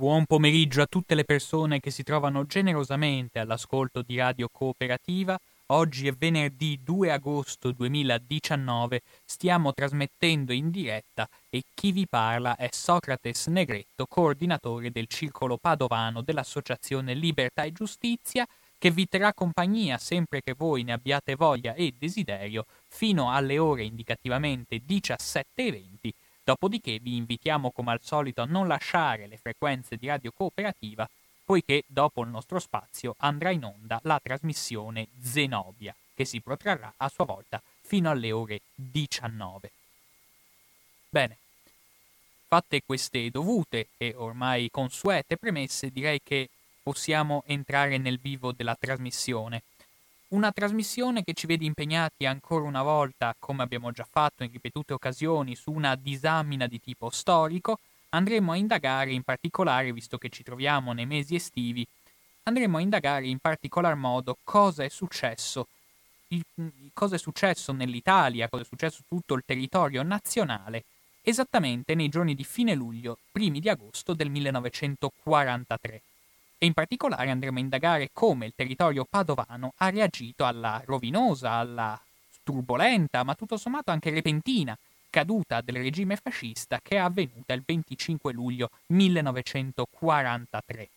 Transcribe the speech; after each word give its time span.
Buon 0.00 0.24
pomeriggio 0.24 0.80
a 0.80 0.86
tutte 0.86 1.14
le 1.14 1.24
persone 1.24 1.78
che 1.78 1.90
si 1.90 2.02
trovano 2.02 2.46
generosamente 2.46 3.38
all'ascolto 3.38 4.00
di 4.00 4.16
Radio 4.16 4.48
Cooperativa. 4.50 5.38
Oggi 5.66 6.08
è 6.08 6.12
venerdì 6.12 6.80
2 6.82 7.12
agosto 7.12 7.70
2019, 7.70 9.02
stiamo 9.26 9.74
trasmettendo 9.74 10.54
in 10.54 10.70
diretta 10.70 11.28
e 11.50 11.64
chi 11.74 11.92
vi 11.92 12.06
parla 12.08 12.56
è 12.56 12.70
Socrates 12.72 13.48
Negretto, 13.48 14.06
coordinatore 14.06 14.90
del 14.90 15.06
Circolo 15.06 15.58
Padovano 15.58 16.22
dell'Associazione 16.22 17.12
Libertà 17.12 17.64
e 17.64 17.72
Giustizia, 17.72 18.46
che 18.78 18.90
vi 18.90 19.06
terrà 19.06 19.34
compagnia 19.34 19.98
sempre 19.98 20.40
che 20.40 20.54
voi 20.56 20.82
ne 20.82 20.94
abbiate 20.94 21.34
voglia 21.34 21.74
e 21.74 21.92
desiderio 21.98 22.64
fino 22.88 23.30
alle 23.30 23.58
ore 23.58 23.82
indicativamente 23.82 24.80
17.20, 24.82 26.10
dopodiché 26.50 26.98
vi 26.98 27.14
invitiamo 27.14 27.70
come 27.70 27.92
al 27.92 28.00
solito 28.02 28.42
a 28.42 28.44
non 28.44 28.66
lasciare 28.66 29.28
le 29.28 29.36
frequenze 29.36 29.96
di 29.96 30.08
Radio 30.08 30.32
Cooperativa 30.32 31.08
poiché 31.44 31.84
dopo 31.86 32.22
il 32.22 32.28
nostro 32.28 32.58
spazio 32.58 33.14
andrà 33.18 33.50
in 33.50 33.64
onda 33.64 34.00
la 34.02 34.18
trasmissione 34.20 35.06
Zenobia, 35.22 35.94
che 36.12 36.24
si 36.24 36.40
protrarrà 36.40 36.92
a 36.96 37.08
sua 37.08 37.24
volta 37.24 37.62
fino 37.82 38.10
alle 38.10 38.32
ore 38.32 38.62
19. 38.74 39.70
Bene, 41.08 41.36
fatte 42.48 42.82
queste 42.84 43.30
dovute 43.30 43.88
e 43.96 44.14
ormai 44.16 44.70
consuete 44.72 45.36
premesse, 45.36 45.90
direi 45.90 46.20
che 46.20 46.48
possiamo 46.82 47.44
entrare 47.46 47.96
nel 47.96 48.18
vivo 48.18 48.50
della 48.50 48.76
trasmissione. 48.78 49.62
Una 50.32 50.52
trasmissione 50.52 51.24
che 51.24 51.34
ci 51.34 51.48
vede 51.48 51.64
impegnati 51.64 52.24
ancora 52.24 52.64
una 52.64 52.84
volta, 52.84 53.34
come 53.36 53.64
abbiamo 53.64 53.90
già 53.90 54.06
fatto 54.08 54.44
in 54.44 54.52
ripetute 54.52 54.92
occasioni, 54.92 55.56
su 55.56 55.72
una 55.72 55.96
disamina 55.96 56.68
di 56.68 56.80
tipo 56.80 57.10
storico, 57.10 57.80
andremo 58.10 58.52
a 58.52 58.56
indagare 58.56 59.12
in 59.12 59.24
particolare, 59.24 59.92
visto 59.92 60.18
che 60.18 60.28
ci 60.28 60.44
troviamo 60.44 60.92
nei 60.92 61.06
mesi 61.06 61.34
estivi, 61.34 61.84
andremo 62.44 62.76
a 62.76 62.80
indagare 62.80 63.26
in 63.26 63.38
particolar 63.38 63.96
modo 63.96 64.38
cosa 64.44 64.84
è 64.84 64.88
successo, 64.88 65.66
cosa 66.94 67.16
è 67.16 67.18
successo 67.18 67.72
nell'Italia, 67.72 68.48
cosa 68.48 68.62
è 68.62 68.66
successo 68.66 68.98
su 68.98 69.02
tutto 69.08 69.34
il 69.34 69.42
territorio 69.44 70.04
nazionale, 70.04 70.84
esattamente 71.22 71.96
nei 71.96 72.08
giorni 72.08 72.36
di 72.36 72.44
fine 72.44 72.76
luglio, 72.76 73.18
primi 73.32 73.58
di 73.58 73.68
agosto 73.68 74.14
del 74.14 74.30
1943. 74.30 76.02
E 76.62 76.66
in 76.66 76.74
particolare 76.74 77.30
andremo 77.30 77.56
a 77.56 77.62
indagare 77.62 78.10
come 78.12 78.44
il 78.44 78.52
territorio 78.54 79.06
padovano 79.08 79.72
ha 79.78 79.88
reagito 79.88 80.44
alla 80.44 80.82
rovinosa, 80.84 81.52
alla 81.52 81.98
turbolenta, 82.42 83.24
ma 83.24 83.34
tutto 83.34 83.56
sommato 83.56 83.90
anche 83.90 84.10
repentina 84.10 84.76
caduta 85.08 85.62
del 85.62 85.76
regime 85.76 86.16
fascista 86.16 86.78
che 86.82 86.96
è 86.96 86.98
avvenuta 86.98 87.54
il 87.54 87.62
25 87.64 88.34
luglio 88.34 88.68
1943. 88.88 90.88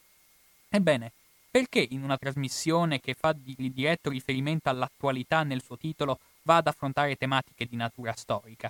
Ebbene, 0.68 1.14
perché 1.50 1.88
in 1.92 2.04
una 2.04 2.18
trasmissione 2.18 3.00
che 3.00 3.14
fa 3.14 3.32
di 3.32 3.72
diretto 3.74 4.10
riferimento 4.10 4.68
all'attualità 4.68 5.44
nel 5.44 5.64
suo 5.64 5.78
titolo 5.78 6.20
va 6.42 6.58
ad 6.58 6.68
affrontare 6.68 7.16
tematiche 7.16 7.68
di 7.68 7.78
natura 7.78 8.14
storica? 8.18 8.70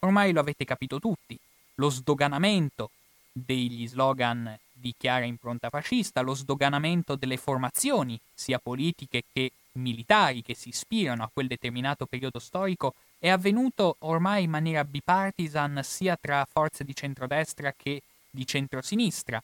Ormai 0.00 0.32
lo 0.32 0.40
avete 0.40 0.66
capito 0.66 1.00
tutti, 1.00 1.38
lo 1.76 1.88
sdoganamento 1.88 2.90
degli 3.32 3.88
slogan 3.88 4.54
di 4.78 4.94
chiara 4.96 5.24
impronta 5.24 5.70
fascista, 5.70 6.20
lo 6.20 6.34
sdoganamento 6.34 7.14
delle 7.14 7.36
formazioni, 7.36 8.18
sia 8.34 8.58
politiche 8.58 9.24
che 9.32 9.52
militari, 9.72 10.42
che 10.42 10.54
si 10.54 10.68
ispirano 10.68 11.22
a 11.22 11.30
quel 11.32 11.46
determinato 11.46 12.06
periodo 12.06 12.38
storico 12.38 12.94
è 13.18 13.28
avvenuto 13.28 13.96
ormai 14.00 14.44
in 14.44 14.50
maniera 14.50 14.84
bipartisan 14.84 15.80
sia 15.82 16.16
tra 16.20 16.46
forze 16.50 16.84
di 16.84 16.94
centrodestra 16.94 17.72
che 17.76 18.02
di 18.30 18.46
centrosinistra. 18.46 19.42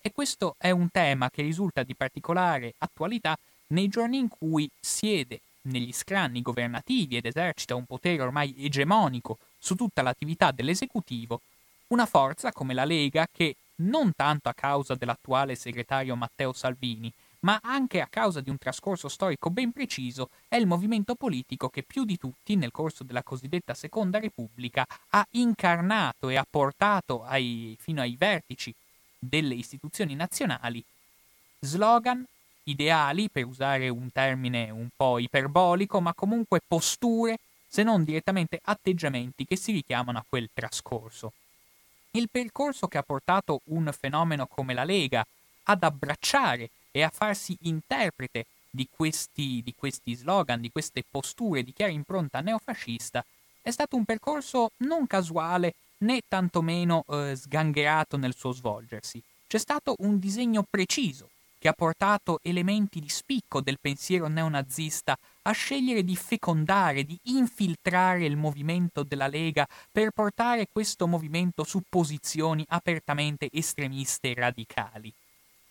E 0.00 0.12
questo 0.12 0.56
è 0.58 0.70
un 0.70 0.90
tema 0.90 1.30
che 1.30 1.42
risulta 1.42 1.84
di 1.84 1.94
particolare 1.94 2.74
attualità 2.78 3.38
nei 3.68 3.88
giorni 3.88 4.18
in 4.18 4.28
cui 4.28 4.68
siede 4.80 5.40
negli 5.62 5.92
scranni 5.92 6.42
governativi 6.42 7.16
ed 7.16 7.26
esercita 7.26 7.76
un 7.76 7.84
potere 7.84 8.20
ormai 8.20 8.54
egemonico 8.58 9.38
su 9.58 9.76
tutta 9.76 10.02
l'attività 10.02 10.50
dell'esecutivo, 10.50 11.40
una 11.88 12.06
forza 12.06 12.52
come 12.52 12.74
la 12.74 12.84
Lega 12.84 13.28
che, 13.30 13.54
non 13.76 14.12
tanto 14.14 14.48
a 14.48 14.54
causa 14.54 14.94
dell'attuale 14.94 15.54
segretario 15.54 16.16
Matteo 16.16 16.52
Salvini, 16.52 17.12
ma 17.40 17.58
anche 17.62 18.00
a 18.00 18.06
causa 18.08 18.40
di 18.40 18.50
un 18.50 18.58
trascorso 18.58 19.08
storico 19.08 19.50
ben 19.50 19.72
preciso, 19.72 20.30
è 20.48 20.56
il 20.56 20.66
movimento 20.66 21.14
politico 21.14 21.68
che 21.68 21.82
più 21.82 22.04
di 22.04 22.16
tutti, 22.16 22.54
nel 22.54 22.70
corso 22.70 23.02
della 23.02 23.22
cosiddetta 23.22 23.74
Seconda 23.74 24.18
Repubblica, 24.20 24.86
ha 25.10 25.26
incarnato 25.30 26.28
e 26.28 26.36
ha 26.36 26.46
portato 26.48 27.24
ai, 27.24 27.76
fino 27.80 28.00
ai 28.00 28.16
vertici 28.16 28.72
delle 29.18 29.54
istituzioni 29.54 30.14
nazionali 30.14 30.84
slogan, 31.60 32.24
ideali, 32.64 33.28
per 33.28 33.46
usare 33.46 33.88
un 33.88 34.10
termine 34.12 34.70
un 34.70 34.88
po' 34.94 35.18
iperbolico, 35.18 36.00
ma 36.00 36.14
comunque 36.14 36.60
posture, 36.66 37.38
se 37.66 37.82
non 37.82 38.04
direttamente 38.04 38.60
atteggiamenti 38.62 39.44
che 39.44 39.56
si 39.56 39.72
richiamano 39.72 40.18
a 40.18 40.24
quel 40.28 40.48
trascorso. 40.52 41.32
Il 42.14 42.28
percorso 42.30 42.88
che 42.88 42.98
ha 42.98 43.02
portato 43.02 43.60
un 43.66 43.90
fenomeno 43.98 44.46
come 44.46 44.74
la 44.74 44.84
Lega 44.84 45.24
ad 45.64 45.82
abbracciare 45.82 46.68
e 46.90 47.02
a 47.02 47.08
farsi 47.08 47.56
interprete 47.62 48.44
di 48.68 48.86
questi, 48.94 49.62
di 49.64 49.74
questi 49.74 50.14
slogan, 50.14 50.60
di 50.60 50.70
queste 50.70 51.04
posture 51.08 51.62
di 51.62 51.72
chiara 51.72 51.90
impronta 51.90 52.40
neofascista, 52.40 53.24
è 53.62 53.70
stato 53.70 53.96
un 53.96 54.04
percorso 54.04 54.72
non 54.78 55.06
casuale 55.06 55.74
né 55.98 56.20
tantomeno 56.28 57.04
eh, 57.08 57.34
sgangherato 57.34 58.18
nel 58.18 58.34
suo 58.36 58.52
svolgersi. 58.52 59.22
C'è 59.46 59.58
stato 59.58 59.94
un 60.00 60.18
disegno 60.18 60.66
preciso 60.68 61.30
che 61.62 61.68
ha 61.68 61.74
portato 61.74 62.40
elementi 62.42 62.98
di 62.98 63.08
spicco 63.08 63.60
del 63.60 63.78
pensiero 63.80 64.26
neonazista 64.26 65.16
a 65.42 65.52
scegliere 65.52 66.02
di 66.02 66.16
fecondare, 66.16 67.04
di 67.04 67.16
infiltrare 67.26 68.24
il 68.24 68.36
movimento 68.36 69.04
della 69.04 69.28
Lega 69.28 69.64
per 69.92 70.10
portare 70.10 70.66
questo 70.72 71.06
movimento 71.06 71.62
su 71.62 71.80
posizioni 71.88 72.64
apertamente 72.66 73.48
estremiste 73.52 74.32
e 74.32 74.34
radicali. 74.34 75.12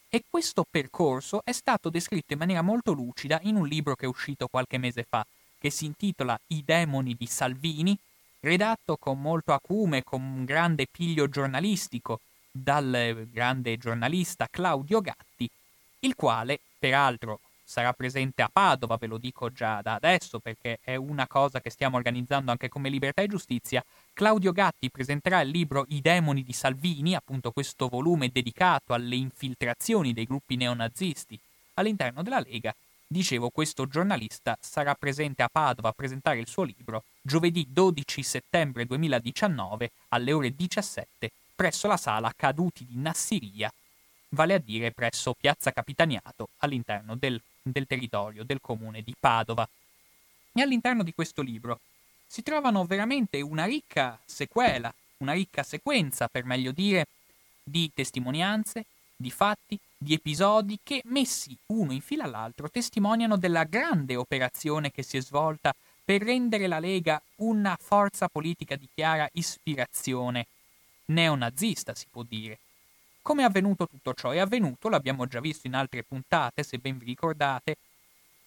E 0.07 0.23
questo 0.29 0.63
percorso 0.63 1.41
è 1.43 1.51
stato 1.51 1.89
descritto 1.89 2.31
in 2.31 2.39
maniera 2.39 2.61
molto 2.61 2.93
lucida 2.93 3.41
in 3.43 3.57
un 3.57 3.67
libro 3.67 3.95
che 3.95 4.05
è 4.05 4.07
uscito 4.07 4.47
qualche 4.47 4.77
mese 4.77 5.03
fa, 5.03 5.27
che 5.59 5.69
si 5.69 5.83
intitola 5.83 6.39
I 6.47 6.63
demoni 6.63 7.17
di 7.19 7.25
Salvini, 7.25 7.97
redatto 8.39 8.95
con 8.95 9.19
molto 9.19 9.51
acume, 9.51 10.05
con 10.05 10.21
un 10.21 10.45
grande 10.45 10.87
piglio 10.89 11.27
giornalistico 11.27 12.21
dal 12.49 13.27
grande 13.29 13.77
giornalista 13.77 14.47
Claudio 14.49 15.01
Gatti, 15.01 15.49
il 16.01 16.15
quale, 16.15 16.59
peraltro, 16.77 17.39
sarà 17.63 17.93
presente 17.93 18.41
a 18.41 18.49
Padova, 18.51 18.97
ve 18.97 19.07
lo 19.07 19.17
dico 19.17 19.49
già 19.51 19.81
da 19.81 19.93
adesso 19.93 20.39
perché 20.39 20.79
è 20.83 20.95
una 20.95 21.25
cosa 21.27 21.61
che 21.61 21.69
stiamo 21.69 21.95
organizzando 21.95 22.51
anche 22.51 22.69
come 22.69 22.89
Libertà 22.89 23.21
e 23.21 23.27
Giustizia. 23.27 23.83
Claudio 24.13 24.51
Gatti 24.51 24.89
presenterà 24.89 25.39
il 25.41 25.49
libro 25.49 25.85
I 25.89 26.01
demoni 26.01 26.43
di 26.43 26.53
Salvini, 26.53 27.15
appunto 27.15 27.51
questo 27.51 27.87
volume 27.87 28.29
dedicato 28.29 28.93
alle 28.93 29.15
infiltrazioni 29.15 30.11
dei 30.11 30.25
gruppi 30.25 30.57
neonazisti 30.57 31.39
all'interno 31.75 32.23
della 32.23 32.41
Lega. 32.45 32.75
Dicevo, 33.07 33.49
questo 33.49 33.87
giornalista 33.87 34.57
sarà 34.59 34.93
presente 34.95 35.43
a 35.43 35.49
Padova 35.51 35.89
a 35.89 35.93
presentare 35.93 36.39
il 36.39 36.47
suo 36.47 36.63
libro 36.63 37.03
giovedì 37.21 37.67
12 37.69 38.23
settembre 38.23 38.85
2019 38.85 39.91
alle 40.09 40.31
ore 40.33 40.55
17 40.55 41.31
presso 41.53 41.87
la 41.87 41.97
sala 41.97 42.33
Caduti 42.35 42.87
di 42.89 42.97
Nassiria, 42.97 43.71
vale 44.33 44.53
a 44.53 44.59
dire 44.59 44.91
presso 44.91 45.33
Piazza 45.33 45.71
Capitaniato 45.71 46.49
all'interno 46.57 47.15
del, 47.15 47.41
del 47.61 47.87
territorio 47.87 48.43
del 48.43 48.61
comune 48.61 49.01
di 49.01 49.15
Padova. 49.17 49.67
E 50.53 50.61
all'interno 50.61 51.03
di 51.03 51.13
questo 51.13 51.41
libro 51.41 51.79
si 52.25 52.43
trovano 52.43 52.85
veramente 52.85 53.41
una 53.41 53.65
ricca 53.65 54.19
sequela, 54.25 54.93
una 55.17 55.33
ricca 55.33 55.63
sequenza, 55.63 56.27
per 56.27 56.45
meglio 56.45 56.71
dire, 56.71 57.07
di 57.63 57.91
testimonianze, 57.93 58.85
di 59.15 59.31
fatti, 59.31 59.77
di 59.97 60.13
episodi 60.13 60.79
che, 60.81 61.01
messi 61.05 61.55
uno 61.67 61.91
in 61.91 62.01
fila 62.01 62.23
all'altro, 62.23 62.69
testimoniano 62.69 63.37
della 63.37 63.65
grande 63.65 64.15
operazione 64.15 64.91
che 64.91 65.03
si 65.03 65.17
è 65.17 65.21
svolta 65.21 65.75
per 66.03 66.23
rendere 66.23 66.67
la 66.67 66.79
Lega 66.79 67.21
una 67.35 67.77
forza 67.79 68.27
politica 68.27 68.75
di 68.75 68.87
chiara 68.93 69.29
ispirazione 69.33 70.47
neonazista, 71.05 71.93
si 71.93 72.07
può 72.09 72.23
dire. 72.23 72.57
Come 73.21 73.43
è 73.43 73.45
avvenuto 73.45 73.87
tutto 73.87 74.13
ciò? 74.13 74.31
È 74.31 74.39
avvenuto, 74.39 74.89
l'abbiamo 74.89 75.27
già 75.27 75.39
visto 75.39 75.67
in 75.67 75.75
altre 75.75 76.03
puntate, 76.03 76.63
se 76.63 76.79
ben 76.79 76.97
vi 76.97 77.05
ricordate, 77.05 77.77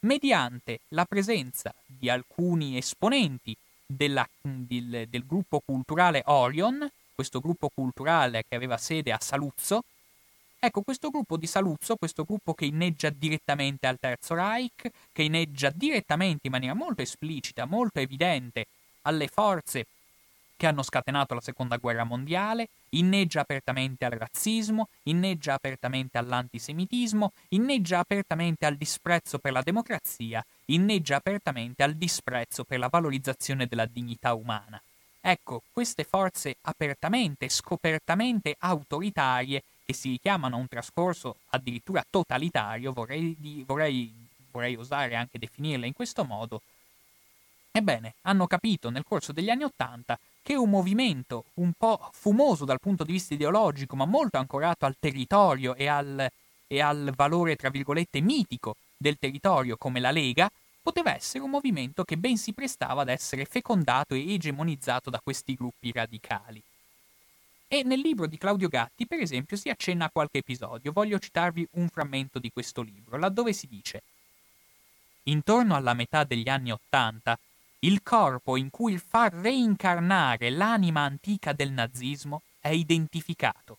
mediante 0.01 0.81
la 0.89 1.05
presenza 1.05 1.73
di 1.87 2.11
alcuni 2.11 2.77
esponenti 2.77 3.57
della, 3.87 4.29
del, 4.43 5.07
del 5.09 5.27
gruppo 5.27 5.61
culturale 5.65 6.23
Orion, 6.27 6.91
questo 7.15 7.41
gruppo 7.41 7.71
culturale 7.73 8.45
che 8.49 8.57
aveva 8.57 8.77
sede 8.77 9.13
a 9.13 9.19
Saluzzo, 9.21 9.85
Ecco, 10.65 10.81
questo 10.81 11.11
gruppo 11.11 11.37
di 11.37 11.47
Saluzzo, 11.47 11.97
questo 11.97 12.25
gruppo 12.25 12.55
che 12.55 12.65
inneggia 12.65 13.11
direttamente 13.11 13.87
al 13.87 13.99
Terzo 14.01 14.35
Reich, 14.35 14.89
che 15.13 15.23
inneggia 15.23 15.69
direttamente 15.69 16.47
in 16.47 16.53
maniera 16.53 16.73
molto 16.73 17.03
esplicita, 17.03 17.67
molto 17.67 17.99
evidente 17.99 18.69
alle 19.03 19.29
forze 19.29 19.85
che 20.57 20.67
hanno 20.67 20.83
scatenato 20.83 21.35
la 21.35 21.41
Seconda 21.41 21.77
Guerra 21.77 22.05
Mondiale, 22.05 22.69
inneggia 22.91 23.41
apertamente 23.41 24.05
al 24.05 24.13
razzismo, 24.13 24.89
inneggia 25.05 25.55
apertamente 25.55 26.19
all'antisemitismo, 26.19 27.33
inneggia 27.49 27.99
apertamente 27.99 28.67
al 28.67 28.77
disprezzo 28.77 29.39
per 29.39 29.53
la 29.53 29.63
democrazia, 29.63 30.45
inneggia 30.67 31.17
apertamente 31.17 31.83
al 31.83 31.95
disprezzo 31.95 32.65
per 32.65 32.79
la 32.79 32.89
valorizzazione 32.89 33.67
della 33.67 33.87
dignità 33.87 34.35
umana. 34.35 34.81
Ecco, 35.21 35.63
queste 35.73 36.05
forze 36.05 36.57
apertamente, 36.63 37.49
scopertamente 37.49 38.55
autoritarie 38.59 39.63
che 39.85 39.93
si 39.95 40.11
richiamano 40.11 40.57
a 40.57 40.59
un 40.59 40.69
trascorso 40.69 41.37
addirittura 41.51 42.05
totalitario, 42.09 42.93
vorrei, 42.93 43.65
vorrei, 43.67 44.13
vorrei 44.51 44.77
osare 44.77 45.15
anche 45.15 45.39
definirle 45.39 45.87
in 45.87 45.93
questo 45.95 46.25
modo, 46.25 46.63
ebbene, 47.71 48.15
hanno 48.23 48.47
capito 48.47 48.91
nel 48.91 49.05
corso 49.05 49.33
degli 49.33 49.51
anni 49.51 49.65
Ottanta 49.65 50.19
che 50.45 50.55
un 50.55 50.69
movimento 50.69 51.47
un 51.55 51.73
po' 51.73 52.11
fumoso 52.13 52.67
dal 52.67 52.79
punto 52.79 53.03
di 53.03 53.13
vista 53.13 53.33
ideologico, 53.33 53.97
ma 53.97 54.05
molto 54.05 54.37
ancorato 54.37 54.85
al 54.85 54.97
territorio 55.01 55.75
e 55.75 55.87
al, 55.87 56.29
e 56.67 56.81
al 56.81 57.15
valore, 57.17 57.57
tra 57.57 57.71
virgolette, 57.71 58.21
mitico 58.21 58.77
del 58.95 59.17
territorio 59.19 59.79
come 59.79 60.01
la 60.01 60.11
Lega, 60.11 60.51
poteva 60.83 61.15
essere 61.15 61.43
un 61.43 61.49
movimento 61.49 62.05
che 62.05 62.19
ben 62.19 62.37
si 62.37 62.53
prestava 62.53 63.01
ad 63.01 63.09
essere 63.09 63.47
fecondato 63.47 64.15
e 64.15 64.35
egemonizzato 64.35 65.09
da 65.09 65.19
questi 65.25 65.55
gruppi 65.55 65.91
radicali. 65.91 66.63
E 67.67 67.83
nel 67.83 68.01
libro 68.01 68.27
di 68.27 68.37
Claudio 68.37 68.69
Gatti, 68.69 69.07
per 69.07 69.21
esempio, 69.21 69.57
si 69.57 69.71
accenna 69.71 70.05
a 70.05 70.11
qualche 70.13 70.39
episodio. 70.39 70.93
Voglio 70.93 71.19
citarvi 71.19 71.67
un 71.73 71.89
frammento 71.89 72.39
di 72.39 72.51
questo 72.53 72.83
libro, 72.83 73.17
laddove 73.17 73.55
si 73.55 73.67
dice 73.67 74.03
Intorno 75.23 75.75
alla 75.75 75.95
metà 75.95 76.25
degli 76.25 76.51
anni 76.51 76.71
Ottanta, 76.71 77.39
il 77.85 78.03
corpo 78.03 78.57
in 78.57 78.71
cui 78.71 78.99
far 78.99 79.33
reincarnare 79.33 80.51
l'anima 80.51 81.03
antica 81.03 81.53
del 81.53 81.71
nazismo 81.71 82.43
è 82.59 82.69
identificato. 82.69 83.79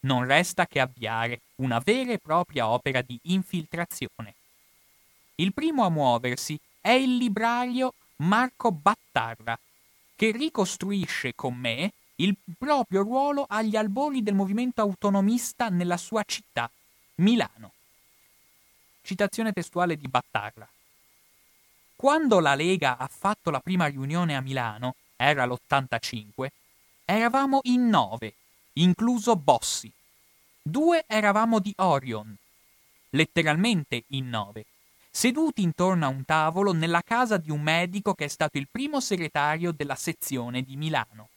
Non 0.00 0.24
resta 0.24 0.66
che 0.66 0.80
avviare 0.80 1.40
una 1.56 1.78
vera 1.78 2.12
e 2.12 2.18
propria 2.18 2.68
opera 2.68 3.02
di 3.02 3.18
infiltrazione. 3.24 4.34
Il 5.36 5.52
primo 5.52 5.84
a 5.84 5.90
muoversi 5.90 6.58
è 6.80 6.90
il 6.90 7.16
librario 7.16 7.92
Marco 8.16 8.72
Battarra, 8.72 9.58
che 10.14 10.30
ricostruisce 10.30 11.34
con 11.34 11.54
me 11.54 11.92
il 12.16 12.34
proprio 12.56 13.02
ruolo 13.02 13.44
agli 13.46 13.76
albori 13.76 14.22
del 14.22 14.34
movimento 14.34 14.80
autonomista 14.80 15.68
nella 15.68 15.98
sua 15.98 16.22
città, 16.24 16.70
Milano. 17.16 17.72
Citazione 19.02 19.52
testuale 19.52 19.98
di 19.98 20.08
Battarra. 20.08 20.66
Quando 21.96 22.40
la 22.40 22.54
Lega 22.54 22.98
ha 22.98 23.08
fatto 23.08 23.50
la 23.50 23.60
prima 23.60 23.86
riunione 23.86 24.36
a 24.36 24.42
Milano, 24.42 24.96
era 25.16 25.46
l'85, 25.46 26.48
eravamo 27.06 27.60
in 27.62 27.88
nove, 27.88 28.34
incluso 28.74 29.34
Bossi. 29.34 29.90
Due 30.60 31.04
eravamo 31.06 31.58
di 31.58 31.72
Orion, 31.78 32.36
letteralmente 33.10 34.04
in 34.08 34.28
nove, 34.28 34.66
seduti 35.10 35.62
intorno 35.62 36.04
a 36.04 36.08
un 36.08 36.26
tavolo 36.26 36.72
nella 36.72 37.00
casa 37.00 37.38
di 37.38 37.50
un 37.50 37.62
medico 37.62 38.12
che 38.12 38.26
è 38.26 38.28
stato 38.28 38.58
il 38.58 38.68
primo 38.70 39.00
segretario 39.00 39.72
della 39.72 39.94
sezione 39.94 40.60
di 40.60 40.76
Milano. 40.76 41.30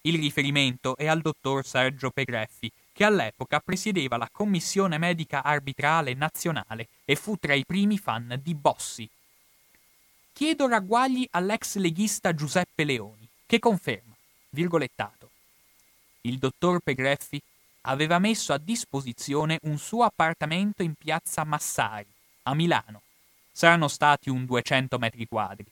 Il 0.00 0.18
riferimento 0.18 0.96
è 0.96 1.06
al 1.06 1.20
dottor 1.20 1.64
Sergio 1.64 2.10
Pegreffi, 2.10 2.72
che 2.92 3.04
all'epoca 3.04 3.60
presiedeva 3.60 4.16
la 4.16 4.28
Commissione 4.32 4.98
Medica 4.98 5.44
Arbitrale 5.44 6.14
Nazionale 6.14 6.88
e 7.04 7.14
fu 7.14 7.36
tra 7.36 7.54
i 7.54 7.64
primi 7.64 7.98
fan 7.98 8.40
di 8.42 8.56
Bossi. 8.56 9.08
Chiedo 10.38 10.68
ragguagli 10.68 11.26
all'ex 11.32 11.78
leghista 11.78 12.32
Giuseppe 12.32 12.84
Leoni, 12.84 13.28
che 13.44 13.58
conferma, 13.58 14.14
virgolettato, 14.50 15.30
il 16.20 16.38
dottor 16.38 16.78
Pegreffi 16.78 17.42
aveva 17.80 18.20
messo 18.20 18.52
a 18.52 18.58
disposizione 18.58 19.58
un 19.62 19.78
suo 19.78 20.04
appartamento 20.04 20.84
in 20.84 20.94
piazza 20.94 21.42
Massari, 21.42 22.06
a 22.44 22.54
Milano. 22.54 23.02
Saranno 23.50 23.88
stati 23.88 24.30
un 24.30 24.46
200 24.46 24.96
metri 24.98 25.26
quadri, 25.26 25.66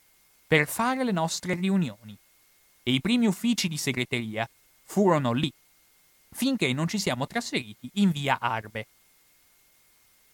per 0.48 0.66
fare 0.66 1.04
le 1.04 1.12
nostre 1.12 1.54
riunioni 1.54 2.18
e 2.82 2.90
i 2.90 3.00
primi 3.00 3.26
uffici 3.26 3.68
di 3.68 3.78
segreteria 3.78 4.50
furono 4.82 5.30
lì, 5.30 5.52
finché 6.30 6.72
non 6.72 6.88
ci 6.88 6.98
siamo 6.98 7.28
trasferiti 7.28 7.88
in 7.94 8.10
via 8.10 8.40
Arbe. 8.40 8.88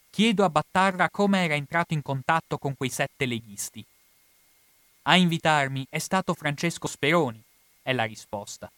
Chiedo 0.08 0.42
a 0.42 0.48
Battarra 0.48 1.10
come 1.10 1.44
era 1.44 1.54
entrato 1.54 1.92
in 1.92 2.00
contatto 2.00 2.56
con 2.56 2.74
quei 2.74 2.88
sette 2.88 3.26
leghisti. 3.26 3.84
A 5.04 5.16
invitarmi 5.16 5.84
è 5.90 5.98
stato 5.98 6.32
Francesco 6.32 6.86
Speroni, 6.86 7.42
è 7.82 7.92
la 7.92 8.04
risposta, 8.04 8.70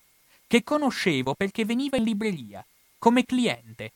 che 0.46 0.62
conoscevo 0.62 1.34
perché 1.34 1.66
veniva 1.66 1.98
in 1.98 2.04
libreria, 2.04 2.64
come 2.98 3.24
cliente. 3.24 3.92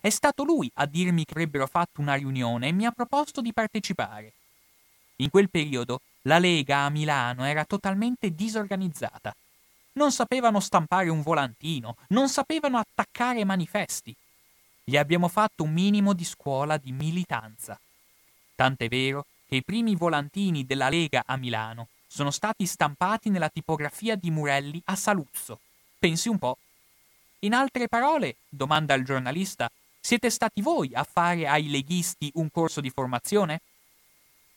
È 0.00 0.08
stato 0.10 0.44
lui 0.44 0.70
a 0.74 0.86
dirmi 0.86 1.24
che 1.24 1.32
avrebbero 1.32 1.66
fatto 1.66 2.00
una 2.00 2.14
riunione 2.14 2.68
e 2.68 2.72
mi 2.72 2.86
ha 2.86 2.92
proposto 2.92 3.40
di 3.40 3.52
partecipare. 3.52 4.32
In 5.16 5.28
quel 5.28 5.50
periodo 5.50 6.02
la 6.22 6.38
Lega 6.38 6.84
a 6.84 6.90
Milano 6.90 7.44
era 7.44 7.64
totalmente 7.64 8.32
disorganizzata. 8.32 9.34
Non 9.94 10.12
sapevano 10.12 10.60
stampare 10.60 11.08
un 11.08 11.22
volantino, 11.22 11.96
non 12.08 12.28
sapevano 12.28 12.78
attaccare 12.78 13.44
manifesti. 13.44 14.14
Gli 14.84 14.96
abbiamo 14.96 15.26
fatto 15.26 15.64
un 15.64 15.72
minimo 15.72 16.12
di 16.12 16.24
scuola 16.24 16.76
di 16.76 16.92
militanza. 16.92 17.80
Tant'è 18.54 18.88
vero 18.88 19.26
che 19.46 19.56
i 19.56 19.64
primi 19.64 19.94
volantini 19.94 20.66
della 20.66 20.88
Lega 20.88 21.22
a 21.26 21.36
Milano 21.36 21.88
sono 22.06 22.30
stati 22.30 22.66
stampati 22.66 23.30
nella 23.30 23.48
tipografia 23.48 24.16
di 24.16 24.30
Murelli 24.30 24.80
a 24.86 24.96
Saluzzo. 24.96 25.60
Pensi 25.98 26.28
un 26.28 26.38
po'. 26.38 26.58
In 27.40 27.54
altre 27.54 27.88
parole, 27.88 28.36
domanda 28.48 28.94
il 28.94 29.04
giornalista, 29.04 29.70
siete 30.00 30.30
stati 30.30 30.62
voi 30.62 30.90
a 30.94 31.04
fare 31.04 31.46
ai 31.46 31.68
leghisti 31.68 32.30
un 32.34 32.50
corso 32.50 32.80
di 32.80 32.90
formazione? 32.90 33.60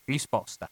Risposta. 0.05 0.69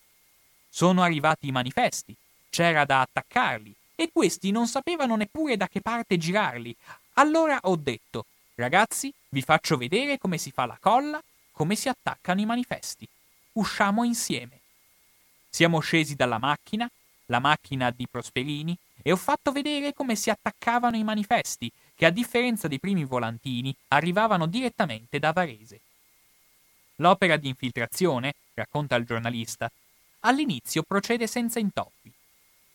Sono 0.70 1.02
arrivati 1.02 1.48
i 1.48 1.52
manifesti, 1.52 2.16
c'era 2.50 2.86
da 2.86 3.02
attaccarli 3.02 3.74
e 3.96 4.10
questi 4.12 4.52
non 4.52 4.68
sapevano 4.68 5.16
neppure 5.16 5.58
da 5.58 5.68
che 5.68 5.82
parte 5.82 6.18
girarli. 6.18 6.76
Allora 7.14 7.58
ho 7.64 7.76
detto, 7.76 8.26
ragazzi, 8.56 9.12
vi 9.30 9.42
faccio 9.42 9.78
vedere 9.78 10.18
come 10.18 10.38
si 10.38 10.52
fa 10.52 10.66
la 10.66 10.78
colla, 10.80 11.22
come 11.52 11.76
si 11.76 11.90
attaccano 11.90 12.42
i 12.42 12.46
manifesti. 12.46 13.08
Usciamo 13.58 14.04
insieme. 14.04 14.60
Siamo 15.50 15.80
scesi 15.80 16.14
dalla 16.14 16.38
macchina, 16.38 16.88
la 17.26 17.40
macchina 17.40 17.90
di 17.90 18.08
Prosperini, 18.08 18.78
e 19.02 19.12
ho 19.12 19.16
fatto 19.16 19.52
vedere 19.52 19.94
come 19.94 20.16
si 20.16 20.30
attaccavano 20.30 20.96
i 20.96 21.04
manifesti, 21.04 21.72
che 21.96 22.06
a 22.06 22.12
differenza 22.12 22.68
dei 22.68 22.80
primi 22.80 23.04
volantini 23.04 23.76
arrivavano 23.88 24.46
direttamente 24.46 25.18
da 25.18 25.32
Varese. 25.32 25.80
L'opera 26.98 27.36
di 27.38 27.48
infiltrazione, 27.48 28.36
racconta 28.54 28.96
il 28.96 29.06
giornalista, 29.06 29.72
all'inizio 30.20 30.84
procede 30.84 31.26
senza 31.26 31.58
intoppi. 31.58 32.12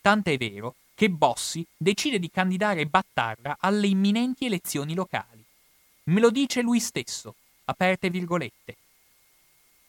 Tant'è 0.01 0.37
vero 0.37 0.75
che 0.97 1.09
Bossi 1.09 1.65
decide 1.77 2.19
di 2.19 2.29
candidare 2.29 2.87
Battarra 2.87 3.57
alle 3.61 3.87
imminenti 3.87 4.47
elezioni 4.47 4.95
locali. 4.95 5.45
Me 6.05 6.19
lo 6.19 6.31
dice 6.31 6.61
lui 6.61 6.81
stesso, 6.81 7.37
aperte 7.67 8.11
virgolette. 8.11 8.79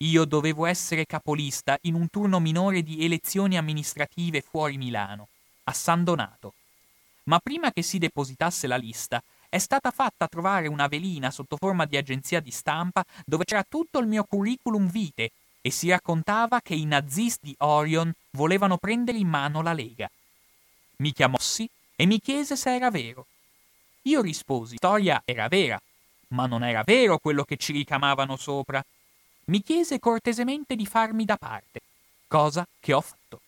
Io 0.04 0.26
dovevo 0.26 0.66
essere 0.66 1.06
capolista 1.06 1.78
in 1.82 1.94
un 1.94 2.10
turno 2.10 2.40
minore 2.40 2.84
di 2.84 3.06
elezioni 3.06 3.58
amministrative 3.58 4.42
fuori 4.42 4.78
Milano, 4.78 5.30
a 5.66 5.74
San 5.74 6.04
Donato. 6.04 6.54
Ma 7.24 7.40
prima 7.40 7.72
che 7.72 7.82
si 7.84 8.00
depositasse 8.00 8.68
la 8.68 8.76
lista, 8.76 9.24
è 9.48 9.58
stata 9.60 9.92
fatta 9.92 10.28
trovare 10.28 10.68
una 10.68 10.88
velina 10.88 11.32
sotto 11.32 11.56
forma 11.58 11.86
di 11.86 11.96
agenzia 11.96 12.42
di 12.42 12.52
stampa 12.52 13.06
dove 13.26 13.46
c'era 13.46 13.64
tutto 13.68 14.00
il 14.00 14.08
mio 14.08 14.26
curriculum 14.26 14.90
vitae 14.90 15.32
e 15.62 15.72
si 15.72 15.90
raccontava 15.90 16.60
che 16.60 16.74
i 16.74 16.86
nazisti 16.86 17.48
di 17.48 17.56
Orion 17.60 18.12
volevano 18.32 18.78
prendere 18.78 19.18
in 19.18 19.28
mano 19.30 19.62
la 19.62 19.72
Lega. 19.72 20.10
Mi 20.98 21.14
chiamossi 21.14 21.70
e 21.96 22.06
mi 22.06 22.20
chiese 22.20 22.58
se 22.58 22.76
era 22.76 22.92
vero. 22.92 23.28
Io 24.04 24.22
risposi, 24.22 24.76
storia 24.76 25.22
era 25.24 25.48
vera, 25.48 25.82
ma 26.30 26.46
non 26.46 26.64
era 26.64 26.84
vero 26.84 27.20
quello 27.20 27.44
che 27.46 27.56
ci 27.56 27.72
ricamavano 27.72 28.36
sopra. 28.36 28.84
Mi 29.46 29.62
chiese 29.62 30.00
cortesemente 30.00 30.76
di 30.76 30.86
farmi 30.86 31.26
da 31.26 31.36
parte, 31.36 31.82
cosa 32.28 32.66
che 32.80 32.94
ho 32.94 33.02
fatto. 33.02 33.42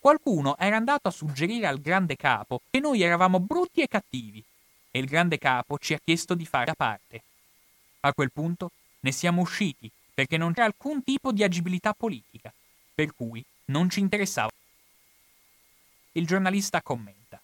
Qualcuno 0.00 0.56
era 0.58 0.76
andato 0.76 1.06
a 1.06 1.12
suggerire 1.12 1.68
al 1.68 1.80
grande 1.80 2.16
capo 2.16 2.62
che 2.68 2.80
noi 2.80 3.02
eravamo 3.02 3.38
brutti 3.38 3.80
e 3.80 3.86
cattivi, 3.86 4.42
e 4.90 4.98
il 4.98 5.06
grande 5.06 5.38
capo 5.38 5.78
ci 5.78 5.94
ha 5.94 6.00
chiesto 6.02 6.34
di 6.34 6.44
fare 6.44 6.66
da 6.66 6.74
parte. 6.74 7.22
A 8.00 8.12
quel 8.12 8.32
punto 8.32 8.70
ne 9.00 9.12
siamo 9.12 9.42
usciti 9.42 9.90
perché 10.12 10.36
non 10.36 10.52
c'era 10.52 10.66
alcun 10.66 11.02
tipo 11.02 11.32
di 11.32 11.42
agibilità 11.42 11.94
politica, 11.94 12.52
per 12.94 13.14
cui 13.14 13.44
non 13.66 13.88
ci 13.90 14.00
interessava. 14.00 14.50
Il 16.12 16.26
giornalista 16.26 16.82
commenta. 16.82 17.40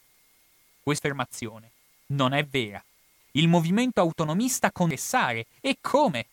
Questa 0.83 1.07
affermazione 1.07 1.71
non 2.07 2.33
è 2.33 2.45
vera. 2.45 2.83
Il 3.33 3.49
movimento 3.49 4.01
autonomista 4.01 4.73
contessare 4.73 5.47
e 5.61 5.79
come? 5.81 6.27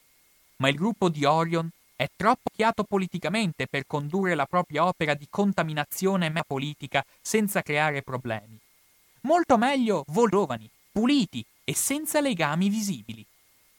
Ma 0.58 0.70
il 0.70 0.76
gruppo 0.76 1.10
di 1.10 1.26
Orion 1.26 1.70
è 1.96 2.08
troppo 2.16 2.50
chiato 2.54 2.84
politicamente 2.84 3.68
per 3.68 3.88
condurre 3.88 4.36
la 4.36 4.46
propria 4.46 4.86
opera 4.86 5.14
di 5.14 5.28
contaminazione 5.30 6.32
politica 6.46 7.04
senza 7.22 7.62
creare 7.62 8.02
problemi. 8.04 8.60
Molto 9.22 9.58
meglio 9.58 10.04
voi 10.08 10.30
giovani, 10.30 10.70
puliti 10.92 11.44
e 11.64 11.74
senza 11.76 12.22
legami 12.22 12.70
visibili 12.70 13.26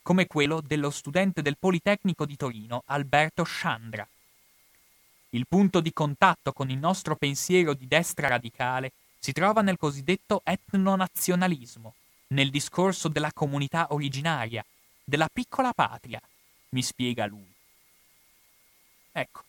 come 0.08 0.26
quello 0.26 0.62
dello 0.62 0.88
studente 0.88 1.42
del 1.42 1.58
Politecnico 1.58 2.25
di 2.25 2.35
Torino 2.35 2.82
Alberto 2.87 3.44
Sciandra. 3.44 4.08
Il 5.30 5.47
punto 5.47 5.80
di 5.80 5.92
contatto 5.92 6.54
con 6.54 6.70
il 6.70 6.78
nostro 6.78 7.14
pensiero 7.14 7.75
di 7.75 7.87
destra 7.87 8.26
radicale 8.26 8.92
si 9.18 9.32
trova 9.32 9.61
nel 9.61 9.76
cosiddetto 9.76 10.40
etnonazionalismo, 10.44 11.92
nel 12.28 12.49
discorso 12.49 13.08
della 13.08 13.32
comunità 13.35 13.88
originaria, 13.90 14.64
della 15.04 15.28
piccola 15.30 15.75
patria, 15.75 16.18
mi 16.71 16.83
spiega 16.83 17.27
lui. 17.27 17.53
Ecco, 19.13 19.43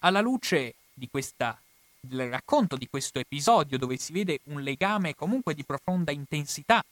alla 0.00 0.20
luce 0.20 0.74
di 0.92 1.08
questa, 1.08 1.60
del 1.98 2.28
racconto 2.28 2.76
di 2.76 2.88
questo 2.88 3.18
episodio 3.18 3.78
dove 3.78 3.96
si 3.96 4.12
vede 4.12 4.40
un 4.44 4.62
legame 4.62 5.14
comunque 5.14 5.54
di 5.54 5.64
profonda 5.64 6.12
intensità 6.12 6.84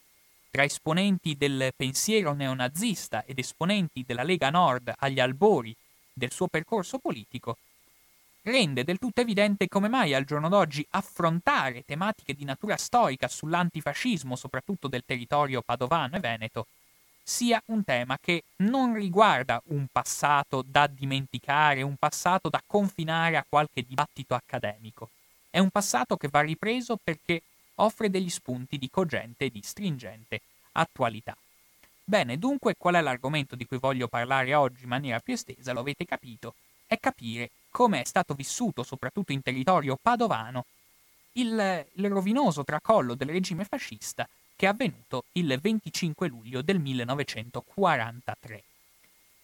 tra 0.51 0.63
esponenti 0.63 1.35
del 1.37 1.71
pensiero 1.75 2.33
neonazista 2.33 3.23
ed 3.23 3.37
esponenti 3.37 4.03
della 4.05 4.23
Lega 4.23 4.49
Nord 4.49 4.93
agli 4.97 5.19
albori 5.19 5.75
del 6.11 6.31
suo 6.31 6.47
percorso 6.47 6.97
politico, 6.97 7.57
rende 8.41 8.83
del 8.83 8.97
tutto 8.97 9.21
evidente 9.21 9.67
come 9.67 9.87
mai 9.87 10.13
al 10.13 10.25
giorno 10.25 10.49
d'oggi 10.49 10.85
affrontare 10.91 11.85
tematiche 11.85 12.33
di 12.33 12.45
natura 12.45 12.77
storica 12.77 13.27
sull'antifascismo, 13.27 14.35
soprattutto 14.35 14.87
del 14.87 15.03
territorio 15.05 15.61
padovano 15.61 16.15
e 16.15 16.19
veneto, 16.19 16.67
sia 17.29 17.61
un 17.67 17.83
tema 17.83 18.17
che 18.19 18.41
non 18.63 18.95
riguarda 18.95 19.61
un 19.67 19.85
passato 19.91 20.63
da 20.65 20.87
dimenticare, 20.87 21.83
un 21.83 21.95
passato 21.95 22.49
da 22.49 22.59
confinare 22.65 23.37
a 23.37 23.45
qualche 23.47 23.85
dibattito 23.87 24.33
accademico. 24.33 25.11
È 25.51 25.59
un 25.59 25.69
passato 25.69 26.17
che 26.17 26.27
va 26.27 26.41
ripreso 26.41 26.97
perché 27.01 27.43
offre 27.75 28.09
degli 28.09 28.31
spunti 28.31 28.79
di 28.79 28.89
cogente 28.89 29.45
e 29.45 29.49
di 29.51 29.61
stringente 29.61 30.41
attualità. 30.71 31.37
Bene, 32.03 32.39
dunque 32.39 32.73
qual 32.75 32.95
è 32.95 33.01
l'argomento 33.01 33.55
di 33.55 33.67
cui 33.67 33.77
voglio 33.77 34.07
parlare 34.07 34.55
oggi 34.55 34.83
in 34.83 34.89
maniera 34.89 35.19
più 35.19 35.35
estesa, 35.35 35.71
lo 35.71 35.81
avete 35.81 36.05
capito, 36.05 36.55
è 36.87 36.97
capire 36.99 37.51
come 37.69 38.01
è 38.01 38.05
stato 38.05 38.33
vissuto, 38.33 38.81
soprattutto 38.81 39.31
in 39.31 39.43
territorio 39.43 39.99
padovano, 40.01 40.65
il, 41.33 41.85
il 41.93 42.09
rovinoso 42.09 42.63
tracollo 42.63 43.13
del 43.13 43.29
regime 43.29 43.65
fascista 43.65 44.27
che 44.59 44.65
è 44.65 44.69
avvenuto 44.69 45.23
il 45.33 45.57
25 45.57 46.27
luglio 46.27 46.61
del 46.61 46.79
1943. 46.79 48.63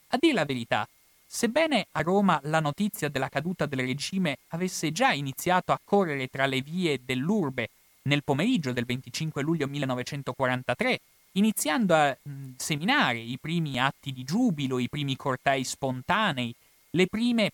A 0.07 0.17
dire 0.19 0.33
la 0.33 0.43
verità, 0.43 0.85
sebbene 1.25 1.87
a 1.93 2.01
Roma 2.01 2.37
la 2.43 2.59
notizia 2.59 3.07
della 3.07 3.29
caduta 3.29 3.65
del 3.65 3.79
regime 3.79 4.39
avesse 4.49 4.91
già 4.91 5.13
iniziato 5.13 5.71
a 5.71 5.79
correre 5.81 6.27
tra 6.27 6.47
le 6.47 6.59
vie 6.59 6.99
dell'urbe 7.05 7.69
nel 8.01 8.25
pomeriggio 8.25 8.73
del 8.73 8.83
25 8.83 9.41
luglio 9.41 9.67
1943, 9.67 10.99
iniziando 11.31 11.95
a 11.95 12.17
seminare 12.57 13.19
i 13.19 13.37
primi 13.39 13.79
atti 13.79 14.11
di 14.11 14.25
giubilo, 14.25 14.79
i 14.79 14.89
primi 14.89 15.15
cortei 15.15 15.63
spontanei, 15.63 16.53
le 16.89 17.07
prime 17.07 17.51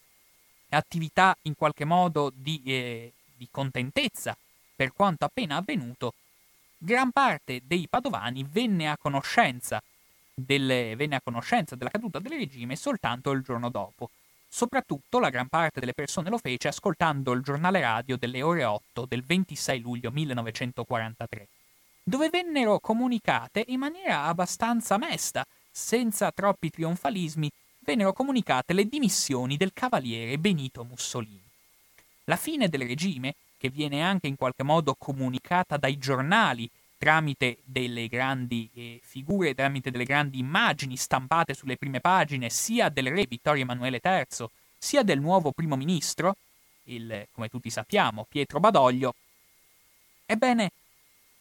attività 0.70 1.38
in 1.44 1.53
qualche 1.53 1.86
modo 1.86 2.32
di, 2.34 2.60
eh, 2.65 3.13
di 3.36 3.48
contentezza 3.51 4.36
per 4.75 4.94
quanto 4.94 5.25
appena 5.25 5.58
avvenuto, 5.58 6.15
gran 6.84 7.12
parte 7.12 7.62
dei 7.64 7.88
padovani 7.88 8.44
venne 8.50 8.90
a 8.90 8.98
conoscenza, 8.98 9.82
delle, 10.34 10.96
venne 10.96 11.16
a 11.18 11.22
conoscenza 11.22 11.76
della 11.76 11.92
caduta 11.92 12.20
del 12.20 12.32
regime 12.32 12.76
soltanto 12.76 13.32
il 13.32 13.44
giorno 13.44 13.70
dopo, 13.70 14.10
Soprattutto 14.54 15.20
la 15.20 15.30
gran 15.30 15.48
parte 15.48 15.80
delle 15.80 15.94
persone 15.94 16.30
lo 16.30 16.38
fece 16.38 16.68
ascoltando 16.68 17.32
il 17.32 17.42
giornale 17.42 17.80
radio 17.80 18.18
delle 18.18 18.42
ore 18.42 18.66
8 18.66 19.06
del 19.06 19.24
26 19.24 19.80
luglio 19.80 20.12
1943, 20.12 21.48
dove 22.04 22.30
vennero 22.30 22.82
comunicate 22.82 23.64
in 23.70 23.80
maniera 23.80 24.26
abbastanza 24.26 24.98
mesta, 24.98 25.48
senza 25.72 26.34
troppi 26.34 26.70
trionfalismi, 26.70 27.50
vennero 27.80 28.12
comunicate 28.12 28.74
le 28.74 28.90
dimissioni 28.90 29.56
del 29.56 29.72
cavaliere 29.72 30.38
Benito 30.38 30.84
Mussolini. 30.84 31.50
La 32.26 32.36
fine 32.36 32.68
del 32.68 32.86
regime, 32.86 33.36
che 33.62 33.70
viene 33.70 34.01
anche 34.01 34.25
in 34.25 34.38
qualche 34.38 34.63
modo 34.63 34.96
comunicata 34.96 35.77
dai 35.77 36.00
giornali 36.00 36.68
tramite 36.98 37.60
delle 37.63 38.08
grandi 38.08 38.68
eh, 38.74 39.00
figure, 39.03 39.53
tramite 39.53 39.91
delle 39.91 40.03
grandi 40.03 40.39
immagini 40.39 40.98
stampate 40.98 41.53
sulle 41.53 41.77
prime 41.77 42.00
pagine 42.00 42.50
sia 42.50 42.89
del 42.89 43.12
re 43.12 43.27
Vittorio 43.30 43.62
Emanuele 43.62 44.01
III, 44.03 44.48
sia 44.80 45.03
del 45.03 45.20
nuovo 45.20 45.51
primo 45.51 45.75
ministro, 45.75 46.38
il, 46.86 47.27
come 47.32 47.50
tutti 47.50 47.70
sappiamo, 47.70 48.25
Pietro 48.27 48.60
Badoglio. 48.60 49.13
Ebbene, 50.25 50.72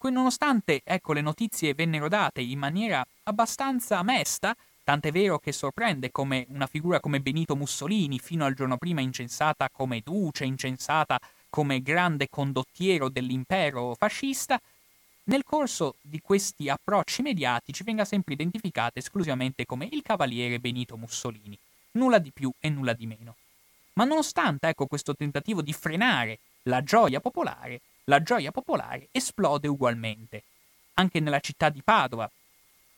nonostante 0.02 0.82
ecco, 0.84 1.14
le 1.14 1.22
notizie 1.22 1.72
vennero 1.72 2.08
date 2.08 2.42
in 2.42 2.58
maniera 2.58 3.02
abbastanza 3.22 4.02
mesta, 4.02 4.54
tant'è 4.84 5.10
vero 5.10 5.38
che 5.38 5.52
sorprende 5.52 6.10
come 6.10 6.44
una 6.50 6.66
figura 6.66 7.00
come 7.00 7.20
Benito 7.20 7.56
Mussolini, 7.56 8.18
fino 8.18 8.44
al 8.44 8.52
giorno 8.52 8.76
prima 8.76 9.00
incensata 9.00 9.70
come 9.70 10.02
duce, 10.04 10.44
incensata 10.44 11.18
come 11.50 11.82
grande 11.82 12.28
condottiero 12.30 13.08
dell'impero 13.08 13.94
fascista, 13.94 14.60
nel 15.24 15.44
corso 15.44 15.96
di 16.00 16.20
questi 16.20 16.68
approcci 16.68 17.22
mediatici 17.22 17.82
venga 17.82 18.04
sempre 18.04 18.34
identificata 18.34 18.98
esclusivamente 18.98 19.66
come 19.66 19.88
il 19.90 20.02
cavaliere 20.02 20.58
Benito 20.58 20.96
Mussolini, 20.96 21.58
nulla 21.92 22.18
di 22.18 22.30
più 22.32 22.50
e 22.58 22.70
nulla 22.70 22.94
di 22.94 23.06
meno. 23.06 23.36
Ma 23.94 24.04
nonostante 24.04 24.68
ecco, 24.68 24.86
questo 24.86 25.14
tentativo 25.14 25.60
di 25.60 25.72
frenare 25.72 26.38
la 26.62 26.82
gioia 26.82 27.20
popolare, 27.20 27.80
la 28.04 28.22
gioia 28.22 28.50
popolare 28.50 29.08
esplode 29.12 29.68
ugualmente. 29.68 30.42
Anche 30.94 31.20
nella 31.20 31.40
città 31.40 31.68
di 31.68 31.82
Padova 31.82 32.30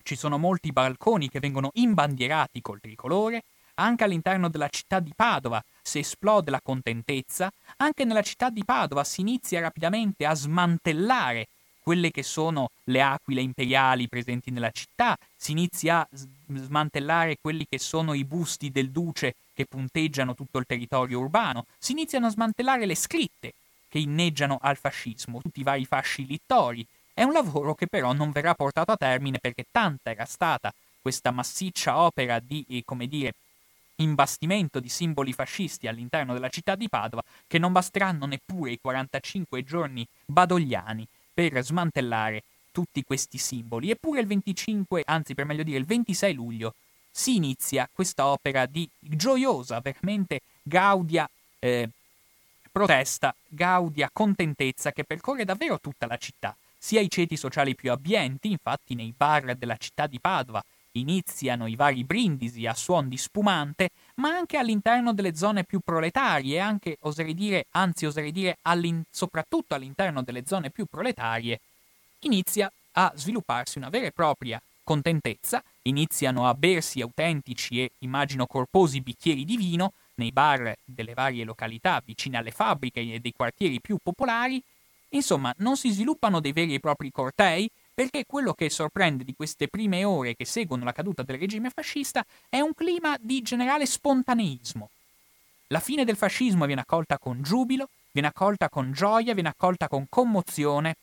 ci 0.02 0.16
sono 0.16 0.38
molti 0.38 0.72
balconi 0.72 1.28
che 1.28 1.40
vengono 1.40 1.70
imbandierati 1.74 2.60
col 2.60 2.80
tricolore, 2.80 3.42
anche 3.82 4.04
all'interno 4.04 4.48
della 4.48 4.68
città 4.68 5.00
di 5.00 5.12
Padova. 5.14 5.62
Si 5.82 5.98
esplode 5.98 6.50
la 6.50 6.60
contentezza, 6.62 7.52
anche 7.78 8.04
nella 8.04 8.22
città 8.22 8.50
di 8.50 8.64
Padova 8.64 9.04
si 9.04 9.20
inizia 9.20 9.60
rapidamente 9.60 10.24
a 10.24 10.34
smantellare 10.34 11.48
quelle 11.82 12.12
che 12.12 12.22
sono 12.22 12.70
le 12.84 13.02
aquile 13.02 13.40
imperiali 13.40 14.08
presenti 14.08 14.50
nella 14.52 14.70
città, 14.70 15.18
si 15.36 15.50
inizia 15.50 15.98
a 15.98 16.08
smantellare 16.54 17.38
quelli 17.40 17.66
che 17.68 17.78
sono 17.78 18.14
i 18.14 18.24
busti 18.24 18.70
del 18.70 18.90
duce 18.90 19.34
che 19.52 19.66
punteggiano 19.66 20.34
tutto 20.34 20.58
il 20.58 20.66
territorio 20.66 21.18
urbano, 21.18 21.66
si 21.78 21.92
iniziano 21.92 22.26
a 22.26 22.30
smantellare 22.30 22.86
le 22.86 22.94
scritte 22.94 23.52
che 23.88 23.98
inneggiano 23.98 24.58
al 24.62 24.76
fascismo, 24.76 25.40
tutti 25.40 25.60
i 25.60 25.64
vari 25.64 25.84
fasci 25.84 26.24
littori. 26.24 26.86
È 27.12 27.24
un 27.24 27.32
lavoro 27.32 27.74
che 27.74 27.88
però 27.88 28.12
non 28.12 28.30
verrà 28.30 28.54
portato 28.54 28.92
a 28.92 28.96
termine 28.96 29.38
perché 29.38 29.66
tanta 29.70 30.10
era 30.12 30.24
stata 30.24 30.72
questa 31.02 31.32
massiccia 31.32 31.98
opera 31.98 32.38
di, 32.38 32.64
eh, 32.68 32.82
come 32.84 33.08
dire, 33.08 33.34
imbastimento 34.02 34.80
di 34.80 34.88
simboli 34.88 35.32
fascisti 35.32 35.88
all'interno 35.88 36.32
della 36.32 36.48
città 36.48 36.74
di 36.74 36.88
Padova 36.88 37.22
che 37.46 37.58
non 37.58 37.72
basteranno 37.72 38.26
neppure 38.26 38.72
i 38.72 38.78
45 38.80 39.62
giorni 39.64 40.06
badogliani 40.26 41.06
per 41.32 41.62
smantellare 41.64 42.42
tutti 42.72 43.04
questi 43.04 43.38
simboli. 43.38 43.90
Eppure 43.90 44.20
il 44.20 44.26
25, 44.26 45.02
anzi 45.04 45.34
per 45.34 45.44
meglio 45.44 45.62
dire 45.62 45.78
il 45.78 45.84
26 45.84 46.34
luglio, 46.34 46.74
si 47.10 47.36
inizia 47.36 47.88
questa 47.92 48.26
opera 48.26 48.66
di 48.66 48.88
gioiosa, 48.98 49.80
veramente 49.80 50.40
gaudia 50.62 51.28
eh, 51.58 51.88
protesta, 52.70 53.34
gaudia 53.46 54.08
contentezza 54.10 54.92
che 54.92 55.04
percorre 55.04 55.44
davvero 55.44 55.78
tutta 55.78 56.06
la 56.06 56.16
città, 56.16 56.56
sia 56.78 57.00
i 57.00 57.10
ceti 57.10 57.36
sociali 57.36 57.74
più 57.74 57.92
abbienti, 57.92 58.50
infatti 58.50 58.94
nei 58.94 59.12
bar 59.14 59.54
della 59.54 59.76
città 59.76 60.06
di 60.06 60.18
Padova 60.18 60.64
iniziano 60.92 61.66
i 61.66 61.76
vari 61.76 62.04
brindisi 62.04 62.66
a 62.66 62.74
suon 62.74 63.08
di 63.08 63.16
spumante, 63.16 63.90
ma 64.16 64.30
anche 64.30 64.56
all'interno 64.56 65.12
delle 65.12 65.34
zone 65.34 65.64
più 65.64 65.80
proletarie, 65.80 66.58
anche 66.60 66.98
oserei 67.00 67.34
dire, 67.34 67.66
anzi 67.70 68.06
oserei 68.06 68.32
dire 68.32 68.58
all'in- 68.62 69.02
soprattutto 69.10 69.74
all'interno 69.74 70.22
delle 70.22 70.44
zone 70.46 70.70
più 70.70 70.86
proletarie, 70.86 71.60
inizia 72.20 72.70
a 72.92 73.12
svilupparsi 73.14 73.78
una 73.78 73.88
vera 73.88 74.06
e 74.06 74.12
propria 74.12 74.60
contentezza, 74.84 75.62
iniziano 75.82 76.46
a 76.46 76.54
bersi 76.54 77.00
autentici 77.00 77.80
e 77.80 77.92
immagino 77.98 78.46
corposi 78.46 79.00
bicchieri 79.00 79.44
di 79.44 79.56
vino 79.56 79.92
nei 80.16 80.32
bar 80.32 80.76
delle 80.84 81.14
varie 81.14 81.44
località 81.44 82.02
vicine 82.04 82.36
alle 82.36 82.50
fabbriche 82.50 83.00
e 83.00 83.20
dei 83.20 83.32
quartieri 83.32 83.80
più 83.80 83.96
popolari, 84.02 84.62
insomma 85.10 85.54
non 85.58 85.76
si 85.76 85.90
sviluppano 85.90 86.40
dei 86.40 86.52
veri 86.52 86.74
e 86.74 86.80
propri 86.80 87.10
cortei, 87.10 87.70
perché 87.94 88.24
quello 88.26 88.54
che 88.54 88.70
sorprende 88.70 89.24
di 89.24 89.34
queste 89.34 89.68
prime 89.68 90.04
ore 90.04 90.34
che 90.34 90.44
seguono 90.44 90.84
la 90.84 90.92
caduta 90.92 91.22
del 91.22 91.38
regime 91.38 91.70
fascista 91.70 92.24
è 92.48 92.60
un 92.60 92.74
clima 92.74 93.16
di 93.20 93.42
generale 93.42 93.86
spontaneismo. 93.86 94.90
La 95.68 95.80
fine 95.80 96.04
del 96.04 96.16
fascismo 96.16 96.66
viene 96.66 96.82
accolta 96.82 97.18
con 97.18 97.42
giubilo, 97.42 97.88
viene 98.10 98.28
accolta 98.28 98.68
con 98.68 98.92
gioia, 98.92 99.34
viene 99.34 99.48
accolta 99.48 99.88
con 99.88 100.06
commozione, 100.08 100.96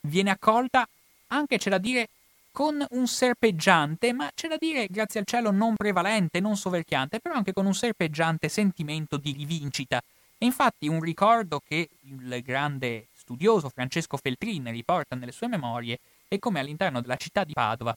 viene 0.00 0.30
accolta 0.30 0.88
anche, 1.28 1.58
c'è 1.58 1.70
da 1.70 1.78
dire, 1.78 2.08
con 2.52 2.82
un 2.90 3.06
serpeggiante, 3.06 4.14
ma 4.14 4.30
c'è 4.34 4.48
da 4.48 4.56
dire, 4.58 4.86
grazie 4.88 5.20
al 5.20 5.26
cielo, 5.26 5.50
non 5.50 5.74
prevalente, 5.74 6.40
non 6.40 6.56
soverchiante, 6.56 7.20
però 7.20 7.34
anche 7.34 7.52
con 7.52 7.66
un 7.66 7.74
serpeggiante 7.74 8.48
sentimento 8.48 9.18
di 9.18 9.32
rivincita. 9.32 10.02
E 10.38 10.46
infatti 10.46 10.88
un 10.88 11.00
ricordo 11.00 11.60
che 11.66 11.88
il 12.00 12.42
grande 12.42 13.08
studioso 13.26 13.68
Francesco 13.70 14.16
Feltrin 14.16 14.70
riporta 14.70 15.16
nelle 15.16 15.32
sue 15.32 15.48
memorie 15.48 15.98
è 16.28 16.38
come 16.38 16.60
all'interno 16.60 17.00
della 17.00 17.16
città 17.16 17.42
di 17.42 17.54
Padova 17.54 17.96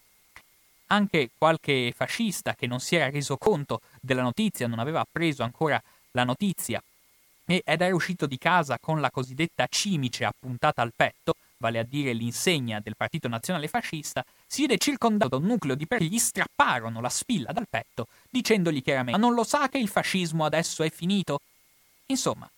anche 0.88 1.30
qualche 1.38 1.94
fascista 1.96 2.56
che 2.56 2.66
non 2.66 2.80
si 2.80 2.96
era 2.96 3.12
reso 3.12 3.38
conto 3.38 3.82
della 4.02 4.24
notizia, 4.24 4.66
non 4.66 4.80
aveva 4.80 5.02
appreso 5.02 5.44
ancora 5.44 5.80
la 6.14 6.24
notizia 6.24 6.82
ed 7.46 7.62
era 7.64 7.94
uscito 7.94 8.26
di 8.26 8.40
casa 8.40 8.80
con 8.80 9.00
la 9.00 9.12
cosiddetta 9.12 9.68
cimice 9.70 10.26
appuntata 10.26 10.82
al 10.82 10.94
petto, 10.96 11.36
vale 11.58 11.78
a 11.78 11.84
dire 11.84 12.14
l'insegna 12.14 12.80
del 12.80 12.96
Partito 12.96 13.28
Nazionale 13.28 13.68
Fascista, 13.68 14.26
si 14.48 14.62
vede 14.62 14.78
circondato 14.78 15.38
da 15.38 15.38
un 15.38 15.46
nucleo 15.46 15.76
di 15.76 15.86
che 15.88 16.06
gli 16.06 16.18
strapparono 16.18 17.02
la 17.02 17.10
spilla 17.10 17.52
dal 17.52 17.68
petto, 17.68 18.08
dicendogli 18.30 18.82
chiaramente: 18.82 19.20
Ma 19.20 19.24
non 19.24 19.36
lo 19.36 19.44
sa 19.44 19.68
che 19.68 19.78
il 19.78 19.90
fascismo 19.90 20.46
adesso 20.46 20.84
è 20.84 20.92
finito? 20.92 21.42
Insomma, 22.08 22.50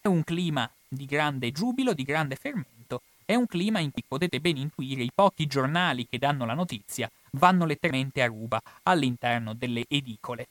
è 0.00 0.08
un 0.08 0.24
clima 0.24 0.70
di 0.88 1.04
grande 1.04 1.52
giubilo, 1.52 1.92
di 1.92 2.02
grande 2.02 2.36
fermento, 2.36 3.02
è 3.24 3.34
un 3.34 3.46
clima 3.46 3.78
in 3.78 3.90
cui 3.90 4.04
potete 4.08 4.40
ben 4.40 4.56
intuire 4.56 5.02
i 5.02 5.10
pochi 5.14 5.46
giornali 5.46 6.08
che 6.08 6.18
danno 6.18 6.46
la 6.46 6.54
notizia 6.54 7.10
vanno 7.32 7.66
letteralmente 7.66 8.22
a 8.22 8.26
ruba 8.26 8.60
all'interno 8.84 9.52
delle 9.52 9.84
edicole. 9.86 10.48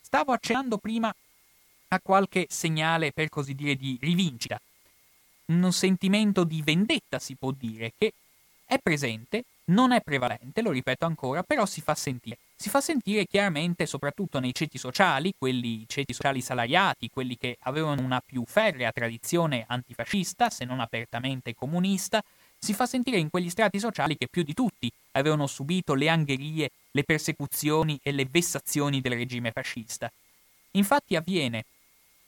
Stavo 0.00 0.32
accennando 0.32 0.78
prima 0.78 1.14
a 1.88 2.00
qualche 2.00 2.46
segnale, 2.48 3.12
per 3.12 3.28
così 3.28 3.54
dire, 3.54 3.76
di 3.76 3.96
rivincita, 4.00 4.60
un 5.46 5.72
sentimento 5.72 6.44
di 6.44 6.60
vendetta, 6.62 7.18
si 7.18 7.36
può 7.36 7.52
dire, 7.52 7.92
che 7.96 8.12
è 8.64 8.78
presente, 8.78 9.44
non 9.66 9.92
è 9.92 10.00
prevalente, 10.00 10.62
lo 10.62 10.70
ripeto 10.70 11.06
ancora, 11.06 11.42
però 11.42 11.66
si 11.66 11.80
fa 11.82 11.94
sentire 11.94 12.38
si 12.62 12.68
fa 12.68 12.80
sentire 12.80 13.26
chiaramente 13.26 13.86
soprattutto 13.86 14.38
nei 14.38 14.54
ceti 14.54 14.78
sociali, 14.78 15.34
quelli 15.36 15.84
ceti 15.88 16.12
sociali 16.12 16.40
salariati, 16.40 17.10
quelli 17.10 17.36
che 17.36 17.56
avevano 17.62 18.02
una 18.02 18.22
più 18.24 18.44
ferrea 18.46 18.92
tradizione 18.92 19.64
antifascista, 19.66 20.48
se 20.48 20.64
non 20.64 20.78
apertamente 20.78 21.56
comunista, 21.56 22.22
si 22.56 22.72
fa 22.72 22.86
sentire 22.86 23.18
in 23.18 23.30
quegli 23.30 23.50
strati 23.50 23.80
sociali 23.80 24.16
che 24.16 24.28
più 24.30 24.44
di 24.44 24.54
tutti 24.54 24.88
avevano 25.10 25.48
subito 25.48 25.94
le 25.94 26.08
angherie, 26.08 26.70
le 26.92 27.02
persecuzioni 27.02 27.98
e 28.00 28.12
le 28.12 28.28
vessazioni 28.30 29.00
del 29.00 29.14
regime 29.14 29.50
fascista. 29.50 30.08
Infatti 30.70 31.16
avviene 31.16 31.64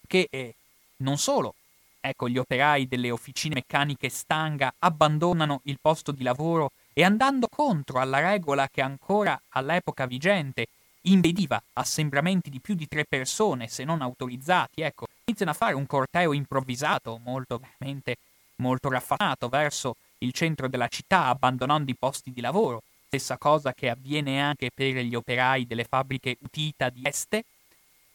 che 0.04 0.26
eh, 0.28 0.56
non 0.96 1.16
solo 1.16 1.54
ecco, 2.00 2.28
gli 2.28 2.38
operai 2.38 2.88
delle 2.88 3.12
officine 3.12 3.54
meccaniche 3.54 4.08
Stanga 4.08 4.74
abbandonano 4.80 5.60
il 5.66 5.78
posto 5.80 6.10
di 6.10 6.24
lavoro 6.24 6.72
e 6.94 7.04
andando 7.04 7.48
contro 7.48 7.98
alla 7.98 8.20
regola 8.20 8.68
che 8.72 8.80
ancora 8.80 9.38
all'epoca 9.50 10.06
vigente 10.06 10.68
impediva 11.02 11.62
assembramenti 11.74 12.48
di 12.48 12.60
più 12.60 12.74
di 12.74 12.88
tre 12.88 13.04
persone 13.04 13.68
se 13.68 13.84
non 13.84 14.00
autorizzati, 14.00 14.80
ecco, 14.80 15.06
iniziano 15.24 15.50
a 15.50 15.54
fare 15.54 15.74
un 15.74 15.86
corteo 15.86 16.32
improvvisato, 16.32 17.20
molto 17.22 17.58
veramente 17.58 18.16
molto 18.56 18.88
raffanato 18.88 19.48
verso 19.48 19.96
il 20.18 20.32
centro 20.32 20.68
della 20.68 20.88
città, 20.88 21.26
abbandonando 21.26 21.90
i 21.90 21.96
posti 21.96 22.32
di 22.32 22.40
lavoro. 22.40 22.82
Stessa 23.06 23.36
cosa 23.36 23.74
che 23.74 23.90
avviene 23.90 24.40
anche 24.40 24.70
per 24.72 24.96
gli 24.96 25.14
operai 25.14 25.66
delle 25.66 25.84
fabbriche 25.84 26.36
Utita 26.40 26.88
di 26.88 27.02
Este. 27.04 27.44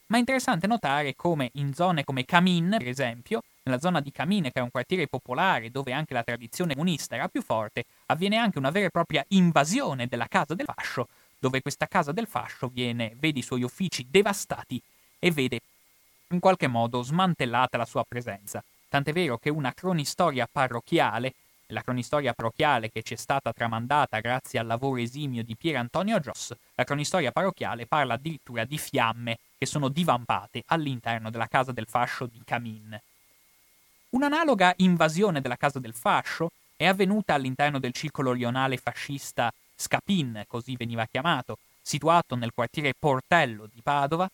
Ma 0.07 0.17
è 0.17 0.19
interessante 0.19 0.65
notare 0.65 1.15
come 1.15 1.51
in 1.53 1.73
zone 1.73 2.03
come 2.03 2.25
Camin, 2.25 2.75
per 2.77 2.87
esempio, 2.87 3.43
nella 3.63 3.79
zona 3.79 3.99
di 3.99 4.11
Camine, 4.11 4.51
che 4.51 4.59
è 4.59 4.63
un 4.63 4.71
quartiere 4.71 5.07
popolare 5.07 5.71
dove 5.71 5.93
anche 5.93 6.13
la 6.13 6.23
tradizione 6.23 6.73
comunista 6.73 7.15
era 7.15 7.27
più 7.27 7.41
forte, 7.41 7.85
avviene 8.07 8.37
anche 8.37 8.57
una 8.57 8.69
vera 8.69 8.87
e 8.87 8.91
propria 8.91 9.23
invasione 9.29 10.07
della 10.07 10.27
casa 10.27 10.55
del 10.55 10.65
fascio, 10.73 11.07
dove 11.37 11.61
questa 11.61 11.87
casa 11.87 12.11
del 12.11 12.27
fascio 12.27 12.67
viene, 12.67 13.15
vede 13.17 13.39
i 13.39 13.43
suoi 13.43 13.63
uffici 13.63 14.07
devastati 14.09 14.81
e 15.19 15.31
vede 15.31 15.61
in 16.31 16.39
qualche 16.39 16.67
modo 16.67 17.01
smantellata 17.01 17.77
la 17.77 17.85
sua 17.85 18.03
presenza. 18.07 18.63
Tant'è 18.87 19.13
vero 19.13 19.37
che 19.37 19.49
una 19.49 19.73
cronistoria 19.73 20.47
parrocchiale, 20.51 21.33
la 21.67 21.81
cronistoria 21.81 22.33
parrocchiale 22.33 22.89
che 22.89 23.03
ci 23.03 23.13
è 23.13 23.17
stata 23.17 23.53
tramandata 23.53 24.19
grazie 24.19 24.59
al 24.59 24.65
lavoro 24.65 24.99
esimio 24.99 25.43
di 25.43 25.55
Pier 25.55 25.75
Antonio 25.77 26.19
Gios, 26.19 26.53
la 26.75 26.83
cronistoria 26.83 27.31
parrocchiale 27.31 27.85
parla 27.85 28.15
addirittura 28.15 28.65
di 28.65 28.77
fiamme 28.77 29.37
che 29.57 29.65
sono 29.65 29.89
divampate 29.89 30.63
all'interno 30.67 31.29
della 31.29 31.47
casa 31.47 31.71
del 31.71 31.87
fascio 31.87 32.25
di 32.25 32.41
Camin. 32.43 32.99
Un'analoga 34.11 34.73
invasione 34.77 35.39
della 35.39 35.55
Casa 35.55 35.77
del 35.77 35.93
Fascio 35.93 36.51
è 36.75 36.87
avvenuta 36.87 37.35
all'interno 37.35 37.77
del 37.77 37.93
circolo 37.93 38.31
rionale 38.31 38.77
fascista 38.77 39.53
Scapin, 39.75 40.45
così 40.47 40.75
veniva 40.75 41.05
chiamato, 41.05 41.59
situato 41.79 42.35
nel 42.35 42.51
quartiere 42.51 42.95
Portello 42.97 43.69
di 43.71 43.81
Padova, 43.83 44.27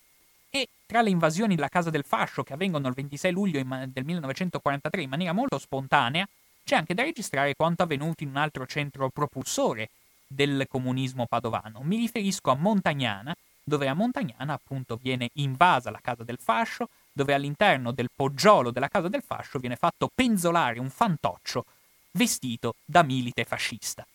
e 0.50 0.70
tra 0.86 1.02
le 1.02 1.10
invasioni 1.10 1.56
della 1.56 1.68
Casa 1.68 1.90
del 1.90 2.06
Fascio 2.06 2.44
che 2.44 2.54
avvengono 2.54 2.88
il 2.88 2.94
26 2.94 3.32
luglio 3.34 3.62
del 3.62 4.06
1943 4.06 5.02
in 5.02 5.10
maniera 5.10 5.34
molto 5.34 5.60
spontanea, 5.60 6.26
c'è 6.64 6.78
anche 6.78 6.94
da 6.94 7.04
registrare 7.04 7.54
quanto 7.54 7.84
avvenuto 7.84 8.24
in 8.24 8.30
un 8.30 8.38
altro 8.38 8.66
centro 8.66 9.10
propulsore 9.10 9.90
del 10.26 10.68
comunismo 10.70 11.26
padovano. 11.26 11.82
Mi 11.82 11.98
riferisco 11.98 12.50
a 12.50 12.56
Montagnana, 12.56 13.36
dove 13.62 13.90
a 13.90 13.94
Montagnana 13.94 14.54
appunto 14.54 14.98
viene 15.02 15.32
invasa 15.34 15.92
la 15.92 16.00
Casa 16.02 16.24
del 16.24 16.40
Fascio, 16.42 16.88
dove 17.16 17.34
all'interno 17.34 17.94
del 17.94 18.10
poggiolo 18.14 18.72
della 18.72 18.90
casa 18.90 19.08
del 19.08 19.24
fascio 19.24 19.58
viene 19.58 19.78
fatto 19.78 20.12
penzolare 20.14 20.80
un 20.80 20.90
fantoccio 20.90 21.64
vestito 22.12 22.76
da 22.84 23.04
milite 23.04 23.46
fascista. 23.46 24.06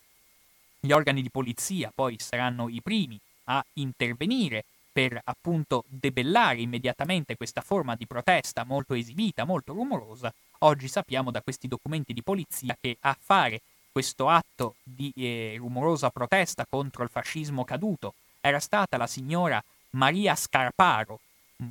Gli 0.79 0.91
organi 0.91 1.23
di 1.23 1.31
polizia 1.31 1.91
poi 1.93 2.17
saranno 2.19 2.69
i 2.69 2.79
primi 2.79 3.19
a 3.45 3.65
intervenire 3.73 4.65
per 4.91 5.19
appunto 5.23 5.83
debellare 5.87 6.61
immediatamente 6.61 7.35
questa 7.37 7.61
forma 7.61 7.95
di 7.95 8.05
protesta 8.05 8.65
molto 8.65 8.93
esibita, 8.93 9.45
molto 9.45 9.73
rumorosa. 9.73 10.31
Oggi 10.59 10.87
sappiamo 10.87 11.31
da 11.31 11.41
questi 11.41 11.67
documenti 11.67 12.13
di 12.13 12.21
polizia 12.21 12.77
che 12.79 12.97
a 12.99 13.17
fare 13.19 13.61
questo 13.91 14.29
atto 14.29 14.75
di 14.83 15.11
eh, 15.15 15.55
rumorosa 15.57 16.11
protesta 16.11 16.67
contro 16.69 17.01
il 17.01 17.09
fascismo 17.09 17.63
caduto 17.63 18.13
era 18.41 18.59
stata 18.59 18.97
la 18.97 19.07
signora 19.07 19.63
Maria 19.91 20.35
Scarparo, 20.35 21.19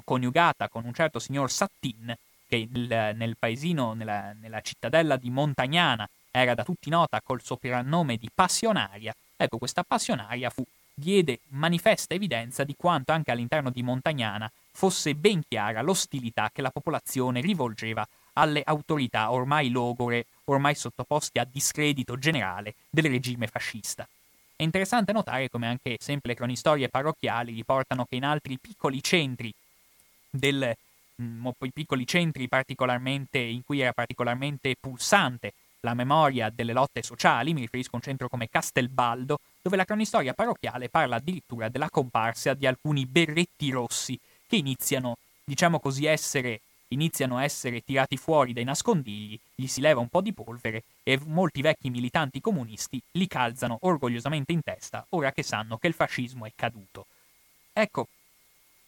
coniugata 0.05 0.69
con 0.69 0.85
un 0.85 0.95
certo 0.95 1.19
signor 1.19 1.51
Sattin, 1.51 2.15
che 2.47 2.69
nel, 2.71 3.15
nel 3.17 3.37
paesino, 3.39 3.93
nella, 3.93 4.35
nella 4.41 4.61
cittadella 4.61 5.17
di 5.17 5.31
Montagnana, 5.31 6.09
era 6.31 6.55
da 6.55 6.65
tutti 6.65 6.91
nota 6.91 7.21
col 7.21 7.43
soprannome 7.43 8.17
di 8.17 8.31
Passionaria, 8.33 9.15
ecco 9.37 9.59
questa 9.59 9.83
Passionaria 9.83 10.51
fu, 10.51 10.65
diede 10.95 11.41
manifesta 11.49 12.15
evidenza 12.15 12.63
di 12.65 12.75
quanto 12.77 13.13
anche 13.13 13.31
all'interno 13.31 13.71
di 13.71 13.83
Montagnana 13.83 14.51
fosse 14.73 15.15
ben 15.15 15.43
chiara 15.47 15.83
l'ostilità 15.83 16.51
che 16.53 16.63
la 16.63 16.71
popolazione 16.71 17.41
rivolgeva 17.41 18.07
alle 18.35 18.63
autorità 18.65 19.33
ormai 19.33 19.71
logore, 19.71 20.27
ormai 20.45 20.75
sottoposte 20.75 21.41
a 21.41 21.47
discredito 21.51 22.17
generale 22.17 22.75
del 22.89 23.05
regime 23.05 23.47
fascista. 23.47 24.07
È 24.55 24.63
interessante 24.63 25.13
notare 25.13 25.49
come 25.49 25.67
anche 25.67 25.97
sempre 25.99 26.31
le 26.31 26.37
cronistorie 26.37 26.89
parrocchiali 26.89 27.53
riportano 27.55 28.05
che 28.05 28.17
in 28.17 28.25
altri 28.25 28.59
piccoli 28.59 29.03
centri 29.03 29.53
del, 30.31 30.75
mh, 31.17 31.25
mm, 31.25 31.49
piccoli 31.73 32.07
centri 32.07 32.49
particolarmente, 32.49 33.39
in 33.39 33.63
cui 33.65 33.81
era 33.81 33.93
particolarmente 33.93 34.75
pulsante 34.79 35.53
la 35.81 35.95
memoria 35.95 36.51
delle 36.51 36.73
lotte 36.73 37.03
sociali, 37.03 37.55
mi 37.55 37.63
riferisco 37.63 37.93
a 37.93 37.97
un 37.97 38.03
centro 38.03 38.29
come 38.29 38.49
Castelbaldo, 38.49 39.39
dove 39.63 39.77
la 39.77 39.85
cronistoria 39.85 40.35
parrocchiale 40.35 40.89
parla 40.89 41.17
addirittura 41.17 41.69
della 41.69 41.91
comparsa 41.91 42.55
di 42.55 42.67
alcuni 42.67 43.07
berretti 43.07 43.71
rossi 43.71 44.19
che 44.47 44.57
iniziano, 44.57 45.17
diciamo 45.45 45.81
così, 45.81 46.05
essere, 46.05 46.61
iniziano 46.89 47.39
a 47.39 47.45
essere 47.45 47.83
tirati 47.83 48.17
fuori 48.17 48.53
dai 48.53 48.65
nascondigli, 48.65 49.39
gli 49.55 49.67
si 49.67 49.81
leva 49.81 50.01
un 50.01 50.09
po' 50.09 50.21
di 50.21 50.33
polvere 50.33 50.83
e 51.03 51.19
molti 51.25 51.63
vecchi 51.63 51.89
militanti 51.89 52.41
comunisti 52.41 53.01
li 53.13 53.27
calzano 53.27 53.79
orgogliosamente 53.83 54.53
in 54.53 54.63
testa 54.63 55.07
ora 55.11 55.33
che 55.33 55.43
sanno 55.43 55.79
che 55.79 55.87
il 55.87 55.95
fascismo 55.95 56.47
è 56.47 56.53
caduto. 56.55 57.07
Ecco, 57.73 58.09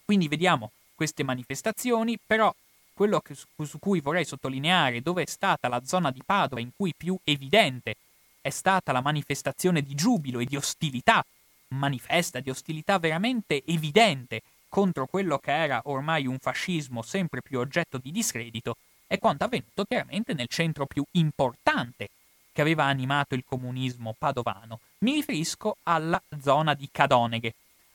quindi 0.05 0.29
vediamo 0.29 0.73
queste 1.03 1.25
manifestazioni, 1.25 2.17
però 2.25 2.55
quello 2.95 3.19
che, 3.19 3.35
su 3.35 3.79
cui 3.81 4.01
vorrei 4.01 4.25
sottolineare 4.25 5.03
dove 5.03 5.25
è 5.25 5.27
stata 5.27 5.67
la 5.67 5.83
zona 5.85 6.12
di 6.12 6.23
Padova 6.25 6.61
in 6.61 6.71
cui 6.77 6.95
più 6.97 7.19
evidente 7.25 7.97
è 8.41 8.51
stata 8.51 8.93
la 8.93 9.01
manifestazione 9.01 9.83
di 9.83 9.97
giubilo 9.97 10.38
e 10.38 10.45
di 10.45 10.55
ostilità, 10.55 11.25
manifesta 11.69 12.38
di 12.38 12.51
ostilità 12.51 13.01
veramente 13.01 13.65
evidente 13.67 14.43
contro 14.69 15.07
quello 15.07 15.38
che 15.38 15.51
era 15.51 15.81
ormai 15.87 16.29
un 16.29 16.38
fascismo 16.38 17.03
sempre 17.03 17.43
più 17.43 17.59
oggetto 17.59 17.99
di 17.99 18.12
discredito, 18.12 18.77
è 19.09 19.19
quanto 19.19 19.43
avvenuto 19.43 19.85
chiaramente 19.85 20.35
nel 20.35 20.47
centro 20.47 20.87
più 20.87 21.05
importante 21.12 22.11
che 22.53 22.61
aveva 22.61 22.85
animato 22.85 23.35
il 23.35 23.43
comunismo 23.45 24.15
padovano. 24.17 24.79
Mi 24.99 25.15
riferisco 25.15 25.79
alla 25.83 26.23
zona 26.41 26.75
di 26.75 26.88
Cadoneghe, 26.93 27.55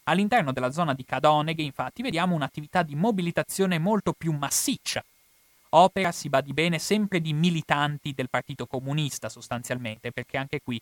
All'interno 0.10 0.54
della 0.54 0.72
zona 0.72 0.94
di 0.94 1.04
Cadoneghe, 1.04 1.62
infatti, 1.62 2.02
vediamo 2.02 2.34
un'attività 2.34 2.82
di 2.82 2.96
mobilitazione 2.96 3.78
molto 3.78 4.14
più 4.14 4.32
massiccia. 4.32 5.04
Opera, 5.70 6.14
si 6.14 6.30
badi 6.30 6.54
bene, 6.54 6.80
sempre 6.80 7.20
di 7.20 7.34
militanti 7.34 8.14
del 8.14 8.30
Partito 8.30 8.68
Comunista 8.68 9.28
sostanzialmente, 9.28 10.14
perché 10.14 10.38
anche 10.38 10.62
qui 10.64 10.82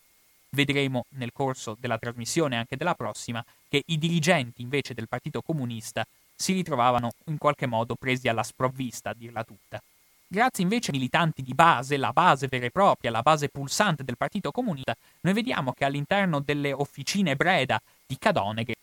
vedremo 0.50 1.06
nel 1.10 1.32
corso 1.32 1.76
della 1.78 1.98
trasmissione, 1.98 2.56
anche 2.56 2.76
della 2.76 2.94
prossima, 2.94 3.44
che 3.68 3.82
i 3.86 3.98
dirigenti 3.98 4.62
invece 4.62 4.94
del 4.94 5.08
Partito 5.08 5.42
Comunista 5.42 6.06
si 6.36 6.52
ritrovavano 6.52 7.10
in 7.24 7.38
qualche 7.38 7.66
modo 7.66 7.96
presi 7.96 8.28
alla 8.28 8.44
sprovvista, 8.44 9.10
a 9.10 9.14
dirla 9.14 9.42
tutta. 9.42 9.82
Grazie 10.28 10.62
invece 10.62 10.92
ai 10.92 10.98
militanti 10.98 11.42
di 11.42 11.52
base, 11.52 11.96
la 11.96 12.12
base 12.12 12.46
vera 12.46 12.66
e 12.66 12.70
propria, 12.70 13.10
la 13.10 13.22
base 13.22 13.48
pulsante 13.48 14.04
del 14.04 14.16
Partito 14.16 14.52
Comunista, 14.52 14.96
noi 15.22 15.34
vediamo 15.34 15.72
che 15.72 15.84
all'interno 15.84 16.38
delle 16.38 16.72
officine 16.72 17.34
Breda 17.34 17.80
di 18.06 18.16
Cadoneghe 18.18 18.74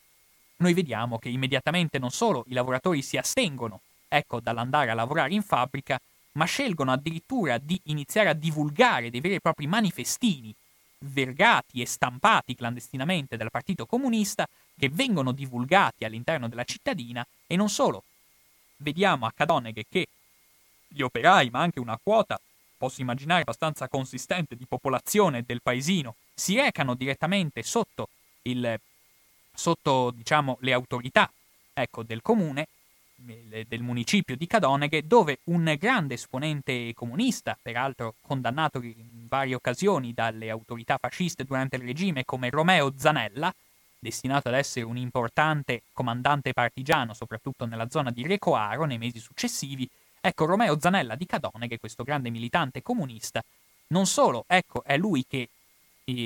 noi 0.63 0.73
vediamo 0.73 1.19
che 1.19 1.29
immediatamente 1.29 1.99
non 1.99 2.09
solo 2.09 2.45
i 2.47 2.53
lavoratori 2.53 3.01
si 3.01 3.17
astengono, 3.17 3.81
ecco, 4.07 4.39
dall'andare 4.39 4.89
a 4.89 4.93
lavorare 4.95 5.33
in 5.33 5.43
fabbrica, 5.43 5.99
ma 6.33 6.45
scelgono 6.45 6.91
addirittura 6.91 7.57
di 7.57 7.79
iniziare 7.85 8.29
a 8.29 8.33
divulgare 8.33 9.09
dei 9.09 9.19
veri 9.19 9.35
e 9.35 9.39
propri 9.41 9.67
manifestini, 9.67 10.55
vergati 10.99 11.81
e 11.81 11.85
stampati 11.85 12.55
clandestinamente 12.55 13.35
dal 13.35 13.51
Partito 13.51 13.85
Comunista, 13.85 14.47
che 14.77 14.89
vengono 14.89 15.33
divulgati 15.33 16.05
all'interno 16.05 16.47
della 16.47 16.63
cittadina 16.63 17.25
e 17.45 17.55
non 17.55 17.69
solo. 17.69 18.03
Vediamo 18.77 19.25
a 19.25 19.33
Cadoneghe 19.35 19.85
che 19.87 20.07
gli 20.87 21.01
operai, 21.01 21.49
ma 21.49 21.59
anche 21.59 21.79
una 21.79 21.99
quota, 22.01 22.39
posso 22.77 23.01
immaginare 23.01 23.41
abbastanza 23.41 23.87
consistente 23.89 24.55
di 24.55 24.65
popolazione 24.65 25.43
del 25.45 25.61
paesino, 25.61 26.15
si 26.33 26.55
recano 26.55 26.95
direttamente 26.95 27.63
sotto 27.63 28.07
il 28.43 28.79
sotto 29.53 30.11
diciamo, 30.11 30.57
le 30.61 30.73
autorità 30.73 31.31
ecco, 31.73 32.03
del 32.03 32.21
comune, 32.21 32.67
del 33.15 33.81
municipio 33.81 34.35
di 34.35 34.47
Cadoneghe, 34.47 35.07
dove 35.07 35.39
un 35.45 35.75
grande 35.79 36.15
esponente 36.15 36.93
comunista, 36.93 37.57
peraltro 37.61 38.15
condannato 38.21 38.81
in 38.81 39.27
varie 39.27 39.55
occasioni 39.55 40.13
dalle 40.13 40.49
autorità 40.49 40.97
fasciste 40.99 41.45
durante 41.45 41.77
il 41.77 41.83
regime, 41.83 42.25
come 42.25 42.49
Romeo 42.49 42.91
Zanella, 42.97 43.53
destinato 43.97 44.49
ad 44.49 44.55
essere 44.55 44.85
un 44.85 44.97
importante 44.97 45.83
comandante 45.93 46.51
partigiano, 46.51 47.13
soprattutto 47.13 47.65
nella 47.65 47.89
zona 47.89 48.11
di 48.11 48.27
Recoaro 48.27 48.83
nei 48.83 48.97
mesi 48.97 49.19
successivi, 49.19 49.87
ecco 50.19 50.45
Romeo 50.45 50.77
Zanella 50.79 51.15
di 51.15 51.25
Cadoneghe, 51.25 51.79
questo 51.79 52.03
grande 52.03 52.29
militante 52.29 52.81
comunista, 52.81 53.41
non 53.87 54.05
solo, 54.05 54.43
ecco, 54.47 54.83
è 54.83 54.97
lui 54.97 55.23
che 55.25 55.47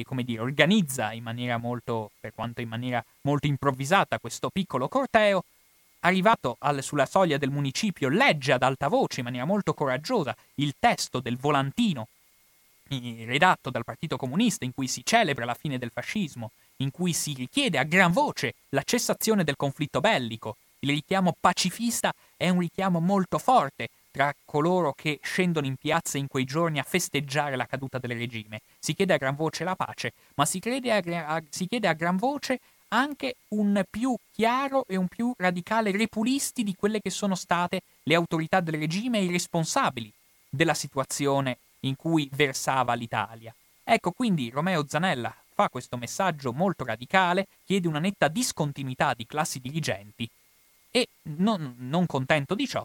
come 0.03 0.23
dire, 0.23 0.41
organizza 0.41 1.11
in 1.13 1.23
maniera 1.23 1.57
molto, 1.57 2.11
per 2.19 2.33
quanto 2.33 2.61
in 2.61 2.67
maniera 2.67 3.03
molto 3.21 3.47
improvvisata, 3.47 4.19
questo 4.19 4.49
piccolo 4.49 4.87
corteo, 4.87 5.43
arrivato 6.01 6.57
al, 6.59 6.81
sulla 6.83 7.05
soglia 7.05 7.37
del 7.37 7.49
municipio, 7.49 8.09
legge 8.09 8.53
ad 8.53 8.63
alta 8.63 8.87
voce, 8.87 9.19
in 9.19 9.25
maniera 9.25 9.45
molto 9.45 9.73
coraggiosa, 9.73 10.35
il 10.55 10.75
testo 10.79 11.19
del 11.19 11.37
volantino 11.37 12.07
redatto 12.89 13.69
dal 13.69 13.83
Partito 13.83 14.15
Comunista 14.15 14.63
in 14.63 14.73
cui 14.73 14.87
si 14.87 15.01
celebra 15.03 15.45
la 15.45 15.53
fine 15.53 15.77
del 15.77 15.91
fascismo, 15.93 16.51
in 16.77 16.91
cui 16.91 17.13
si 17.13 17.33
richiede 17.33 17.77
a 17.77 17.83
gran 17.83 18.11
voce 18.11 18.55
la 18.69 18.83
cessazione 18.83 19.43
del 19.43 19.57
conflitto 19.57 19.99
bellico. 19.99 20.57
Il 20.79 20.89
richiamo 20.89 21.35
pacifista 21.37 22.13
è 22.37 22.49
un 22.49 22.59
richiamo 22.59 22.99
molto 22.99 23.39
forte 23.39 23.89
tra 24.17 24.34
coloro 24.45 24.93
che 24.93 25.19
scendono 25.21 25.67
in 25.67 25.75
piazza 25.75 26.17
in 26.17 26.25
quei 26.25 26.43
giorni 26.43 26.80
a 26.80 26.84
festeggiare 26.84 27.56
la 27.56 27.67
caduta 27.67 27.99
del 27.99 28.17
regime. 28.17 28.62
Si 28.80 28.95
chiede 28.95 29.13
a 29.13 29.17
gran 29.17 29.36
voce 29.36 29.63
la 29.63 29.75
pace, 29.75 30.13
ma 30.34 30.43
si, 30.43 30.60
a, 30.65 31.01
a, 31.36 31.43
si 31.47 31.67
chiede 31.67 31.88
a 31.88 31.93
gran 31.93 32.17
voce 32.17 32.60
anche 32.88 33.36
un 33.49 33.84
più 33.88 34.15
chiaro 34.32 34.86
e 34.88 34.95
un 34.95 35.08
più 35.08 35.32
radicale 35.38 35.91
repulisti 35.91 36.63
di 36.63 36.73
quelle 36.73 36.99
che 36.99 37.12
sono 37.12 37.36
state 37.36 37.82
le 38.01 38.15
autorità 38.15 38.60
del 38.60 38.80
regime 38.80 39.19
e 39.19 39.25
i 39.25 39.32
responsabili 39.32 40.12
della 40.49 40.73
situazione 40.73 41.60
in 41.82 41.95
cui 41.95 42.27
versava 42.34 42.95
l'Italia. 42.95 43.53
Ecco 43.84 44.10
quindi 44.10 44.49
Romeo 44.49 44.84
Zanella 44.88 45.32
fa 45.53 45.69
questo 45.69 45.95
messaggio 45.95 46.53
molto 46.53 46.84
radicale, 46.86 47.45
chiede 47.63 47.88
una 47.88 47.99
netta 47.99 48.30
discontinuità 48.30 49.13
di 49.13 49.27
classi 49.27 49.60
dirigenti 49.60 50.27
e, 50.89 51.08
non, 51.36 51.75
non 51.77 52.08
contento 52.08 52.56
di 52.56 52.67
ciò, 52.67 52.84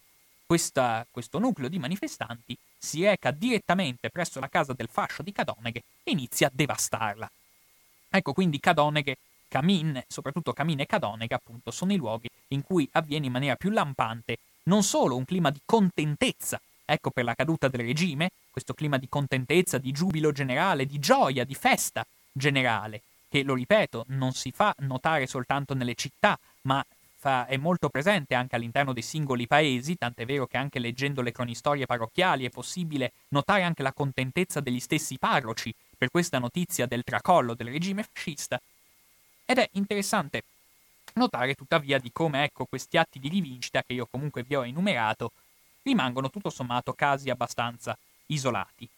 questa, 0.53 1.07
questo 1.11 1.39
nucleo 1.39 1.71
di 1.71 1.79
manifestanti 1.79 2.55
si 2.77 3.03
reca 3.03 3.31
direttamente 3.31 4.11
presso 4.11 4.39
la 4.39 4.51
casa 4.51 4.75
del 4.75 4.91
fascio 4.91 5.23
di 5.23 5.33
Cadoneghe 5.33 5.83
e 6.05 6.11
inizia 6.11 6.49
a 6.49 6.51
devastarla. 6.53 7.31
Ecco 8.11 8.35
quindi 8.35 8.61
Cadoneghe, 8.61 9.17
Camin, 9.49 10.05
soprattutto 10.07 10.53
Camin 10.53 10.81
e 10.81 10.85
Cadoneghe 10.85 11.35
appunto 11.35 11.71
sono 11.71 11.95
i 11.95 11.97
luoghi 11.97 12.29
in 12.49 12.61
cui 12.63 12.87
avviene 12.93 13.25
in 13.25 13.33
maniera 13.33 13.57
più 13.57 13.71
lampante 13.71 14.41
non 14.65 14.83
solo 14.83 15.17
un 15.17 15.25
clima 15.25 15.49
di 15.49 15.61
contentezza, 15.65 16.61
ecco 16.85 17.09
per 17.09 17.25
la 17.25 17.35
caduta 17.35 17.69
del 17.69 17.87
regime, 17.87 18.33
questo 18.51 18.75
clima 18.75 18.99
di 18.99 19.09
contentezza, 19.09 19.79
di 19.79 19.91
giubilo 19.91 20.33
generale, 20.33 20.85
di 20.85 20.99
gioia, 20.99 21.45
di 21.45 21.55
festa 21.55 22.05
generale, 22.31 23.01
che 23.31 23.43
lo 23.43 23.55
ripeto, 23.55 24.05
non 24.09 24.33
si 24.35 24.53
fa 24.53 24.75
notare 24.81 25.27
soltanto 25.27 25.73
nelle 25.73 25.95
città, 25.95 26.39
ma 26.63 26.85
fa, 27.23 27.47
è 27.47 27.57
molto 27.57 27.89
presente 27.89 28.35
anche 28.35 28.57
all'interno 28.57 28.93
dei 28.93 29.05
singoli 29.05 29.47
paesi, 29.47 29.95
tant'è 29.95 30.27
vero 30.27 30.49
che 30.49 30.57
anche 30.57 30.81
leggendo 30.81 31.23
le 31.23 31.31
cronistorie 31.31 31.87
parrocchiali 31.87 32.45
è 32.45 32.51
possibile 32.51 33.13
notare 33.29 33.63
anche 33.63 33.85
la 33.85 33.93
contentezza 33.93 34.59
degli 34.59 34.81
stessi 34.81 35.19
parroci 35.19 35.73
per 35.97 36.11
questa 36.11 36.41
notizia 36.41 36.87
del 36.87 37.05
tracollo 37.05 37.55
del 37.55 37.69
regime 37.69 38.03
fascista. 38.03 38.61
Ed 39.45 39.59
è 39.59 39.69
interessante 39.75 40.43
notare 41.15 41.55
tuttavia 41.55 42.01
di 42.01 42.11
come 42.11 42.43
ecco 42.43 42.65
questi 42.65 42.99
atti 42.99 43.21
di 43.21 43.29
rivincita 43.29 43.85
che 43.85 43.93
io 43.93 44.09
comunque 44.11 44.43
vi 44.43 44.57
ho 44.57 44.65
enumerato 44.65 45.31
rimangono 45.83 46.29
tutto 46.29 46.51
sommato 46.51 46.93
casi 46.93 47.31
abbastanza 47.31 47.97
isolati. 48.27 48.89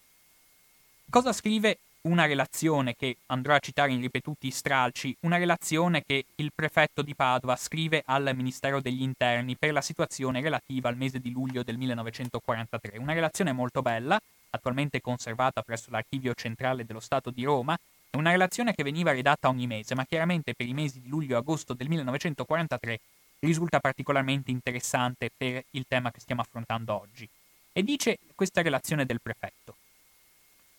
Cosa 1.11 1.35
scrive 1.35 1.79
una 2.05 2.27
relazione 2.27 2.95
che 2.97 3.17
andrò 3.27 3.55
a 3.55 3.59
citare 3.59 3.93
in 3.93 4.01
ripetuti 4.01 4.51
stralci, 4.51 5.17
una 5.21 5.39
relazione 5.39 6.03
che 6.05 6.27
il 6.37 6.53
prefetto 6.55 7.01
di 7.03 7.15
Padova 7.15 7.57
scrive 7.57 8.03
al 8.05 8.33
Ministero 8.35 8.81
degli 8.81 9.03
Interni 9.03 9.57
per 9.57 9.73
la 9.73 9.81
situazione 9.81 10.43
relativa 10.43 10.89
al 10.89 10.97
mese 10.97 11.19
di 11.19 11.31
luglio 11.31 11.63
del 11.63 11.79
1943. 11.79 12.99
Una 12.99 13.15
relazione 13.15 13.53
molto 13.53 13.81
bella, 13.81 14.21
attualmente 14.51 15.01
conservata 15.01 15.63
presso 15.63 15.91
l'Archivio 15.91 16.35
Centrale 16.35 16.85
dello 16.85 17.01
Stato 17.01 17.31
di 17.31 17.45
Roma, 17.45 17.75
è 18.11 18.17
una 18.17 18.31
relazione 18.31 18.75
che 18.75 18.83
veniva 18.83 19.13
redatta 19.13 19.49
ogni 19.49 19.67
mese, 19.67 19.95
ma 19.95 20.05
chiaramente 20.05 20.55
per 20.55 20.69
i 20.69 20.75
mesi 20.75 21.01
di 21.01 21.09
luglio 21.09 21.37
e 21.37 21.39
agosto 21.39 21.73
del 21.73 21.89
1943 21.89 23.01
risulta 23.41 23.81
particolarmente 23.81 24.51
interessante 24.51 25.31
per 25.35 25.65
il 25.71 25.85
tema 25.89 26.11
che 26.11 26.21
stiamo 26.21 26.43
affrontando 26.43 27.01
oggi. 27.01 27.29
E 27.73 27.83
dice 27.83 28.19
questa 28.35 28.63
relazione 28.63 29.07
del 29.07 29.21
prefetto 29.23 29.75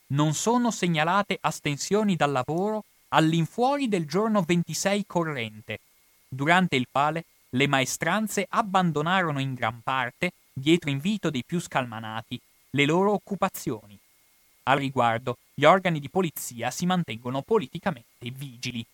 non 0.08 0.34
sono 0.34 0.72
segnalate 0.72 1.38
astensioni 1.40 2.16
dal 2.16 2.32
lavoro 2.32 2.84
all'infuori 3.10 3.88
del 3.88 4.06
giorno 4.06 4.42
26 4.42 5.06
corrente, 5.08 5.80
durante 6.28 6.76
il 6.76 6.88
quale 6.92 7.26
le 7.50 7.68
maestranze 7.68 8.46
abbandonarono 8.50 9.40
in 9.40 9.54
gran 9.54 9.82
parte, 9.82 10.34
dietro 10.52 10.90
invito 10.90 11.30
dei 11.30 11.44
più 11.46 11.60
scalmanati, 11.60 12.40
le 12.72 12.86
loro 12.86 13.14
occupazioni. 13.14 13.98
Al 14.64 14.78
riguardo, 14.78 15.38
gli 15.54 15.64
organi 15.64 16.00
di 16.00 16.10
polizia 16.10 16.72
si 16.72 16.86
mantengono 16.86 17.42
politicamente 17.42 18.30
vigili. 18.32 18.86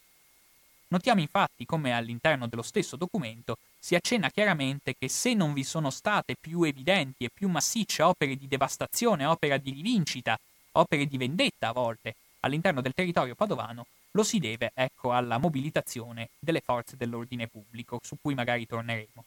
Notiamo 0.90 1.22
infatti 1.22 1.66
come 1.66 1.94
all'interno 1.94 2.48
dello 2.48 2.62
stesso 2.62 2.98
documento 2.98 3.58
si 3.80 3.96
accenna 3.96 4.30
chiaramente 4.30 4.96
che 5.00 5.08
se 5.08 5.34
non 5.34 5.54
vi 5.54 5.64
sono 5.64 5.90
state 5.90 6.36
più 6.40 6.64
evidenti 6.64 7.24
e 7.24 7.30
più 7.34 7.48
massicce 7.48 8.04
opere 8.04 8.36
di 8.36 8.48
devastazione, 8.48 9.26
opera 9.26 9.58
di 9.58 9.72
rivincita 9.72 10.38
opere 10.74 11.06
di 11.06 11.18
vendetta 11.18 11.70
a 11.70 11.74
volte 11.74 12.16
all'interno 12.42 12.82
del 12.82 12.94
territorio 12.94 13.36
padovano, 13.36 13.86
lo 14.12 14.24
si 14.24 14.40
deve 14.40 14.72
ecco 14.74 15.14
alla 15.14 15.38
mobilitazione 15.38 16.30
delle 16.40 16.62
forze 16.62 16.98
dell'ordine 16.98 17.48
pubblico, 17.48 18.00
su 18.04 18.18
cui 18.22 18.34
magari 18.34 18.66
torneremo. 18.66 19.24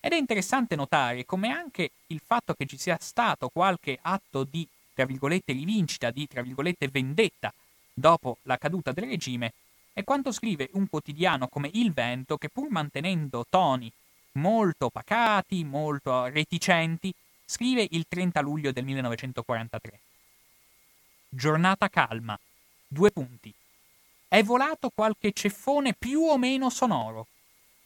Ed 0.00 0.12
è 0.12 0.16
interessante 0.16 0.76
notare 0.76 1.24
come 1.24 1.48
anche 1.48 1.90
il 2.08 2.20
fatto 2.24 2.54
che 2.54 2.66
ci 2.66 2.76
sia 2.76 2.98
stato 3.00 3.48
qualche 3.48 3.98
atto 4.02 4.44
di, 4.44 4.66
tra 4.92 5.06
virgolette, 5.06 5.52
rivincita, 5.52 6.10
di, 6.10 6.26
tra 6.26 6.42
virgolette, 6.42 6.88
vendetta 6.88 7.52
dopo 7.92 8.38
la 8.42 8.58
caduta 8.58 8.92
del 8.92 9.04
regime, 9.04 9.52
è 9.92 10.02
quanto 10.04 10.32
scrive 10.32 10.68
un 10.72 10.88
quotidiano 10.88 11.48
come 11.48 11.70
Il 11.74 11.92
Vento 11.92 12.36
che 12.36 12.48
pur 12.48 12.68
mantenendo 12.68 13.46
toni 13.48 13.90
molto 14.32 14.90
pacati, 14.90 15.62
molto 15.62 16.24
reticenti, 16.24 17.14
scrive 17.44 17.86
il 17.90 18.04
30 18.08 18.40
luglio 18.40 18.72
del 18.72 18.84
1943. 18.84 20.00
Giornata 21.36 21.88
calma. 21.88 22.38
Due 22.86 23.10
punti. 23.10 23.52
È 24.28 24.40
volato 24.44 24.92
qualche 24.94 25.32
ceffone 25.32 25.92
più 25.92 26.20
o 26.20 26.38
meno 26.38 26.70
sonoro, 26.70 27.26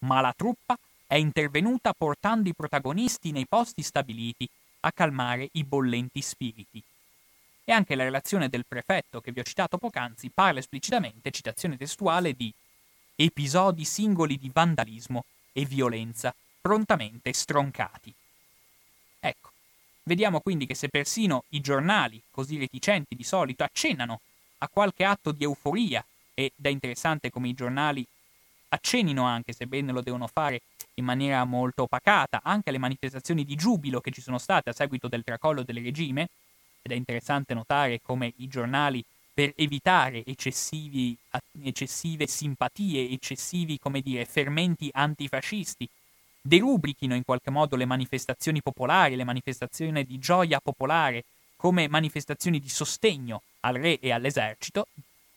ma 0.00 0.20
la 0.20 0.34
truppa 0.36 0.78
è 1.06 1.14
intervenuta 1.14 1.94
portando 1.96 2.50
i 2.50 2.54
protagonisti 2.54 3.32
nei 3.32 3.46
posti 3.46 3.82
stabiliti 3.82 4.46
a 4.80 4.92
calmare 4.92 5.48
i 5.52 5.64
bollenti 5.64 6.20
spiriti. 6.20 6.82
E 7.64 7.72
anche 7.72 7.94
la 7.94 8.04
relazione 8.04 8.50
del 8.50 8.66
prefetto 8.68 9.22
che 9.22 9.32
vi 9.32 9.40
ho 9.40 9.44
citato 9.44 9.78
poc'anzi 9.78 10.28
parla 10.28 10.58
esplicitamente, 10.58 11.30
citazione 11.30 11.78
testuale, 11.78 12.34
di 12.34 12.52
episodi 13.16 13.86
singoli 13.86 14.36
di 14.36 14.50
vandalismo 14.52 15.24
e 15.54 15.64
violenza 15.64 16.34
prontamente 16.60 17.32
stroncati. 17.32 18.14
Vediamo 20.08 20.40
quindi 20.40 20.64
che 20.64 20.74
se 20.74 20.88
persino 20.88 21.44
i 21.50 21.60
giornali, 21.60 22.18
così 22.30 22.56
reticenti 22.56 23.14
di 23.14 23.24
solito, 23.24 23.62
accennano 23.62 24.20
a 24.56 24.68
qualche 24.68 25.04
atto 25.04 25.32
di 25.32 25.44
euforia, 25.44 26.02
ed 26.32 26.52
è 26.62 26.68
interessante 26.70 27.28
come 27.28 27.48
i 27.48 27.52
giornali 27.52 28.06
accennino 28.70 29.24
anche, 29.24 29.52
sebbene 29.52 29.92
lo 29.92 30.00
devono 30.00 30.26
fare 30.26 30.62
in 30.94 31.04
maniera 31.04 31.44
molto 31.44 31.82
opacata, 31.82 32.40
anche 32.42 32.70
alle 32.70 32.78
manifestazioni 32.78 33.44
di 33.44 33.54
giubilo 33.54 34.00
che 34.00 34.10
ci 34.10 34.22
sono 34.22 34.38
state 34.38 34.70
a 34.70 34.72
seguito 34.72 35.08
del 35.08 35.24
tracollo 35.24 35.62
del 35.62 35.82
regime, 35.82 36.28
ed 36.80 36.92
è 36.92 36.94
interessante 36.94 37.52
notare 37.52 38.00
come 38.00 38.32
i 38.38 38.48
giornali 38.48 39.04
per 39.34 39.52
evitare 39.56 40.24
eccessive 40.24 41.16
simpatie, 42.26 43.10
eccessivi, 43.10 43.78
come 43.78 44.00
dire, 44.00 44.24
fermenti 44.24 44.88
antifascisti, 44.90 45.86
derubrichino 46.40 47.14
in 47.14 47.24
qualche 47.24 47.50
modo 47.50 47.76
le 47.76 47.84
manifestazioni 47.84 48.62
popolari, 48.62 49.16
le 49.16 49.24
manifestazioni 49.24 50.04
di 50.04 50.18
gioia 50.18 50.60
popolare, 50.60 51.24
come 51.56 51.88
manifestazioni 51.88 52.60
di 52.60 52.68
sostegno 52.68 53.42
al 53.60 53.74
re 53.74 53.98
e 53.98 54.12
all'esercito, 54.12 54.86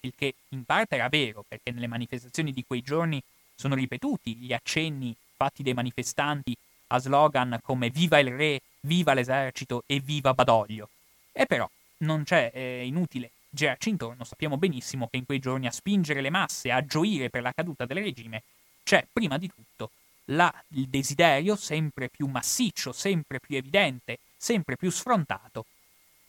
il 0.02 0.14
che 0.16 0.36
in 0.50 0.64
parte 0.64 0.96
era 0.96 1.10
vero, 1.10 1.44
perché 1.48 1.72
nelle 1.72 1.88
manifestazioni 1.88 2.52
di 2.52 2.64
quei 2.66 2.82
giorni 2.82 3.22
sono 3.56 3.76
ripetuti 3.76 4.36
gli 4.36 4.54
accenni 4.54 5.16
fatti 5.36 5.64
dai 5.64 5.74
manifestanti 5.74 6.56
a 6.88 7.00
slogan 7.00 7.60
come 7.62 7.90
Viva 7.90 8.20
il 8.20 8.32
re, 8.32 8.62
viva 8.82 9.14
l'esercito 9.14 9.84
e 9.86 10.00
viva 10.00 10.34
Badoglio. 10.34 10.90
E 11.32 11.46
però 11.46 11.70
non 11.98 12.24
c'è, 12.24 12.52
è 12.52 12.60
inutile 12.60 13.32
girarci 13.54 13.90
intorno, 13.90 14.24
sappiamo 14.24 14.58
benissimo 14.58 15.08
che 15.08 15.18
in 15.18 15.26
quei 15.26 15.40
giorni 15.40 15.68
a 15.68 15.72
spingere 15.72 16.22
le 16.22 16.30
masse, 16.30 16.72
a 16.72 16.86
gioire 16.86 17.30
per 17.30 17.42
la 17.42 17.52
caduta 17.52 17.86
del 17.86 17.98
regime, 17.98 18.44
c'è 18.84 19.06
prima 19.12 19.38
di 19.38 19.50
tutto 19.50 19.92
la, 20.32 20.54
il 20.70 20.88
desiderio 20.88 21.56
sempre 21.56 22.10
più 22.10 22.28
massiccio, 22.28 22.92
sempre 22.92 23.40
più 23.40 23.56
evidente, 23.56 24.20
sempre 24.38 24.76
più 24.76 24.90
sfrontato, 24.90 25.66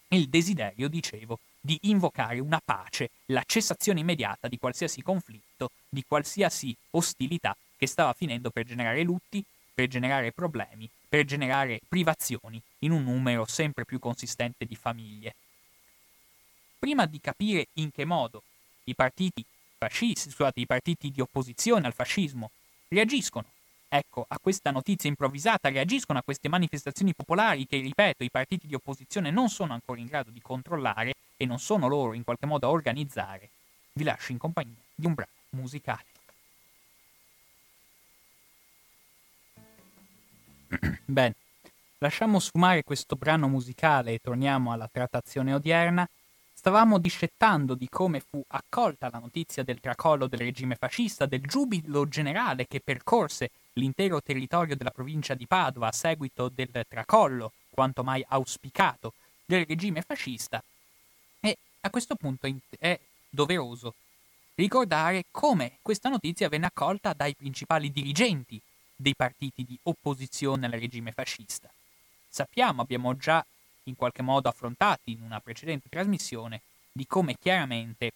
il 0.08 0.28
desiderio, 0.28 0.88
dicevo, 0.88 1.38
di 1.60 1.78
invocare 1.82 2.38
una 2.38 2.60
pace, 2.62 3.10
la 3.26 3.42
cessazione 3.46 4.00
immediata 4.00 4.48
di 4.48 4.58
qualsiasi 4.58 5.02
conflitto, 5.02 5.70
di 5.88 6.04
qualsiasi 6.06 6.76
ostilità 6.90 7.56
che 7.76 7.86
stava 7.86 8.12
finendo 8.12 8.50
per 8.50 8.64
generare 8.64 9.02
lutti, 9.02 9.42
per 9.74 9.88
generare 9.88 10.32
problemi, 10.32 10.88
per 11.08 11.24
generare 11.24 11.80
privazioni 11.88 12.60
in 12.80 12.90
un 12.90 13.04
numero 13.04 13.46
sempre 13.46 13.84
più 13.84 13.98
consistente 13.98 14.66
di 14.66 14.76
famiglie. 14.76 15.34
Prima 16.78 17.06
di 17.06 17.20
capire 17.20 17.68
in 17.74 17.90
che 17.92 18.04
modo 18.04 18.42
i 18.84 18.94
partiti 18.94 19.44
fascisti, 19.78 20.30
scusate, 20.30 20.60
i 20.60 20.66
partiti 20.66 21.10
di 21.10 21.20
opposizione 21.20 21.86
al 21.86 21.94
fascismo 21.94 22.50
reagiscono 22.88 23.46
ecco, 23.94 24.24
a 24.26 24.38
questa 24.40 24.70
notizia 24.70 25.10
improvvisata, 25.10 25.68
reagiscono 25.68 26.18
a 26.18 26.22
queste 26.22 26.48
manifestazioni 26.48 27.14
popolari 27.14 27.66
che, 27.66 27.78
ripeto, 27.78 28.24
i 28.24 28.30
partiti 28.30 28.66
di 28.66 28.74
opposizione 28.74 29.30
non 29.30 29.50
sono 29.50 29.74
ancora 29.74 30.00
in 30.00 30.06
grado 30.06 30.30
di 30.30 30.40
controllare 30.40 31.12
e 31.36 31.44
non 31.44 31.58
sono 31.58 31.88
loro 31.88 32.14
in 32.14 32.24
qualche 32.24 32.46
modo 32.46 32.66
a 32.66 32.70
organizzare, 32.70 33.50
vi 33.92 34.04
lascio 34.04 34.32
in 34.32 34.38
compagnia 34.38 34.80
di 34.94 35.04
un 35.04 35.12
brano 35.12 35.30
musicale. 35.50 36.04
Bene, 41.04 41.34
lasciamo 41.98 42.38
sfumare 42.38 42.84
questo 42.84 43.14
brano 43.16 43.46
musicale 43.46 44.14
e 44.14 44.20
torniamo 44.22 44.72
alla 44.72 44.88
trattazione 44.90 45.52
odierna. 45.52 46.08
Stavamo 46.62 46.98
discettando 46.98 47.74
di 47.74 47.88
come 47.88 48.20
fu 48.20 48.40
accolta 48.46 49.10
la 49.10 49.18
notizia 49.18 49.64
del 49.64 49.80
tracollo 49.80 50.28
del 50.28 50.38
regime 50.38 50.76
fascista, 50.76 51.26
del 51.26 51.40
giubilo 51.40 52.06
generale 52.06 52.68
che 52.68 52.78
percorse 52.78 53.50
l'intero 53.72 54.22
territorio 54.22 54.76
della 54.76 54.92
provincia 54.92 55.34
di 55.34 55.48
Padova 55.48 55.88
a 55.88 55.92
seguito 55.92 56.48
del 56.48 56.70
tracollo, 56.88 57.50
quanto 57.68 58.04
mai 58.04 58.24
auspicato, 58.28 59.14
del 59.44 59.66
regime 59.66 60.02
fascista, 60.02 60.62
e 61.40 61.58
a 61.80 61.90
questo 61.90 62.14
punto 62.14 62.48
è 62.78 62.96
doveroso 63.28 63.94
ricordare 64.54 65.24
come 65.32 65.78
questa 65.82 66.10
notizia 66.10 66.48
venne 66.48 66.66
accolta 66.66 67.12
dai 67.12 67.34
principali 67.34 67.90
dirigenti 67.90 68.62
dei 68.94 69.16
partiti 69.16 69.64
di 69.64 69.76
opposizione 69.82 70.66
al 70.66 70.72
regime 70.72 71.10
fascista. 71.10 71.68
Sappiamo, 72.28 72.82
abbiamo 72.82 73.16
già 73.16 73.44
in 73.84 73.96
qualche 73.96 74.22
modo 74.22 74.48
affrontato 74.48 75.02
in 75.04 75.22
una 75.22 75.40
precedente 75.40 75.88
trasmissione, 75.88 76.60
di 76.92 77.06
come 77.06 77.36
chiaramente 77.40 78.12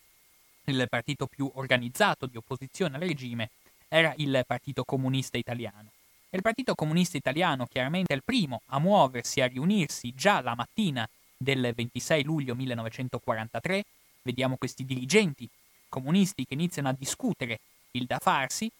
il 0.65 0.87
partito 0.89 1.27
più 1.27 1.51
organizzato 1.55 2.27
di 2.27 2.37
opposizione 2.37 2.97
al 2.97 3.03
regime 3.03 3.51
era 3.89 4.13
il 4.17 4.43
Partito 4.47 4.85
Comunista 4.85 5.39
Italiano. 5.39 5.91
Il 6.31 6.43
Partito 6.43 6.75
Comunista 6.75 7.17
Italiano 7.17 7.67
chiaramente 7.67 8.13
è 8.13 8.17
il 8.17 8.25
primo 8.25 8.63
a 8.67 8.79
muoversi, 8.79 9.41
a 9.41 9.47
riunirsi 9.47 10.13
già 10.15 10.41
la 10.41 10.55
mattina 10.55 11.09
del 11.37 11.73
26 11.75 12.25
luglio 12.25 12.55
1943. 12.55 13.85
Vediamo 14.23 14.57
questi 14.57 14.85
dirigenti 14.85 15.49
comunisti 15.89 16.45
che 16.45 16.55
iniziano 16.55 16.89
a 16.89 16.97
discutere 16.99 17.61
il 17.93 18.07
da 18.07 18.19
farsi 18.19 18.71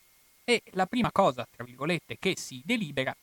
e 0.45 0.63
la 0.73 0.87
prima 0.87 1.13
cosa, 1.13 1.47
tra 1.55 1.65
virgolette, 1.65 2.19
che 2.19 2.37
si 2.37 2.61
delibera 2.65 3.17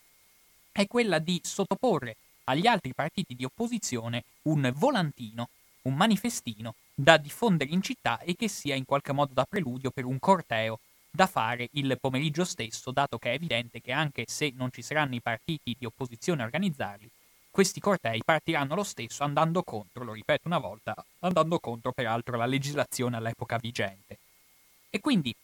è 0.71 0.87
quella 0.87 1.19
di 1.19 1.39
sottoporre 1.43 2.15
agli 2.45 2.67
altri 2.67 2.93
partiti 2.93 3.35
di 3.35 3.45
opposizione 3.45 4.23
un 4.43 4.71
volantino, 4.75 5.49
un 5.83 5.95
manifestino 5.95 6.75
da 6.93 7.17
diffondere 7.17 7.71
in 7.71 7.81
città 7.81 8.19
e 8.19 8.35
che 8.35 8.47
sia 8.47 8.75
in 8.75 8.85
qualche 8.85 9.13
modo 9.13 9.33
da 9.33 9.45
preludio 9.45 9.91
per 9.91 10.05
un 10.05 10.19
corteo 10.19 10.79
da 11.09 11.27
fare 11.27 11.69
il 11.73 11.97
pomeriggio 11.99 12.43
stesso, 12.43 12.91
dato 12.91 13.17
che 13.17 13.31
è 13.31 13.35
evidente 13.35 13.81
che 13.81 13.91
anche 13.91 14.25
se 14.27 14.51
non 14.55 14.71
ci 14.71 14.81
saranno 14.81 15.15
i 15.15 15.21
partiti 15.21 15.75
di 15.77 15.85
opposizione 15.85 16.41
a 16.41 16.45
organizzarli, 16.45 17.09
questi 17.51 17.79
cortei 17.79 18.21
partiranno 18.25 18.73
lo 18.73 18.83
stesso 18.83 19.23
andando 19.23 19.61
contro, 19.61 20.03
lo 20.03 20.13
ripeto 20.13 20.47
una 20.47 20.57
volta, 20.57 20.95
andando 21.19 21.59
contro 21.59 21.91
peraltro 21.91 22.35
la 22.35 22.47
legislazione 22.47 23.15
all'epoca 23.15 23.57
vigente. 23.57 24.17
E 24.89 24.99
quindi 24.99 25.35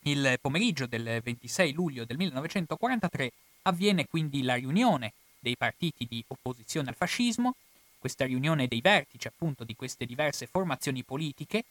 il 0.00 0.36
pomeriggio 0.40 0.86
del 0.86 1.20
26 1.22 1.72
luglio 1.72 2.04
del 2.04 2.16
1943 2.16 3.30
avviene 3.62 4.06
quindi 4.06 4.42
la 4.42 4.54
riunione 4.54 5.12
dei 5.38 5.56
partiti 5.56 6.06
di 6.08 6.24
opposizione 6.28 6.88
al 6.88 6.94
fascismo, 6.94 7.54
questa 7.98 8.24
riunione 8.24 8.68
dei 8.68 8.80
vertici 8.80 9.26
appunto 9.26 9.64
di 9.64 9.74
queste 9.74 10.06
diverse 10.06 10.46
formazioni 10.46 11.02
politiche 11.02 11.64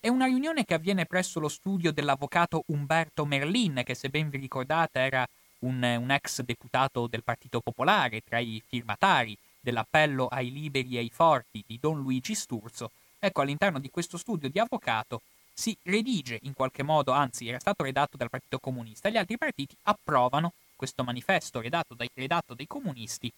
è 0.00 0.08
una 0.08 0.24
riunione 0.24 0.64
che 0.64 0.74
avviene 0.74 1.04
presso 1.04 1.40
lo 1.40 1.48
studio 1.48 1.92
dell'avvocato 1.92 2.64
Umberto 2.68 3.26
Merlin, 3.26 3.82
che 3.84 3.94
se 3.94 4.08
ben 4.08 4.30
vi 4.30 4.38
ricordate 4.38 4.98
era 4.98 5.28
un, 5.60 5.82
un 5.82 6.10
ex 6.10 6.40
deputato 6.40 7.06
del 7.06 7.22
Partito 7.22 7.60
Popolare, 7.60 8.22
tra 8.22 8.38
i 8.38 8.62
firmatari 8.66 9.36
dell'appello 9.60 10.26
ai 10.26 10.50
liberi 10.50 10.96
e 10.96 11.00
ai 11.00 11.10
forti 11.12 11.62
di 11.66 11.78
Don 11.78 12.00
Luigi 12.00 12.34
Sturzo. 12.34 12.92
Ecco, 13.18 13.42
all'interno 13.42 13.78
di 13.78 13.90
questo 13.90 14.16
studio 14.16 14.48
di 14.48 14.58
avvocato 14.58 15.20
si 15.52 15.76
redige 15.82 16.38
in 16.44 16.54
qualche 16.54 16.82
modo, 16.82 17.12
anzi 17.12 17.48
era 17.48 17.58
stato 17.58 17.84
redatto 17.84 18.16
dal 18.16 18.30
Partito 18.30 18.58
Comunista, 18.58 19.10
gli 19.10 19.18
altri 19.18 19.36
partiti 19.36 19.76
approvano 19.82 20.54
questo 20.80 21.04
manifesto 21.04 21.60
redatto 21.60 21.92
dai, 21.92 22.08
redatto 22.14 22.54
dai 22.54 22.66
comunisti 22.66 23.30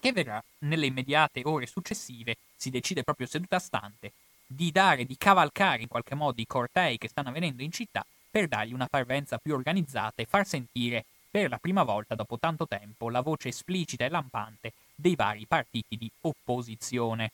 che 0.00 0.10
verrà 0.10 0.42
nelle 0.62 0.86
immediate 0.86 1.42
ore 1.44 1.66
successive, 1.66 2.36
si 2.56 2.68
decide 2.68 3.04
proprio 3.04 3.28
seduta 3.28 3.60
stante, 3.60 4.10
di 4.44 4.72
dare, 4.72 5.04
di 5.04 5.16
cavalcare 5.16 5.82
in 5.82 5.88
qualche 5.88 6.16
modo 6.16 6.40
i 6.40 6.46
cortei 6.48 6.98
che 6.98 7.06
stanno 7.06 7.28
avvenendo 7.28 7.62
in 7.62 7.70
città 7.70 8.04
per 8.28 8.48
dargli 8.48 8.72
una 8.72 8.88
parvenza 8.88 9.38
più 9.38 9.54
organizzata 9.54 10.20
e 10.20 10.26
far 10.26 10.44
sentire 10.48 11.04
per 11.30 11.48
la 11.48 11.58
prima 11.58 11.84
volta 11.84 12.16
dopo 12.16 12.40
tanto 12.40 12.66
tempo 12.66 13.08
la 13.08 13.20
voce 13.20 13.50
esplicita 13.50 14.04
e 14.04 14.08
lampante 14.08 14.72
dei 14.96 15.14
vari 15.14 15.46
partiti 15.46 15.96
di 15.96 16.10
opposizione. 16.22 17.30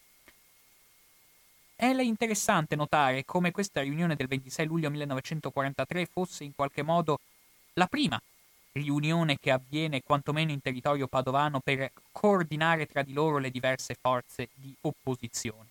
È 1.74 1.86
interessante 1.86 2.76
notare 2.76 3.24
come 3.24 3.52
questa 3.52 3.80
riunione 3.80 4.16
del 4.16 4.26
26 4.26 4.66
luglio 4.66 4.90
1943 4.90 6.04
fosse 6.12 6.44
in 6.44 6.54
qualche 6.54 6.82
modo 6.82 7.20
la 7.72 7.86
prima 7.86 8.20
riunione 8.72 9.38
che 9.38 9.50
avviene 9.50 10.02
quantomeno 10.02 10.52
in 10.52 10.60
territorio 10.60 11.06
padovano 11.06 11.60
per 11.60 11.90
coordinare 12.12 12.86
tra 12.86 13.02
di 13.02 13.12
loro 13.12 13.38
le 13.38 13.50
diverse 13.50 13.96
forze 14.00 14.48
di 14.54 14.74
opposizione. 14.82 15.68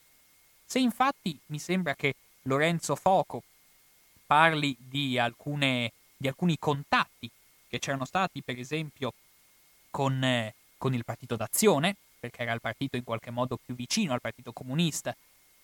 Se 0.65 0.79
infatti 0.79 1.37
mi 1.47 1.59
sembra 1.59 1.95
che 1.95 2.15
Lorenzo 2.43 2.95
Foco 2.95 3.43
parli 4.25 4.75
di, 4.77 5.17
alcune, 5.17 5.91
di 6.15 6.27
alcuni 6.27 6.57
contatti 6.59 7.29
che 7.67 7.79
c'erano 7.79 8.05
stati, 8.05 8.41
per 8.41 8.59
esempio, 8.59 9.13
con, 9.89 10.23
eh, 10.23 10.53
con 10.77 10.93
il 10.93 11.05
Partito 11.05 11.35
d'Azione, 11.35 11.95
perché 12.19 12.41
era 12.41 12.53
il 12.53 12.61
partito 12.61 12.97
in 12.97 13.03
qualche 13.03 13.31
modo 13.31 13.57
più 13.63 13.75
vicino 13.75 14.13
al 14.13 14.21
Partito 14.21 14.51
Comunista, 14.51 15.15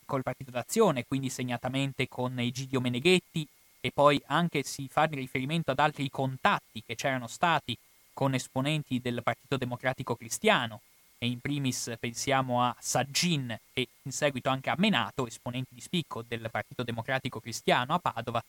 col 0.05 0.23
Partito 0.23 0.51
d'Azione, 0.51 1.05
quindi 1.05 1.29
segnatamente 1.29 2.07
con 2.07 2.39
Egidio 2.39 2.79
Meneghetti 2.79 3.47
e 3.85 3.91
poi 3.93 4.19
anche 4.25 4.63
si 4.63 4.87
fa 4.89 5.03
riferimento 5.03 5.69
ad 5.69 5.77
altri 5.77 6.09
contatti 6.09 6.81
che 6.83 6.95
c'erano 6.95 7.27
stati 7.27 7.77
con 8.13 8.33
esponenti 8.33 8.99
del 8.99 9.21
Partito 9.21 9.57
Democratico 9.57 10.15
Cristiano 10.15 10.81
e 11.19 11.27
in 11.27 11.39
primis 11.39 11.93
pensiamo 11.99 12.63
a 12.63 12.75
Saggin 12.79 13.55
e 13.73 13.87
in 14.01 14.11
seguito 14.11 14.49
anche 14.49 14.71
a 14.71 14.75
Menato, 14.79 15.27
esponenti 15.27 15.75
di 15.75 15.81
spicco 15.81 16.23
del 16.27 16.49
Partito 16.49 16.81
Democratico 16.81 17.39
Cristiano 17.39 17.93
a 17.93 17.99
Padova. 17.99 18.43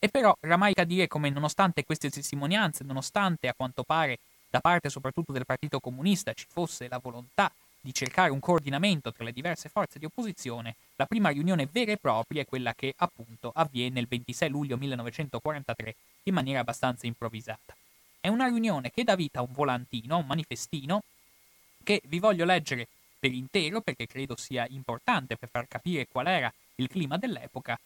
E 0.00 0.08
però 0.08 0.36
ramaica 0.40 0.82
dire 0.82 1.06
come 1.06 1.30
nonostante 1.30 1.84
queste 1.84 2.10
testimonianze, 2.10 2.82
nonostante 2.82 3.46
a 3.46 3.54
quanto 3.54 3.84
pare 3.84 4.18
da 4.50 4.58
parte 4.58 4.90
soprattutto 4.90 5.30
del 5.30 5.46
Partito 5.46 5.78
Comunista 5.78 6.32
ci 6.32 6.46
fosse 6.48 6.88
la 6.88 6.98
volontà 6.98 7.48
di 7.84 7.92
cercare 7.92 8.30
un 8.30 8.40
coordinamento 8.40 9.12
tra 9.12 9.24
le 9.24 9.32
diverse 9.32 9.68
forze 9.68 9.98
di 9.98 10.06
opposizione, 10.06 10.76
la 10.96 11.04
prima 11.04 11.28
riunione 11.28 11.68
vera 11.70 11.92
e 11.92 11.98
propria 11.98 12.40
è 12.40 12.46
quella 12.46 12.72
che 12.72 12.94
appunto 12.96 13.52
avviene 13.54 14.00
il 14.00 14.06
26 14.08 14.48
luglio 14.48 14.78
1943 14.78 15.94
in 16.22 16.32
maniera 16.32 16.60
abbastanza 16.60 17.06
improvvisata. 17.06 17.76
È 18.18 18.28
una 18.28 18.46
riunione 18.46 18.90
che 18.90 19.04
dà 19.04 19.14
vita 19.14 19.40
a 19.40 19.42
un 19.42 19.52
volantino, 19.52 20.16
un 20.16 20.24
manifestino, 20.24 21.02
che 21.82 22.00
vi 22.06 22.20
voglio 22.20 22.46
leggere 22.46 22.88
per 23.18 23.30
intero 23.30 23.82
perché 23.82 24.06
credo 24.06 24.34
sia 24.38 24.66
importante 24.70 25.36
per 25.36 25.50
far 25.50 25.68
capire 25.68 26.08
qual 26.10 26.28
era 26.28 26.50
il 26.76 26.88
clima 26.88 27.18
dell'epoca. 27.18 27.78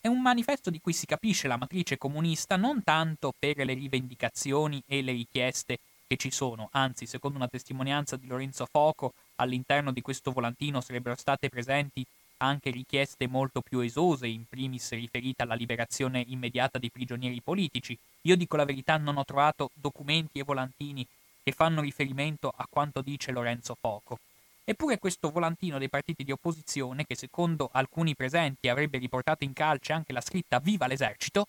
È 0.00 0.06
un 0.06 0.22
manifesto 0.22 0.70
di 0.70 0.80
cui 0.80 0.92
si 0.92 1.04
capisce 1.04 1.48
la 1.48 1.56
matrice 1.56 1.98
comunista 1.98 2.54
non 2.54 2.84
tanto 2.84 3.34
per 3.36 3.56
le 3.56 3.74
rivendicazioni 3.74 4.80
e 4.86 5.02
le 5.02 5.10
richieste 5.10 5.80
che 6.12 6.16
ci 6.18 6.30
sono, 6.30 6.68
anzi, 6.72 7.06
secondo 7.06 7.38
una 7.38 7.48
testimonianza 7.48 8.16
di 8.16 8.26
Lorenzo 8.26 8.66
Foco, 8.70 9.14
all'interno 9.36 9.92
di 9.92 10.02
questo 10.02 10.30
volantino 10.30 10.82
sarebbero 10.82 11.16
state 11.16 11.48
presenti 11.48 12.04
anche 12.38 12.70
richieste 12.70 13.26
molto 13.26 13.62
più 13.62 13.80
esose, 13.80 14.26
in 14.26 14.44
primis 14.46 14.90
riferite 14.90 15.42
alla 15.42 15.54
liberazione 15.54 16.22
immediata 16.28 16.78
dei 16.78 16.90
prigionieri 16.90 17.40
politici. 17.40 17.96
Io 18.22 18.36
dico 18.36 18.56
la 18.56 18.66
verità, 18.66 18.98
non 18.98 19.16
ho 19.16 19.24
trovato 19.24 19.70
documenti 19.72 20.38
e 20.38 20.42
volantini 20.42 21.06
che 21.42 21.52
fanno 21.52 21.80
riferimento 21.80 22.52
a 22.54 22.66
quanto 22.68 23.00
dice 23.00 23.32
Lorenzo 23.32 23.74
Foco. 23.74 24.18
Eppure 24.64 24.98
questo 24.98 25.30
volantino 25.30 25.78
dei 25.78 25.88
partiti 25.88 26.24
di 26.24 26.32
opposizione, 26.32 27.06
che 27.06 27.14
secondo 27.14 27.70
alcuni 27.72 28.14
presenti 28.14 28.68
avrebbe 28.68 28.98
riportato 28.98 29.44
in 29.44 29.54
calce 29.54 29.94
anche 29.94 30.12
la 30.12 30.20
scritta 30.20 30.58
Viva 30.58 30.86
l'esercito, 30.86 31.46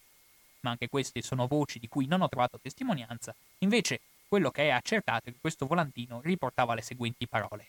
ma 0.61 0.69
anche 0.69 0.87
queste 0.87 1.21
sono 1.21 1.47
voci 1.47 1.79
di 1.79 1.89
cui 1.89 2.05
non 2.05 2.21
ho 2.21 2.29
trovato 2.29 2.59
testimonianza, 2.61 3.35
invece 3.59 3.99
quello 4.33 4.49
che 4.49 4.63
è 4.63 4.69
accertato 4.69 5.29
è 5.29 5.31
che 5.31 5.37
questo 5.39 5.67
volantino 5.67 6.19
riportava 6.23 6.73
le 6.73 6.81
seguenti 6.81 7.27
parole. 7.27 7.67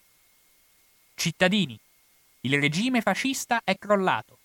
Cittadini, 1.14 1.78
il 2.40 2.58
regime 2.58 3.02
fascista 3.02 3.60
è 3.62 3.76
crollato. 3.76 4.38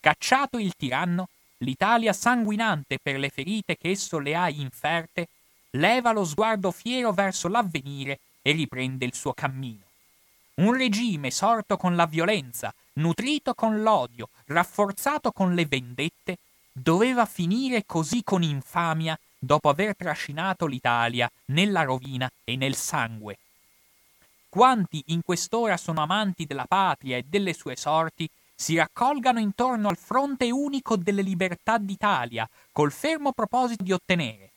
Cacciato 0.00 0.56
il 0.56 0.74
tiranno, 0.74 1.28
l'Italia 1.58 2.14
sanguinante 2.14 2.98
per 2.98 3.18
le 3.18 3.28
ferite 3.28 3.76
che 3.76 3.90
esso 3.90 4.18
le 4.18 4.34
ha 4.34 4.48
inferte 4.48 5.28
leva 5.72 6.12
lo 6.12 6.24
sguardo 6.24 6.70
fiero 6.70 7.12
verso 7.12 7.48
l'avvenire 7.48 8.20
e 8.40 8.52
riprende 8.52 9.04
il 9.04 9.12
suo 9.12 9.34
cammino. 9.34 9.84
Un 10.54 10.74
regime 10.74 11.30
sorto 11.30 11.76
con 11.76 11.94
la 11.96 12.06
violenza, 12.06 12.72
nutrito 12.94 13.52
con 13.52 13.82
l'odio, 13.82 14.30
rafforzato 14.46 15.32
con 15.32 15.52
le 15.52 15.66
vendette, 15.66 16.38
doveva 16.72 17.26
finire 17.26 17.84
così 17.84 18.24
con 18.24 18.42
infamia 18.42 19.18
dopo 19.44 19.68
aver 19.68 19.96
trascinato 19.96 20.66
l'Italia 20.66 21.28
nella 21.46 21.82
rovina 21.82 22.30
e 22.44 22.54
nel 22.54 22.76
sangue. 22.76 23.38
Quanti 24.48 25.02
in 25.06 25.22
quest'ora 25.24 25.76
sono 25.76 26.00
amanti 26.00 26.46
della 26.46 26.66
patria 26.68 27.16
e 27.16 27.24
delle 27.26 27.52
sue 27.52 27.74
sorti 27.74 28.28
si 28.54 28.76
raccolgano 28.76 29.40
intorno 29.40 29.88
al 29.88 29.96
fronte 29.96 30.52
unico 30.52 30.96
delle 30.96 31.22
libertà 31.22 31.78
d'Italia, 31.78 32.48
col 32.70 32.92
fermo 32.92 33.32
proposito 33.32 33.82
di 33.82 33.90
ottenere, 33.90 34.50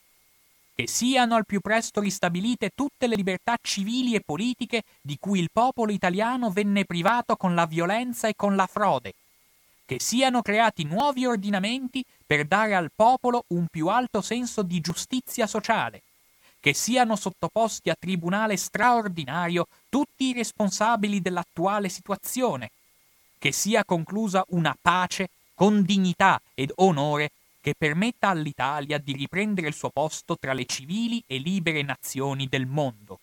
che 0.76 0.88
siano 0.88 1.34
al 1.34 1.46
più 1.46 1.62
presto 1.62 2.02
ristabilite 2.02 2.70
tutte 2.76 3.08
le 3.08 3.16
libertà 3.16 3.56
civili 3.60 4.14
e 4.14 4.22
politiche 4.24 4.84
di 5.02 5.18
cui 5.20 5.40
il 5.40 5.50
popolo 5.52 5.92
italiano 5.92 6.52
venne 6.52 6.86
privato 6.86 7.36
con 7.36 7.56
la 7.56 7.66
violenza 7.66 8.28
e 8.28 8.36
con 8.36 8.56
la 8.56 8.68
frode, 8.68 9.14
che 9.86 9.98
siano 10.00 10.42
creati 10.42 10.84
nuovi 10.84 11.26
ordinamenti 11.26 12.04
per 12.26 12.46
dare 12.46 12.76
al 12.76 12.90
popolo 12.94 13.46
un 13.50 13.68
più 13.70 13.88
alto 13.88 14.22
senso 14.22 14.64
di 14.64 14.82
giustizia 14.82 15.46
sociale, 15.46 16.02
che 16.60 16.74
siano 16.74 17.16
sottoposti 17.16 17.92
a 17.92 17.96
tribunale 17.98 18.58
straordinario 18.58 19.68
tutti 19.88 20.30
i 20.30 20.34
responsabili 20.34 21.22
dell'attuale 21.22 21.90
situazione, 21.90 22.72
che 23.38 23.52
sia 23.52 23.86
conclusa 23.86 24.44
una 24.50 24.76
pace 24.82 25.30
con 25.54 25.84
dignità 25.84 26.42
ed 26.56 26.72
onore 26.78 27.32
che 27.62 27.76
permetta 27.78 28.30
all'Italia 28.30 28.98
di 28.98 29.14
riprendere 29.14 29.68
il 29.68 29.74
suo 29.74 29.90
posto 29.90 30.38
tra 30.38 30.54
le 30.54 30.66
civili 30.66 31.24
e 31.26 31.38
libere 31.38 31.82
nazioni 31.82 32.48
del 32.48 32.66
mondo. 32.66 33.20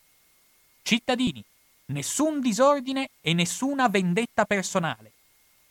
Cittadini, 0.82 1.42
nessun 1.86 2.40
disordine 2.40 3.10
e 3.20 3.34
nessuna 3.34 3.88
vendetta 3.88 4.44
personale. 4.44 5.11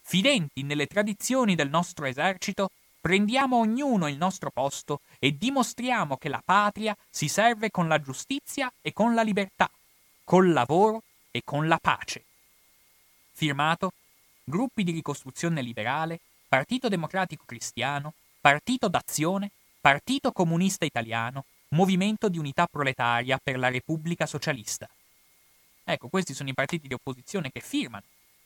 Fidenti 0.01 0.63
nelle 0.63 0.87
tradizioni 0.87 1.55
del 1.55 1.69
nostro 1.69 2.05
esercito, 2.05 2.71
prendiamo 2.99 3.57
ognuno 3.57 4.07
il 4.07 4.17
nostro 4.17 4.51
posto 4.51 5.01
e 5.19 5.37
dimostriamo 5.37 6.17
che 6.17 6.29
la 6.29 6.41
patria 6.43 6.95
si 7.09 7.27
serve 7.27 7.71
con 7.71 7.87
la 7.87 7.99
giustizia 7.99 8.71
e 8.81 8.93
con 8.93 9.13
la 9.13 9.21
libertà, 9.21 9.69
col 10.23 10.51
lavoro 10.51 11.03
e 11.31 11.41
con 11.43 11.67
la 11.67 11.79
pace. 11.79 12.23
Firmato 13.33 13.93
Gruppi 14.43 14.83
di 14.83 14.91
ricostruzione 14.91 15.61
liberale, 15.61 16.19
Partito 16.47 16.89
Democratico 16.89 17.43
Cristiano, 17.45 18.13
Partito 18.41 18.89
d'Azione, 18.89 19.51
Partito 19.79 20.31
Comunista 20.31 20.83
Italiano, 20.83 21.45
Movimento 21.69 22.27
di 22.27 22.37
Unità 22.37 22.67
Proletaria 22.67 23.39
per 23.41 23.57
la 23.57 23.69
Repubblica 23.69 24.25
Socialista. 24.25 24.89
Ecco, 25.83 26.09
questi 26.09 26.33
sono 26.33 26.49
i 26.49 26.53
partiti 26.53 26.87
di 26.87 26.93
opposizione 26.93 27.51
che 27.51 27.61
firmano 27.61 28.03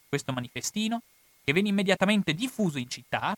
questo 0.08 0.32
manifestino, 0.32 1.02
che 1.46 1.54
viene 1.54 1.70
immediatamente 1.70 2.34
diffuso 2.34 2.80
in 2.80 2.90
città, 2.90 3.36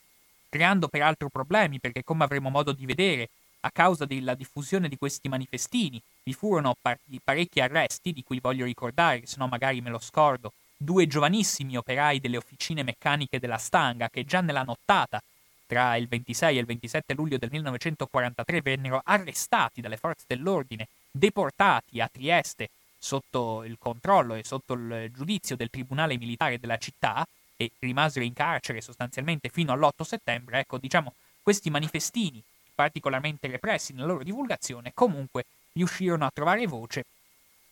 creando 0.49 0.87
peraltro 0.87 1.27
problemi 1.27 1.79
perché, 1.79 2.03
come 2.03 2.23
avremo 2.23 2.49
modo 2.49 2.71
di 2.71 2.85
vedere, 2.85 3.29
a 3.61 3.71
causa 3.71 4.05
della 4.05 4.33
diffusione 4.33 4.87
di 4.87 4.97
questi 4.97 5.27
manifestini 5.27 6.01
vi 6.23 6.33
furono 6.33 6.75
par- 6.81 6.99
parecchi 7.21 7.59
arresti, 7.59 8.13
di 8.13 8.23
cui 8.23 8.39
voglio 8.39 8.63
ricordare, 8.63 9.25
se 9.25 9.35
no 9.37 9.47
magari 9.47 9.81
me 9.81 9.89
lo 9.89 9.99
scordo, 9.99 10.53
due 10.77 11.05
giovanissimi 11.05 11.75
operai 11.75 12.21
delle 12.21 12.37
officine 12.37 12.81
meccaniche 12.81 13.39
della 13.39 13.57
Stanga 13.57 14.09
che 14.09 14.23
già 14.23 14.39
nella 14.39 14.63
nottata 14.63 15.21
tra 15.65 15.97
il 15.97 16.07
26 16.07 16.55
e 16.55 16.59
il 16.61 16.65
27 16.65 17.13
luglio 17.13 17.37
del 17.37 17.49
1943 17.51 18.61
vennero 18.61 19.01
arrestati 19.03 19.81
dalle 19.81 19.97
forze 19.97 20.23
dell'ordine, 20.27 20.87
deportati 21.11 21.99
a 21.99 22.07
Trieste 22.07 22.69
sotto 22.97 23.65
il 23.65 23.75
controllo 23.77 24.35
e 24.35 24.45
sotto 24.45 24.73
il 24.73 25.11
giudizio 25.13 25.57
del 25.57 25.69
tribunale 25.69 26.17
militare 26.17 26.57
della 26.57 26.77
città 26.77 27.27
e 27.57 27.71
rimasero 27.79 28.23
in 28.23 28.33
carcere 28.33 28.81
sostanzialmente 28.81 29.49
fino 29.49 29.73
all'8 29.73 30.03
settembre, 30.03 30.59
ecco, 30.59 30.77
diciamo, 30.77 31.13
questi 31.41 31.69
manifestini, 31.69 32.41
particolarmente 32.73 33.47
repressi 33.47 33.93
nella 33.93 34.05
loro 34.05 34.23
divulgazione, 34.23 34.91
comunque 34.93 35.45
riuscirono 35.73 36.25
a 36.25 36.31
trovare 36.31 36.67
voce, 36.67 37.05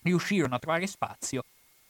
riuscirono 0.02 0.56
a 0.56 0.58
trovare 0.58 0.86
spazio, 0.86 1.44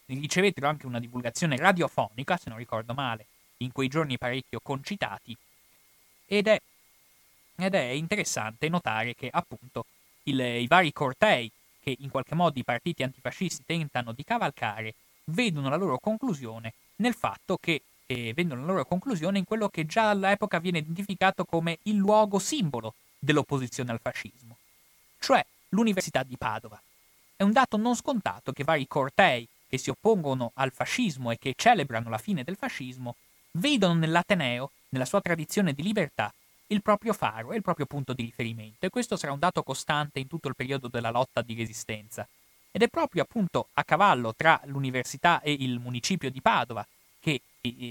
ricevettero 0.06 0.68
anche 0.68 0.86
una 0.86 1.00
divulgazione 1.00 1.56
radiofonica, 1.56 2.36
se 2.36 2.50
non 2.50 2.58
ricordo 2.58 2.92
male, 2.92 3.26
in 3.58 3.72
quei 3.72 3.88
giorni 3.88 4.18
parecchio 4.18 4.60
concitati, 4.62 5.34
ed 6.26 6.46
è, 6.48 6.60
ed 7.56 7.74
è 7.74 7.82
interessante 7.82 8.68
notare 8.68 9.14
che 9.14 9.30
appunto 9.32 9.86
il, 10.24 10.38
i 10.38 10.66
vari 10.66 10.92
cortei 10.92 11.50
che 11.80 11.96
in 12.00 12.10
qualche 12.10 12.34
modo 12.34 12.58
i 12.58 12.64
partiti 12.64 13.02
antifascisti 13.02 13.62
tentano 13.64 14.12
di 14.12 14.24
cavalcare 14.24 14.94
vedono 15.24 15.68
la 15.68 15.76
loro 15.76 15.98
conclusione 15.98 16.72
nel 16.96 17.14
fatto 17.14 17.58
che 17.60 17.82
eh, 18.06 18.32
vedono 18.34 18.60
la 18.60 18.72
loro 18.72 18.84
conclusione 18.84 19.38
in 19.38 19.44
quello 19.44 19.68
che 19.68 19.86
già 19.86 20.10
all'epoca 20.10 20.58
viene 20.58 20.78
identificato 20.78 21.44
come 21.44 21.78
il 21.82 21.96
luogo 21.96 22.38
simbolo 22.38 22.94
dell'opposizione 23.18 23.90
al 23.90 24.00
fascismo, 24.00 24.56
cioè 25.18 25.44
l'Università 25.70 26.22
di 26.22 26.36
Padova. 26.36 26.80
È 27.34 27.42
un 27.42 27.52
dato 27.52 27.76
non 27.76 27.96
scontato 27.96 28.52
che 28.52 28.64
vari 28.64 28.86
cortei 28.86 29.46
che 29.68 29.78
si 29.78 29.90
oppongono 29.90 30.52
al 30.54 30.72
fascismo 30.72 31.30
e 31.30 31.38
che 31.38 31.54
celebrano 31.56 32.08
la 32.08 32.18
fine 32.18 32.44
del 32.44 32.56
fascismo 32.56 33.16
vedono 33.52 33.94
nell'Ateneo, 33.94 34.70
nella 34.90 35.04
sua 35.04 35.20
tradizione 35.20 35.72
di 35.72 35.82
libertà, 35.82 36.32
il 36.68 36.82
proprio 36.82 37.12
faro 37.12 37.52
e 37.52 37.56
il 37.56 37.62
proprio 37.62 37.86
punto 37.86 38.12
di 38.12 38.22
riferimento 38.22 38.86
e 38.86 38.90
questo 38.90 39.16
sarà 39.16 39.32
un 39.32 39.38
dato 39.38 39.62
costante 39.62 40.18
in 40.18 40.26
tutto 40.26 40.48
il 40.48 40.56
periodo 40.56 40.88
della 40.88 41.10
lotta 41.10 41.42
di 41.42 41.54
resistenza. 41.54 42.26
Ed 42.76 42.82
è 42.82 42.88
proprio 42.88 43.22
appunto 43.22 43.68
a 43.72 43.84
cavallo 43.84 44.34
tra 44.34 44.60
l'università 44.66 45.40
e 45.40 45.50
il 45.50 45.78
municipio 45.78 46.30
di 46.30 46.42
Padova 46.42 46.86
che 47.18 47.40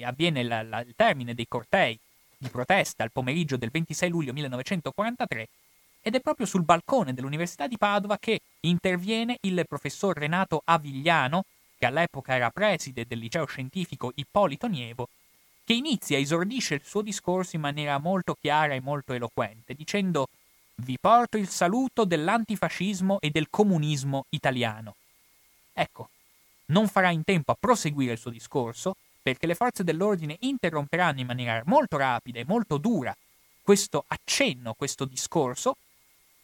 avviene 0.03 0.43
la, 0.43 0.61
la, 0.61 0.81
il 0.81 0.93
termine 0.95 1.33
dei 1.33 1.47
cortei 1.47 1.97
di 2.37 2.49
protesta 2.49 3.01
al 3.01 3.11
pomeriggio 3.11 3.57
del 3.57 3.71
26 3.71 4.09
luglio 4.09 4.31
1943 4.33 5.47
ed 6.03 6.13
è 6.13 6.19
proprio 6.19 6.45
sul 6.45 6.61
balcone 6.61 7.15
dell'Università 7.15 7.65
di 7.65 7.79
Padova 7.79 8.19
che 8.19 8.41
interviene 8.59 9.39
il 9.41 9.65
professor 9.67 10.15
Renato 10.15 10.61
Avigliano, 10.63 11.45
che 11.79 11.87
all'epoca 11.87 12.35
era 12.35 12.51
preside 12.51 13.07
del 13.07 13.17
liceo 13.17 13.47
scientifico 13.47 14.11
Ippolito 14.13 14.67
Nievo, 14.67 15.09
che 15.63 15.73
inizia, 15.73 16.19
esordisce 16.19 16.75
il 16.75 16.83
suo 16.83 17.01
discorso 17.01 17.55
in 17.55 17.63
maniera 17.63 17.97
molto 17.97 18.37
chiara 18.39 18.75
e 18.75 18.81
molto 18.81 19.13
eloquente, 19.13 19.73
dicendo 19.73 20.27
Vi 20.75 20.97
porto 20.99 21.37
il 21.37 21.47
saluto 21.47 22.03
dell'antifascismo 22.03 23.19
e 23.19 23.29
del 23.29 23.47
comunismo 23.49 24.25
italiano. 24.29 24.95
Ecco, 25.73 26.09
non 26.67 26.87
farà 26.87 27.11
in 27.11 27.23
tempo 27.23 27.51
a 27.51 27.57
proseguire 27.59 28.13
il 28.13 28.17
suo 28.17 28.31
discorso, 28.31 28.95
perché 29.21 29.47
le 29.47 29.55
forze 29.55 29.83
dell'ordine 29.83 30.37
interromperanno 30.41 31.19
in 31.19 31.25
maniera 31.25 31.61
molto 31.65 31.97
rapida 31.97 32.39
e 32.39 32.45
molto 32.45 32.77
dura 32.77 33.15
questo 33.61 34.05
accenno, 34.07 34.75
questo 34.75 35.05
discorso, 35.05 35.77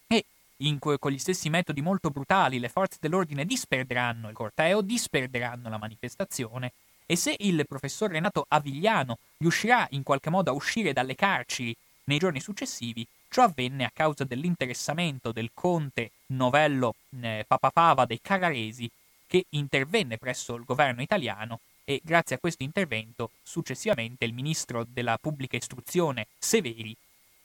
e 0.08 0.24
in, 0.56 0.80
con 0.80 1.10
gli 1.12 1.18
stessi 1.18 1.48
metodi 1.48 1.80
molto 1.80 2.10
brutali 2.10 2.58
le 2.58 2.68
forze 2.68 2.96
dell'ordine 3.00 3.44
disperderanno 3.44 4.28
il 4.28 4.34
corteo, 4.34 4.80
disperderanno 4.80 5.68
la 5.68 5.78
manifestazione 5.78 6.72
e 7.06 7.14
se 7.14 7.36
il 7.38 7.64
professor 7.68 8.10
Renato 8.10 8.46
Avigliano 8.48 9.18
riuscirà 9.38 9.86
in 9.90 10.02
qualche 10.02 10.30
modo 10.30 10.50
a 10.50 10.54
uscire 10.54 10.92
dalle 10.92 11.14
carceri 11.14 11.76
nei 12.04 12.18
giorni 12.18 12.40
successivi, 12.40 13.06
ciò 13.32 13.44
avvenne 13.44 13.84
a 13.84 13.90
causa 13.92 14.24
dell'interessamento 14.24 15.32
del 15.32 15.52
conte 15.54 16.10
novello 16.26 16.96
eh, 17.22 17.46
Papapava 17.48 18.04
dei 18.04 18.20
Carraresi 18.20 18.88
che 19.26 19.46
intervenne 19.50 20.18
presso 20.18 20.54
il 20.54 20.64
governo 20.64 21.00
italiano 21.00 21.60
e 21.84 22.02
grazie 22.04 22.36
a 22.36 22.38
questo 22.38 22.62
intervento 22.62 23.30
successivamente 23.42 24.26
il 24.26 24.34
ministro 24.34 24.86
della 24.86 25.16
pubblica 25.18 25.56
istruzione 25.56 26.26
Severi 26.38 26.94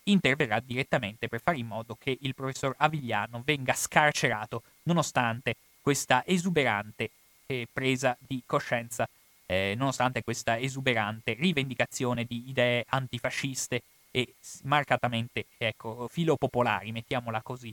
interverrà 0.03 0.59
direttamente 0.59 1.29
per 1.29 1.39
fare 1.41 1.57
in 1.57 1.67
modo 1.67 1.95
che 1.97 2.17
il 2.19 2.35
professor 2.35 2.75
Avigliano 2.77 3.41
venga 3.45 3.73
scarcerato 3.73 4.63
nonostante 4.83 5.55
questa 5.79 6.25
esuberante 6.25 7.11
eh, 7.45 7.65
presa 7.71 8.17
di 8.19 8.43
coscienza 8.45 9.07
eh, 9.45 9.73
nonostante 9.77 10.21
questa 10.21 10.59
esuberante 10.59 11.31
rivendicazione 11.31 12.25
di 12.25 12.49
idee 12.49 12.83
antifasciste 12.89 13.83
e 14.17 14.33
marcatamente, 14.63 15.45
ecco, 15.59 16.07
filopopolari, 16.07 16.91
mettiamola 16.91 17.43
così. 17.43 17.71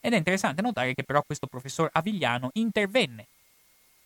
Ed 0.00 0.14
è 0.14 0.16
interessante 0.16 0.62
notare 0.62 0.94
che 0.94 1.02
però 1.02 1.22
questo 1.22 1.46
professor 1.46 1.90
Avigliano 1.92 2.48
intervenne 2.54 3.26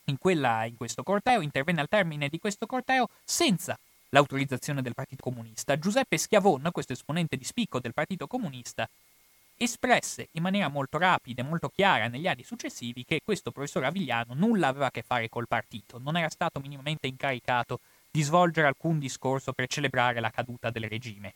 in, 0.06 0.18
quella, 0.18 0.64
in 0.64 0.74
questo 0.74 1.04
corteo, 1.04 1.42
intervenne 1.42 1.80
al 1.80 1.88
termine 1.88 2.28
di 2.28 2.40
questo 2.40 2.66
corteo 2.66 3.08
senza 3.22 3.78
l'autorizzazione 4.08 4.82
del 4.82 4.94
Partito 4.94 5.22
Comunista. 5.22 5.78
Giuseppe 5.78 6.18
Schiavon, 6.18 6.70
questo 6.72 6.92
esponente 6.92 7.36
di 7.36 7.44
spicco 7.44 7.78
del 7.78 7.94
Partito 7.94 8.26
Comunista, 8.26 8.88
espresse 9.56 10.30
in 10.32 10.42
maniera 10.42 10.66
molto 10.66 10.98
rapida 10.98 11.42
e 11.42 11.46
molto 11.46 11.68
chiara 11.68 12.08
negli 12.08 12.26
anni 12.26 12.42
successivi 12.42 13.04
che 13.04 13.20
questo 13.24 13.52
professor 13.52 13.84
Avigliano 13.84 14.34
nulla 14.34 14.66
aveva 14.66 14.86
a 14.86 14.90
che 14.90 15.02
fare 15.02 15.28
col 15.28 15.46
partito, 15.46 16.00
non 16.00 16.16
era 16.16 16.28
stato 16.30 16.58
minimamente 16.58 17.06
incaricato 17.06 17.78
di 18.10 18.22
svolgere 18.22 18.66
alcun 18.66 18.98
discorso 18.98 19.52
per 19.52 19.68
celebrare 19.68 20.18
la 20.18 20.30
caduta 20.30 20.70
del 20.70 20.88
regime. 20.88 21.34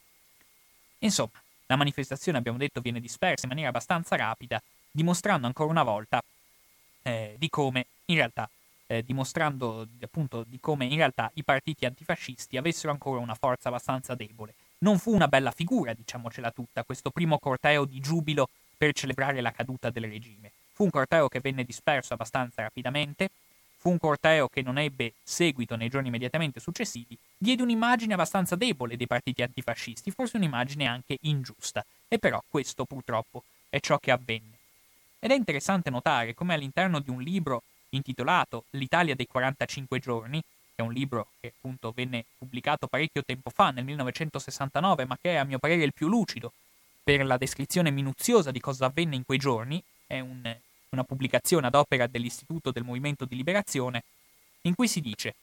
Insomma, 1.00 1.30
la 1.66 1.76
manifestazione, 1.76 2.38
abbiamo 2.38 2.58
detto, 2.58 2.80
viene 2.80 3.00
dispersa 3.00 3.44
in 3.44 3.50
maniera 3.50 3.70
abbastanza 3.70 4.16
rapida, 4.16 4.60
dimostrando 4.90 5.46
ancora 5.46 5.70
una 5.70 5.82
volta 5.82 6.22
eh, 7.02 7.36
di 7.38 7.48
come, 7.48 7.86
in 8.06 8.16
realtà, 8.16 8.48
eh, 8.86 9.04
dimostrando 9.04 9.86
appunto 10.00 10.44
di 10.46 10.58
come 10.60 10.86
in 10.86 10.96
realtà 10.96 11.30
i 11.34 11.42
partiti 11.42 11.84
antifascisti 11.84 12.56
avessero 12.56 12.90
ancora 12.90 13.20
una 13.20 13.34
forza 13.34 13.68
abbastanza 13.68 14.14
debole 14.14 14.54
non 14.78 14.98
fu 14.98 15.12
una 15.12 15.28
bella 15.28 15.50
figura, 15.50 15.92
diciamocela 15.92 16.50
tutta, 16.50 16.84
questo 16.84 17.10
primo 17.10 17.38
corteo 17.38 17.84
di 17.84 18.00
giubilo 18.00 18.48
per 18.76 18.92
celebrare 18.92 19.40
la 19.40 19.50
caduta 19.50 19.90
del 19.90 20.04
regime. 20.04 20.52
Fu 20.72 20.84
un 20.84 20.90
corteo 20.90 21.28
che 21.28 21.40
venne 21.40 21.64
disperso 21.64 22.14
abbastanza 22.14 22.62
rapidamente, 22.62 23.30
fu 23.88 23.90
un 23.90 23.98
corteo 23.98 24.48
che 24.48 24.60
non 24.60 24.76
ebbe 24.76 25.14
seguito 25.22 25.74
nei 25.74 25.88
giorni 25.88 26.08
immediatamente 26.08 26.60
successivi, 26.60 27.16
diede 27.38 27.62
un'immagine 27.62 28.12
abbastanza 28.12 28.54
debole 28.54 28.98
dei 28.98 29.06
partiti 29.06 29.42
antifascisti, 29.42 30.10
forse 30.10 30.36
un'immagine 30.36 30.86
anche 30.86 31.16
ingiusta, 31.22 31.84
e 32.06 32.18
però 32.18 32.42
questo 32.46 32.84
purtroppo 32.84 33.44
è 33.70 33.80
ciò 33.80 33.98
che 33.98 34.10
avvenne. 34.10 34.56
Ed 35.18 35.30
è 35.30 35.34
interessante 35.34 35.88
notare 35.88 36.34
come 36.34 36.52
all'interno 36.52 37.00
di 37.00 37.08
un 37.08 37.22
libro 37.22 37.62
intitolato 37.90 38.64
L'Italia 38.70 39.14
dei 39.14 39.26
45 39.26 39.98
giorni, 39.98 40.40
che 40.40 40.82
è 40.82 40.82
un 40.82 40.92
libro 40.92 41.28
che 41.40 41.52
appunto 41.56 41.90
venne 41.96 42.26
pubblicato 42.36 42.86
parecchio 42.88 43.22
tempo 43.24 43.48
fa, 43.48 43.70
nel 43.70 43.84
1969, 43.84 45.06
ma 45.06 45.16
che 45.20 45.32
è 45.32 45.36
a 45.36 45.44
mio 45.44 45.58
parere 45.58 45.82
il 45.82 45.94
più 45.94 46.08
lucido 46.08 46.52
per 47.02 47.24
la 47.24 47.38
descrizione 47.38 47.90
minuziosa 47.90 48.50
di 48.50 48.60
cosa 48.60 48.86
avvenne 48.86 49.16
in 49.16 49.24
quei 49.24 49.38
giorni, 49.38 49.82
è 50.06 50.20
un, 50.20 50.54
una 50.90 51.04
pubblicazione 51.04 51.66
ad 51.66 51.74
opera 51.74 52.06
dell'Istituto 52.06 52.70
del 52.70 52.84
Movimento 52.84 53.24
di 53.24 53.36
Liberazione, 53.36 54.04
in 54.62 54.74
cui 54.74 54.88
si 54.88 55.00
dice 55.00 55.34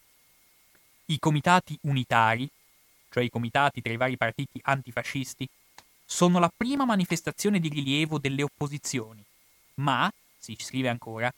i 1.05 1.19
comitati 1.19 1.77
unitari, 1.81 2.49
cioè 3.09 3.23
i 3.23 3.29
comitati 3.29 3.81
tra 3.81 3.93
i 3.93 3.97
vari 3.97 4.17
partiti 4.17 4.59
antifascisti, 4.63 5.47
sono 6.05 6.39
la 6.39 6.51
prima 6.55 6.85
manifestazione 6.85 7.59
di 7.59 7.69
rilievo 7.69 8.17
delle 8.17 8.43
opposizioni, 8.43 9.23
ma, 9.75 10.11
si 10.37 10.55
scrive 10.59 10.89
ancora, 10.89 11.31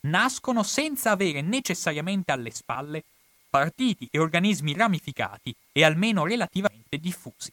nascono 0.00 0.62
senza 0.62 1.10
avere 1.10 1.40
necessariamente 1.40 2.32
alle 2.32 2.50
spalle 2.50 3.02
partiti 3.50 4.08
e 4.10 4.18
organismi 4.18 4.74
ramificati 4.74 5.54
e 5.72 5.84
almeno 5.84 6.24
relativamente 6.24 6.98
diffusi. 6.98 7.52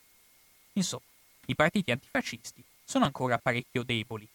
Insomma, 0.73 1.03
i 1.47 1.55
partiti 1.55 1.91
antifascisti 1.91 2.63
sono 2.83 3.05
ancora 3.05 3.37
parecchio 3.37 3.83
deboli. 3.83 4.27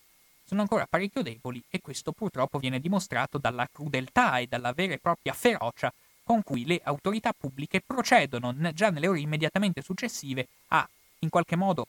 Sono 0.50 0.62
ancora 0.62 0.88
parecchio 0.90 1.22
deboli 1.22 1.62
e 1.70 1.80
questo 1.80 2.10
purtroppo 2.10 2.58
viene 2.58 2.80
dimostrato 2.80 3.38
dalla 3.38 3.68
crudeltà 3.70 4.38
e 4.38 4.48
dalla 4.48 4.72
vera 4.72 4.94
e 4.94 4.98
propria 4.98 5.32
ferocia 5.32 5.92
con 6.24 6.42
cui 6.42 6.66
le 6.66 6.80
autorità 6.82 7.32
pubbliche 7.32 7.80
procedono 7.80 8.52
già 8.72 8.90
nelle 8.90 9.06
ore 9.06 9.20
immediatamente 9.20 9.80
successive 9.80 10.48
a, 10.70 10.88
in 11.20 11.28
qualche 11.28 11.54
modo, 11.54 11.86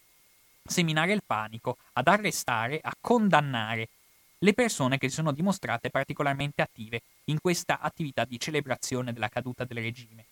seminare 0.64 1.12
il 1.14 1.24
panico, 1.26 1.78
ad 1.94 2.08
arrestare, 2.08 2.80
a 2.84 2.96
condannare 3.02 3.90
le 4.38 4.54
persone 4.54 5.00
che 5.00 5.10
si 5.10 5.16
sono 5.16 5.32
dimostrate 5.32 5.90
particolarmente 5.90 6.62
attive 6.62 7.02
in 7.26 7.42
questa 7.42 7.80
attività 7.80 8.26
di 8.26 8.40
celebrazione 8.40 9.12
della 9.12 9.30
caduta 9.30 9.64
del 9.64 9.80
regime. 9.80 10.26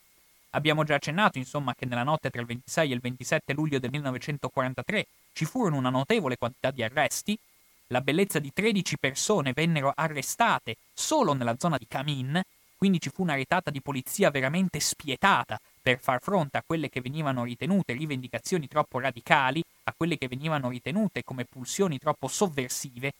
Abbiamo 0.50 0.84
già 0.84 0.94
accennato, 0.94 1.38
insomma, 1.38 1.74
che 1.74 1.84
nella 1.84 2.04
notte 2.04 2.30
tra 2.30 2.40
il 2.40 2.46
26 2.46 2.90
e 2.92 2.94
il 2.94 3.00
27 3.00 3.52
luglio 3.54 3.80
del 3.80 3.90
1943 3.90 5.06
ci 5.32 5.44
furono 5.46 5.78
una 5.78 5.90
notevole 5.90 6.36
quantità 6.36 6.70
di 6.70 6.84
arresti, 6.84 7.36
la 7.92 8.00
bellezza 8.00 8.38
di 8.38 8.52
13 8.52 8.98
persone 8.98 9.52
vennero 9.52 9.92
arrestate 9.94 10.76
solo 10.92 11.32
nella 11.32 11.56
zona 11.58 11.76
di 11.76 11.86
Camin, 11.88 12.40
quindi 12.76 13.00
ci 13.00 13.10
fu 13.10 13.22
una 13.22 13.34
retata 13.34 13.70
di 13.70 13.80
polizia 13.80 14.30
veramente 14.30 14.78
spietata 14.78 15.60
per 15.82 15.98
far 15.98 16.22
fronte 16.22 16.56
a 16.56 16.62
quelle 16.64 16.88
che 16.88 17.00
venivano 17.00 17.44
ritenute 17.44 17.92
rivendicazioni 17.92 18.68
troppo 18.68 19.00
radicali, 19.00 19.62
a 19.84 19.94
quelle 19.96 20.16
che 20.18 20.28
venivano 20.28 20.68
ritenute 20.68 21.24
come 21.24 21.44
pulsioni 21.44 21.98
troppo 21.98 22.28
sovversive. 22.28 23.12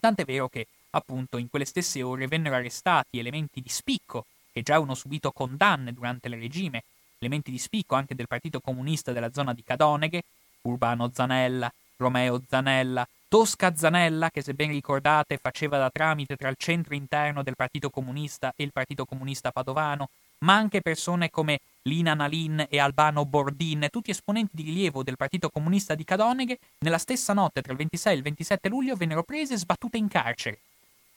Tant'è 0.00 0.24
vero 0.24 0.48
che, 0.48 0.66
appunto, 0.90 1.36
in 1.36 1.50
quelle 1.50 1.64
stesse 1.66 2.02
ore 2.02 2.26
vennero 2.28 2.54
arrestati 2.54 3.18
elementi 3.18 3.60
di 3.60 3.68
spicco 3.68 4.24
che 4.52 4.62
già 4.62 4.74
avevano 4.74 4.94
subito 4.94 5.32
condanne 5.32 5.92
durante 5.92 6.28
il 6.28 6.38
regime, 6.38 6.82
elementi 7.18 7.50
di 7.50 7.58
spicco 7.58 7.94
anche 7.94 8.14
del 8.14 8.26
Partito 8.26 8.60
Comunista 8.60 9.12
della 9.12 9.32
zona 9.32 9.52
di 9.52 9.62
Cadoneghe, 9.62 10.22
Urbano 10.62 11.10
Zanella, 11.12 11.70
Romeo 11.96 12.42
Zanella, 12.48 13.06
Tosca 13.28 13.74
Zanella, 13.74 14.30
che 14.30 14.42
se 14.42 14.54
ben 14.54 14.70
ricordate 14.70 15.38
faceva 15.38 15.78
da 15.78 15.90
tramite 15.90 16.36
tra 16.36 16.48
il 16.48 16.56
centro 16.58 16.94
interno 16.94 17.42
del 17.42 17.56
Partito 17.56 17.90
Comunista 17.90 18.52
e 18.56 18.64
il 18.64 18.72
Partito 18.72 19.04
Comunista 19.04 19.50
Padovano, 19.50 20.08
ma 20.38 20.54
anche 20.54 20.80
persone 20.80 21.30
come 21.30 21.60
Lina 21.82 22.14
Nalin 22.14 22.66
e 22.68 22.78
Albano 22.78 23.24
Bordin, 23.24 23.88
tutti 23.90 24.10
esponenti 24.10 24.56
di 24.56 24.62
rilievo 24.62 25.02
del 25.02 25.16
Partito 25.16 25.48
Comunista 25.50 25.94
di 25.94 26.04
Cadoneghe, 26.04 26.58
nella 26.78 26.98
stessa 26.98 27.32
notte 27.32 27.62
tra 27.62 27.72
il 27.72 27.78
26 27.78 28.12
e 28.12 28.16
il 28.16 28.22
27 28.22 28.68
luglio 28.68 28.96
vennero 28.96 29.22
prese 29.22 29.54
e 29.54 29.58
sbattute 29.58 29.96
in 29.96 30.08
carcere. 30.08 30.58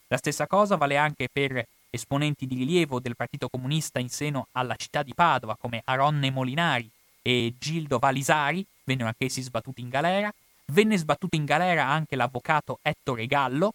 La 0.07 0.17
stessa 0.17 0.47
cosa 0.47 0.75
vale 0.75 0.97
anche 0.97 1.27
per 1.31 1.63
esponenti 1.89 2.47
di 2.47 2.55
rilievo 2.55 2.99
del 2.99 3.15
Partito 3.15 3.49
Comunista 3.49 3.99
in 3.99 4.09
seno 4.09 4.47
alla 4.53 4.75
città 4.75 5.03
di 5.03 5.13
Padova 5.13 5.55
come 5.59 5.81
Aronne 5.85 6.31
Molinari 6.31 6.89
e 7.21 7.53
Gildo 7.59 7.99
Valisari, 7.99 8.65
vennero 8.83 9.07
anch'essi 9.07 9.41
sbattuti 9.41 9.81
in 9.81 9.89
galera. 9.89 10.33
Venne 10.71 10.97
sbattuto 10.97 11.35
in 11.35 11.45
galera 11.45 11.87
anche 11.87 12.15
l'avvocato 12.15 12.77
Ettore 12.83 13.25
Gallo, 13.25 13.73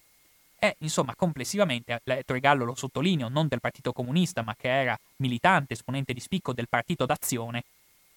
e 0.57 0.75
insomma 0.79 1.13
complessivamente, 1.13 1.99
Ettore 2.03 2.39
Gallo 2.39 2.63
lo 2.63 2.73
sottolineo, 2.73 3.27
non 3.27 3.47
del 3.49 3.59
Partito 3.59 3.91
Comunista 3.91 4.41
ma 4.43 4.55
che 4.55 4.69
era 4.69 4.97
militante, 5.17 5.73
esponente 5.73 6.13
di 6.13 6.21
spicco 6.21 6.53
del 6.53 6.69
Partito 6.69 7.05
d'Azione, 7.05 7.63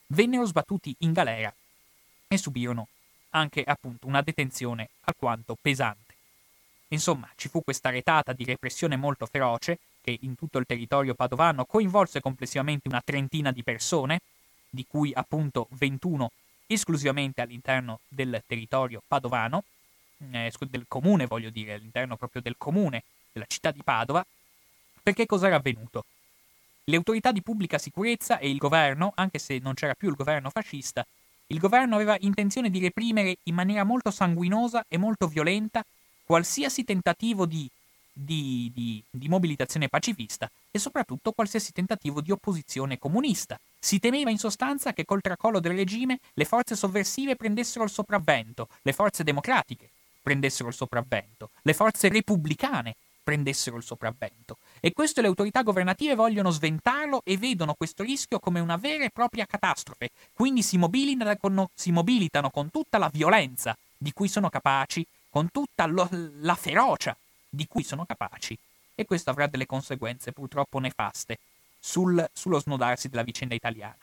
vennero 0.09 0.47
sbattuti 0.47 0.95
in 1.01 1.12
galera 1.12 1.53
e 2.29 2.39
subirono 2.39 2.87
anche 3.31 3.64
appunto 3.64 4.07
una 4.07 4.22
detenzione 4.22 4.91
alquanto 5.03 5.57
pesante. 5.61 6.14
Insomma, 6.89 7.29
ci 7.35 7.49
fu 7.49 7.62
questa 7.62 7.91
retata 7.91 8.33
di 8.33 8.45
repressione 8.45 8.97
molto 8.97 9.26
feroce 9.26 9.79
che 10.01 10.16
in 10.22 10.37
tutto 10.37 10.59
il 10.59 10.66
territorio 10.66 11.14
padovano 11.14 11.64
coinvolse 11.64 12.20
complessivamente 12.20 12.87
una 12.89 13.03
trentina 13.05 13.51
di 13.51 13.64
persone, 13.64 14.20
di 14.70 14.87
cui 14.89 15.12
appunto 15.12 15.66
21 15.72 16.31
esclusivamente 16.69 17.41
all'interno 17.41 18.01
del 18.07 18.43
territorio 18.47 19.03
padovano, 19.07 19.64
eh, 20.31 20.53
del 20.69 20.85
comune 20.87 21.27
voglio 21.27 21.51
dire, 21.51 21.75
all'interno 21.75 22.16
proprio 22.16 22.43
del 22.43 22.57
comune 22.57 23.03
della 23.33 23.47
città 23.49 23.73
di 23.73 23.83
Padova, 23.83 24.25
perché 25.03 25.27
cosa 25.27 25.47
era 25.47 25.57
avvenuto? 25.57 26.05
Le 26.85 26.97
autorità 26.97 27.33
di 27.33 27.43
pubblica 27.43 27.79
sicurezza 27.79 28.39
e 28.39 28.49
il 28.49 28.59
governo, 28.59 29.12
anche 29.14 29.39
se 29.39 29.59
non 29.59 29.75
c'era 29.75 29.95
più 29.95 30.09
il 30.09 30.14
governo 30.14 30.51
fascista, 30.51 31.07
il 31.49 31.59
governo 31.59 31.95
aveva 31.95 32.16
intenzione 32.21 32.71
di 32.71 32.79
reprimere 32.79 33.39
in 33.45 33.55
maniera 33.55 33.85
molto 33.85 34.11
sanguinosa 34.11 34.85
e 34.87 34.99
molto 34.99 35.27
violenta 35.29 35.85
qualsiasi 36.25 36.85
tentativo 36.85 37.47
di, 37.47 37.69
di, 38.12 38.71
di, 38.75 39.03
di, 39.09 39.29
mobilitazione 39.29 39.89
pacifista 39.89 40.51
e 40.71 40.79
soprattutto 40.79 41.33
qualsiasi 41.33 41.73
tentativo 41.73 42.21
di 42.21 42.31
opposizione 42.31 42.99
comunista. 42.99 43.59
Si 43.79 44.01
temeva 44.01 44.31
in 44.31 44.39
sostanza 44.39 44.93
che 44.93 45.05
col 45.05 45.20
tracollo 45.20 45.61
del 45.61 45.76
regime 45.76 46.18
le 46.35 46.45
forze 46.45 46.74
sovversive 46.74 47.37
prendessero 47.37 47.85
il 47.85 47.91
sopravvento, 47.91 48.68
le 48.83 48.93
forze 48.93 49.22
democratiche 49.22 49.91
prendessero 50.20 50.68
il 50.68 50.74
sopravvento, 50.74 51.51
le 51.62 51.72
forze 51.72 52.09
repubblicane 52.09 52.97
prendessero 53.22 53.76
il 53.76 53.83
sopravvento. 53.83 54.57
E 54.81 54.93
questo 54.93 55.20
le 55.20 55.26
autorità 55.29 55.62
governative 55.62 56.14
vogliono 56.14 56.51
sventarlo 56.51 57.20
e 57.24 57.37
vedono 57.37 57.74
questo 57.74 58.03
rischio 58.03 58.39
come 58.39 58.59
una 58.59 58.76
vera 58.76 59.05
e 59.05 59.11
propria 59.11 59.47
catastrofe. 59.47 60.11
Quindi 60.33 60.62
si 60.62 60.76
mobilitano 60.76 61.37
con, 61.37 61.66
si 61.74 61.91
mobilitano 61.93 62.51
con 62.51 62.70
tutta 62.70 62.99
la 62.99 63.11
violenza 63.12 63.76
di 63.97 64.12
cui 64.12 64.29
sono 64.29 64.49
capaci, 64.49 65.07
con 65.29 65.51
tutta 65.51 65.87
lo, 65.87 66.09
la 66.41 66.55
ferocia 66.55 67.16
di 67.49 67.66
cui 67.66 67.85
sono 67.85 68.05
capaci. 68.05 68.59
E 68.95 69.05
questo 69.05 69.31
avrà 69.31 69.47
delle 69.47 69.66
conseguenze 69.66 70.33
purtroppo 70.33 70.79
nefaste 70.79 71.39
sul, 71.79 72.29
sullo 72.33 72.61
snodarsi 72.61 73.09
della 73.09 73.22
vicenda 73.22 73.55
italiana. 73.55 73.97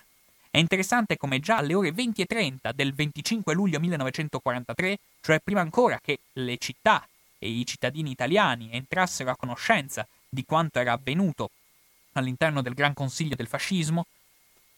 È 0.49 0.57
interessante 0.57 1.17
come 1.17 1.39
già 1.39 1.57
alle 1.57 1.73
ore 1.73 1.89
20.30 1.89 2.71
del 2.71 2.93
25 2.93 3.53
luglio 3.53 3.79
1943, 3.79 4.97
cioè 5.19 5.39
prima 5.43 5.59
ancora 5.59 5.99
che 6.01 6.19
le 6.33 6.57
città 6.57 7.05
e 7.37 7.49
i 7.49 7.65
cittadini 7.65 8.11
italiani 8.11 8.69
entrassero 8.71 9.31
a 9.31 9.35
conoscenza 9.35 10.07
di 10.29 10.45
quanto 10.45 10.79
era 10.79 10.93
avvenuto 10.93 11.49
all'interno 12.13 12.61
del 12.61 12.73
Gran 12.73 12.93
Consiglio 12.93 13.35
del 13.35 13.47
fascismo, 13.47 14.05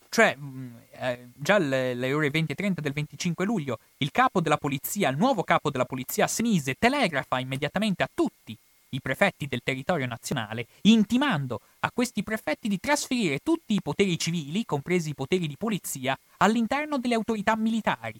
cioè 0.10 0.36
mm, 0.36 0.76
eh, 0.94 1.28
già 1.36 1.56
alle, 1.56 1.92
alle 1.92 2.14
ore 2.14 2.32
20 2.32 2.52
e 2.54 2.56
30 2.56 2.82
del 2.82 2.94
25 2.94 3.46
luglio 3.46 3.80
il 3.98 4.12
capo 4.12 4.42
della 4.42 4.58
polizia, 4.58 5.10
il 5.10 5.18
nuovo 5.18 5.44
capo 5.44 5.70
della 5.70 5.86
polizia 5.86 6.26
Senise 6.26 6.76
telegrafa 6.80 7.40
immediatamente 7.40 8.02
a 8.02 8.10
tutti 8.12 8.58
i 8.90 9.02
prefetti 9.02 9.48
del 9.48 9.62
territorio 9.64 10.06
nazionale, 10.06 10.68
intimando 10.84 11.62
a 11.80 11.92
questi 11.92 12.24
prefetti 12.24 12.68
di 12.68 12.80
trasferire 12.80 13.40
tutti 13.40 13.74
i 13.74 13.82
poteri 13.82 14.18
civili, 14.18 14.66
compresi 14.66 15.10
i 15.10 15.16
poteri 15.16 15.48
di 15.48 15.58
polizia, 15.58 16.18
all'interno 16.38 16.98
delle 16.98 17.16
autorità 17.16 17.56
militari, 17.56 18.20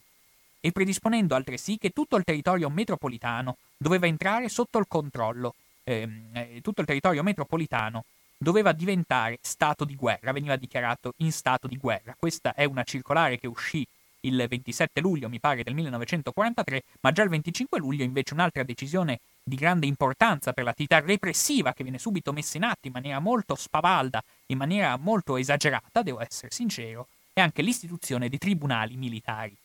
e 0.60 0.72
predisponendo 0.72 1.36
altresì 1.36 1.78
che 1.78 1.92
tutto 1.92 2.18
il 2.18 2.24
territorio 2.24 2.70
metropolitano 2.70 3.58
doveva 3.78 4.08
entrare 4.08 4.50
sotto 4.50 4.80
il 4.80 4.86
controllo, 4.88 5.56
ehm, 5.84 6.30
eh, 6.34 6.60
tutto 6.62 6.82
il 6.82 6.88
territorio 6.88 7.24
metropolitano 7.24 8.04
doveva 8.38 8.72
diventare 8.72 9.40
stato 9.42 9.84
di 9.84 9.96
guerra, 9.96 10.32
veniva 10.32 10.56
dichiarato 10.56 11.14
in 11.18 11.32
stato 11.32 11.68
di 11.68 11.78
guerra. 11.78 12.16
Questa 12.18 12.54
è 12.54 12.66
una 12.66 12.84
circolare 12.84 13.40
che 13.40 13.48
uscì 13.48 13.86
il 14.22 14.46
27 14.48 15.00
luglio, 15.02 15.30
mi 15.30 15.40
pare, 15.40 15.64
del 15.64 15.74
1943, 15.74 16.84
ma 17.02 17.12
già 17.12 17.24
il 17.24 17.30
25 17.30 17.80
luglio 17.80 18.04
invece 18.04 18.34
un'altra 18.34 18.64
decisione 18.64 19.20
di 19.48 19.56
grande 19.56 19.86
importanza 19.86 20.52
per 20.52 20.66
l'attività 20.66 21.00
repressiva 21.00 21.72
che 21.72 21.84
viene 21.84 22.00
subito 22.00 22.34
messa 22.34 22.58
in 22.58 22.64
atto 22.64 22.88
in 22.88 22.92
maniera 22.92 23.20
molto 23.20 23.56
spavalda, 23.56 24.22
in 24.48 24.58
maniera 24.58 24.98
molto 24.98 25.38
esagerata, 25.38 26.02
devo 26.02 26.20
essere 26.20 26.52
sincero, 26.52 27.08
è 27.32 27.40
anche 27.40 27.62
l'istituzione 27.62 28.28
di 28.28 28.38
tribunali 28.38 28.98
militari. 28.98 29.56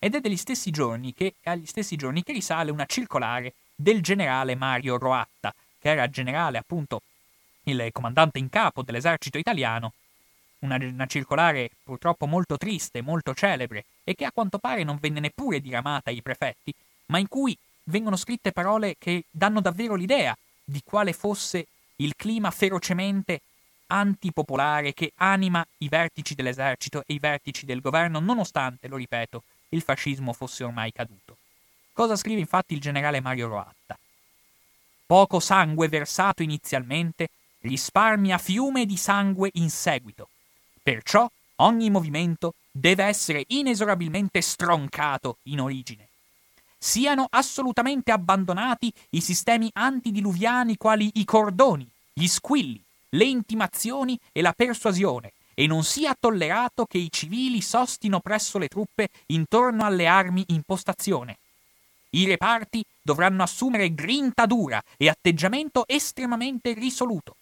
Ed 0.00 0.16
è 0.16 0.20
degli 0.20 0.36
stessi 0.36 0.72
giorni 0.72 1.14
che, 1.14 1.34
agli 1.44 1.66
stessi 1.66 1.94
giorni 1.94 2.24
che 2.24 2.32
risale 2.32 2.72
una 2.72 2.84
circolare 2.84 3.52
del 3.76 4.02
generale 4.02 4.56
Mario 4.56 4.98
Roatta, 4.98 5.54
che 5.78 5.88
era 5.88 6.10
generale 6.10 6.58
appunto 6.58 7.02
il 7.64 7.90
comandante 7.92 8.40
in 8.40 8.48
capo 8.48 8.82
dell'esercito 8.82 9.38
italiano, 9.38 9.92
una, 10.60 10.76
una, 10.80 11.06
circolare 11.06 11.70
purtroppo 11.84 12.26
molto 12.26 12.56
triste, 12.56 13.02
molto 13.02 13.34
celebre 13.34 13.84
e 14.02 14.16
che 14.16 14.24
a 14.24 14.32
quanto 14.32 14.58
pare 14.58 14.82
non 14.82 14.98
venne 15.00 15.20
neppure 15.20 15.60
diramata 15.60 16.10
ai 16.10 16.22
prefetti, 16.22 16.74
ma 17.06 17.18
in 17.18 17.28
cui 17.28 17.56
vengono 17.84 18.16
scritte 18.16 18.52
parole 18.52 18.96
che 18.98 19.24
danno 19.30 19.60
davvero 19.60 19.94
l'idea 19.94 20.36
di 20.64 20.80
quale 20.84 21.12
fosse 21.12 21.66
il 21.96 22.14
clima 22.16 22.50
ferocemente 22.50 23.40
antipopolare 23.88 24.94
che 24.94 25.12
anima 25.16 25.64
i 25.78 25.88
vertici 25.88 26.34
dell'esercito 26.34 27.02
e 27.06 27.14
i 27.14 27.18
vertici 27.18 27.66
del 27.66 27.80
governo, 27.80 28.20
nonostante, 28.20 28.88
lo 28.88 28.96
ripeto, 28.96 29.42
il 29.70 29.82
fascismo 29.82 30.32
fosse 30.32 30.64
ormai 30.64 30.92
caduto. 30.92 31.36
Cosa 31.92 32.16
scrive 32.16 32.40
infatti 32.40 32.72
il 32.72 32.80
generale 32.80 33.20
Mario 33.20 33.48
Roatta? 33.48 33.98
Poco 35.04 35.40
sangue 35.40 35.88
versato 35.88 36.42
inizialmente 36.42 37.28
risparmia 37.60 38.38
fiume 38.38 38.86
di 38.86 38.96
sangue 38.96 39.50
in 39.54 39.68
seguito. 39.68 40.28
Perciò 40.82 41.30
ogni 41.56 41.90
movimento 41.90 42.54
deve 42.70 43.04
essere 43.04 43.44
inesorabilmente 43.48 44.40
stroncato 44.40 45.36
in 45.44 45.60
origine. 45.60 46.08
Siano 46.84 47.28
assolutamente 47.30 48.10
abbandonati 48.10 48.92
i 49.10 49.20
sistemi 49.20 49.70
antidiluviani 49.72 50.76
quali 50.76 51.12
i 51.14 51.24
cordoni, 51.24 51.88
gli 52.12 52.26
squilli, 52.26 52.82
le 53.10 53.24
intimazioni 53.24 54.18
e 54.32 54.42
la 54.42 54.52
persuasione, 54.52 55.30
e 55.54 55.68
non 55.68 55.84
sia 55.84 56.16
tollerato 56.18 56.86
che 56.86 56.98
i 56.98 57.08
civili 57.08 57.60
sostino 57.60 58.18
presso 58.18 58.58
le 58.58 58.66
truppe 58.66 59.10
intorno 59.26 59.84
alle 59.84 60.08
armi 60.08 60.44
in 60.48 60.62
postazione. 60.66 61.36
I 62.10 62.26
reparti 62.26 62.84
dovranno 63.00 63.44
assumere 63.44 63.94
grinta 63.94 64.44
dura 64.46 64.82
e 64.96 65.08
atteggiamento 65.08 65.84
estremamente 65.86 66.72
risoluto. 66.72 67.36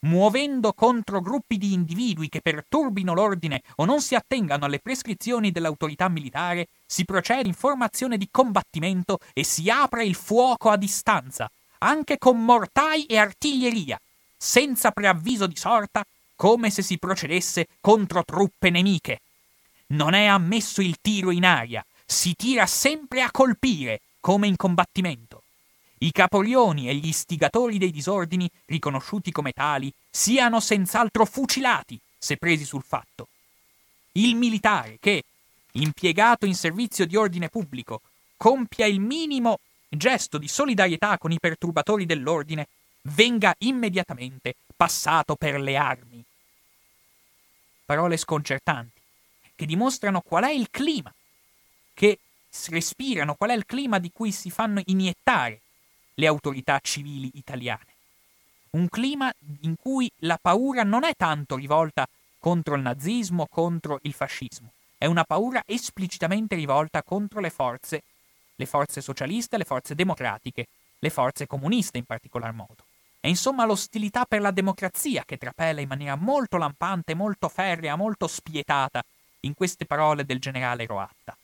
Muovendo 0.00 0.72
contro 0.72 1.20
gruppi 1.20 1.58
di 1.58 1.72
individui 1.72 2.28
che 2.28 2.40
perturbino 2.40 3.14
l'ordine 3.14 3.62
o 3.76 3.84
non 3.84 4.00
si 4.00 4.14
attengano 4.14 4.64
alle 4.64 4.78
prescrizioni 4.78 5.50
dell'autorità 5.50 6.08
militare, 6.08 6.68
si 6.86 7.04
procede 7.04 7.48
in 7.48 7.54
formazione 7.54 8.16
di 8.16 8.28
combattimento 8.30 9.18
e 9.32 9.42
si 9.42 9.68
apre 9.70 10.04
il 10.04 10.14
fuoco 10.14 10.70
a 10.70 10.76
distanza, 10.76 11.50
anche 11.78 12.18
con 12.18 12.44
mortai 12.44 13.06
e 13.06 13.18
artiglieria, 13.18 14.00
senza 14.36 14.92
preavviso 14.92 15.46
di 15.46 15.56
sorta 15.56 16.04
come 16.36 16.70
se 16.70 16.82
si 16.82 16.98
procedesse 16.98 17.66
contro 17.80 18.22
truppe 18.24 18.70
nemiche. 18.70 19.20
Non 19.88 20.14
è 20.14 20.26
ammesso 20.26 20.80
il 20.80 20.98
tiro 21.00 21.32
in 21.32 21.44
aria, 21.44 21.84
si 22.06 22.34
tira 22.36 22.66
sempre 22.66 23.22
a 23.22 23.30
colpire, 23.32 24.00
come 24.20 24.46
in 24.46 24.54
combattimento. 24.54 25.42
I 25.98 26.12
caporioni 26.12 26.88
e 26.88 26.94
gli 26.94 27.08
istigatori 27.08 27.78
dei 27.78 27.90
disordini, 27.90 28.48
riconosciuti 28.66 29.32
come 29.32 29.52
tali, 29.52 29.92
siano 30.08 30.60
senz'altro 30.60 31.24
fucilati, 31.24 31.98
se 32.16 32.36
presi 32.36 32.64
sul 32.64 32.82
fatto. 32.82 33.28
Il 34.12 34.36
militare 34.36 34.98
che, 35.00 35.24
impiegato 35.72 36.46
in 36.46 36.54
servizio 36.54 37.06
di 37.06 37.16
ordine 37.16 37.48
pubblico, 37.48 38.02
compia 38.36 38.86
il 38.86 39.00
minimo 39.00 39.58
gesto 39.88 40.38
di 40.38 40.48
solidarietà 40.48 41.18
con 41.18 41.32
i 41.32 41.40
perturbatori 41.40 42.06
dell'ordine, 42.06 42.68
venga 43.02 43.54
immediatamente 43.58 44.54
passato 44.76 45.34
per 45.34 45.58
le 45.58 45.76
armi 45.76 46.24
parole 47.88 48.18
sconcertanti, 48.18 49.00
che 49.56 49.64
dimostrano 49.64 50.20
qual 50.20 50.44
è 50.44 50.50
il 50.50 50.68
clima 50.70 51.10
che 51.94 52.18
respirano, 52.66 53.34
qual 53.34 53.48
è 53.48 53.54
il 53.54 53.64
clima 53.64 53.98
di 53.98 54.10
cui 54.12 54.30
si 54.30 54.50
fanno 54.50 54.82
iniettare 54.84 55.62
le 56.18 56.26
autorità 56.26 56.78
civili 56.82 57.30
italiane. 57.34 57.86
Un 58.70 58.88
clima 58.88 59.32
in 59.60 59.76
cui 59.80 60.10
la 60.18 60.38
paura 60.40 60.82
non 60.82 61.04
è 61.04 61.12
tanto 61.16 61.56
rivolta 61.56 62.06
contro 62.38 62.74
il 62.74 62.82
nazismo, 62.82 63.46
contro 63.48 63.98
il 64.02 64.12
fascismo, 64.12 64.70
è 64.98 65.06
una 65.06 65.24
paura 65.24 65.62
esplicitamente 65.64 66.56
rivolta 66.56 67.02
contro 67.04 67.40
le 67.40 67.50
forze, 67.50 68.02
le 68.56 68.66
forze 68.66 69.00
socialiste, 69.00 69.56
le 69.56 69.64
forze 69.64 69.94
democratiche, 69.94 70.66
le 70.98 71.10
forze 71.10 71.46
comuniste 71.46 71.98
in 71.98 72.04
particolar 72.04 72.52
modo. 72.52 72.84
È 73.20 73.28
insomma 73.28 73.64
l'ostilità 73.64 74.24
per 74.24 74.40
la 74.40 74.50
democrazia 74.50 75.22
che 75.24 75.38
trapela 75.38 75.80
in 75.80 75.88
maniera 75.88 76.16
molto 76.16 76.56
lampante, 76.56 77.14
molto 77.14 77.48
ferrea, 77.48 77.94
molto 77.94 78.26
spietata 78.26 79.04
in 79.40 79.54
queste 79.54 79.86
parole 79.86 80.24
del 80.24 80.40
generale 80.40 80.84
Roatta. 80.84 81.36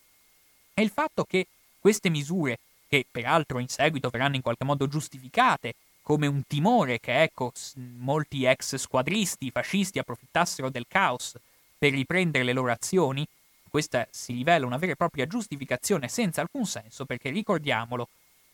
È 0.73 0.81
il 0.81 0.91
fatto 0.91 1.25
che 1.25 1.47
queste 1.79 2.11
misure, 2.11 2.59
che 2.95 3.07
peraltro 3.11 3.59
in 3.59 3.67
seguito 3.67 4.09
verranno 4.09 4.37
in 4.37 4.43
qualche 4.43 4.63
modo 4.65 4.87
giustificate 4.87 5.75
come 6.01 6.29
un 6.29 6.47
timore 6.47 7.01
che 7.01 7.23
ecco 7.23 7.53
molti 7.97 8.45
ex 8.45 8.77
squadristi 8.77 9.51
fascisti 9.51 9.99
approfittassero 9.99 10.71
del 10.71 10.85
caos 10.87 11.35
per 11.77 11.91
riprendere 11.91 12.45
le 12.45 12.53
loro 12.53 12.71
azioni, 12.71 13.27
questa 13.69 14.07
si 14.11 14.33
rivela 14.33 14.65
una 14.65 14.77
vera 14.77 14.93
e 14.93 14.97
propria 14.97 15.27
giustificazione 15.27 16.07
senza 16.07 16.41
alcun 16.41 16.67
senso 16.67 17.05
perché 17.05 17.31
ricordiamolo, 17.31 18.09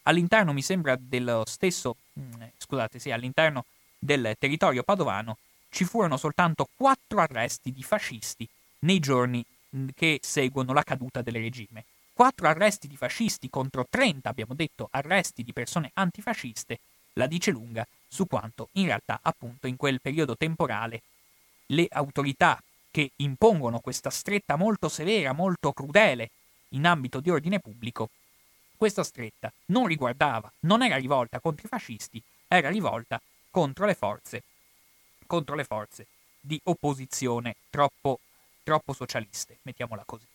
all'interno 0.04 0.54
mi 0.54 0.62
sembra 0.62 0.96
dello 0.98 1.42
stesso, 1.46 1.96
mm, 2.18 2.42
scusate, 2.56 2.98
sì, 2.98 3.10
all'interno 3.10 3.66
del 3.98 4.36
territorio 4.38 4.82
padovano 4.82 5.36
ci 5.68 5.84
furono 5.84 6.16
soltanto 6.16 6.66
quattro 6.74 7.20
arresti 7.20 7.72
di 7.72 7.82
fascisti 7.82 8.48
nei 8.80 9.00
giorni 9.00 9.44
mm, 9.76 9.88
che 9.94 10.18
seguono 10.22 10.72
la 10.72 10.82
caduta 10.82 11.20
del 11.20 11.34
regime. 11.34 11.84
Quattro 12.20 12.48
arresti 12.48 12.86
di 12.86 12.98
fascisti 12.98 13.48
contro 13.48 13.86
30, 13.88 14.28
abbiamo 14.28 14.52
detto, 14.52 14.88
arresti 14.90 15.42
di 15.42 15.54
persone 15.54 15.90
antifasciste, 15.94 16.80
la 17.14 17.26
dice 17.26 17.50
lunga 17.50 17.88
su 18.06 18.26
quanto 18.26 18.68
in 18.72 18.84
realtà 18.84 19.20
appunto 19.22 19.66
in 19.66 19.76
quel 19.76 20.02
periodo 20.02 20.36
temporale 20.36 21.00
le 21.68 21.86
autorità 21.88 22.62
che 22.90 23.12
impongono 23.16 23.80
questa 23.80 24.10
stretta 24.10 24.56
molto 24.56 24.90
severa, 24.90 25.32
molto 25.32 25.72
crudele 25.72 26.28
in 26.72 26.84
ambito 26.84 27.20
di 27.20 27.30
ordine 27.30 27.58
pubblico, 27.58 28.10
questa 28.76 29.02
stretta 29.02 29.50
non 29.68 29.86
riguardava, 29.86 30.52
non 30.66 30.82
era 30.82 30.96
rivolta 30.96 31.40
contro 31.40 31.64
i 31.64 31.70
fascisti, 31.70 32.22
era 32.46 32.68
rivolta 32.68 33.18
contro 33.50 33.86
le 33.86 33.94
forze, 33.94 34.42
contro 35.26 35.54
le 35.54 35.64
forze 35.64 36.06
di 36.38 36.60
opposizione 36.64 37.56
troppo, 37.70 38.20
troppo 38.62 38.92
socialiste, 38.92 39.56
mettiamola 39.62 40.02
così. 40.04 40.26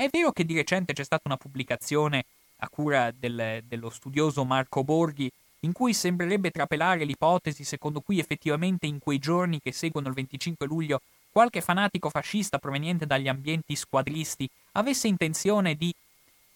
È 0.00 0.08
vero 0.10 0.32
che 0.32 0.46
di 0.46 0.54
recente 0.54 0.94
c'è 0.94 1.04
stata 1.04 1.24
una 1.26 1.36
pubblicazione 1.36 2.24
a 2.60 2.70
cura 2.70 3.10
del, 3.10 3.62
dello 3.66 3.90
studioso 3.90 4.46
Marco 4.46 4.82
Borghi 4.82 5.30
in 5.60 5.72
cui 5.72 5.92
sembrerebbe 5.92 6.50
trapelare 6.50 7.04
l'ipotesi 7.04 7.64
secondo 7.64 8.00
cui 8.00 8.18
effettivamente 8.18 8.86
in 8.86 8.98
quei 8.98 9.18
giorni 9.18 9.60
che 9.60 9.72
seguono 9.72 10.08
il 10.08 10.14
25 10.14 10.66
luglio 10.66 11.02
qualche 11.30 11.60
fanatico 11.60 12.08
fascista 12.08 12.56
proveniente 12.56 13.04
dagli 13.04 13.28
ambienti 13.28 13.76
squadristi 13.76 14.48
avesse 14.72 15.06
intenzione 15.06 15.74
di, 15.74 15.94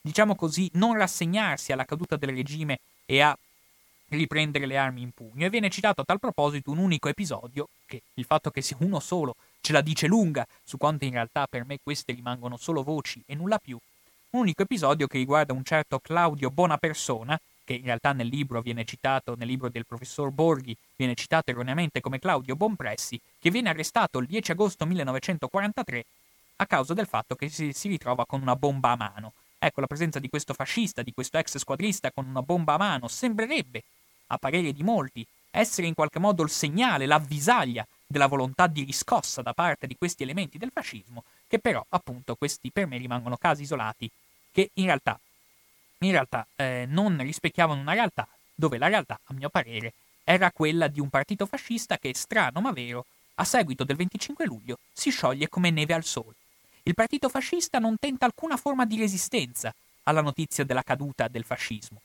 diciamo 0.01 0.34
così, 0.36 0.70
non 0.76 0.97
rassegnarsi 0.97 1.70
alla 1.70 1.84
caduta 1.84 2.16
del 2.16 2.30
regime 2.30 2.78
e 3.05 3.20
a 3.20 3.36
riprendere 4.17 4.67
le 4.67 4.77
armi 4.77 5.03
in 5.03 5.11
pugno. 5.12 5.47
E 5.47 5.51
viene 5.51 5.71
citato 5.71 6.03
a 6.03 6.05
tal 6.05 6.21
proposito 6.21 6.71
un 6.71 6.79
unico 6.79 7.09
episodio, 7.09 7.69
che 7.87 8.03
il 8.15 8.25
fatto 8.25 8.51
che 8.51 8.62
sia 8.62 8.77
uno 8.81 9.01
solo 9.01 9.37
ce 9.61 9.73
la 9.73 9.81
dice 9.81 10.07
lunga 10.07 10.47
su 10.62 10.77
quanto 10.77 11.05
in 11.05 11.12
realtà 11.12 11.47
per 11.47 11.65
me 11.65 11.79
queste 11.83 12.12
rimangono 12.12 12.57
solo 12.57 12.83
voci 12.83 13.23
e 13.27 13.35
nulla 13.35 13.59
più, 13.59 13.79
un 14.31 14.41
unico 14.41 14.62
episodio 14.62 15.07
che 15.07 15.19
riguarda 15.19 15.53
un 15.53 15.65
certo 15.65 16.01
Claudio 16.01 16.51
Bonapersona, 16.51 17.41
che 17.65 17.75
in 17.75 17.85
realtà 17.85 18.12
nel 18.12 18.27
libro 18.27 18.61
viene 18.61 18.85
citato, 18.85 19.37
nel 19.37 19.49
libro 19.49 19.69
del 19.69 19.87
professor 19.87 20.31
Borghi, 20.31 20.77
viene 20.97 21.15
citato 21.15 21.51
erroneamente 21.51 22.01
come 22.01 22.19
Claudio 22.19 22.57
Bonpressi, 22.57 23.19
che 23.39 23.51
viene 23.51 23.71
arrestato 23.71 24.19
il 24.19 24.27
10 24.27 24.51
agosto 24.51 24.85
1943 24.85 26.05
a 26.57 26.67
causa 26.67 26.95
del 26.95 27.07
fatto 27.07 27.35
che 27.35 27.49
si, 27.49 27.73
si 27.73 27.89
ritrova 27.89 28.27
con 28.27 28.43
una 28.43 28.57
bomba 28.57 28.91
a 28.91 28.97
mano. 28.97 29.33
Ecco, 29.59 29.81
la 29.81 29.87
presenza 29.87 30.19
di 30.19 30.29
questo 30.29 30.53
fascista, 30.53 31.03
di 31.03 31.15
questo 31.15 31.39
ex 31.39 31.57
squadrista 31.57 32.11
con 32.11 32.27
una 32.27 32.43
bomba 32.43 32.75
a 32.75 32.79
mano, 32.79 33.09
sembrerebbe, 33.09 33.83
a 34.29 34.39
parere 34.39 34.72
di 34.72 34.83
molti, 34.83 35.27
essere 35.51 35.87
in 35.87 35.95
qualche 35.95 36.18
modo 36.18 36.43
il 36.43 36.51
segnale, 36.51 37.07
l'avvisaglia 37.07 37.87
della 38.07 38.27
volontà 38.27 38.66
di 38.66 38.83
riscossa 38.83 39.43
da 39.43 39.53
parte 39.53 39.87
di 39.87 39.97
questi 39.97 40.22
elementi 40.22 40.59
del 40.59 40.70
fascismo, 40.72 41.25
che 41.47 41.59
però, 41.59 41.85
appunto, 41.91 42.35
questi 42.35 42.70
per 42.70 42.87
me 42.87 42.97
rimangono 42.97 43.37
casi 43.37 43.62
isolati, 43.62 44.11
che 44.51 44.70
in 44.75 44.87
realtà 44.87 45.18
in 45.99 46.11
realtà 46.11 46.47
eh, 46.57 46.85
non 46.89 47.16
rispecchiavano 47.18 47.81
una 47.81 47.93
realtà 47.93 48.29
dove 48.55 48.79
la 48.79 48.89
realtà, 48.89 49.18
a 49.25 49.33
mio 49.33 49.49
parere, 49.49 49.95
era 50.22 50.51
quella 50.53 50.87
di 50.87 51.01
un 51.01 51.09
partito 51.09 51.47
fascista 51.47 51.99
che, 51.99 52.14
strano 52.14 52.61
ma 52.61 52.72
vero, 52.72 53.07
a 53.37 53.45
seguito 53.45 53.85
del 53.85 53.97
25 53.97 54.45
luglio 54.47 54.79
si 54.93 55.11
scioglie 55.11 55.49
come 55.49 55.70
neve 55.70 55.95
al 55.95 56.05
sole. 56.05 56.35
Il 56.83 56.95
partito 56.95 57.29
fascista 57.29 57.79
non 57.79 57.97
tenta 57.99 58.27
alcuna 58.27 58.57
forma 58.57 58.85
di 58.85 58.99
resistenza 58.99 59.75
alla 60.05 60.20
notizia 60.20 60.64
della 60.64 60.83
caduta 60.83 61.29
del 61.29 61.45
fascismo. 61.45 62.01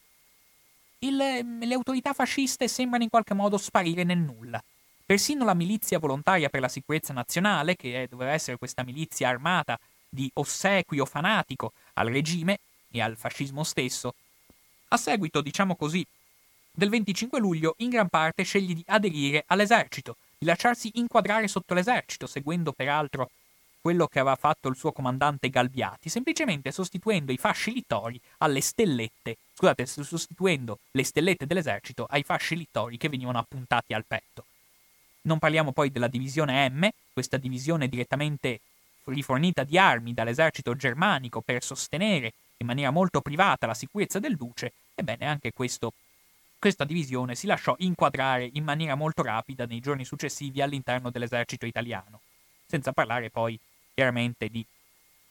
Il, 0.99 1.19
ehm, 1.19 1.65
le 1.65 1.73
autorità 1.73 2.13
fasciste 2.13 2.67
sembrano 2.67 3.03
in 3.03 3.09
qualche 3.09 3.33
modo 3.33 3.57
sparire 3.57 4.03
nel 4.03 4.17
nulla. 4.17 4.61
Persino 5.05 5.45
la 5.45 5.53
milizia 5.53 5.97
volontaria 5.97 6.49
per 6.49 6.61
la 6.61 6.67
sicurezza 6.67 7.13
nazionale, 7.13 7.75
che 7.75 8.07
doveva 8.09 8.31
essere 8.31 8.57
questa 8.57 8.83
milizia 8.83 9.29
armata 9.29 9.79
di 10.07 10.29
ossequio 10.33 11.05
fanatico 11.05 11.73
al 11.93 12.07
regime, 12.07 12.59
e 12.91 13.01
al 13.01 13.15
fascismo 13.17 13.63
stesso, 13.63 14.15
a 14.89 14.97
seguito, 14.97 15.41
diciamo 15.41 15.75
così, 15.75 16.05
del 16.71 16.89
25 16.89 17.39
luglio 17.39 17.75
in 17.77 17.89
gran 17.89 18.07
parte 18.07 18.43
sceglie 18.43 18.73
di 18.73 18.83
aderire 18.87 19.43
all'esercito, 19.47 20.17
di 20.37 20.45
lasciarsi 20.45 20.91
inquadrare 20.95 21.47
sotto 21.47 21.73
l'esercito, 21.73 22.25
seguendo 22.25 22.71
peraltro 22.71 23.29
quello 23.81 24.07
che 24.07 24.19
aveva 24.19 24.35
fatto 24.35 24.67
il 24.67 24.75
suo 24.75 24.91
comandante 24.91 25.49
Galbiati, 25.49 26.09
semplicemente 26.09 26.71
sostituendo 26.71 27.31
i 27.31 27.37
fasci 27.37 27.71
littori 27.71 28.19
alle 28.39 28.61
stellette, 28.61 29.37
scusate, 29.53 29.85
sostituendo 29.85 30.79
le 30.91 31.03
stellette 31.03 31.45
dell'esercito 31.45 32.05
ai 32.09 32.23
fasci 32.23 32.55
littori 32.55 32.97
che 32.97 33.09
venivano 33.09 33.37
appuntati 33.39 33.93
al 33.93 34.05
petto. 34.05 34.45
Non 35.21 35.39
parliamo 35.39 35.71
poi 35.71 35.91
della 35.91 36.07
divisione 36.07 36.69
M, 36.69 36.87
questa 37.13 37.37
divisione 37.37 37.87
direttamente 37.87 38.61
rifornita 39.05 39.63
di 39.63 39.77
armi 39.77 40.13
dall'esercito 40.13 40.75
germanico 40.75 41.41
per 41.41 41.63
sostenere 41.63 42.33
in 42.57 42.67
maniera 42.67 42.91
molto 42.91 43.21
privata 43.21 43.67
la 43.67 43.73
sicurezza 43.73 44.19
del 44.19 44.35
duce, 44.35 44.73
ebbene 44.95 45.25
anche 45.25 45.51
questo, 45.53 45.93
questa 46.59 46.83
divisione 46.83 47.35
si 47.35 47.47
lasciò 47.47 47.73
inquadrare 47.79 48.49
in 48.53 48.63
maniera 48.63 48.95
molto 48.95 49.23
rapida 49.23 49.65
nei 49.65 49.79
giorni 49.79 50.03
successivi 50.03 50.61
all'interno 50.61 51.09
dell'esercito 51.09 51.65
italiano, 51.65 52.21
senza 52.65 52.91
parlare 52.91 53.29
poi 53.29 53.57
chiaramente 53.99 54.47
di, 54.47 54.65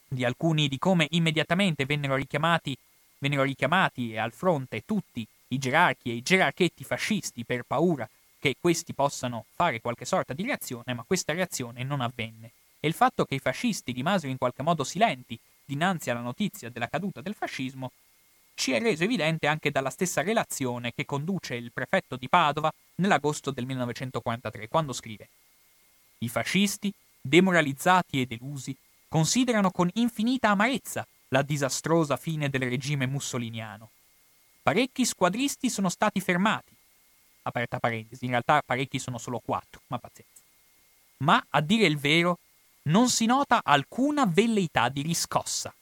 di 0.07 0.27
alcuni 0.27 0.69
di 0.69 0.79
come 0.79 1.07
immediatamente 1.13 1.87
vennero 1.87 2.17
richiamati, 2.17 2.77
vennero 3.17 3.43
richiamati 3.43 4.15
al 4.19 4.35
fronte 4.35 4.85
tutti 4.85 5.27
i 5.49 5.59
gerarchi 5.59 6.11
e 6.11 6.17
i 6.17 6.23
gerarchetti 6.23 6.85
fascisti 6.85 7.47
per 7.47 7.63
paura 7.63 8.07
che 8.39 8.57
questi 8.61 8.93
possano 8.93 9.47
fare 9.55 9.81
qualche 9.81 10.05
sorta 10.05 10.35
di 10.35 10.43
reazione, 10.43 10.93
ma 10.93 11.03
questa 11.07 11.33
reazione 11.33 11.83
non 11.83 12.03
avvenne. 12.03 12.51
E 12.79 12.89
il 12.89 12.93
fatto 12.93 13.25
che 13.25 13.37
i 13.37 13.39
fascisti 13.39 13.93
rimasero 13.93 14.31
in 14.31 14.37
qualche 14.37 14.63
modo 14.63 14.85
silenti 14.85 15.39
dinanzi 15.65 16.11
alla 16.11 16.21
notizia 16.21 16.69
della 16.69 16.89
caduta 16.89 17.23
del 17.23 17.35
fascismo, 17.35 17.93
ci 18.53 18.73
è 18.73 18.81
reso 18.81 19.05
evidente 19.05 19.47
anche 19.47 19.71
dalla 19.71 19.89
stessa 19.89 20.21
relazione 20.21 20.93
che 20.93 21.07
conduce 21.07 21.55
il 21.55 21.73
prefetto 21.73 22.17
di 22.17 22.29
Padova 22.29 22.71
nell'agosto 22.97 23.51
del 23.51 23.65
1943, 23.65 24.69
quando 24.69 24.93
scrive 24.93 25.29
I 26.19 26.29
fascisti, 26.29 26.93
demoralizzati 27.29 28.21
e 28.21 28.27
delusi, 28.27 28.77
considerano 29.09 29.71
con 29.71 29.91
infinita 29.95 30.51
amarezza 30.51 31.07
la 31.29 31.43
disastrosa 31.43 32.17
fine 32.17 32.49
del 32.49 32.63
regime 32.63 33.07
mussoliniano. 33.07 33.91
Parecchi 34.63 35.05
squadristi 35.05 35.71
sono 35.71 35.89
stati 35.89 36.21
fermati. 36.21 36.75
Aperta 37.43 37.79
parentesi, 37.79 38.25
in 38.25 38.31
realtà 38.33 38.63
parecchi 38.65 38.99
sono 38.99 39.19
solo 39.19 39.39
quattro, 39.39 39.81
ma 39.87 39.99
pazienza. 39.99 40.43
Ma, 41.19 41.45
a 41.51 41.61
dire 41.61 41.87
il 41.87 41.99
vero, 41.99 42.39
non 42.83 43.09
si 43.09 43.27
nota 43.27 43.63
alcuna 43.65 44.27
velleità 44.27 44.89
di 44.89 45.03
riscossa. 45.03 45.75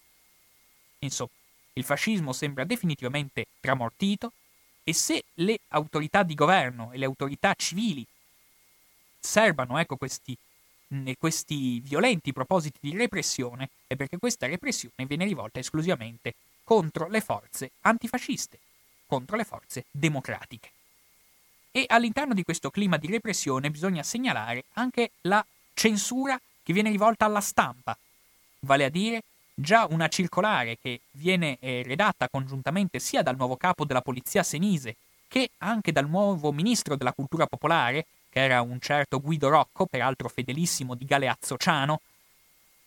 Insomma, 1.01 1.31
il 1.75 1.85
fascismo 1.85 2.33
sembra 2.33 2.65
definitivamente 2.65 3.47
tramortito 3.61 4.33
e 4.83 4.93
se 4.93 5.25
le 5.35 5.59
autorità 5.69 6.23
di 6.23 6.35
governo 6.35 6.93
e 6.93 6.99
le 6.99 7.05
autorità 7.05 7.55
civili 7.55 8.07
serbano 9.19 9.79
ecco, 9.79 9.97
questi, 9.97 10.37
questi 11.19 11.81
violenti 11.81 12.33
propositi 12.33 12.79
di 12.81 12.97
repressione 12.97 13.71
è 13.87 13.97
perché 13.97 14.19
questa 14.19 14.47
repressione 14.47 15.07
viene 15.07 15.25
rivolta 15.25 15.59
esclusivamente 15.59 16.35
contro 16.65 17.09
le 17.09 17.21
forze 17.21 17.73
antifasciste, 17.83 18.59
contro 19.07 19.37
le 19.37 19.45
forze 19.45 19.85
democratiche. 19.91 20.71
E 21.71 21.85
all'interno 21.89 22.35
di 22.35 22.43
questo 22.43 22.71
clima 22.71 22.97
di 22.97 23.07
repressione 23.09 23.71
bisogna 23.71 24.03
segnalare 24.03 24.65
anche 24.75 25.11
la 25.23 25.45
censura 25.75 26.41
che 26.63 26.73
viene 26.73 26.91
rivolta 26.91 27.27
alla 27.27 27.41
stampa, 27.41 27.97
vale 28.61 28.85
a 28.85 28.89
dire 28.89 29.23
già 29.55 29.87
una 29.89 30.09
circolare 30.09 30.79
che 30.81 31.01
viene 31.13 31.57
eh, 31.61 31.83
redatta 31.85 32.29
congiuntamente 32.29 32.99
sia 32.99 33.23
dal 33.23 33.37
nuovo 33.37 33.57
capo 33.57 33.85
della 33.85 34.03
polizia 34.03 34.43
senise 34.43 34.97
che 35.29 35.51
anche 35.59 35.93
dal 35.93 36.09
nuovo 36.09 36.53
ministro 36.53 36.97
della 36.97 37.13
cultura 37.13 37.47
popolare, 37.47 38.07
che 38.37 38.43
era 38.43 38.61
un 38.61 38.79
certo 38.81 39.19
Guido 39.19 39.49
Rocco, 39.49 39.87
peraltro 39.87 40.29
fedelissimo 40.29 40.95
di 40.95 41.07
Galeazzo 41.07 41.57
Ciano. 41.57 42.03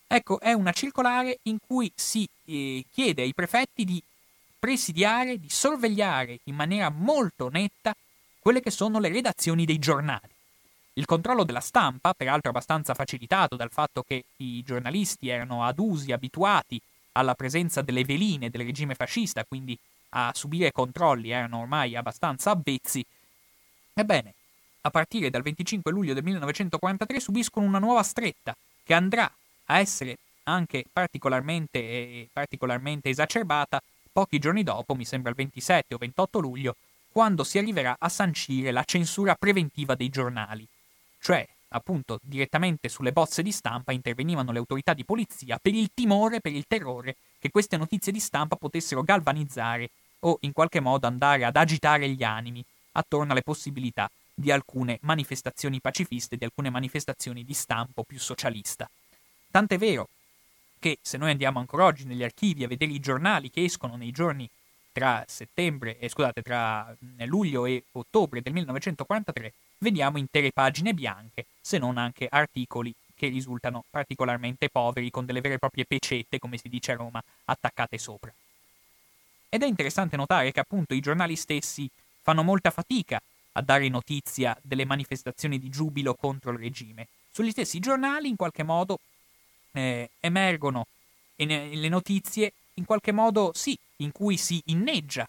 Ecco, 0.05 0.39
è 0.39 0.53
una 0.53 0.71
circolare 0.71 1.39
in 1.43 1.57
cui 1.65 1.91
si 1.95 2.29
eh, 2.45 2.85
chiede 2.91 3.23
ai 3.23 3.33
prefetti 3.33 3.83
di 3.83 3.99
presidiare, 4.59 5.39
di 5.39 5.49
sorvegliare 5.49 6.41
in 6.43 6.53
maniera 6.53 6.89
molto 6.89 7.49
netta 7.49 7.95
quelle 8.37 8.61
che 8.61 8.69
sono 8.69 8.99
le 8.99 9.09
redazioni 9.09 9.65
dei 9.65 9.79
giornali. 9.79 10.29
Il 10.93 11.05
controllo 11.05 11.43
della 11.43 11.61
stampa, 11.61 12.13
peraltro 12.13 12.51
abbastanza 12.51 12.93
facilitato 12.93 13.55
dal 13.55 13.71
fatto 13.71 14.03
che 14.03 14.25
i 14.37 14.61
giornalisti 14.61 15.29
erano 15.29 15.63
adusi, 15.63 16.11
abituati 16.11 16.79
alla 17.13 17.33
presenza 17.33 17.81
delle 17.81 18.03
veline 18.03 18.51
del 18.51 18.65
regime 18.65 18.93
fascista, 18.93 19.43
quindi 19.45 19.75
a 20.09 20.31
subire 20.35 20.71
controlli, 20.71 21.31
erano 21.31 21.61
ormai 21.61 21.95
abbastanza 21.95 22.51
avvezzi. 22.51 23.03
Ebbene, 23.95 24.33
a 24.81 24.89
partire 24.89 25.29
dal 25.29 25.41
25 25.41 25.91
luglio 25.91 26.13
del 26.13 26.23
1943 26.23 27.19
subiscono 27.19 27.65
una 27.65 27.79
nuova 27.79 28.03
stretta 28.03 28.55
che 28.83 28.93
andrà 28.93 29.31
a 29.65 29.79
essere 29.79 30.17
anche 30.43 30.85
particolarmente, 30.91 31.79
eh, 31.79 32.29
particolarmente 32.31 33.09
esacerbata 33.09 33.81
pochi 34.11 34.39
giorni 34.39 34.63
dopo, 34.63 34.95
mi 34.95 35.05
sembra 35.05 35.29
il 35.29 35.35
27 35.35 35.93
o 35.93 35.97
28 35.97 36.39
luglio, 36.39 36.75
quando 37.11 37.43
si 37.43 37.57
arriverà 37.57 37.95
a 37.99 38.09
sancire 38.09 38.71
la 38.71 38.83
censura 38.83 39.35
preventiva 39.35 39.95
dei 39.95 40.09
giornali, 40.09 40.67
cioè 41.19 41.47
appunto 41.69 42.19
direttamente 42.23 42.89
sulle 42.89 43.11
bozze 43.11 43.43
di 43.43 43.51
stampa 43.51 43.91
intervenivano 43.91 44.51
le 44.51 44.57
autorità 44.57 44.93
di 44.93 45.05
polizia 45.05 45.59
per 45.61 45.73
il 45.73 45.91
timore, 45.93 46.41
per 46.41 46.53
il 46.53 46.65
terrore 46.67 47.17
che 47.37 47.51
queste 47.51 47.77
notizie 47.77 48.11
di 48.11 48.19
stampa 48.19 48.55
potessero 48.55 49.03
galvanizzare 49.03 49.89
o 50.21 50.37
in 50.41 50.51
qualche 50.51 50.79
modo 50.79 51.05
andare 51.05 51.45
ad 51.45 51.55
agitare 51.55 52.09
gli 52.09 52.23
animi 52.23 52.63
attorno 52.93 53.31
alle 53.31 53.43
possibilità 53.43 54.09
di 54.39 54.51
alcune 54.51 54.99
manifestazioni 55.01 55.81
pacifiste, 55.81 56.37
di 56.37 56.45
alcune 56.45 56.69
manifestazioni 56.69 57.43
di 57.43 57.53
stampo 57.53 58.03
più 58.03 58.17
socialista. 58.17 58.89
Tant'è 59.51 59.77
vero 59.77 60.07
che 60.79 60.97
se 61.01 61.17
noi 61.17 61.31
andiamo 61.31 61.59
ancora 61.59 61.83
oggi 61.83 62.05
negli 62.05 62.23
archivi 62.23 62.63
a 62.63 62.67
vedere 62.69 62.93
i 62.93 63.01
giornali 63.01 63.51
che 63.51 63.65
escono 63.65 63.97
nei 63.97 64.11
giorni 64.11 64.49
tra 64.93 65.25
eh, 65.25 66.09
scusate, 66.09 66.41
tra 66.41 66.95
luglio 67.25 67.65
e 67.65 67.83
ottobre 67.91 68.41
del 68.41 68.53
1943, 68.53 69.53
vediamo 69.79 70.17
intere 70.17 70.51
pagine 70.51 70.93
bianche, 70.93 71.45
se 71.59 71.77
non 71.77 71.97
anche 71.97 72.27
articoli 72.29 72.93
che 73.15 73.27
risultano 73.27 73.83
particolarmente 73.89 74.69
poveri, 74.69 75.11
con 75.11 75.25
delle 75.25 75.41
vere 75.41 75.55
e 75.55 75.59
proprie 75.59 75.83
pecette, 75.83 76.39
come 76.39 76.57
si 76.57 76.69
dice 76.69 76.93
a 76.93 76.95
Roma, 76.95 77.21
attaccate 77.45 77.97
sopra. 77.97 78.33
Ed 79.49 79.63
è 79.63 79.65
interessante 79.65 80.15
notare 80.15 80.53
che 80.53 80.61
appunto 80.61 80.93
i 80.93 81.01
giornali 81.01 81.35
stessi 81.35 81.89
fanno 82.21 82.43
molta 82.43 82.71
fatica 82.71 83.21
a 83.59 83.61
dare 83.61 83.89
notizia 83.89 84.57
delle 84.61 84.85
manifestazioni 84.85 85.59
di 85.59 85.69
giubilo 85.69 86.15
contro 86.15 86.51
il 86.51 86.57
regime. 86.57 87.07
Sugli 87.31 87.51
stessi 87.51 87.79
giornali, 87.79 88.29
in 88.29 88.35
qualche 88.35 88.63
modo, 88.63 88.99
eh, 89.73 90.09
emergono 90.19 90.87
le 91.35 91.89
notizie, 91.89 92.53
in 92.75 92.85
qualche 92.85 93.11
modo 93.11 93.51
sì, 93.53 93.77
in 93.97 94.11
cui 94.11 94.37
si 94.37 94.61
inneggia 94.65 95.27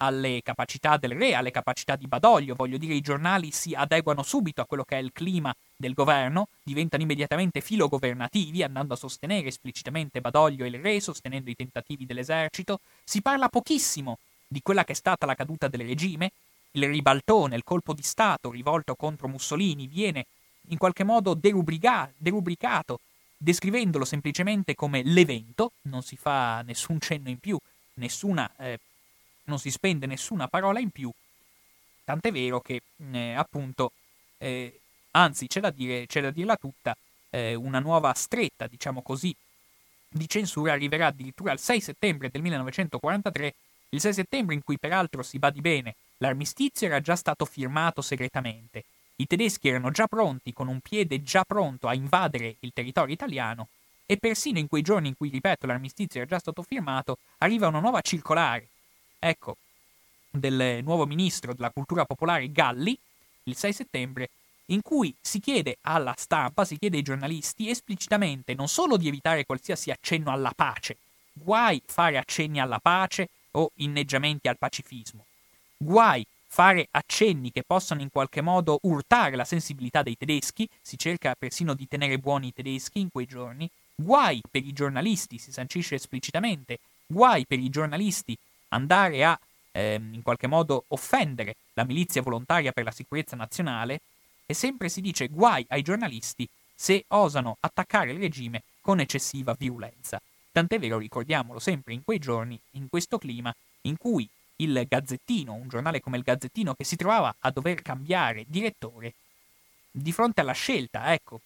alle 0.00 0.40
capacità 0.42 0.96
del 0.96 1.12
re, 1.12 1.34
alle 1.34 1.50
capacità 1.50 1.96
di 1.96 2.06
Badoglio, 2.06 2.54
voglio 2.54 2.78
dire 2.78 2.94
i 2.94 3.00
giornali 3.00 3.50
si 3.50 3.74
adeguano 3.74 4.22
subito 4.22 4.60
a 4.60 4.64
quello 4.64 4.84
che 4.84 4.96
è 4.96 5.00
il 5.00 5.12
clima 5.12 5.54
del 5.76 5.94
governo, 5.94 6.48
diventano 6.62 7.02
immediatamente 7.02 7.60
filogovernativi, 7.60 8.62
andando 8.62 8.94
a 8.94 8.96
sostenere 8.96 9.48
esplicitamente 9.48 10.20
Badoglio 10.20 10.64
e 10.64 10.68
il 10.68 10.80
re, 10.80 11.00
sostenendo 11.00 11.50
i 11.50 11.56
tentativi 11.56 12.06
dell'esercito, 12.06 12.80
si 13.02 13.20
parla 13.22 13.48
pochissimo 13.48 14.18
di 14.46 14.60
quella 14.62 14.84
che 14.84 14.92
è 14.92 14.96
stata 14.96 15.26
la 15.26 15.34
caduta 15.34 15.66
del 15.66 15.86
regime, 15.86 16.30
il 16.72 16.86
ribaltone, 16.86 17.56
il 17.56 17.64
colpo 17.64 17.92
di 17.92 18.02
Stato 18.02 18.50
rivolto 18.50 18.94
contro 18.94 19.28
Mussolini 19.28 19.86
viene 19.86 20.26
in 20.68 20.78
qualche 20.78 21.04
modo 21.04 21.34
derubrica- 21.34 22.12
derubricato, 22.16 23.00
descrivendolo 23.36 24.04
semplicemente 24.04 24.74
come 24.74 25.02
l'evento, 25.02 25.72
non 25.82 26.02
si 26.02 26.16
fa 26.16 26.62
nessun 26.62 27.00
cenno 27.00 27.28
in 27.28 27.38
più, 27.38 27.58
nessuna 27.94 28.50
eh, 28.58 28.78
non 29.44 29.58
si 29.58 29.70
spende 29.70 30.06
nessuna 30.06 30.48
parola 30.48 30.78
in 30.78 30.90
più, 30.90 31.10
tant'è 32.04 32.30
vero 32.30 32.60
che 32.60 32.82
eh, 33.12 33.32
appunto, 33.32 33.92
eh, 34.38 34.80
anzi 35.12 35.46
c'è 35.46 35.60
da, 35.60 35.70
dire, 35.70 36.06
c'è 36.06 36.20
da 36.20 36.30
dirla 36.30 36.56
tutta, 36.56 36.96
eh, 37.30 37.54
una 37.54 37.80
nuova 37.80 38.12
stretta, 38.12 38.66
diciamo 38.66 39.02
così, 39.02 39.34
di 40.10 40.28
censura 40.28 40.72
arriverà 40.72 41.06
addirittura 41.06 41.52
il 41.52 41.58
6 41.58 41.80
settembre 41.80 42.30
del 42.30 42.42
1943, 42.42 43.54
il 43.90 44.00
6 44.00 44.12
settembre 44.12 44.54
in 44.54 44.62
cui 44.62 44.78
peraltro 44.78 45.22
si 45.22 45.38
badi 45.38 45.60
bene, 45.60 45.96
l'armistizio 46.18 46.86
era 46.86 47.00
già 47.00 47.16
stato 47.16 47.44
firmato 47.44 48.02
segretamente, 48.02 48.84
i 49.16 49.26
tedeschi 49.26 49.68
erano 49.68 49.90
già 49.90 50.06
pronti, 50.06 50.52
con 50.52 50.68
un 50.68 50.80
piede 50.80 51.22
già 51.22 51.44
pronto 51.44 51.88
a 51.88 51.94
invadere 51.94 52.56
il 52.60 52.72
territorio 52.72 53.14
italiano, 53.14 53.68
e 54.06 54.16
persino 54.16 54.58
in 54.58 54.68
quei 54.68 54.82
giorni 54.82 55.08
in 55.08 55.16
cui, 55.16 55.28
ripeto, 55.28 55.66
l'armistizio 55.66 56.20
era 56.20 56.28
già 56.28 56.38
stato 56.38 56.62
firmato, 56.62 57.18
arriva 57.38 57.66
una 57.66 57.80
nuova 57.80 58.00
circolare 58.00 58.68
ecco, 59.18 59.56
del 60.30 60.82
nuovo 60.82 61.06
ministro 61.06 61.52
della 61.52 61.70
cultura 61.70 62.04
popolare 62.04 62.50
Galli, 62.52 62.96
il 63.44 63.56
6 63.56 63.72
settembre, 63.72 64.30
in 64.66 64.82
cui 64.82 65.14
si 65.20 65.40
chiede 65.40 65.78
alla 65.82 66.14
stampa, 66.16 66.64
si 66.64 66.78
chiede 66.78 66.98
ai 66.98 67.02
giornalisti 67.02 67.68
esplicitamente 67.68 68.54
non 68.54 68.68
solo 68.68 68.96
di 68.96 69.08
evitare 69.08 69.46
qualsiasi 69.46 69.90
accenno 69.90 70.30
alla 70.30 70.52
pace, 70.54 70.98
guai 71.32 71.82
fare 71.84 72.18
accenni 72.18 72.60
alla 72.60 72.78
pace 72.78 73.28
o 73.52 73.70
inneggiamenti 73.76 74.48
al 74.48 74.58
pacifismo, 74.58 75.24
guai 75.78 76.26
fare 76.50 76.88
accenni 76.90 77.52
che 77.52 77.62
possano 77.62 78.00
in 78.02 78.10
qualche 78.10 78.40
modo 78.40 78.78
urtare 78.82 79.36
la 79.36 79.44
sensibilità 79.44 80.02
dei 80.02 80.16
tedeschi, 80.16 80.68
si 80.82 80.98
cerca 80.98 81.36
persino 81.38 81.74
di 81.74 81.86
tenere 81.86 82.18
buoni 82.18 82.48
i 82.48 82.52
tedeschi 82.52 83.00
in 83.00 83.10
quei 83.10 83.26
giorni, 83.26 83.70
guai 83.94 84.40
per 84.50 84.64
i 84.64 84.72
giornalisti, 84.72 85.38
si 85.38 85.52
sancisce 85.52 85.94
esplicitamente, 85.94 86.78
guai 87.06 87.46
per 87.46 87.58
i 87.58 87.70
giornalisti 87.70 88.36
andare 88.68 89.24
a 89.24 89.38
ehm, 89.72 90.14
in 90.14 90.22
qualche 90.22 90.46
modo 90.46 90.84
offendere 90.88 91.56
la 91.74 91.84
milizia 91.84 92.22
volontaria 92.22 92.72
per 92.72 92.84
la 92.84 92.90
sicurezza 92.90 93.36
nazionale. 93.36 94.00
E 94.46 94.54
sempre 94.54 94.88
si 94.88 95.02
dice 95.02 95.28
guai 95.28 95.64
ai 95.68 95.82
giornalisti 95.82 96.48
se 96.74 97.04
osano 97.08 97.58
attaccare 97.60 98.12
il 98.12 98.18
regime 98.18 98.62
con 98.80 98.98
eccessiva 98.98 99.54
virulenza. 99.56 100.20
Tant'è 100.50 100.78
vero, 100.78 100.98
ricordiamolo 100.98 101.58
sempre 101.58 101.92
in 101.92 102.02
quei 102.02 102.18
giorni, 102.18 102.58
in 102.72 102.88
questo 102.88 103.18
clima, 103.18 103.54
in 103.82 103.98
cui 103.98 104.28
il 104.60 104.86
Gazzettino, 104.88 105.52
un 105.52 105.68
giornale 105.68 106.00
come 106.00 106.16
il 106.16 106.22
Gazzettino 106.22 106.74
che 106.74 106.84
si 106.84 106.96
trovava 106.96 107.34
a 107.40 107.50
dover 107.50 107.82
cambiare 107.82 108.44
direttore, 108.46 109.14
di 109.90 110.12
fronte 110.12 110.40
alla 110.40 110.52
scelta, 110.52 111.12
ecco, 111.12 111.40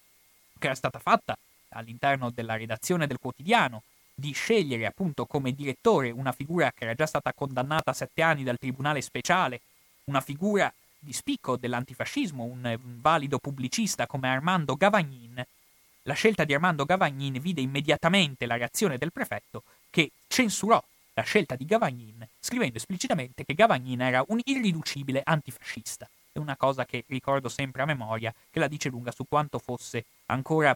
che 0.57 0.65
era 0.67 0.75
stata 0.75 0.99
fatta 0.99 1.37
all'interno 1.69 2.29
della 2.29 2.55
redazione 2.55 3.07
del 3.07 3.19
quotidiano 3.19 3.83
di 4.13 4.31
scegliere 4.31 4.85
appunto 4.85 5.25
come 5.25 5.53
direttore 5.53 6.11
una 6.11 6.31
figura 6.31 6.71
che 6.71 6.83
era 6.83 6.93
già 6.93 7.07
stata 7.07 7.33
condannata 7.33 7.91
a 7.91 7.95
sette 7.95 8.21
anni 8.21 8.43
dal 8.43 8.59
Tribunale 8.59 9.01
Speciale, 9.01 9.61
una 10.05 10.21
figura 10.21 10.71
di 10.99 11.13
spicco 11.13 11.57
dell'antifascismo, 11.57 12.43
un 12.43 12.77
valido 13.01 13.39
pubblicista 13.39 14.05
come 14.05 14.29
Armando 14.29 14.75
Gavagnin, 14.75 15.43
la 16.03 16.13
scelta 16.13 16.43
di 16.43 16.53
Armando 16.53 16.85
Gavagnin 16.85 17.39
vide 17.39 17.61
immediatamente 17.61 18.45
la 18.45 18.57
reazione 18.57 18.97
del 18.97 19.11
prefetto 19.11 19.63
che 19.89 20.11
censurò 20.27 20.83
la 21.13 21.21
scelta 21.23 21.55
di 21.55 21.65
Gavagnin, 21.65 22.27
scrivendo 22.39 22.77
esplicitamente 22.77 23.45
che 23.45 23.53
Gavagnin 23.53 24.01
era 24.01 24.23
un 24.27 24.39
irriducibile 24.43 25.21
antifascista. 25.23 26.09
È 26.31 26.39
una 26.39 26.55
cosa 26.55 26.85
che 26.85 27.03
ricordo 27.07 27.49
sempre 27.49 27.83
a 27.83 27.85
memoria, 27.85 28.33
che 28.49 28.59
la 28.59 28.67
dice 28.67 28.89
lunga 28.89 29.11
su 29.11 29.25
quanto 29.27 29.59
fosse 29.59 30.05
ancora 30.27 30.75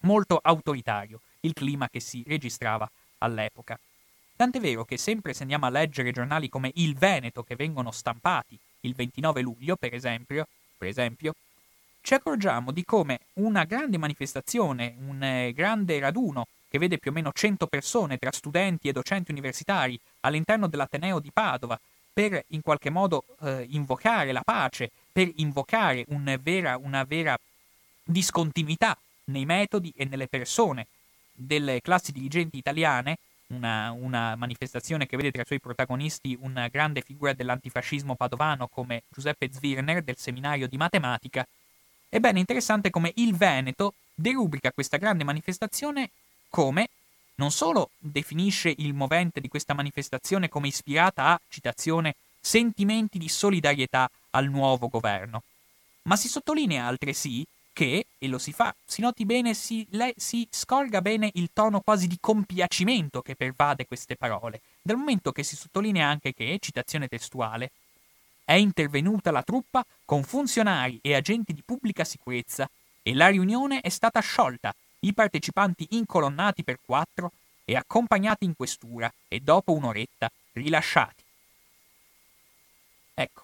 molto 0.00 0.38
autoritario 0.42 1.20
il 1.40 1.52
clima 1.52 1.88
che 1.88 2.00
si 2.00 2.24
registrava 2.26 2.90
all'epoca. 3.18 3.78
Tant'è 4.34 4.60
vero 4.60 4.84
che 4.84 4.96
sempre 4.96 5.34
se 5.34 5.42
andiamo 5.42 5.66
a 5.66 5.70
leggere 5.70 6.12
giornali 6.12 6.48
come 6.48 6.72
Il 6.74 6.96
Veneto 6.96 7.42
che 7.42 7.56
vengono 7.56 7.90
stampati 7.90 8.58
il 8.80 8.94
29 8.94 9.40
luglio, 9.40 9.76
per 9.76 9.94
esempio, 9.94 10.46
per 10.76 10.88
esempio 10.88 11.34
ci 12.00 12.14
accorgiamo 12.14 12.72
di 12.72 12.84
come 12.84 13.20
una 13.34 13.64
grande 13.64 13.98
manifestazione, 13.98 14.94
un 15.06 15.22
eh, 15.22 15.52
grande 15.52 15.98
raduno 15.98 16.46
che 16.68 16.78
vede 16.78 16.98
più 16.98 17.10
o 17.10 17.14
meno 17.14 17.32
100 17.32 17.66
persone 17.66 18.18
tra 18.18 18.32
studenti 18.32 18.88
e 18.88 18.92
docenti 18.92 19.30
universitari 19.30 19.98
all'interno 20.20 20.66
dell'Ateneo 20.66 21.18
di 21.18 21.30
Padova 21.32 21.78
per 22.12 22.44
in 22.48 22.62
qualche 22.62 22.90
modo 22.90 23.24
eh, 23.42 23.64
invocare 23.70 24.32
la 24.32 24.42
pace, 24.44 24.90
per 25.12 25.30
invocare 25.36 26.04
un 26.08 26.36
vera, 26.42 26.76
una 26.76 27.04
vera 27.04 27.38
discontinuità 28.02 28.96
nei 29.26 29.44
metodi 29.44 29.92
e 29.96 30.04
nelle 30.04 30.26
persone 30.26 30.86
delle 31.32 31.80
classi 31.80 32.10
dirigenti 32.10 32.58
italiane, 32.58 33.18
una, 33.48 33.92
una, 33.92 34.34
manifestazione 34.34 35.06
che 35.06 35.16
vede 35.16 35.30
tra 35.30 35.42
i 35.42 35.46
suoi 35.46 35.60
protagonisti 35.60 36.36
una 36.40 36.68
grande 36.68 37.00
figura 37.02 37.32
dell'antifascismo 37.32 38.14
padovano 38.14 38.66
come 38.66 39.04
Giuseppe 39.08 39.50
Zwirner 39.52 40.02
del 40.02 40.16
seminario 40.16 40.66
di 40.66 40.76
matematica, 40.76 41.46
ebbene 42.08 42.40
interessante 42.40 42.90
come 42.90 43.12
il 43.16 43.36
Veneto 43.36 43.94
derubrica 44.14 44.72
questa 44.72 44.96
grande 44.96 45.24
manifestazione 45.24 46.10
come 46.48 46.88
non 47.36 47.50
solo 47.50 47.90
definisce 47.98 48.74
il 48.78 48.94
movente 48.94 49.40
di 49.40 49.48
questa 49.48 49.74
manifestazione 49.74 50.48
come 50.48 50.68
ispirata 50.68 51.26
a, 51.26 51.40
citazione, 51.48 52.14
sentimenti 52.40 53.18
di 53.18 53.28
solidarietà 53.28 54.10
al 54.30 54.48
nuovo 54.48 54.88
governo, 54.88 55.42
ma 56.02 56.16
si 56.16 56.28
sottolinea 56.28 56.86
altresì 56.86 57.46
che, 57.72 58.06
e 58.18 58.26
lo 58.26 58.38
si 58.38 58.52
fa, 58.52 58.74
si 58.84 59.00
noti 59.00 59.24
bene, 59.24 59.54
si, 59.54 59.86
le, 59.90 60.14
si 60.16 60.48
scorga 60.50 61.00
bene 61.00 61.30
il 61.34 61.50
tono 61.52 61.80
quasi 61.80 62.08
di 62.08 62.18
compiacimento 62.20 63.22
che 63.22 63.36
pervade 63.36 63.86
queste 63.86 64.16
parole, 64.16 64.62
dal 64.82 64.96
momento 64.96 65.30
che 65.30 65.44
si 65.44 65.54
sottolinea 65.54 66.08
anche 66.08 66.34
che, 66.34 66.58
citazione 66.60 67.06
testuale, 67.06 67.70
è 68.44 68.54
intervenuta 68.54 69.30
la 69.30 69.42
truppa 69.42 69.84
con 70.04 70.24
funzionari 70.24 70.98
e 71.02 71.14
agenti 71.14 71.52
di 71.52 71.62
pubblica 71.64 72.02
sicurezza 72.02 72.68
e 73.02 73.14
la 73.14 73.28
riunione 73.28 73.80
è 73.80 73.90
stata 73.90 74.18
sciolta, 74.20 74.74
i 75.00 75.14
partecipanti 75.14 75.86
incolonnati 75.90 76.64
per 76.64 76.78
quattro 76.84 77.32
e 77.64 77.76
accompagnati 77.76 78.44
in 78.44 78.56
questura 78.56 79.12
e 79.28 79.40
dopo 79.40 79.72
un'oretta 79.72 80.30
rilasciati. 80.52 81.22
Ecco, 83.14 83.42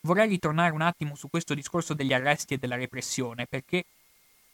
vorrei 0.00 0.28
ritornare 0.28 0.72
un 0.72 0.80
attimo 0.80 1.14
su 1.14 1.28
questo 1.30 1.54
discorso 1.54 1.94
degli 1.94 2.12
arresti 2.12 2.54
e 2.54 2.58
della 2.58 2.76
repressione, 2.76 3.46
perché 3.46 3.84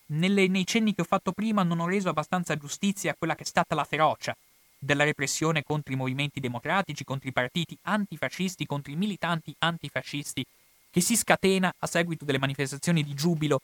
nelle, 0.07 0.47
nei 0.49 0.67
cenni 0.67 0.95
che 0.95 1.03
ho 1.03 1.05
fatto 1.05 1.33
prima 1.33 1.63
non 1.63 1.81
ho 1.81 1.87
reso 1.87 2.09
abbastanza 2.09 2.57
giustizia 2.57 3.13
a 3.13 3.15
quella 3.17 3.35
che 3.35 3.45
è 3.45 3.47
stata 3.47 3.75
la 3.75 3.85
ferocia 3.85 4.37
della 4.79 5.05
repressione 5.05 5.65
contro 5.65 5.93
i 5.93 5.97
movimenti 5.97 6.39
democratici, 6.39 7.05
contro 7.05 7.29
i 7.29 7.33
partiti 7.33 7.77
antifascisti, 7.83 8.67
contro 8.67 8.93
i 8.93 8.97
militanti 8.97 9.55
antifascisti, 9.59 10.45
che 10.91 11.01
si 11.01 11.17
scatena 11.17 11.73
a 11.79 11.87
seguito 11.87 12.25
delle 12.25 12.39
manifestazioni 12.39 13.03
di 13.03 13.15
giubilo 13.15 13.61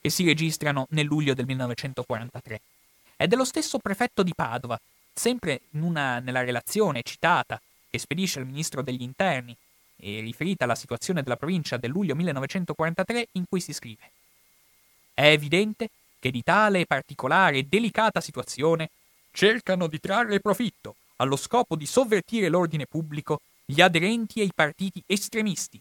che 0.00 0.10
si 0.10 0.24
registrano 0.24 0.86
nel 0.90 1.06
luglio 1.06 1.34
del 1.34 1.46
1943. 1.46 2.60
È 3.16 3.26
dello 3.26 3.44
stesso 3.44 3.78
prefetto 3.78 4.22
di 4.22 4.32
Padova, 4.34 4.78
sempre 5.12 5.62
una, 5.70 6.20
nella 6.20 6.44
relazione 6.44 7.02
citata 7.02 7.60
che 7.90 7.98
spedisce 7.98 8.38
al 8.38 8.46
ministro 8.46 8.82
degli 8.82 9.02
interni 9.02 9.56
e 9.96 10.20
riferita 10.20 10.64
alla 10.64 10.76
situazione 10.76 11.22
della 11.22 11.36
provincia 11.36 11.76
del 11.76 11.90
luglio 11.90 12.14
1943, 12.14 13.28
in 13.32 13.44
cui 13.48 13.60
si 13.60 13.72
scrive 13.72 14.10
È 15.12 15.26
evidente 15.26 15.90
che 16.20 16.30
di 16.30 16.42
tale 16.42 16.86
particolare 16.86 17.58
e 17.58 17.66
delicata 17.68 18.20
situazione 18.20 18.90
cercano 19.32 19.86
di 19.86 20.00
trarre 20.00 20.40
profitto 20.40 20.96
allo 21.16 21.36
scopo 21.36 21.76
di 21.76 21.86
sovvertire 21.86 22.48
l'ordine 22.48 22.86
pubblico 22.86 23.40
gli 23.64 23.80
aderenti 23.80 24.40
ai 24.40 24.50
partiti 24.54 25.02
estremisti, 25.06 25.80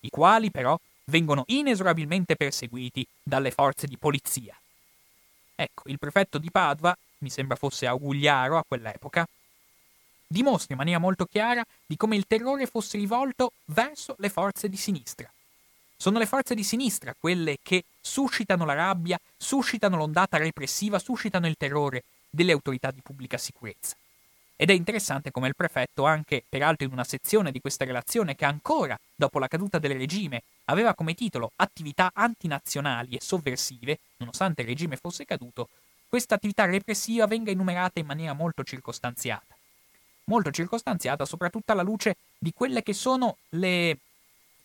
i 0.00 0.10
quali 0.10 0.50
però 0.50 0.78
vengono 1.04 1.44
inesorabilmente 1.46 2.36
perseguiti 2.36 3.06
dalle 3.22 3.50
forze 3.50 3.86
di 3.86 3.96
polizia. 3.96 4.56
Ecco, 5.54 5.82
il 5.86 5.98
prefetto 5.98 6.38
di 6.38 6.50
Padova, 6.50 6.96
mi 7.18 7.30
sembra 7.30 7.56
fosse 7.56 7.86
Augugliaro 7.86 8.56
a 8.56 8.64
quell'epoca, 8.66 9.26
dimostra 10.26 10.72
in 10.72 10.78
maniera 10.78 10.98
molto 10.98 11.26
chiara 11.26 11.64
di 11.86 11.96
come 11.96 12.16
il 12.16 12.26
terrore 12.26 12.66
fosse 12.66 12.96
rivolto 12.96 13.52
verso 13.66 14.14
le 14.18 14.28
forze 14.28 14.68
di 14.68 14.76
sinistra. 14.76 15.30
Sono 15.96 16.18
le 16.18 16.26
forze 16.26 16.56
di 16.56 16.64
sinistra 16.64 17.14
quelle 17.16 17.58
che 17.62 17.84
suscitano 18.00 18.64
la 18.64 18.74
rabbia, 18.74 19.20
suscitano 19.36 19.96
l'ondata 19.96 20.36
repressiva, 20.36 20.98
suscitano 20.98 21.46
il 21.46 21.56
terrore 21.56 22.02
delle 22.28 22.50
autorità 22.50 22.90
di 22.90 23.00
pubblica 23.02 23.38
sicurezza. 23.38 23.94
Ed 24.56 24.70
è 24.70 24.72
interessante 24.72 25.30
come 25.30 25.48
il 25.48 25.56
prefetto, 25.56 26.04
anche 26.04 26.44
peraltro 26.48 26.86
in 26.86 26.92
una 26.92 27.04
sezione 27.04 27.50
di 27.50 27.60
questa 27.60 27.84
relazione 27.84 28.36
che 28.36 28.44
ancora, 28.44 28.98
dopo 29.14 29.38
la 29.38 29.48
caduta 29.48 29.78
del 29.78 29.96
regime, 29.96 30.42
aveva 30.66 30.94
come 30.94 31.14
titolo 31.14 31.52
attività 31.56 32.12
antinazionali 32.14 33.16
e 33.16 33.20
sovversive, 33.20 33.98
nonostante 34.18 34.62
il 34.62 34.68
regime 34.68 34.96
fosse 34.96 35.24
caduto, 35.24 35.68
questa 36.08 36.34
attività 36.34 36.66
repressiva 36.66 37.26
venga 37.26 37.50
enumerata 37.50 37.98
in 37.98 38.06
maniera 38.06 38.34
molto 38.34 38.62
circostanziata. 38.62 39.56
Molto 40.24 40.50
circostanziata 40.50 41.24
soprattutto 41.24 41.72
alla 41.72 41.82
luce 41.82 42.16
di 42.38 42.52
quelle 42.52 42.82
che 42.82 42.92
sono 42.92 43.38
le, 43.50 43.96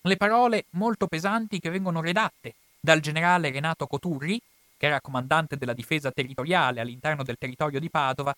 le 0.01 0.17
parole 0.17 0.65
molto 0.71 1.07
pesanti 1.07 1.59
che 1.59 1.69
vengono 1.69 2.01
redatte 2.01 2.53
dal 2.79 2.99
generale 2.99 3.49
Renato 3.49 3.87
Coturri, 3.87 4.39
che 4.77 4.85
era 4.85 5.01
comandante 5.01 5.57
della 5.57 5.73
difesa 5.73 6.11
territoriale 6.11 6.81
all'interno 6.81 7.23
del 7.23 7.37
territorio 7.39 7.79
di 7.79 7.89
Padova, 7.89 8.35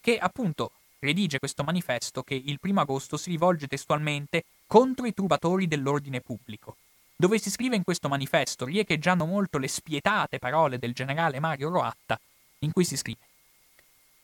che 0.00 0.16
appunto 0.16 0.70
redige 1.04 1.38
questo 1.38 1.62
manifesto 1.62 2.22
che 2.22 2.34
il 2.34 2.58
primo 2.58 2.80
agosto 2.80 3.16
si 3.16 3.30
rivolge 3.30 3.66
testualmente 3.66 4.44
contro 4.66 5.06
i 5.06 5.12
turbatori 5.12 5.68
dell'ordine 5.68 6.20
pubblico, 6.20 6.76
dove 7.14 7.38
si 7.38 7.50
scrive 7.50 7.76
in 7.76 7.84
questo 7.84 8.08
manifesto, 8.08 8.64
riecheggiando 8.64 9.26
molto 9.26 9.58
le 9.58 9.68
spietate 9.68 10.38
parole 10.38 10.78
del 10.78 10.94
generale 10.94 11.40
Mario 11.40 11.68
Roatta, 11.68 12.18
in 12.60 12.72
cui 12.72 12.84
si 12.84 12.96
scrive 12.96 13.20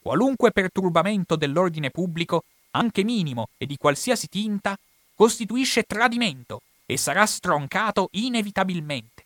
Qualunque 0.03 0.51
perturbamento 0.51 1.37
dell'ordine 1.37 1.91
pubblico, 1.91 2.45
anche 2.71 3.05
minimo 3.05 3.49
e 3.59 3.67
di 3.67 3.77
qualsiasi 3.77 4.29
tinta, 4.29 4.79
costituisce 5.15 5.83
tradimento 5.83 6.63
e 6.87 6.97
sarà 6.97 7.27
stroncato 7.27 8.09
inevitabilmente. 8.13 9.25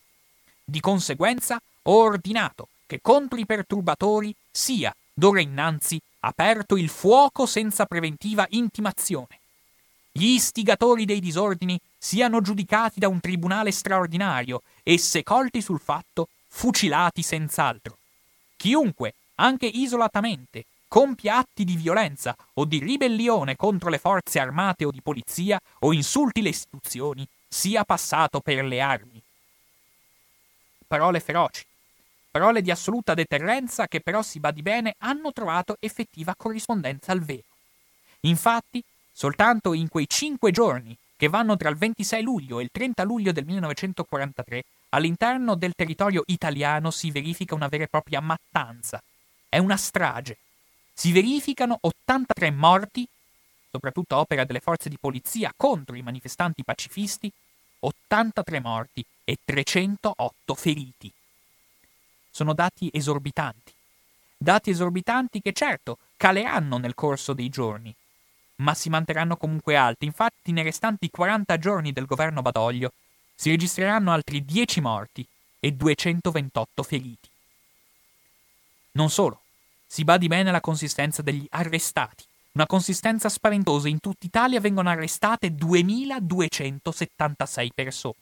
Di 0.64 0.80
conseguenza 0.80 1.60
ho 1.82 2.02
ordinato 2.02 2.68
che 2.86 2.98
contro 3.00 3.38
i 3.38 3.46
perturbatori 3.46 4.34
sia, 4.50 4.94
d'ora 5.12 5.40
innanzi, 5.40 6.00
aperto 6.26 6.76
il 6.76 6.88
fuoco 6.88 7.46
senza 7.46 7.86
preventiva 7.86 8.46
intimazione. 8.50 9.38
Gli 10.10 10.26
istigatori 10.26 11.04
dei 11.04 11.20
disordini 11.20 11.78
siano 11.98 12.40
giudicati 12.40 13.00
da 13.00 13.08
un 13.08 13.20
tribunale 13.20 13.72
straordinario 13.72 14.62
e, 14.82 14.96
se 14.98 15.22
colti 15.22 15.60
sul 15.60 15.80
fatto, 15.80 16.28
fucilati 16.48 17.22
senz'altro. 17.22 17.98
Chiunque, 18.56 19.14
anche 19.36 19.66
isolatamente, 19.66 20.66
compia 20.86 21.38
atti 21.38 21.64
di 21.64 21.74
violenza 21.74 22.36
o 22.54 22.64
di 22.64 22.78
ribellione 22.78 23.56
contro 23.56 23.90
le 23.90 23.98
forze 23.98 24.38
armate 24.38 24.84
o 24.84 24.92
di 24.92 25.00
polizia 25.02 25.60
o 25.80 25.92
insulti 25.92 26.42
le 26.42 26.50
istituzioni, 26.50 27.26
sia 27.48 27.84
passato 27.84 28.40
per 28.40 28.64
le 28.64 28.80
armi. 28.80 29.20
Parole 30.86 31.18
feroci, 31.18 31.64
Parole 32.34 32.62
di 32.62 32.72
assoluta 32.72 33.14
deterrenza 33.14 33.86
che 33.86 34.00
però 34.00 34.20
si 34.20 34.40
badi 34.40 34.60
bene 34.60 34.96
hanno 34.98 35.30
trovato 35.32 35.76
effettiva 35.78 36.34
corrispondenza 36.36 37.12
al 37.12 37.20
vero. 37.20 37.44
Infatti, 38.22 38.82
soltanto 39.12 39.72
in 39.72 39.86
quei 39.86 40.08
cinque 40.08 40.50
giorni 40.50 40.98
che 41.16 41.28
vanno 41.28 41.56
tra 41.56 41.68
il 41.68 41.76
26 41.76 42.22
luglio 42.24 42.58
e 42.58 42.64
il 42.64 42.70
30 42.72 43.04
luglio 43.04 43.30
del 43.30 43.44
1943, 43.44 44.64
all'interno 44.88 45.54
del 45.54 45.74
territorio 45.76 46.24
italiano 46.26 46.90
si 46.90 47.12
verifica 47.12 47.54
una 47.54 47.68
vera 47.68 47.84
e 47.84 47.88
propria 47.88 48.18
mattanza. 48.18 49.00
È 49.48 49.58
una 49.58 49.76
strage. 49.76 50.38
Si 50.92 51.12
verificano 51.12 51.78
83 51.82 52.50
morti, 52.50 53.06
soprattutto 53.70 54.16
opera 54.16 54.42
delle 54.42 54.58
forze 54.58 54.88
di 54.88 54.98
polizia 55.00 55.52
contro 55.56 55.94
i 55.94 56.02
manifestanti 56.02 56.64
pacifisti, 56.64 57.30
83 57.78 58.58
morti 58.58 59.04
e 59.22 59.36
308 59.44 60.54
feriti 60.56 61.12
sono 62.34 62.52
dati 62.52 62.90
esorbitanti. 62.92 63.72
Dati 64.36 64.70
esorbitanti 64.70 65.40
che 65.40 65.52
certo 65.52 65.98
caleranno 66.16 66.78
nel 66.78 66.96
corso 66.96 67.32
dei 67.32 67.48
giorni, 67.48 67.94
ma 68.56 68.74
si 68.74 68.88
manterranno 68.88 69.36
comunque 69.36 69.76
alti. 69.76 70.04
Infatti, 70.04 70.50
nei 70.50 70.64
restanti 70.64 71.10
40 71.10 71.56
giorni 71.58 71.92
del 71.92 72.06
governo 72.06 72.42
Badoglio 72.42 72.90
si 73.36 73.50
registreranno 73.50 74.10
altri 74.10 74.44
10 74.44 74.80
morti 74.80 75.24
e 75.60 75.74
228 75.74 76.82
feriti. 76.82 77.28
Non 78.92 79.10
solo, 79.10 79.42
si 79.86 80.02
badi 80.02 80.26
bene 80.26 80.48
alla 80.48 80.60
consistenza 80.60 81.22
degli 81.22 81.46
arrestati. 81.50 82.24
Una 82.54 82.66
consistenza 82.66 83.28
spaventosa. 83.28 83.86
In 83.88 84.00
tutta 84.00 84.26
Italia 84.26 84.58
vengono 84.58 84.88
arrestate 84.88 85.54
2276 85.54 87.70
persone. 87.72 88.16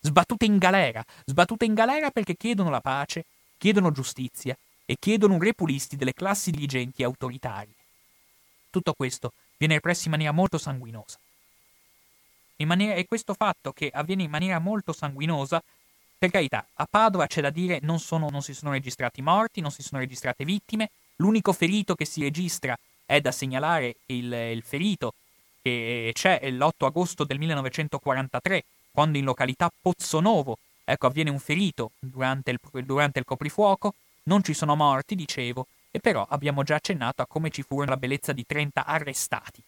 Sbattute 0.00 0.46
in 0.46 0.58
galera, 0.58 1.04
sbattute 1.24 1.64
in 1.64 1.74
galera 1.74 2.10
perché 2.10 2.36
chiedono 2.36 2.70
la 2.70 2.80
pace 2.80 3.24
chiedono 3.58 3.92
giustizia 3.92 4.56
e 4.84 4.96
chiedono 4.98 5.34
un 5.34 5.40
repulisti 5.40 5.96
delle 5.96 6.14
classi 6.14 6.50
dirigenti 6.50 7.02
autoritarie. 7.02 7.74
Tutto 8.70 8.92
questo 8.92 9.32
viene 9.56 9.74
represso 9.74 10.04
in 10.04 10.10
maniera 10.12 10.32
molto 10.32 10.58
sanguinosa. 10.58 11.18
In 12.56 12.68
maniera, 12.68 12.94
e 12.94 13.06
questo 13.06 13.34
fatto 13.34 13.72
che 13.72 13.90
avviene 13.92 14.22
in 14.22 14.30
maniera 14.30 14.58
molto 14.58 14.92
sanguinosa, 14.92 15.62
per 16.18 16.30
carità, 16.30 16.66
a 16.74 16.86
Padova 16.88 17.26
c'è 17.26 17.42
da 17.42 17.50
dire 17.50 17.80
non, 17.82 17.98
sono, 17.98 18.28
non 18.30 18.42
si 18.42 18.54
sono 18.54 18.72
registrati 18.72 19.20
morti, 19.20 19.60
non 19.60 19.70
si 19.70 19.82
sono 19.82 20.00
registrate 20.00 20.44
vittime, 20.44 20.90
l'unico 21.16 21.52
ferito 21.52 21.94
che 21.94 22.06
si 22.06 22.22
registra 22.22 22.78
è 23.04 23.20
da 23.20 23.32
segnalare 23.32 23.96
il, 24.06 24.32
il 24.32 24.62
ferito 24.62 25.14
che 25.62 26.10
c'è 26.14 26.48
l'8 26.50 26.86
agosto 26.86 27.24
del 27.24 27.38
1943, 27.38 28.64
quando 28.92 29.18
in 29.18 29.24
località 29.24 29.70
Pozzonovo 29.80 30.58
Ecco, 30.88 31.08
avviene 31.08 31.30
un 31.30 31.40
ferito 31.40 31.90
durante 31.98 32.52
il, 32.52 32.60
durante 32.84 33.18
il 33.18 33.24
coprifuoco, 33.24 33.94
non 34.24 34.44
ci 34.44 34.54
sono 34.54 34.76
morti, 34.76 35.16
dicevo, 35.16 35.66
e 35.90 35.98
però 35.98 36.24
abbiamo 36.28 36.62
già 36.62 36.76
accennato 36.76 37.22
a 37.22 37.26
come 37.26 37.50
ci 37.50 37.62
furono 37.62 37.90
la 37.90 37.96
bellezza 37.96 38.32
di 38.32 38.46
30 38.46 38.84
arrestati, 38.84 39.60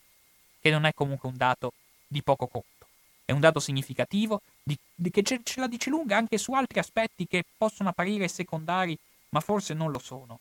che 0.61 0.71
non 0.71 0.85
è 0.85 0.95
comunque 0.95 1.29
un 1.29 1.37
dato 1.37 1.73
di 2.07 2.23
poco 2.23 2.47
conto. 2.47 2.87
È 3.25 3.33
un 3.33 3.41
dato 3.41 3.59
significativo 3.59 4.43
di, 4.63 4.79
di, 4.95 5.11
che 5.11 5.25
ce, 5.25 5.41
ce 5.43 5.59
la 5.59 5.67
dice 5.67 5.91
lunga 5.91 6.17
anche 6.17 6.39
su 6.39 6.53
altri 6.53 6.79
aspetti 6.79 7.27
che 7.27 7.45
possono 7.57 7.89
apparire 7.89 8.29
secondari, 8.29 8.97
ma 9.31 9.41
forse 9.41 9.75
non 9.75 9.91
lo 9.91 9.99
sono. 9.99 10.39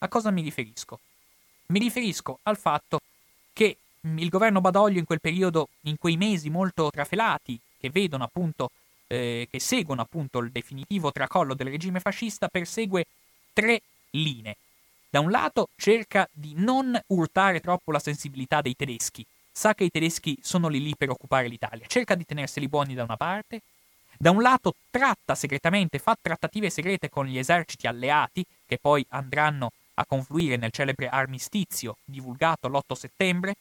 A 0.00 0.08
cosa 0.08 0.30
mi 0.30 0.42
riferisco? 0.42 1.00
Mi 1.68 1.78
riferisco 1.78 2.40
al 2.42 2.58
fatto 2.58 3.00
che 3.54 3.78
il 4.02 4.28
governo 4.28 4.60
Badoglio 4.60 4.98
in 4.98 5.06
quel 5.06 5.22
periodo, 5.22 5.68
in 5.82 5.96
quei 5.96 6.18
mesi 6.18 6.50
molto 6.50 6.90
trafelati, 6.90 7.58
che 7.78 7.88
vedono 7.88 8.24
appunto 8.24 8.70
eh, 9.08 9.48
che 9.50 9.58
seguono 9.58 10.02
appunto 10.02 10.38
il 10.38 10.52
definitivo 10.52 11.10
tracollo 11.10 11.54
del 11.54 11.68
regime 11.68 11.98
fascista, 11.98 12.46
persegue 12.46 13.06
tre 13.52 13.82
linee. 14.10 14.56
Da 15.10 15.20
un 15.20 15.30
lato 15.30 15.70
cerca 15.74 16.28
di 16.30 16.52
non 16.56 16.98
urtare 17.08 17.60
troppo 17.60 17.90
la 17.90 17.98
sensibilità 17.98 18.60
dei 18.60 18.76
tedeschi, 18.76 19.26
sa 19.50 19.74
che 19.74 19.84
i 19.84 19.90
tedeschi 19.90 20.38
sono 20.42 20.68
lì 20.68 20.80
lì 20.80 20.94
per 20.96 21.10
occupare 21.10 21.48
l'Italia, 21.48 21.86
cerca 21.86 22.14
di 22.14 22.24
tenerseli 22.24 22.68
buoni 22.68 22.94
da 22.94 23.02
una 23.02 23.16
parte, 23.16 23.62
da 24.16 24.30
un 24.30 24.42
lato 24.42 24.74
tratta 24.90 25.34
segretamente, 25.34 25.98
fa 25.98 26.16
trattative 26.20 26.70
segrete 26.70 27.08
con 27.08 27.26
gli 27.26 27.38
eserciti 27.38 27.86
alleati, 27.86 28.44
che 28.66 28.78
poi 28.78 29.04
andranno 29.10 29.72
a 29.94 30.04
confluire 30.04 30.56
nel 30.56 30.70
celebre 30.70 31.08
armistizio 31.08 31.96
divulgato 32.04 32.68
l'8 32.68 32.92
settembre, 32.94 33.54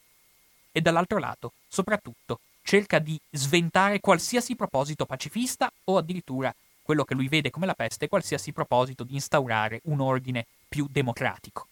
e 0.72 0.82
dall'altro 0.82 1.18
lato, 1.18 1.54
soprattutto, 1.68 2.40
cerca 2.68 3.00
di 3.00 3.18
sventare 3.30 4.02
qualsiasi 4.02 4.58
proposito 4.58 5.06
pacifista 5.06 5.72
o 5.86 5.96
addirittura 5.96 6.54
quello 6.82 7.06
che 7.06 7.14
lui 7.14 7.30
vede 7.30 7.50
come 7.50 7.66
la 7.66 7.74
peste, 7.74 8.10
qualsiasi 8.10 8.52
proposito 8.52 9.06
di 9.06 9.14
instaurare 9.14 9.80
un 9.86 10.02
ordine 10.02 10.46
più 10.68 10.86
democratico. 10.92 11.68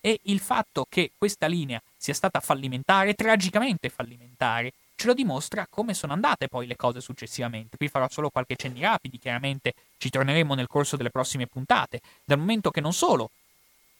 E 0.00 0.18
il 0.24 0.40
fatto 0.40 0.84
che 0.88 1.12
questa 1.16 1.46
linea 1.46 1.80
sia 1.96 2.12
stata 2.12 2.40
fallimentare, 2.40 3.14
tragicamente 3.14 3.88
fallimentare, 3.88 4.72
ce 4.96 5.06
lo 5.06 5.14
dimostra 5.14 5.68
come 5.70 5.94
sono 5.94 6.12
andate 6.12 6.48
poi 6.48 6.66
le 6.66 6.74
cose 6.74 7.00
successivamente. 7.00 7.76
Qui 7.76 7.86
farò 7.86 8.08
solo 8.08 8.30
qualche 8.30 8.56
cenni 8.56 8.80
rapidi, 8.80 9.16
chiaramente 9.16 9.74
ci 9.96 10.10
torneremo 10.10 10.54
nel 10.54 10.66
corso 10.66 10.96
delle 10.96 11.10
prossime 11.10 11.46
puntate, 11.46 12.00
dal 12.24 12.38
momento 12.38 12.72
che 12.72 12.80
non 12.80 12.92
solo 12.92 13.30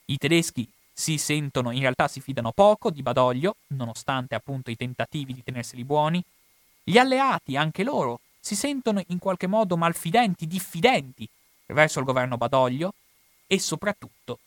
i 0.07 0.19
tedeschi 0.19 0.69
si 1.01 1.17
sentono, 1.17 1.71
in 1.71 1.81
realtà 1.81 2.09
si 2.09 2.21
fidano 2.21 2.53
poco 2.53 2.91
di 2.91 3.01
Badoglio, 3.01 3.57
nonostante 3.69 4.35
appunto 4.35 4.71
i 4.71 4.77
tentativi 4.77 5.33
di 5.33 5.43
tenerseli 5.43 5.83
buoni, 5.83 6.23
gli 6.85 6.99
alleati, 6.99 7.57
anche 7.57 7.83
loro, 7.83 8.21
si 8.39 8.55
sentono 8.55 9.03
in 9.07 9.19
qualche 9.19 9.47
modo 9.47 9.79
malfidenti, 9.79 10.47
diffidenti 10.47 11.27
verso 11.69 12.01
il 12.01 12.05
governo 12.05 12.37
Badoglio 12.37 12.93
e 13.47 13.59
soprattutto 13.59 14.41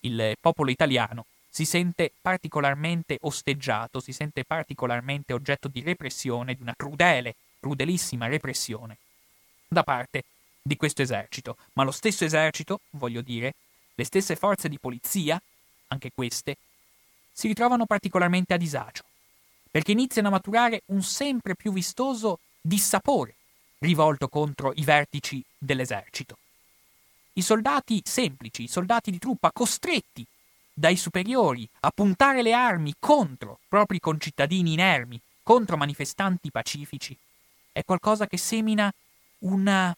il 0.00 0.36
popolo 0.40 0.70
italiano 0.70 1.26
si 1.50 1.64
sente 1.64 2.12
particolarmente 2.20 3.18
osteggiato, 3.22 3.98
si 3.98 4.12
sente 4.12 4.44
particolarmente 4.44 5.32
oggetto 5.32 5.66
di 5.66 5.80
repressione, 5.80 6.54
di 6.54 6.62
una 6.62 6.74
crudele, 6.76 7.34
crudelissima 7.58 8.28
repressione 8.28 8.98
da 9.66 9.82
parte 9.82 10.22
di 10.62 10.76
questo 10.76 11.02
esercito. 11.02 11.56
Ma 11.72 11.82
lo 11.82 11.90
stesso 11.90 12.24
esercito, 12.24 12.80
voglio 12.90 13.22
dire, 13.22 13.54
le 13.96 14.04
stesse 14.04 14.36
forze 14.36 14.68
di 14.68 14.78
polizia, 14.78 15.40
anche 15.88 16.10
queste, 16.14 16.56
si 17.32 17.48
ritrovano 17.48 17.86
particolarmente 17.86 18.54
a 18.54 18.56
disagio, 18.58 19.04
perché 19.70 19.92
iniziano 19.92 20.28
a 20.28 20.32
maturare 20.32 20.82
un 20.86 21.02
sempre 21.02 21.54
più 21.54 21.72
vistoso 21.72 22.38
dissapore 22.60 23.34
rivolto 23.78 24.28
contro 24.28 24.72
i 24.76 24.84
vertici 24.84 25.44
dell'esercito. 25.58 26.38
I 27.34 27.42
soldati 27.42 28.00
semplici, 28.04 28.62
i 28.62 28.68
soldati 28.68 29.10
di 29.10 29.18
truppa 29.18 29.50
costretti 29.52 30.24
dai 30.72 30.96
superiori 30.96 31.68
a 31.80 31.90
puntare 31.90 32.42
le 32.42 32.52
armi 32.52 32.94
contro 32.98 33.58
propri 33.68 34.00
concittadini 34.00 34.72
inermi, 34.72 35.20
contro 35.42 35.76
manifestanti 35.76 36.50
pacifici, 36.50 37.16
è 37.72 37.84
qualcosa 37.84 38.26
che 38.26 38.38
semina 38.38 38.92
una, 39.40 39.94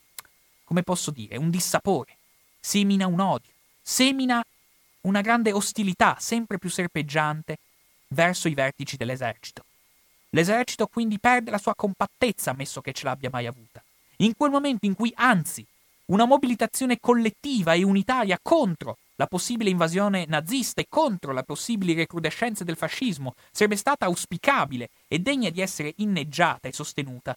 come 0.64 0.82
posso 0.82 1.10
dire, 1.10 1.36
un 1.36 1.50
dissapore, 1.50 2.16
semina 2.58 3.06
un 3.06 3.20
odio, 3.20 3.52
semina 3.80 4.44
una 5.06 5.20
grande 5.20 5.52
ostilità 5.52 6.16
sempre 6.18 6.58
più 6.58 6.68
serpeggiante 6.68 7.58
verso 8.08 8.48
i 8.48 8.54
vertici 8.54 8.96
dell'esercito. 8.96 9.64
L'esercito 10.30 10.86
quindi 10.86 11.18
perde 11.18 11.50
la 11.50 11.58
sua 11.58 11.74
compattezza, 11.74 12.50
ammesso 12.50 12.80
che 12.80 12.92
ce 12.92 13.04
l'abbia 13.04 13.30
mai 13.32 13.46
avuta. 13.46 13.82
In 14.18 14.36
quel 14.36 14.50
momento 14.50 14.84
in 14.86 14.94
cui, 14.94 15.12
anzi, 15.16 15.64
una 16.06 16.24
mobilitazione 16.24 16.98
collettiva 17.00 17.72
e 17.74 17.82
unitaria 17.82 18.38
contro 18.40 18.98
la 19.16 19.26
possibile 19.26 19.70
invasione 19.70 20.26
nazista 20.28 20.80
e 20.80 20.86
contro 20.88 21.32
le 21.32 21.42
possibili 21.42 21.94
recrudescenze 21.94 22.64
del 22.64 22.76
fascismo 22.76 23.34
sarebbe 23.50 23.76
stata 23.76 24.04
auspicabile 24.06 24.90
e 25.08 25.20
degna 25.20 25.48
di 25.50 25.62
essere 25.62 25.94
inneggiata 25.96 26.68
e 26.68 26.72
sostenuta, 26.72 27.36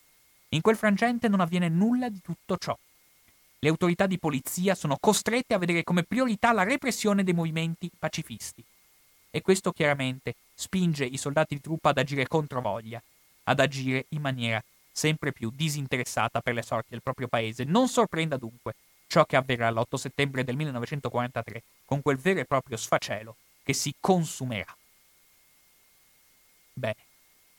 in 0.49 0.61
quel 0.61 0.75
frangente 0.75 1.27
non 1.27 1.39
avviene 1.39 1.69
nulla 1.69 2.09
di 2.09 2.19
tutto 2.21 2.57
ciò. 2.57 2.77
Le 3.59 3.69
autorità 3.69 4.07
di 4.07 4.17
polizia 4.17 4.73
sono 4.73 4.97
costrette 4.99 5.53
a 5.53 5.57
vedere 5.57 5.83
come 5.83 6.03
priorità 6.03 6.53
la 6.53 6.63
repressione 6.63 7.23
dei 7.23 7.33
movimenti 7.33 7.91
pacifisti. 7.97 8.63
E 9.31 9.41
questo 9.41 9.73
chiaramente 9.73 10.35
spinge 10.55 11.05
i 11.05 11.17
soldati 11.17 11.55
di 11.55 11.61
truppa 11.61 11.89
ad 11.89 11.97
agire 11.97 12.27
contro 12.27 12.61
voglia, 12.61 13.01
ad 13.43 13.59
agire 13.59 14.05
in 14.09 14.21
maniera 14.21 14.63
sempre 14.91 15.31
più 15.31 15.51
disinteressata 15.53 16.41
per 16.41 16.53
le 16.53 16.61
sorti 16.61 16.91
del 16.91 17.01
proprio 17.01 17.27
paese. 17.27 17.65
Non 17.65 17.89
sorprenda 17.89 18.37
dunque 18.37 18.75
ciò 19.07 19.25
che 19.25 19.35
avverrà 19.35 19.69
l'8 19.71 19.95
settembre 19.95 20.43
del 20.43 20.55
1943 20.55 21.63
con 21.85 22.01
quel 22.01 22.17
vero 22.17 22.39
e 22.39 22.45
proprio 22.45 22.77
sfacelo 22.77 23.35
che 23.63 23.73
si 23.73 23.93
consumerà. 23.99 24.75
Bene, 26.73 26.95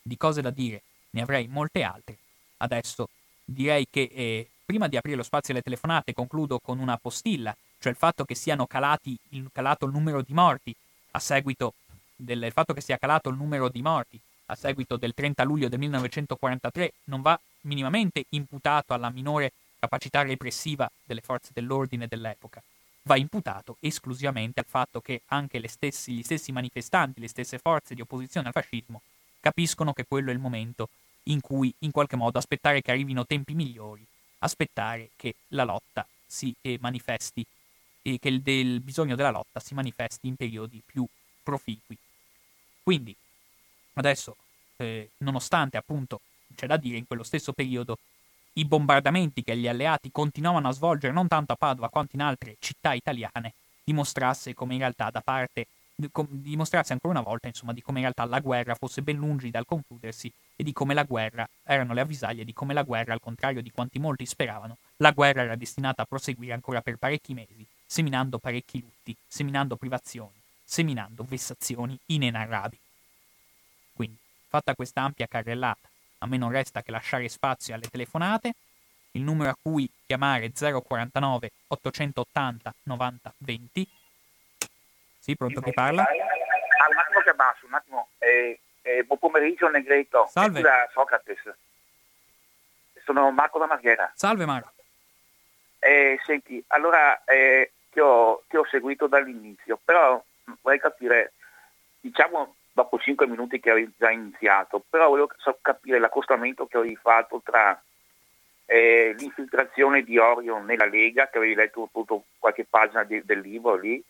di 0.01 0.17
cose 0.17 0.41
da 0.41 0.51
dire 0.51 0.83
ne 1.11 1.21
avrei 1.23 1.47
molte 1.47 1.83
altre. 1.83 2.17
Adesso 2.59 3.09
direi 3.45 3.87
che 3.91 4.11
eh, 4.13 4.49
prima 4.71 4.87
di 4.87 4.97
aprire 4.97 5.17
lo 5.17 5.25
spazio 5.25 5.53
alle 5.53 5.65
telefonate 5.65 6.13
concludo 6.13 6.61
con 6.61 6.79
una 6.79 6.97
postilla, 6.97 7.53
cioè 7.81 7.91
il 7.91 7.99
fatto 7.99 8.25
che 8.25 8.37
siano 8.37 8.69
calati, 8.69 9.19
il, 9.31 9.51
calato 9.53 9.85
il 9.85 9.91
numero 9.91 10.23
di 10.23 10.33
morti 10.33 10.73
a 11.11 11.19
seguito 11.19 11.75
del 12.15 12.53
fatto 12.53 12.73
che 12.73 12.81
sia 12.81 12.97
calato 12.97 13.31
il 13.31 13.37
numero 13.37 13.69
di 13.69 13.83
morti 13.83 14.21
a 14.47 14.55
seguito 14.55 14.97
del 14.97 15.13
30 15.13 15.43
luglio 15.43 15.69
del 15.69 15.81
1943 15.81 16.93
non 17.05 17.21
va 17.21 17.37
minimamente 17.63 18.27
imputato 18.29 18.95
alla 18.95 19.11
minore 19.11 19.55
capacità 19.81 20.23
repressiva 20.23 20.89
delle 21.03 21.21
forze 21.21 21.51
dell'ordine 21.53 22.07
dell'epoca, 22.07 22.63
va 23.03 23.17
imputato 23.17 23.77
esclusivamente 23.81 24.61
al 24.61 24.67
fatto 24.67 25.01
che 25.01 25.23
anche 25.27 25.67
stessi, 25.67 26.13
gli 26.13 26.23
stessi 26.23 26.53
manifestanti, 26.53 27.19
le 27.19 27.27
stesse 27.27 27.59
forze 27.59 27.97
di 27.97 28.03
opposizione 28.03 28.47
al 28.47 28.53
fascismo 28.53 29.03
capiscono 29.41 29.93
che 29.93 30.05
quello 30.07 30.31
è 30.31 30.33
il 30.33 30.39
momento 30.39 30.91
in 31.25 31.41
cui 31.41 31.75
in 31.81 31.91
qualche 31.91 32.15
modo 32.15 32.39
aspettare 32.39 32.83
che 32.83 32.93
arrivino 32.93 33.27
tempi 33.27 33.55
migliori, 33.55 34.07
aspettare 34.41 35.11
che 35.17 35.35
la 35.49 35.65
lotta 35.65 36.07
si 36.27 36.55
eh, 36.61 36.79
manifesti 36.81 37.45
e 38.03 38.19
che 38.19 38.29
il, 38.29 38.41
del 38.41 38.81
bisogno 38.81 39.17
della 39.17 39.31
lotta 39.31 39.61
si 39.61 39.75
manifesti 39.75 40.29
in 40.29 40.37
periodi 40.37 40.83
più 40.85 41.07
proficui. 41.43 41.97
Quindi, 42.83 43.15
adesso, 43.95 44.37
eh, 44.77 45.11
nonostante 45.19 45.77
appunto 45.77 46.21
c'è 46.55 46.67
da 46.67 46.77
dire 46.77 46.97
in 46.97 47.07
quello 47.07 47.23
stesso 47.23 47.53
periodo 47.53 47.99
i 48.55 48.65
bombardamenti 48.65 49.43
che 49.45 49.57
gli 49.57 49.69
alleati 49.69 50.11
continuavano 50.11 50.69
a 50.69 50.73
svolgere 50.73 51.13
non 51.13 51.29
tanto 51.29 51.53
a 51.53 51.57
Padova 51.57 51.89
quanto 51.89 52.17
in 52.17 52.23
altre 52.23 52.57
città 52.59 52.95
italiane, 52.95 53.55
dimostrasse 53.85 54.55
come 54.55 54.75
in 54.75 54.81
realtà 54.81 55.11
da 55.11 55.21
parte 55.21 55.67
dimostrasse 56.29 56.93
ancora 56.93 57.19
una 57.19 57.23
volta 57.23 57.49
insomma 57.49 57.73
di 57.73 57.83
come 57.83 57.99
in 57.99 58.05
realtà 58.05 58.25
la 58.25 58.41
guerra 58.41 58.75
fosse 58.75 59.03
ben 59.03 59.17
lungi 59.17 59.51
dal 59.51 59.67
concludersi 59.67 60.33
e 60.57 60.63
di 60.63 60.73
come 60.73 60.95
la 60.95 61.05
guerra 61.05 61.49
erano 61.63 61.95
le 61.95 62.01
avvisaglie 62.01 62.45
di 62.45 62.53
come 62.53 62.75
la 62.75 62.83
guerra 62.83 63.13
al 63.13 63.21
contrario 63.21 63.63
di 63.63 63.71
quanti 63.71 63.99
molti 63.99 64.27
speravano 64.27 64.79
la 64.97 65.11
guerra 65.13 65.43
era 65.43 65.57
destinata 65.57 66.03
a 66.03 66.07
proseguire 66.07 66.53
ancora 66.53 66.81
per 66.81 66.97
parecchi 66.97 67.35
mesi 67.35 67.67
seminando 67.85 68.39
parecchi 68.39 68.81
lutti 68.81 69.17
seminando 69.27 69.77
privazioni 69.77 70.41
seminando 70.65 71.25
vessazioni 71.25 71.99
inenarrabili 72.07 72.81
quindi, 74.01 74.17
fatta 74.49 74.75
questa 74.75 75.03
ampia 75.03 75.27
carrellata, 75.27 75.87
a 76.21 76.27
me 76.27 76.39
non 76.39 76.51
resta 76.51 76.83
che 76.83 76.91
lasciare 76.91 77.29
spazio 77.29 77.75
alle 77.75 77.87
telefonate. 77.87 78.55
Il 79.11 79.21
numero 79.21 79.51
a 79.51 79.57
cui 79.61 79.91
chiamare 80.07 80.47
è 80.47 80.53
049 80.53 81.51
880 81.67 82.75
90 82.85 83.35
20. 83.37 83.89
Sì, 85.21 85.37
pronto 85.37 85.61
chi 85.61 85.73
parla? 85.73 86.03
Ah, 86.03 86.89
un 86.89 86.97
attimo 86.97 87.21
che 87.21 87.35
basso, 87.35 87.67
un 87.67 87.75
attimo. 87.75 88.09
Eh, 88.19 88.59
eh, 88.81 89.05
buon 89.05 89.19
pomeriggio 89.19 89.69
Negretto. 89.69 90.27
Salve. 90.31 90.63
Da 90.63 90.89
Socrates. 90.93 91.55
Sono 93.05 93.31
Marco 93.31 93.59
da 93.59 93.67
Marghera. 93.67 94.11
Salve 94.15 94.47
Marco. 94.47 94.73
Eh, 95.79 96.19
senti, 96.25 96.63
allora 96.69 97.23
eh, 97.25 97.73
ti 97.91 98.01
ho, 98.01 98.43
ti 98.49 98.57
ho 98.57 98.65
seguito 98.65 99.07
dall'inizio, 99.07 99.79
però 99.85 100.23
vorrei 100.63 100.81
capire, 100.81 101.33
diciamo, 102.01 102.57
dopo 102.73 102.99
5 102.99 103.27
minuti 103.27 103.61
che 103.61 103.71
avevi 103.71 103.93
già 103.99 104.11
iniziato, 104.11 104.83
però 104.89 105.09
volevo 105.09 105.31
capire 105.61 105.99
l'accostamento 105.99 106.67
che 106.67 106.79
avevi 106.79 106.97
fatto 106.97 107.43
tra 107.45 107.79
eh, 108.65 109.15
l'infiltrazione 109.19 110.03
di 110.03 110.17
Orion 110.17 110.65
nella 110.65 110.87
Lega, 110.87 111.29
che 111.29 111.39
avevi 111.39 111.55
letto 111.55 111.83
appunto 111.83 112.25
qualche 112.39 112.65
pagina 112.65 113.05
di, 113.05 113.23
del 113.25 113.41
libro 113.41 113.75
lì, 113.75 114.03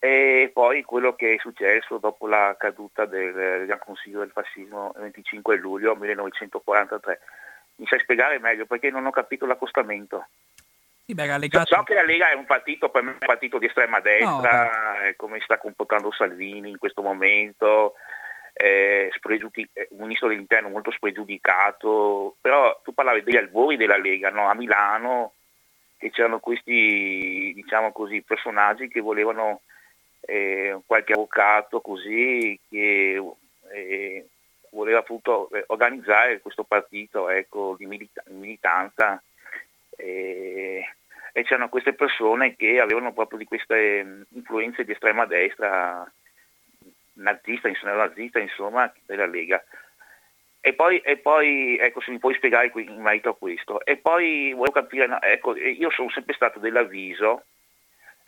e 0.00 0.50
poi 0.52 0.82
quello 0.82 1.14
che 1.14 1.34
è 1.34 1.38
successo 1.38 1.98
dopo 1.98 2.28
la 2.28 2.54
caduta 2.58 3.04
del, 3.04 3.32
del 3.32 3.78
Consiglio 3.84 4.20
del 4.20 4.30
Fascismo 4.30 4.92
il 4.96 5.02
25 5.02 5.56
luglio 5.56 5.96
1943. 5.96 7.20
Mi 7.76 7.86
sai 7.86 7.98
spiegare 8.00 8.38
meglio 8.38 8.66
perché 8.66 8.90
non 8.90 9.06
ho 9.06 9.10
capito 9.10 9.46
l'accostamento. 9.46 10.26
Sì, 11.04 11.14
beh, 11.14 11.38
legato... 11.38 11.74
So 11.74 11.82
che 11.84 11.94
la 11.94 12.04
Lega 12.04 12.30
è 12.30 12.34
un 12.34 12.44
partito, 12.44 12.90
per 12.90 13.02
me 13.02 13.12
un 13.12 13.18
partito 13.18 13.58
di 13.58 13.66
estrema 13.66 13.98
destra, 13.98 14.64
no, 14.64 15.12
come 15.16 15.40
sta 15.40 15.56
comportando 15.58 16.12
Salvini 16.12 16.70
in 16.70 16.78
questo 16.78 17.02
momento, 17.02 17.94
eh, 18.52 19.10
un 19.22 19.98
ministro 19.98 20.28
dell'interno 20.28 20.68
molto 20.68 20.90
spregiudicato, 20.90 22.36
però 22.40 22.78
tu 22.84 22.92
parlavi 22.92 23.22
degli 23.22 23.36
albori 23.36 23.76
della 23.76 23.96
Lega, 23.96 24.30
no? 24.30 24.50
a 24.50 24.54
Milano, 24.54 25.32
che 25.96 26.10
c'erano 26.10 26.40
questi 26.40 27.52
diciamo 27.54 27.90
così, 27.90 28.20
personaggi 28.22 28.88
che 28.88 29.00
volevano 29.00 29.62
eh, 30.20 30.78
qualche 30.86 31.12
avvocato 31.12 31.80
così 31.80 32.58
che 32.68 33.22
eh, 33.72 34.26
voleva 34.70 34.98
appunto 34.98 35.50
eh, 35.50 35.64
organizzare 35.68 36.40
questo 36.40 36.64
partito 36.64 37.28
ecco, 37.28 37.74
di 37.78 37.86
milita- 37.86 38.22
militanza. 38.28 39.22
Eh, 39.96 40.84
e 41.32 41.42
c'erano 41.44 41.68
queste 41.68 41.92
persone 41.92 42.56
che 42.56 42.80
avevano 42.80 43.12
proprio 43.12 43.38
di 43.38 43.44
queste 43.44 44.24
influenze 44.30 44.84
di 44.84 44.92
estrema 44.92 45.24
destra 45.24 46.10
nazista, 47.18 47.68
nazista, 47.82 48.38
insomma, 48.38 48.92
della 49.06 49.26
Lega. 49.26 49.62
E 50.60 50.72
poi, 50.74 50.98
e 50.98 51.16
poi, 51.16 51.78
ecco, 51.78 52.00
se 52.00 52.10
mi 52.10 52.18
puoi 52.18 52.34
spiegare 52.34 52.70
in 52.74 53.00
merito 53.00 53.30
a 53.30 53.36
questo. 53.36 53.84
E 53.84 53.96
poi 53.96 54.52
volevo 54.52 54.72
capire, 54.72 55.06
no, 55.06 55.20
ecco, 55.22 55.56
io 55.56 55.90
sono 55.90 56.10
sempre 56.10 56.34
stato 56.34 56.58
dell'avviso, 56.58 57.44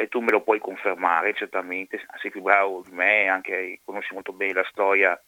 e 0.00 0.08
tu 0.08 0.20
me 0.20 0.30
lo 0.30 0.40
puoi 0.40 0.58
confermare 0.58 1.34
certamente, 1.34 2.02
sei 2.22 2.30
più 2.30 2.40
bravo 2.40 2.82
di 2.86 2.92
me, 2.92 3.28
anche 3.28 3.80
conosci 3.84 4.14
molto 4.14 4.32
bene 4.32 4.54
la 4.54 4.66
storia 4.70 5.22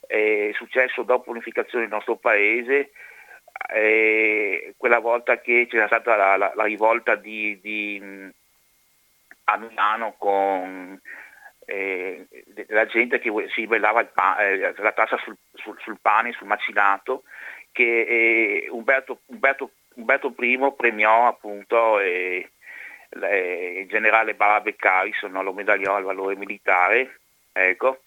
è 0.06 0.50
successo 0.54 1.02
dopo 1.02 1.30
l'unificazione 1.30 1.84
del 1.84 1.92
nostro 1.92 2.16
paese, 2.16 2.90
eh, 3.72 4.74
quella 4.76 4.98
volta 4.98 5.40
che 5.40 5.66
c'era 5.68 5.86
stata 5.86 6.16
la, 6.16 6.36
la, 6.36 6.52
la 6.54 6.64
rivolta 6.64 7.14
di, 7.14 7.58
di, 7.60 8.30
a 9.44 9.56
Milano 9.56 10.14
con 10.18 11.00
eh, 11.64 12.26
la 12.68 12.86
gente 12.86 13.18
che 13.18 13.30
si 13.48 13.62
ribellava 13.62 14.00
eh, 14.40 14.74
la 14.76 14.92
tassa 14.92 15.16
sul, 15.18 15.36
sul, 15.54 15.78
sul, 15.80 15.98
pane, 16.00 16.32
sul 16.32 16.46
macinato, 16.46 17.24
che 17.70 18.00
eh, 18.02 18.68
Umberto, 18.70 19.20
Umberto, 19.26 19.70
Umberto, 19.96 20.34
I 20.38 20.72
premiò 20.76 21.26
appunto 21.28 21.98
eh, 22.00 22.50
il 23.10 23.86
generale 23.88 24.34
Bala 24.34 24.60
Beccaris, 24.60 25.22
no, 25.24 25.42
lo 25.42 25.52
medagliò 25.52 25.94
al 25.96 26.04
valore 26.04 26.36
militare, 26.36 27.18
ecco. 27.52 28.02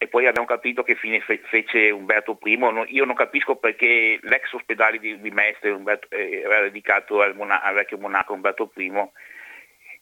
E 0.00 0.06
poi 0.06 0.26
abbiamo 0.26 0.46
capito 0.46 0.84
che 0.84 0.94
fine 0.94 1.20
fe- 1.20 1.42
fece 1.44 1.90
Umberto 1.90 2.38
I. 2.44 2.56
No, 2.56 2.84
io 2.86 3.04
non 3.04 3.16
capisco 3.16 3.56
perché 3.56 4.18
l'ex 4.22 4.52
ospedale 4.52 4.98
di, 4.98 5.20
di 5.20 5.30
Mestre 5.30 5.70
Umberto, 5.70 6.06
eh, 6.10 6.42
era 6.42 6.60
dedicato 6.60 7.20
al, 7.20 7.34
mona- 7.34 7.60
al 7.60 7.74
vecchio 7.74 7.98
monarca 7.98 8.32
Umberto 8.32 8.70
I 8.76 8.92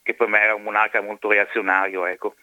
che 0.03 0.13
per 0.13 0.27
me 0.27 0.39
era 0.39 0.53
un 0.53 0.61
monarca 0.61 1.01
molto 1.01 1.29
reazionario. 1.29 2.05
Ecco. 2.05 2.35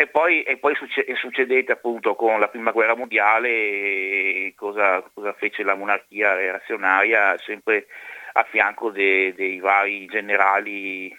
E 0.00 0.06
poi, 0.06 0.44
e 0.44 0.58
poi 0.58 0.76
succe- 0.76 1.04
succedette 1.16 1.72
appunto 1.72 2.14
con 2.14 2.38
la 2.38 2.46
prima 2.46 2.70
guerra 2.70 2.94
mondiale, 2.94 4.52
cosa, 4.54 5.02
cosa 5.12 5.32
fece 5.32 5.64
la 5.64 5.74
monarchia 5.74 6.34
reazionaria, 6.34 7.36
sempre 7.38 7.88
a 8.34 8.44
fianco 8.44 8.90
de- 8.90 9.34
dei 9.34 9.58
vari 9.58 10.06
generali 10.06 11.12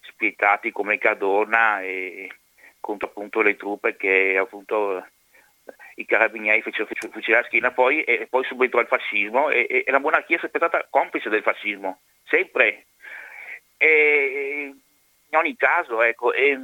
spietati 0.00 0.70
come 0.70 0.98
Cadorna 0.98 1.80
e 1.80 2.30
contro 2.78 3.08
appunto 3.08 3.40
le 3.40 3.56
truppe 3.56 3.96
che 3.96 4.36
appunto 4.38 5.02
i 5.94 6.04
carabinieri 6.04 6.60
fecero 6.60 6.88
fucilare 7.10 7.40
la 7.40 7.48
schiena 7.48 7.70
poi, 7.70 8.02
e 8.02 8.26
poi 8.28 8.44
subentrò 8.44 8.80
il 8.80 8.86
fascismo 8.86 9.48
e, 9.48 9.66
e, 9.66 9.90
la 9.90 9.98
monarchia 9.98 10.38
è 10.38 10.46
stata 10.46 10.86
complice 10.90 11.30
del 11.30 11.42
fascismo, 11.42 12.00
sempre. 12.24 12.84
E, 13.78 14.74
in 15.30 15.36
ogni 15.38 15.56
caso, 15.56 16.02
ecco, 16.02 16.34
e, 16.34 16.58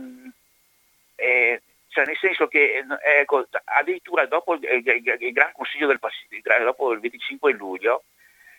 e, 1.16 1.62
cioè 1.88 2.04
nel 2.04 2.16
senso 2.18 2.46
che 2.46 2.84
ecco, 3.02 3.46
addirittura 3.64 4.26
dopo 4.26 4.54
il, 4.54 4.62
il, 4.62 5.16
il, 5.18 5.32
Gran 5.32 5.52
Consiglio 5.52 5.86
del 5.86 5.98
Pacifico, 5.98 6.52
dopo 6.62 6.92
il 6.92 7.00
25 7.00 7.52
luglio, 7.52 8.04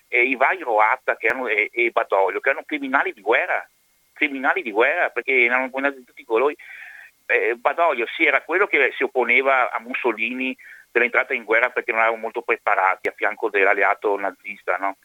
eh, 0.07 0.23
i 0.23 0.35
vari 0.35 0.61
Roatta 0.61 1.15
erano, 1.19 1.47
e, 1.47 1.69
e 1.71 1.91
Badoglio, 1.91 2.39
che 2.39 2.49
erano 2.49 2.65
criminali 2.65 3.13
di 3.13 3.21
guerra, 3.21 3.67
criminali 4.13 4.63
di 4.63 4.71
guerra, 4.71 5.09
perché 5.09 5.43
erano 5.43 5.69
di 5.91 6.03
tutti 6.03 6.25
colori. 6.25 6.57
Eh, 7.27 7.55
Badoglio 7.55 8.07
sì, 8.15 8.25
era 8.25 8.41
quello 8.41 8.65
che 8.67 8.91
si 8.95 9.03
opponeva 9.03 9.69
a 9.69 9.79
Mussolini 9.79 10.57
dell'entrata 10.89 11.33
in 11.33 11.43
guerra 11.43 11.69
perché 11.69 11.91
non 11.91 12.01
erano 12.01 12.17
molto 12.17 12.41
preparati 12.41 13.07
a 13.07 13.13
fianco 13.15 13.49
dell'alleato 13.49 14.17
nazista, 14.17 14.77
no? 14.77 14.97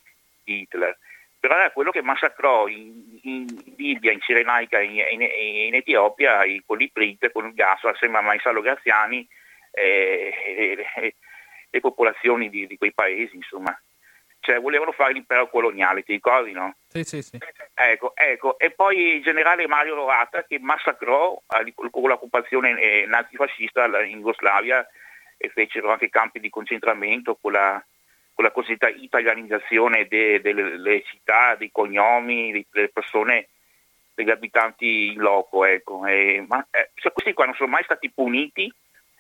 Hitler 0.44 0.96
però 1.43 1.57
era 1.57 1.72
quello 1.72 1.90
che 1.90 2.03
massacrò 2.03 2.68
in, 2.68 3.18
in 3.22 3.47
Libia, 3.76 4.12
in 4.12 4.20
Cirenaica 4.20 4.78
e 4.78 4.84
in, 4.84 5.01
in, 5.11 5.22
in, 5.66 5.74
Etiopia 5.74 6.45
i, 6.45 6.62
con 6.64 6.78
l'Iprit, 6.78 7.32
con 7.32 7.47
il 7.47 7.53
gas, 7.53 7.82
assieme 7.82 8.18
a 8.18 8.20
Maisalo 8.20 8.61
Graziani 8.61 9.26
eh, 9.72 10.32
e, 10.47 10.86
e, 10.95 11.14
le 11.68 11.80
popolazioni 11.80 12.49
di, 12.49 12.68
di, 12.68 12.78
quei 12.78 12.93
paesi, 12.93 13.34
insomma. 13.34 13.76
Cioè 14.38 14.61
volevano 14.61 14.93
fare 14.93 15.14
l'impero 15.14 15.49
coloniale, 15.49 16.05
ti 16.05 16.12
ricordi, 16.12 16.53
no? 16.53 16.76
Sì, 16.86 17.03
sì, 17.03 17.22
sì. 17.22 17.40
Ecco, 17.74 18.12
ecco. 18.14 18.57
E 18.57 18.70
poi 18.70 19.16
il 19.16 19.22
generale 19.24 19.66
Mario 19.66 19.97
Lorata 19.97 20.45
che 20.45 20.61
massacrò 20.61 21.43
con 21.90 22.09
l'occupazione 22.09 22.80
eh, 22.80 23.05
nazifascista 23.09 23.86
in 24.05 24.18
Jugoslavia 24.18 24.86
e 25.36 25.49
fecero 25.49 25.90
anche 25.90 26.09
campi 26.09 26.38
di 26.38 26.51
concentramento 26.51 27.36
con 27.40 27.51
la 27.51 27.84
con 28.35 28.45
la 28.45 28.51
cosiddetta 28.51 28.89
italianizzazione 28.89 30.07
de, 30.07 30.41
delle 30.41 31.03
città, 31.05 31.55
dei 31.55 31.70
cognomi, 31.70 32.66
delle 32.70 32.89
persone, 32.89 33.49
degli 34.14 34.30
abitanti 34.30 35.12
in 35.12 35.18
loco. 35.18 35.64
Ecco. 35.64 36.07
E, 36.07 36.45
ma 36.47 36.66
eh, 36.70 36.91
cioè 36.95 37.12
questi 37.12 37.33
qua 37.33 37.45
non 37.45 37.55
sono 37.55 37.70
mai 37.70 37.85
stati 37.85 38.11
puniti 38.11 38.72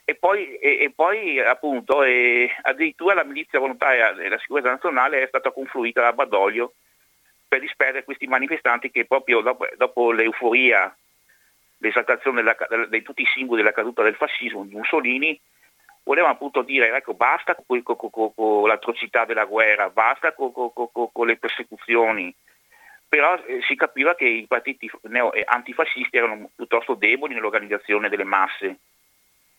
e 0.04 0.14
poi, 0.16 0.56
e, 0.56 0.82
e 0.82 0.90
poi 0.90 1.38
appunto 1.40 2.02
e 2.02 2.50
addirittura 2.62 3.14
la 3.14 3.24
milizia 3.24 3.60
volontaria 3.60 4.12
della 4.12 4.38
sicurezza 4.38 4.70
nazionale 4.70 5.22
è 5.22 5.26
stata 5.28 5.52
confluita 5.52 6.06
a 6.06 6.12
Badoglio 6.12 6.74
per 7.46 7.60
disperdere 7.60 8.04
questi 8.04 8.26
manifestanti 8.26 8.90
che 8.90 9.04
proprio 9.04 9.42
dopo, 9.42 9.68
dopo 9.76 10.10
l'euforia, 10.10 10.94
l'esaltazione 11.78 12.42
di 12.88 13.02
tutti 13.02 13.22
i 13.22 13.26
simboli 13.26 13.62
della 13.62 13.74
caduta 13.74 14.02
del 14.02 14.14
fascismo 14.14 14.64
di 14.64 14.74
Mussolini, 14.74 15.38
volevano 16.04 16.32
appunto 16.32 16.62
dire 16.62 16.94
ecco 16.96 17.14
basta 17.14 17.54
con, 17.54 17.82
con, 17.82 17.96
con, 17.96 18.34
con 18.34 18.68
l'atrocità 18.68 19.24
della 19.24 19.44
guerra, 19.44 19.90
basta 19.90 20.32
con, 20.32 20.52
le 21.26 21.36
persecuzioni, 21.36 22.34
però 23.08 23.36
eh, 23.44 23.60
si 23.62 23.74
capiva 23.74 24.14
che 24.14 24.26
i 24.26 24.46
partiti 24.46 24.90
neo- 25.02 25.32
eh, 25.32 25.44
antifascisti 25.46 26.16
erano 26.16 26.50
piuttosto 26.54 26.94
deboli 26.94 27.34
nell'organizzazione 27.34 28.08
delle 28.08 28.24
masse, 28.24 28.78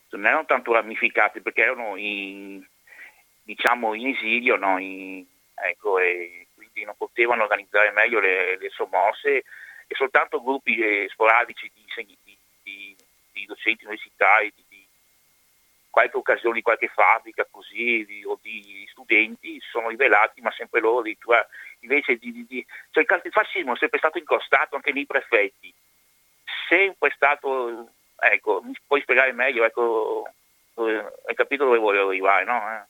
non 0.09 0.25
erano 0.25 0.45
tanto 0.45 0.73
ramificati 0.73 1.41
perché 1.41 1.61
erano 1.61 1.95
in, 1.97 2.63
diciamo, 3.43 3.93
in 3.93 4.07
esilio, 4.07 4.55
no? 4.55 4.77
in, 4.77 5.25
ecco, 5.55 5.97
quindi 6.55 6.83
non 6.83 6.95
potevano 6.97 7.43
organizzare 7.43 7.91
meglio 7.91 8.19
le, 8.19 8.57
le 8.57 8.69
sommosse. 8.69 9.43
E 9.85 9.95
soltanto 9.95 10.41
gruppi 10.41 10.77
eh, 10.77 11.07
sporadici 11.09 11.69
di, 11.73 12.15
di, 12.23 12.37
di, 12.63 12.95
di 13.31 13.45
docenti 13.45 13.83
universitari, 13.83 14.51
di 14.55 14.62
qualche 15.93 16.17
occasione 16.17 16.55
di 16.55 16.63
qualche 16.63 16.87
fabbrica 16.87 17.45
così 17.51 18.03
di, 18.03 18.25
o 18.25 18.39
di 18.41 18.83
studenti 18.89 19.59
si 19.59 19.67
sono 19.69 19.89
rivelati, 19.89 20.41
ma 20.41 20.51
sempre 20.51 20.79
loro 20.79 21.01
addirittura 21.01 21.47
invece 21.81 22.15
di, 22.15 22.31
di, 22.31 22.45
di 22.47 22.65
cioè 22.89 23.05
il 23.07 23.31
fascismo 23.31 23.75
è 23.75 23.77
sempre 23.77 23.99
stato 23.99 24.17
incostato 24.17 24.75
anche 24.75 24.91
nei 24.91 25.05
prefetti, 25.05 25.71
sempre 26.67 27.11
stato, 27.15 27.89
ecco, 28.17 28.63
mi 28.63 28.75
puoi 28.87 29.01
spiegare 29.01 29.33
meglio, 29.33 29.65
ecco, 29.65 30.27
hai 30.73 31.35
capito 31.35 31.65
dove 31.65 31.77
voglio 31.77 32.07
arrivare, 32.07 32.43
no? 32.43 32.71
Eh? 32.71 32.81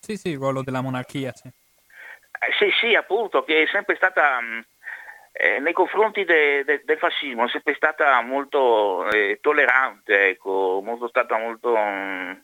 Sì, 0.00 0.18
sì, 0.18 0.28
il 0.28 0.36
ruolo 0.36 0.62
della 0.62 0.82
monarchia, 0.82 1.32
sì. 1.32 1.48
Eh, 1.48 2.52
sì, 2.58 2.70
sì, 2.80 2.94
appunto, 2.94 3.44
che 3.44 3.62
è 3.62 3.66
sempre 3.68 3.96
stata... 3.96 4.38
Mh, 4.38 4.64
eh, 5.40 5.58
nei 5.58 5.72
confronti 5.72 6.24
de, 6.24 6.64
de, 6.64 6.82
del 6.84 6.98
fascismo 6.98 7.46
è 7.46 7.48
sempre 7.48 7.74
stata 7.74 8.20
molto 8.20 9.10
eh, 9.10 9.38
tollerante, 9.40 10.28
ecco, 10.28 10.82
molto 10.84 11.08
stata 11.08 11.38
molto 11.38 11.74
mh, 11.74 12.42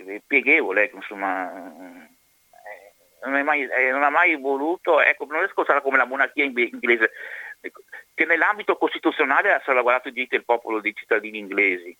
mm, 0.00 0.16
pieghevole, 0.26 0.84
ecco, 0.84 0.96
insomma, 0.96 1.52
eh, 1.52 3.28
non, 3.28 3.42
mai, 3.42 3.68
eh, 3.68 3.90
non, 3.90 4.02
ha 4.02 4.08
mai 4.08 4.34
voluto, 4.36 5.02
ecco, 5.02 5.26
non 5.26 5.40
riesco 5.40 5.60
a 5.60 5.64
stare 5.64 5.82
come 5.82 5.98
la 5.98 6.06
monarchia 6.06 6.44
inglese, 6.44 7.10
ecco, 7.60 7.82
che 8.14 8.24
nell'ambito 8.24 8.78
costituzionale 8.78 9.52
ha 9.52 9.62
salvaguardato 9.62 10.08
i 10.08 10.12
diritti 10.12 10.36
del 10.36 10.46
popolo 10.46 10.80
dei 10.80 10.94
cittadini 10.94 11.38
inglesi 11.38 11.94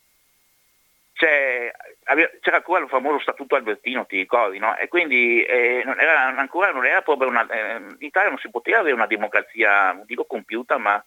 c'era 1.21 2.57
ancora 2.57 2.83
il 2.83 2.89
famoso 2.89 3.19
statuto 3.21 3.55
albertino, 3.55 4.07
ti 4.07 4.17
ricordi, 4.17 4.59
no? 4.59 4.77
E 4.77 4.89
quindi 4.89 5.43
eh, 5.43 5.83
non 5.85 6.01
era, 6.01 6.35
ancora 6.37 6.73
non 6.73 6.87
era 6.87 7.03
proprio 7.03 7.29
una... 7.29 7.47
Eh, 7.47 7.77
in 7.77 7.97
Italia 7.99 8.31
non 8.31 8.39
si 8.39 8.49
poteva 8.51 8.79
avere 8.79 8.95
una 8.95 9.07
democrazia, 9.07 9.93
non 9.93 10.05
dico 10.07 10.25
compiuta, 10.25 10.79
ma 10.79 11.03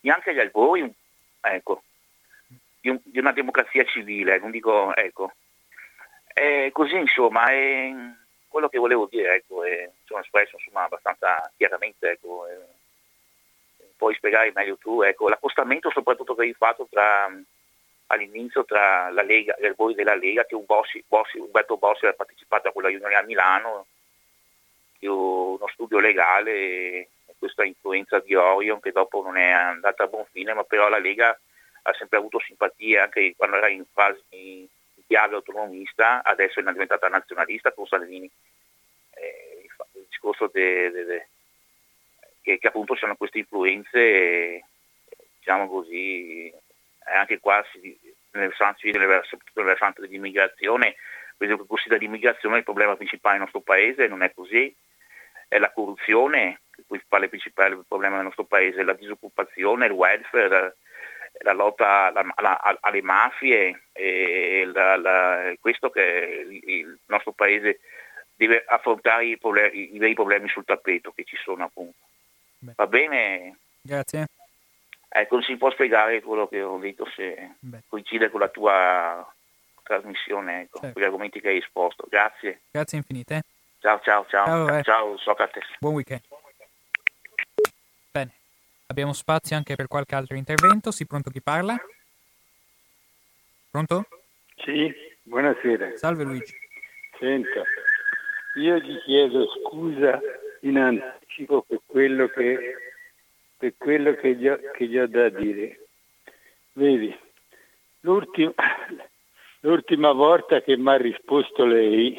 neanche 0.00 0.30
agli 0.30 0.40
albori, 0.40 0.90
ecco, 1.40 1.82
di, 2.80 2.88
un, 2.88 2.98
di, 3.04 3.18
una 3.18 3.32
democrazia 3.32 3.84
civile, 3.84 4.38
non 4.38 4.50
dico, 4.50 4.94
ecco. 4.94 5.32
E 6.32 6.70
così 6.72 6.96
insomma, 6.96 7.50
è 7.50 7.92
quello 8.48 8.68
che 8.68 8.78
volevo 8.78 9.06
dire, 9.10 9.34
ecco, 9.34 9.64
è, 9.64 9.90
sono 10.04 10.20
espresso 10.20 10.56
insomma 10.56 10.84
abbastanza 10.84 11.52
chiaramente, 11.56 12.12
ecco, 12.12 12.46
puoi 13.98 14.14
spiegare 14.14 14.52
meglio 14.54 14.76
tu, 14.76 15.02
ecco, 15.02 15.28
l'accostamento 15.28 15.90
soprattutto 15.90 16.34
che 16.34 16.42
hai 16.42 16.54
fatto 16.54 16.86
tra 16.90 17.28
all'inizio 18.08 18.64
tra 18.64 19.10
la 19.10 19.22
Lega 19.22 19.56
e 19.56 19.72
voi 19.76 19.94
della 19.94 20.14
Lega 20.14 20.44
che 20.44 20.56
Bossi, 20.56 21.02
Bossi, 21.06 21.38
Umberto 21.38 21.76
Bossi 21.76 22.04
aveva 22.04 22.16
partecipato 22.16 22.68
a 22.68 22.72
quella 22.72 22.88
riunione 22.88 23.14
a 23.14 23.22
Milano, 23.22 23.86
uno 25.00 25.68
studio 25.68 25.98
legale 25.98 26.52
e 26.52 27.08
questa 27.38 27.64
influenza 27.64 28.18
di 28.18 28.34
Orion 28.34 28.80
che 28.80 28.92
dopo 28.92 29.22
non 29.22 29.36
è 29.36 29.50
andata 29.50 30.04
a 30.04 30.06
buon 30.08 30.24
fine, 30.32 30.52
ma 30.54 30.64
però 30.64 30.88
la 30.88 30.98
Lega 30.98 31.38
ha 31.82 31.94
sempre 31.94 32.18
avuto 32.18 32.40
simpatia 32.40 33.04
anche 33.04 33.34
quando 33.36 33.56
era 33.56 33.68
in 33.68 33.84
fase 33.92 34.22
di 34.28 34.68
chiave 35.06 35.36
autonomista, 35.36 36.22
adesso 36.22 36.60
è 36.60 36.62
diventata 36.62 37.08
nazionalista 37.08 37.72
con 37.72 37.86
Salvini. 37.86 38.30
Eh, 39.10 39.66
il 39.92 40.06
discorso 40.08 40.50
de, 40.52 40.90
de, 40.90 41.04
de, 41.04 41.28
che, 42.42 42.58
che, 42.58 42.66
appunto 42.66 42.94
ci 42.94 43.00
sono 43.00 43.16
queste 43.16 43.38
influenze, 43.38 44.64
diciamo 45.38 45.68
così, 45.68 46.52
anche 47.14 47.38
qua 47.38 47.64
nel 48.32 48.52
versante 49.52 50.00
dell'immigrazione, 50.00 50.96
quello 51.36 51.56
che 51.56 51.66
considera 51.66 52.00
l'immigrazione 52.00 52.58
il 52.58 52.64
problema 52.64 52.96
principale 52.96 53.36
del 53.36 53.42
nostro 53.44 53.60
paese, 53.60 54.06
non 54.06 54.22
è 54.22 54.32
così, 54.34 54.74
è 55.48 55.58
la 55.58 55.70
corruzione, 55.70 56.60
il 56.76 56.84
principale, 56.86 57.28
principale 57.28 57.78
problema 57.86 58.16
del 58.16 58.24
nostro 58.24 58.44
paese, 58.44 58.82
la 58.82 58.92
disoccupazione, 58.92 59.86
il 59.86 59.92
welfare, 59.92 60.76
la 61.40 61.52
lotta 61.52 62.06
alla, 62.06 62.32
alla, 62.34 62.78
alle 62.80 63.02
mafie 63.02 63.82
la, 64.72 64.96
la, 64.96 65.52
questo 65.60 65.90
che 65.90 66.46
il 66.64 66.98
nostro 67.06 67.32
paese 67.32 67.80
deve 68.34 68.64
affrontare 68.66 69.26
i, 69.26 69.38
problemi, 69.38 69.94
i 69.94 69.98
veri 69.98 70.14
problemi 70.14 70.48
sul 70.48 70.64
tappeto 70.64 71.12
che 71.12 71.24
ci 71.24 71.36
sono 71.36 71.64
appunto. 71.64 71.96
Beh. 72.58 72.72
Va 72.76 72.86
bene? 72.86 73.58
Grazie. 73.80 74.26
Ecco, 75.08 75.36
non 75.36 75.44
si 75.44 75.56
può 75.56 75.70
spiegare 75.70 76.20
quello 76.20 76.46
che 76.48 76.62
ho 76.62 76.78
detto 76.78 77.06
se 77.14 77.54
Beh. 77.58 77.82
coincide 77.88 78.30
con 78.30 78.40
la 78.40 78.48
tua 78.48 79.34
trasmissione, 79.82 80.62
ecco, 80.62 80.78
certo. 80.78 80.92
con 80.92 81.02
gli 81.02 81.06
argomenti 81.06 81.40
che 81.40 81.48
hai 81.48 81.58
esposto. 81.58 82.06
Grazie. 82.08 82.60
Grazie 82.70 82.98
infinite. 82.98 83.42
Ciao, 83.80 84.00
ciao, 84.02 84.26
ciao. 84.28 84.66
Ciao, 84.66 84.82
ciao 84.82 85.16
Socrate. 85.18 85.60
Buon 85.78 85.94
weekend. 85.94 86.22
Bene, 88.10 88.32
abbiamo 88.86 89.12
spazio 89.12 89.56
anche 89.56 89.76
per 89.76 89.88
qualche 89.88 90.14
altro 90.14 90.36
intervento. 90.36 90.90
Si 90.90 91.06
pronto 91.06 91.30
chi 91.30 91.40
parla? 91.40 91.76
Pronto? 93.70 94.06
Sì, 94.56 94.92
buonasera. 95.22 95.96
Salve 95.96 96.24
Luigi. 96.24 96.54
Senta, 97.18 97.62
io 98.56 98.80
ti 98.80 98.98
chiedo 99.04 99.46
scusa 99.48 100.20
in 100.62 100.78
anticipo 100.78 101.62
per 101.62 101.80
quello 101.86 102.28
che, 102.28 102.87
per 103.58 103.74
quello 103.76 104.14
che, 104.14 104.36
gli, 104.36 104.46
ho, 104.46 104.58
che 104.72 104.86
gli 104.86 104.96
ho 104.96 105.08
da 105.08 105.28
dire. 105.28 105.80
Vedi, 106.72 107.14
l'ultima, 108.00 108.54
l'ultima 109.60 110.12
volta 110.12 110.62
che 110.62 110.76
mi 110.76 110.88
ha 110.90 110.96
risposto 110.96 111.66
lei, 111.66 112.16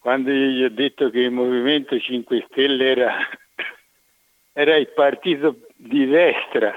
quando 0.00 0.30
io 0.30 0.46
gli 0.48 0.64
ho 0.64 0.70
detto 0.70 1.08
che 1.10 1.20
il 1.20 1.30
Movimento 1.30 1.98
5 1.98 2.46
Stelle 2.50 2.84
era, 2.84 3.16
era 4.52 4.76
il 4.76 4.88
partito 4.88 5.68
di 5.76 6.04
destra, 6.06 6.74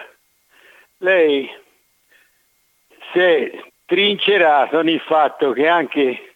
lei 0.98 1.50
si 3.12 3.20
è 3.20 3.64
trincerato 3.86 4.84
nel 4.84 5.00
fatto 5.00 5.52
che 5.52 5.68
anche 5.68 6.36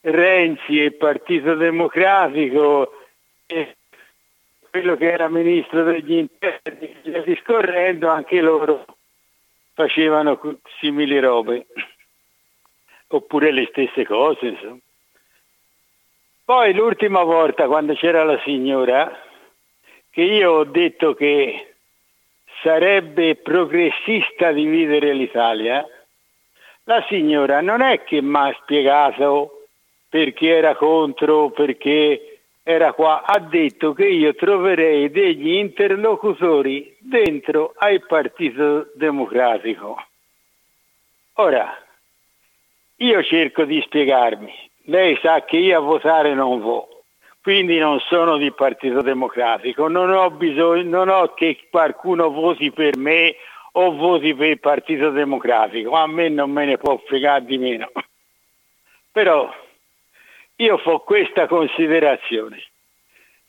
Renzi 0.00 0.80
e 0.80 0.84
il 0.84 0.94
Partito 0.94 1.54
Democratico 1.54 2.92
e 3.46 3.76
quello 4.74 4.96
che 4.96 5.12
era 5.12 5.28
ministro 5.28 5.84
degli 5.84 6.14
interni, 6.14 7.22
discorrendo, 7.24 8.08
anche 8.08 8.40
loro 8.40 8.84
facevano 9.72 10.40
simili 10.80 11.20
robe, 11.20 11.66
oppure 13.06 13.52
le 13.52 13.68
stesse 13.70 14.04
cose, 14.04 14.46
insomma. 14.46 14.80
Poi 16.44 16.74
l'ultima 16.74 17.22
volta 17.22 17.68
quando 17.68 17.94
c'era 17.94 18.24
la 18.24 18.40
signora, 18.42 19.16
che 20.10 20.22
io 20.22 20.50
ho 20.50 20.64
detto 20.64 21.14
che 21.14 21.74
sarebbe 22.60 23.36
progressista 23.36 24.50
dividere 24.50 25.12
l'Italia, 25.12 25.86
la 26.82 27.04
signora 27.08 27.60
non 27.60 27.80
è 27.80 28.02
che 28.02 28.20
mi 28.20 28.38
ha 28.38 28.52
spiegato 28.60 29.66
perché 30.08 30.48
era 30.48 30.74
contro, 30.74 31.50
perché 31.50 32.33
era 32.66 32.94
qua, 32.94 33.22
ha 33.24 33.38
detto 33.40 33.92
che 33.92 34.08
io 34.08 34.34
troverei 34.34 35.10
degli 35.10 35.52
interlocutori 35.52 36.96
dentro 36.98 37.74
al 37.76 38.04
Partito 38.06 38.90
Democratico. 38.94 40.02
Ora, 41.34 41.76
io 42.96 43.22
cerco 43.22 43.64
di 43.64 43.82
spiegarmi, 43.82 44.52
lei 44.84 45.18
sa 45.20 45.44
che 45.44 45.58
io 45.58 45.76
a 45.76 45.80
votare 45.80 46.32
non 46.32 46.60
vo, 46.60 47.02
quindi 47.42 47.76
non 47.76 48.00
sono 48.00 48.38
di 48.38 48.50
Partito 48.50 49.02
Democratico, 49.02 49.86
non 49.88 50.10
ho 50.10 50.30
bisogno, 50.30 50.88
non 50.88 51.10
ho 51.10 51.34
che 51.34 51.66
qualcuno 51.70 52.30
voti 52.30 52.70
per 52.70 52.96
me 52.96 53.36
o 53.72 53.94
voti 53.94 54.34
per 54.34 54.48
il 54.48 54.60
Partito 54.60 55.10
Democratico, 55.10 55.92
a 55.96 56.06
me 56.06 56.30
non 56.30 56.50
me 56.50 56.64
ne 56.64 56.78
può 56.78 56.96
fregare 57.04 57.44
di 57.44 57.58
meno. 57.58 57.90
Però 59.12 59.52
io 60.56 60.78
fo 60.78 61.00
questa 61.00 61.46
considerazione. 61.46 62.62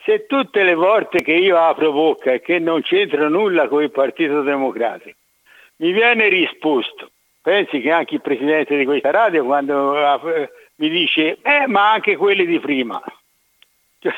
Se 0.04 0.26
tutte 0.28 0.64
le 0.64 0.76
volte 0.76 1.22
che 1.22 1.34
io 1.34 1.58
apro 1.58 1.92
bocca 1.92 2.32
e 2.34 2.42
che 2.42 2.60
non 2.60 2.82
c'entra 2.82 3.28
nulla 3.28 3.68
con 3.68 3.82
il 3.82 3.92
Partito 3.92 4.42
Democratico, 4.42 5.18
mi 5.78 5.92
viene 5.92 6.28
risposto, 6.28 7.10
pensi 7.42 7.82
che 7.82 7.92
anche 7.92 8.16
il 8.16 8.22
Presidente 8.22 8.78
di 8.78 8.86
questa 8.86 9.12
radio 9.12 9.44
quando 9.44 9.94
mi 10.76 10.90
dice, 10.90 11.38
eh, 11.42 11.68
ma 11.68 11.92
anche 11.92 12.16
quelli 12.16 12.46
di 12.46 12.60
prima. 12.60 13.02
Cioè, 14.00 14.14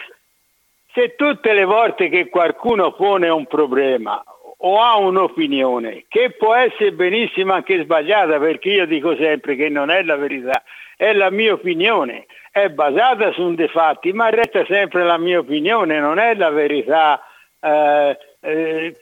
se 0.93 1.15
tutte 1.15 1.53
le 1.53 1.63
volte 1.63 2.09
che 2.09 2.27
qualcuno 2.27 2.91
pone 2.93 3.29
un 3.29 3.45
problema 3.45 4.21
o 4.59 4.81
ha 4.81 4.97
un'opinione, 4.97 6.05
che 6.07 6.31
può 6.31 6.55
essere 6.55 6.91
benissimo 6.91 7.53
anche 7.53 7.83
sbagliata, 7.83 8.39
perché 8.39 8.69
io 8.69 8.85
dico 8.87 9.15
sempre 9.15 9.55
che 9.55 9.69
non 9.69 9.91
è 9.91 10.01
la 10.03 10.15
verità, 10.15 10.63
è 10.95 11.13
la 11.13 11.29
mia 11.29 11.53
opinione, 11.53 12.25
è 12.63 12.69
basata 12.69 13.31
su 13.33 13.53
dei 13.53 13.67
fatti, 13.67 14.13
ma 14.13 14.29
resta 14.29 14.65
sempre 14.65 15.03
la 15.03 15.17
mia 15.17 15.39
opinione, 15.39 15.99
non 15.99 16.19
è 16.19 16.35
la 16.35 16.49
verità 16.49 17.21
eh, 17.59 18.17
eh, 18.39 18.95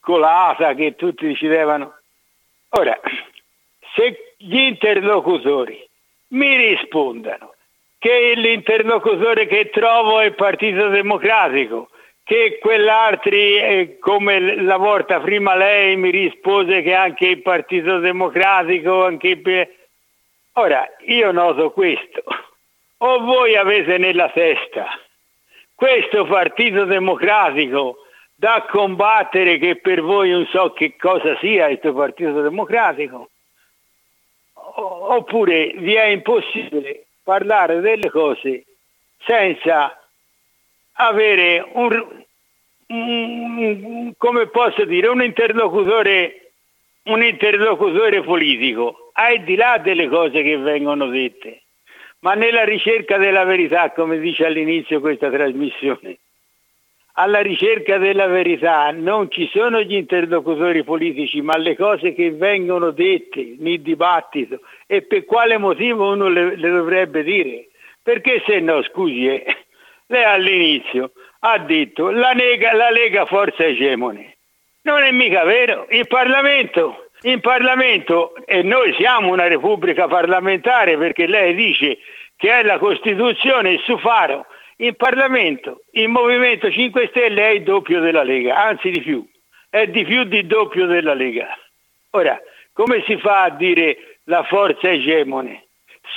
colata 0.00 0.74
che 0.74 0.94
tutti 0.94 1.26
decidevano. 1.26 1.94
Ora, 2.70 2.98
se 3.94 4.34
gli 4.36 4.58
interlocutori 4.58 5.86
mi 6.28 6.56
rispondano 6.56 7.54
che 7.98 8.34
l'interlocutore 8.36 9.46
che 9.46 9.70
trovo 9.70 10.20
è 10.20 10.26
il 10.26 10.34
Partito 10.34 10.88
Democratico, 10.88 11.88
che 12.22 12.58
quell'altri, 12.60 13.56
eh, 13.56 13.98
come 13.98 14.62
la 14.62 14.76
volta 14.76 15.20
prima 15.20 15.54
lei 15.54 15.96
mi 15.96 16.10
rispose 16.10 16.82
che 16.82 16.94
anche 16.94 17.28
il 17.28 17.42
Partito 17.42 17.98
Democratico, 17.98 19.04
anche. 19.04 19.78
Ora, 20.56 20.86
io 21.06 21.32
noto 21.32 21.70
questo, 21.70 22.22
o 22.98 23.20
voi 23.20 23.56
avete 23.56 23.98
nella 23.98 24.30
testa 24.30 24.86
questo 25.74 26.24
Partito 26.24 26.84
Democratico 26.84 27.98
da 28.34 28.64
combattere 28.68 29.58
che 29.58 29.76
per 29.76 30.02
voi 30.02 30.30
non 30.30 30.46
so 30.46 30.72
che 30.72 30.96
cosa 30.96 31.36
sia 31.38 31.66
questo 31.66 31.92
Partito 31.92 32.40
Democratico, 32.42 33.30
oppure 34.54 35.72
vi 35.76 35.94
è 35.94 36.06
impossibile 36.06 37.06
parlare 37.22 37.80
delle 37.80 38.10
cose 38.10 38.64
senza 39.24 39.98
avere 40.92 41.66
un, 41.72 42.24
un 42.88 44.12
come 44.16 44.46
posso 44.48 44.84
dire, 44.84 45.08
un 45.08 45.22
interlocutore, 45.22 46.52
un 47.04 47.22
interlocutore 47.22 48.22
politico, 48.22 49.10
al 49.14 49.42
di 49.42 49.56
là 49.56 49.78
delle 49.78 50.08
cose 50.08 50.42
che 50.42 50.56
vengono 50.56 51.06
dette, 51.06 51.62
ma 52.24 52.34
nella 52.34 52.64
ricerca 52.64 53.16
della 53.16 53.44
verità, 53.44 53.92
come 53.92 54.18
dice 54.18 54.44
all'inizio 54.44 55.00
questa 55.00 55.30
trasmissione 55.30 56.18
alla 57.16 57.40
ricerca 57.40 57.98
della 57.98 58.26
verità 58.26 58.90
non 58.90 59.30
ci 59.30 59.48
sono 59.52 59.80
gli 59.82 59.94
interlocutori 59.94 60.82
politici, 60.82 61.40
ma 61.42 61.56
le 61.56 61.76
cose 61.76 62.12
che 62.12 62.32
vengono 62.32 62.90
dette 62.90 63.54
nel 63.58 63.80
dibattito 63.82 64.60
e 64.86 65.02
per 65.02 65.24
quale 65.24 65.58
motivo 65.58 66.12
uno 66.12 66.28
le, 66.28 66.56
le 66.56 66.70
dovrebbe 66.70 67.22
dire. 67.22 67.68
Perché 68.02 68.42
se 68.44 68.58
no, 68.60 68.82
scusi, 68.82 69.28
eh, 69.28 69.44
lei 70.06 70.24
all'inizio 70.24 71.12
ha 71.40 71.58
detto 71.58 72.10
la 72.10 72.32
Lega, 72.32 72.74
la 72.74 72.90
Lega 72.90 73.26
forza 73.26 73.64
egemone. 73.64 74.36
Non 74.82 75.02
è 75.02 75.10
mica 75.12 75.44
vero. 75.44 75.86
Il 75.90 76.06
Parlamento, 76.08 77.10
in 77.22 77.40
Parlamento, 77.40 78.34
e 78.44 78.62
noi 78.62 78.92
siamo 78.94 79.32
una 79.32 79.46
repubblica 79.46 80.08
parlamentare 80.08 80.98
perché 80.98 81.26
lei 81.26 81.54
dice 81.54 81.98
che 82.44 82.58
è 82.58 82.62
la 82.62 82.76
Costituzione 82.76 83.70
il 83.70 83.80
suo 83.84 83.96
faro 83.96 84.44
in 84.76 84.94
Parlamento 84.96 85.84
il 85.92 86.08
Movimento 86.08 86.70
5 86.70 87.06
Stelle 87.08 87.42
è 87.42 87.50
il 87.52 87.62
doppio 87.62 88.00
della 88.00 88.22
Lega, 88.22 88.66
anzi 88.66 88.90
di 88.90 89.00
più, 89.00 89.26
è 89.70 89.86
di 89.86 90.04
più 90.04 90.24
di 90.24 90.46
doppio 90.46 90.84
della 90.84 91.14
Lega. 91.14 91.56
Ora, 92.10 92.38
come 92.74 93.02
si 93.06 93.16
fa 93.16 93.44
a 93.44 93.50
dire 93.50 94.18
la 94.24 94.42
forza 94.42 94.90
egemone 94.90 95.68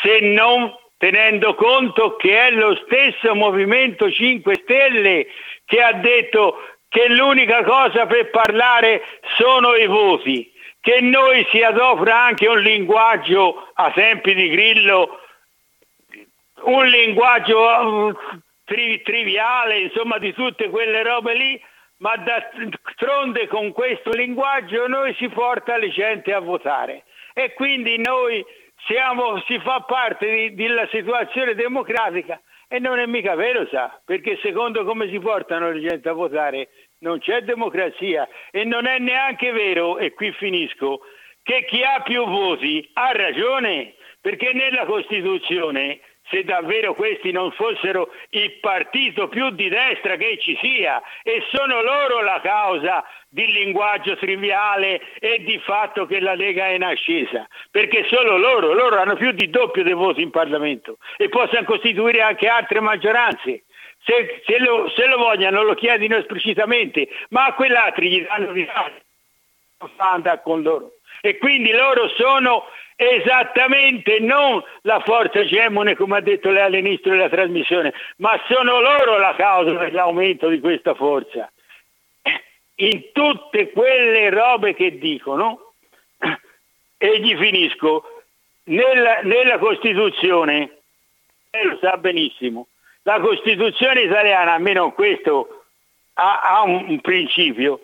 se 0.02 0.20
non 0.20 0.76
tenendo 0.98 1.56
conto 1.56 2.18
che 2.18 2.38
è 2.38 2.52
lo 2.52 2.76
stesso 2.76 3.34
Movimento 3.34 4.12
5 4.12 4.54
Stelle 4.64 5.28
che 5.64 5.82
ha 5.82 5.94
detto 5.94 6.58
che 6.90 7.08
l'unica 7.08 7.64
cosa 7.64 8.06
per 8.06 8.32
parlare 8.32 9.02
sono 9.38 9.76
i 9.76 9.88
voti, 9.88 10.52
che 10.82 11.00
noi 11.00 11.48
si 11.52 11.62
adopera 11.62 12.26
anche 12.26 12.48
un 12.48 12.60
linguaggio 12.60 13.72
a 13.76 13.92
tempi 13.92 14.34
di 14.34 14.50
Grillo, 14.50 15.22
un 16.64 16.86
linguaggio 16.86 17.60
uh, 17.60 18.16
tri- 18.64 19.02
triviale, 19.02 19.80
insomma 19.80 20.18
di 20.18 20.34
tutte 20.34 20.70
quelle 20.70 21.04
robe 21.04 21.34
lì, 21.34 21.62
ma 21.98 22.16
d'altronde 22.16 23.48
con 23.48 23.72
questo 23.72 24.12
linguaggio 24.12 24.88
noi 24.88 25.16
si 25.16 25.30
porta 25.30 25.78
le 25.78 25.90
gente 25.90 26.34
a 26.34 26.40
votare. 26.40 27.04
E 27.34 27.54
quindi 27.54 27.98
noi 28.00 28.44
siamo, 28.86 29.42
si 29.48 29.60
fa 29.60 29.82
parte 29.82 30.54
della 30.54 30.88
situazione 30.88 31.56
democratica 31.56 32.40
e 32.68 32.80
non 32.80 33.00
è 33.00 33.06
mica 33.06 33.36
vero, 33.36 33.66
sa, 33.68 34.00
perché 34.04 34.38
secondo 34.42 34.84
come 34.84 35.10
si 35.10 35.20
portano 35.20 35.72
le 35.72 35.80
gente 35.80 36.10
a 36.10 36.14
votare 36.14 36.70
non 37.00 37.20
c'è 37.20 37.42
democrazia 37.42 38.28
e 38.52 38.64
non 38.64 38.86
è 38.88 38.98
neanche 39.00 39.52
vero, 39.52 39.98
e 39.98 40.14
qui 40.14 40.32
finisco, 40.34 41.02
che 41.44 41.66
chi 41.66 41.84
ha 41.84 42.02
più 42.02 42.26
voti 42.26 42.90
ha 42.94 43.12
ragione, 43.12 43.94
perché 44.20 44.52
nella 44.54 44.86
Costituzione 44.86 46.00
se 46.30 46.44
davvero 46.44 46.94
questi 46.94 47.32
non 47.32 47.52
fossero 47.52 48.10
il 48.30 48.60
partito 48.60 49.28
più 49.28 49.50
di 49.52 49.70
destra 49.70 50.16
che 50.16 50.38
ci 50.40 50.58
sia 50.62 51.02
e 51.24 51.44
sono 51.52 51.82
loro 51.82 52.22
la 52.22 52.40
causa 52.42 53.04
di 53.30 53.46
linguaggio 53.52 54.18
triviale 54.18 55.02
e 55.20 55.44
di 55.44 55.60
fatto 55.60 56.06
che 56.06 56.20
la 56.20 56.34
Lega 56.34 56.68
è 56.68 56.74
in 56.74 56.84
ascesa, 56.84 57.48
perché 57.72 58.06
solo 58.10 58.38
loro, 58.38 58.74
loro 58.74 58.98
hanno 58.98 59.16
più 59.16 59.32
di 59.32 59.50
doppio 59.50 59.84
dei 59.84 59.94
voti 59.94 60.22
in 60.22 60.32
Parlamento 60.32 60.98
e 61.18 61.30
possono 61.30 61.66
costituire 61.66 62.22
anche 62.22 62.48
altre 62.48 62.80
maggioranze. 62.80 63.64
Se, 64.04 64.42
se, 64.46 64.60
lo, 64.60 64.90
se 64.96 65.06
lo 65.08 65.18
vogliono 65.18 65.64
lo 65.64 65.74
chiedino 65.74 66.16
esplicitamente, 66.16 67.10
ma 67.30 67.48
a 67.48 67.54
quell'altri 67.54 68.10
gli 68.10 68.26
danno 68.26 68.54
di 68.54 68.68
andare 69.98 70.42
con 70.44 70.62
loro. 70.62 70.92
E 71.22 71.38
quindi 71.38 71.72
loro 71.72 72.08
sono 72.10 72.66
esattamente 72.98 74.20
non 74.20 74.62
la 74.82 75.00
forza 75.02 75.40
egemone 75.40 75.96
come 75.96 76.18
ha 76.18 76.22
detto 76.22 76.50
lei 76.50 76.64
all'inizio 76.64 77.12
della 77.12 77.30
trasmissione, 77.30 77.94
ma 78.18 78.42
sono 78.50 78.82
loro 78.82 79.20
la 79.20 79.36
causa 79.38 79.72
dell'aumento 79.74 80.50
di 80.50 80.60
questa 80.60 80.96
forza. 80.96 81.50
In 82.80 83.12
tutte 83.14 83.70
quelle 83.70 84.30
robe 84.30 84.74
che 84.74 84.98
dicono, 84.98 85.74
e 86.98 87.20
gli 87.20 87.36
finisco, 87.38 88.24
nella, 88.66 89.22
nella 89.22 89.60
Costituzione, 89.60 90.78
lei 91.52 91.66
lo 91.66 91.78
sa 91.80 91.98
benissimo, 91.98 92.68
la 93.04 93.20
Costituzione 93.20 94.02
italiana, 94.02 94.54
almeno 94.54 94.92
questo, 94.92 95.66
ha, 96.14 96.42
ha 96.42 96.62
un, 96.64 96.86
un 96.88 97.02
principio, 97.02 97.80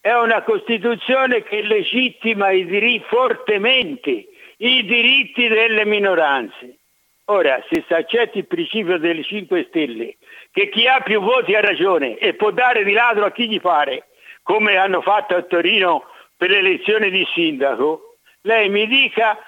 è 0.00 0.12
una 0.14 0.42
Costituzione 0.42 1.42
che 1.42 1.62
legittima 1.62 2.50
i 2.50 2.64
diritti 2.64 3.04
fortemente 3.08 4.28
i 4.56 4.84
diritti 4.84 5.48
delle 5.48 5.84
minoranze. 5.84 6.78
Ora, 7.26 7.62
se 7.70 7.84
si 7.86 7.94
accetta 7.94 8.38
il 8.38 8.46
principio 8.46 8.98
delle 8.98 9.22
5 9.22 9.66
Stelle, 9.68 10.16
che 10.50 10.68
chi 10.68 10.86
ha 10.86 11.00
più 11.00 11.20
voti 11.20 11.54
ha 11.54 11.60
ragione 11.60 12.16
e 12.16 12.34
può 12.34 12.50
dare 12.50 12.82
di 12.82 12.92
ladro 12.92 13.26
a 13.26 13.30
chi 13.30 13.48
gli 13.48 13.60
pare, 13.60 14.08
come 14.42 14.76
hanno 14.76 15.00
fatto 15.00 15.36
a 15.36 15.42
Torino 15.42 16.04
per 16.36 16.50
l'elezione 16.50 17.08
di 17.10 17.24
sindaco, 17.32 18.16
lei 18.42 18.68
mi 18.68 18.86
dica 18.86 19.38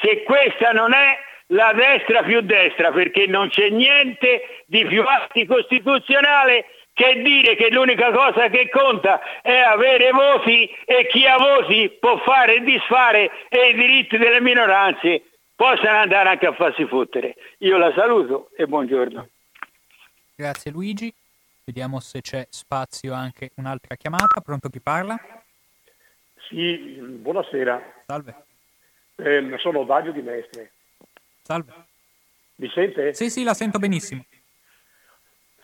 se 0.00 0.22
questa 0.22 0.72
non 0.72 0.92
è 0.92 1.18
la 1.48 1.72
destra 1.72 2.22
più 2.22 2.40
destra, 2.42 2.92
perché 2.92 3.26
non 3.26 3.48
c'è 3.48 3.68
niente 3.70 4.62
di 4.66 4.84
più 4.86 5.02
anticostituzionale 5.04 6.66
che 6.92 7.22
dire 7.22 7.56
che 7.56 7.70
l'unica 7.70 8.10
cosa 8.12 8.48
che 8.48 8.68
conta 8.68 9.40
è 9.40 9.56
avere 9.56 10.10
voti 10.10 10.68
e 10.84 11.06
chi 11.08 11.26
ha 11.26 11.36
voti 11.36 11.90
può 11.98 12.18
fare 12.18 12.56
e 12.56 12.60
disfare 12.60 13.30
e 13.48 13.70
i 13.70 13.74
diritti 13.74 14.18
delle 14.18 14.40
minoranze 14.40 15.22
possano 15.54 15.98
andare 15.98 16.28
anche 16.28 16.46
a 16.46 16.52
farsi 16.52 16.86
fottere. 16.86 17.36
Io 17.58 17.78
la 17.78 17.92
saluto 17.94 18.50
e 18.56 18.66
buongiorno. 18.66 19.28
Grazie 20.34 20.70
Luigi. 20.70 21.12
Vediamo 21.64 22.00
se 22.00 22.20
c'è 22.20 22.46
spazio 22.50 23.12
anche 23.14 23.52
un'altra 23.56 23.94
chiamata. 23.94 24.40
Pronto 24.40 24.68
chi 24.68 24.80
parla? 24.80 25.16
Sì, 26.48 26.76
buonasera. 27.00 28.02
Salve. 28.06 28.34
Eh, 29.16 29.54
sono 29.58 29.84
Dario 29.84 30.12
di 30.12 30.20
Mestre. 30.20 30.72
Salve. 31.42 31.72
Mi 32.56 32.68
sente? 32.74 33.14
Sì, 33.14 33.30
sì, 33.30 33.44
la 33.44 33.54
sento 33.54 33.78
benissimo. 33.78 34.24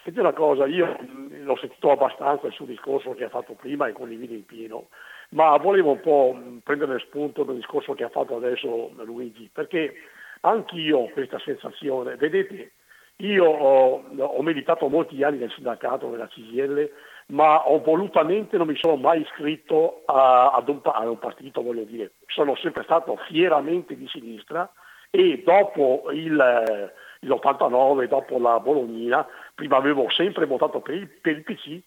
Senti 0.08 0.22
una 0.22 0.32
cosa, 0.32 0.64
io 0.64 0.96
l'ho 1.42 1.56
sentito 1.58 1.90
abbastanza 1.90 2.46
il 2.46 2.54
suo 2.54 2.64
discorso 2.64 3.12
che 3.12 3.24
ha 3.24 3.28
fatto 3.28 3.52
prima 3.52 3.88
e 3.88 3.92
condivido 3.92 4.32
in 4.32 4.46
pieno, 4.46 4.86
ma 5.32 5.54
volevo 5.58 5.90
un 5.90 6.00
po' 6.00 6.34
prendere 6.64 6.98
spunto 7.00 7.42
dal 7.42 7.56
discorso 7.56 7.92
che 7.92 8.04
ha 8.04 8.08
fatto 8.08 8.36
adesso 8.36 8.90
Luigi, 9.04 9.50
perché 9.52 9.92
anch'io 10.40 11.00
ho 11.00 11.10
questa 11.10 11.38
sensazione, 11.40 12.16
vedete, 12.16 12.72
io 13.16 13.44
ho, 13.44 14.02
ho 14.16 14.40
meditato 14.40 14.88
molti 14.88 15.22
anni 15.22 15.40
nel 15.40 15.52
sindacato, 15.52 16.08
nella 16.08 16.26
CGL, 16.26 16.90
ma 17.26 17.68
ho 17.68 17.78
volutamente 17.80 18.56
non 18.56 18.68
mi 18.68 18.76
sono 18.76 18.96
mai 18.96 19.20
iscritto 19.20 20.04
a, 20.06 20.52
ad, 20.52 20.70
un, 20.70 20.80
a 20.84 21.00
un 21.06 21.18
partito, 21.18 21.60
voglio 21.60 21.84
dire, 21.84 22.12
sono 22.28 22.56
sempre 22.56 22.82
stato 22.84 23.14
fieramente 23.28 23.94
di 23.94 24.08
sinistra 24.08 24.72
e 25.10 25.42
dopo 25.44 26.04
il 26.12 26.92
l'89 27.20 28.06
dopo 28.06 28.38
la 28.38 28.60
Bolognina, 28.60 29.26
prima 29.54 29.76
avevo 29.76 30.08
sempre 30.10 30.46
votato 30.46 30.80
per 30.80 30.94
il, 30.94 31.08
per 31.08 31.36
il 31.36 31.42
PC, 31.42 31.80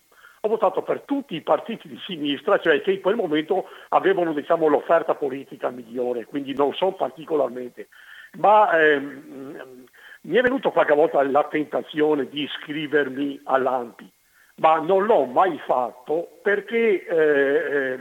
ho 0.43 0.49
votato 0.49 0.81
per 0.81 1.01
tutti 1.01 1.35
i 1.35 1.41
partiti 1.41 1.87
di 1.87 1.99
sinistra, 2.05 2.59
cioè 2.59 2.81
che 2.81 2.93
in 2.93 3.01
quel 3.01 3.15
momento 3.15 3.69
avevano 3.89 4.33
diciamo, 4.33 4.67
l'offerta 4.67 5.13
politica 5.13 5.69
migliore, 5.69 6.25
quindi 6.25 6.55
non 6.55 6.73
so 6.73 6.91
particolarmente. 6.93 7.89
Ma 8.37 8.71
ehm, 8.79 9.85
mi 10.21 10.37
è 10.37 10.41
venuto 10.41 10.71
qualche 10.71 10.95
volta 10.95 11.21
la 11.23 11.43
tentazione 11.43 12.27
di 12.27 12.43
iscrivermi 12.43 13.41
all'AMPI, 13.43 14.11
ma 14.55 14.79
non 14.79 15.05
l'ho 15.05 15.25
mai 15.25 15.59
fatto 15.65 16.39
perché 16.41 17.05
eh, 17.05 17.99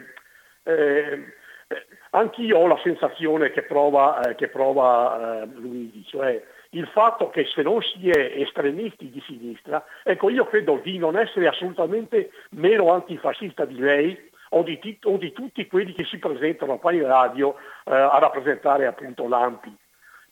eh, 0.63 1.35
eh, 1.69 1.87
anch'io 2.11 2.59
ho 2.59 2.67
la 2.67 2.81
sensazione 2.83 3.51
che 3.51 3.63
prova, 3.63 4.21
eh, 4.23 4.35
che 4.35 4.49
prova 4.49 5.43
eh, 5.43 5.47
Luigi, 5.47 6.05
cioè 6.07 6.43
il 6.71 6.87
fatto 6.87 7.31
che 7.31 7.47
se 7.47 7.63
non 7.63 7.81
si 7.83 8.09
è 8.11 8.41
estremisti 8.41 9.11
di 9.11 9.23
sinistra, 9.27 9.85
ecco 10.03 10.31
io 10.31 10.45
credo 10.47 10.81
di 10.83 10.99
non 10.99 11.17
essere 11.17 11.49
assolutamente 11.49 12.31
meno 12.51 12.93
antifascista 12.93 13.65
di 13.65 13.79
lei 13.79 14.29
o 14.51 14.63
di, 14.63 14.79
t- 14.79 15.05
o 15.05 15.17
di 15.17 15.33
tutti 15.33 15.67
quelli 15.67 15.93
che 15.93 16.05
si 16.05 16.19
presentano 16.19 16.79
qua 16.79 16.93
in 16.93 17.07
radio 17.07 17.55
eh, 17.85 17.95
a 17.95 18.19
rappresentare 18.19 18.87
appunto 18.87 19.27
l'AMPI. 19.29 19.77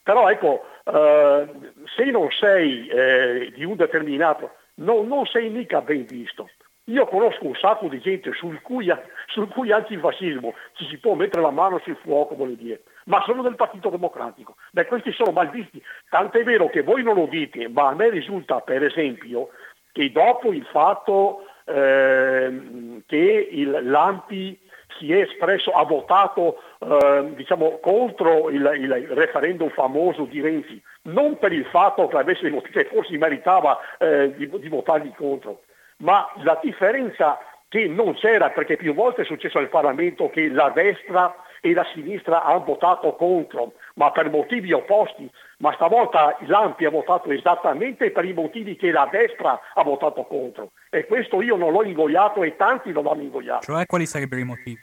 Però 0.03 0.29
ecco, 0.31 0.65
eh, 0.85 1.49
se 1.97 2.05
non 2.05 2.29
sei 2.31 2.89
eh, 2.89 3.53
di 3.55 3.65
un 3.65 3.77
determinato, 3.77 4.53
no, 4.77 5.03
non 5.03 5.27
sei 5.27 5.51
mica 5.51 5.81
ben 5.81 6.05
visto. 6.07 6.49
Io 6.85 7.05
conosco 7.07 7.45
un 7.45 7.55
sacco 7.55 7.89
di 7.89 8.01
gente 8.01 8.33
sul 8.33 8.63
cui, 8.63 8.91
sul 9.27 9.49
cui 9.49 9.71
antifascismo 9.71 10.55
ci 10.73 10.87
si 10.87 10.97
può 10.97 11.15
mettere 11.15 11.43
la 11.43 11.51
mano 11.51 11.79
sul 11.81 11.97
fuoco, 11.97 12.35
voglio 12.35 12.55
dire 12.55 12.81
ma 13.09 13.23
sono 13.25 13.43
del 13.43 13.57
Partito 13.57 13.89
Democratico. 13.89 14.57
Beh, 14.71 14.87
questi 14.87 15.13
sono 15.13 15.33
malvisti, 15.33 15.83
tant'è 16.09 16.43
vero 16.45 16.69
che 16.69 16.83
voi 16.83 17.03
non 17.03 17.15
lo 17.15 17.27
dite, 17.27 17.69
ma 17.69 17.89
a 17.89 17.95
me 17.95 18.11
risulta 18.11 18.61
per 18.61 18.83
esempio 18.85 19.51
che 19.93 20.13
dopo 20.13 20.53
il 20.53 20.65
fatto 20.67 21.45
eh, 21.65 23.03
che 23.07 23.49
il, 23.51 23.79
l'AMPI 23.83 24.67
si 24.99 25.13
è 25.13 25.21
espresso, 25.21 25.71
ha 25.71 25.85
votato 25.85 26.61
eh, 26.81 27.33
diciamo, 27.35 27.79
contro 27.81 28.51
il, 28.51 28.71
il, 28.79 29.07
referendum 29.11 29.71
famoso 29.71 30.25
di 30.25 30.41
Renzi, 30.41 30.81
non 31.03 31.39
per 31.39 31.53
il 31.53 31.65
fatto 31.67 32.07
che, 32.09 32.17
avesse, 32.17 32.51
che 32.71 32.85
forse 32.85 33.17
meritava 33.17 33.79
eh, 33.99 34.35
di, 34.37 34.51
di 34.59 34.69
votargli 34.69 35.13
contro, 35.15 35.63
ma 35.99 36.29
la 36.43 36.59
differenza 36.63 37.39
che 37.69 37.87
non 37.87 38.15
c'era 38.15 38.51
perché 38.51 38.77
più 38.77 38.95
volte 38.95 39.23
è 39.23 39.25
successo 39.25 39.59
al 39.59 39.69
Parlamento 39.69 40.31
che 40.31 40.49
la 40.49 40.71
destra 40.71 41.35
e 41.61 41.73
la 41.73 41.87
sinistra 41.93 42.45
hanno 42.45 42.65
votato 42.65 43.15
contro, 43.15 43.75
ma 43.95 44.11
per 44.11 44.31
motivi 44.31 44.73
opposti, 44.73 45.31
ma 45.59 45.73
stavolta 45.75 46.37
l'Ampi 46.47 46.85
ha 46.85 46.91
votato 46.91 47.31
esattamente 47.31 48.11
per 48.11 48.25
i 48.25 48.33
motivi 48.33 48.77
che 48.77 48.91
la 48.91 49.09
destra 49.11 49.61
ha 49.75 49.83
votato 49.83 50.25
contro. 50.25 50.73
E 50.91 51.07
questo 51.07 51.43
io 51.43 51.57
non 51.57 51.73
l'ho 51.73 51.85
ingoiato 51.85 52.43
e 52.43 52.57
tanti 52.57 52.93
lo 52.93 53.09
hanno 53.11 53.23
ingoiato. 53.23 53.65
Cioè 53.65 53.87
quali 53.87 54.07
sarebbero 54.07 54.41
i 54.41 54.45
motivi? 54.45 54.81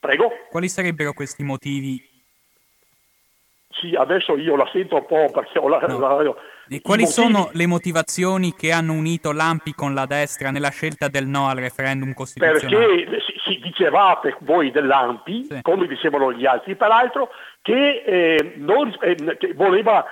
Prego? 0.00 0.30
Quali 0.50 0.68
sarebbero 0.68 1.12
questi 1.12 1.42
motivi? 1.42 2.12
Sì, 3.70 3.94
adesso 3.94 4.36
io 4.36 4.56
la 4.56 4.68
sento 4.72 4.96
un 4.96 5.06
po' 5.06 5.30
perché 5.32 5.58
ho 5.58 5.68
la, 5.68 5.78
no. 5.80 5.98
la, 5.98 6.34
E 6.68 6.80
quali 6.80 7.02
motivi... 7.02 7.06
sono 7.06 7.50
le 7.52 7.66
motivazioni 7.66 8.54
che 8.54 8.70
hanno 8.70 8.92
unito 8.92 9.32
l'AMPI 9.32 9.72
con 9.74 9.94
la 9.94 10.06
destra 10.06 10.50
nella 10.50 10.70
scelta 10.70 11.08
del 11.08 11.26
no 11.26 11.48
al 11.48 11.56
referendum 11.56 12.12
costituzionale? 12.12 13.04
Perché 13.04 13.33
si 13.44 13.58
dicevate 13.58 14.36
voi 14.40 14.70
dell'AMPI, 14.70 15.44
sì. 15.44 15.62
come 15.62 15.86
dicevano 15.86 16.32
gli 16.32 16.46
altri 16.46 16.76
peraltro, 16.76 17.30
che, 17.62 18.02
eh, 18.04 18.54
non, 18.56 18.94
eh, 19.00 19.36
che 19.36 19.52
voleva 19.54 20.04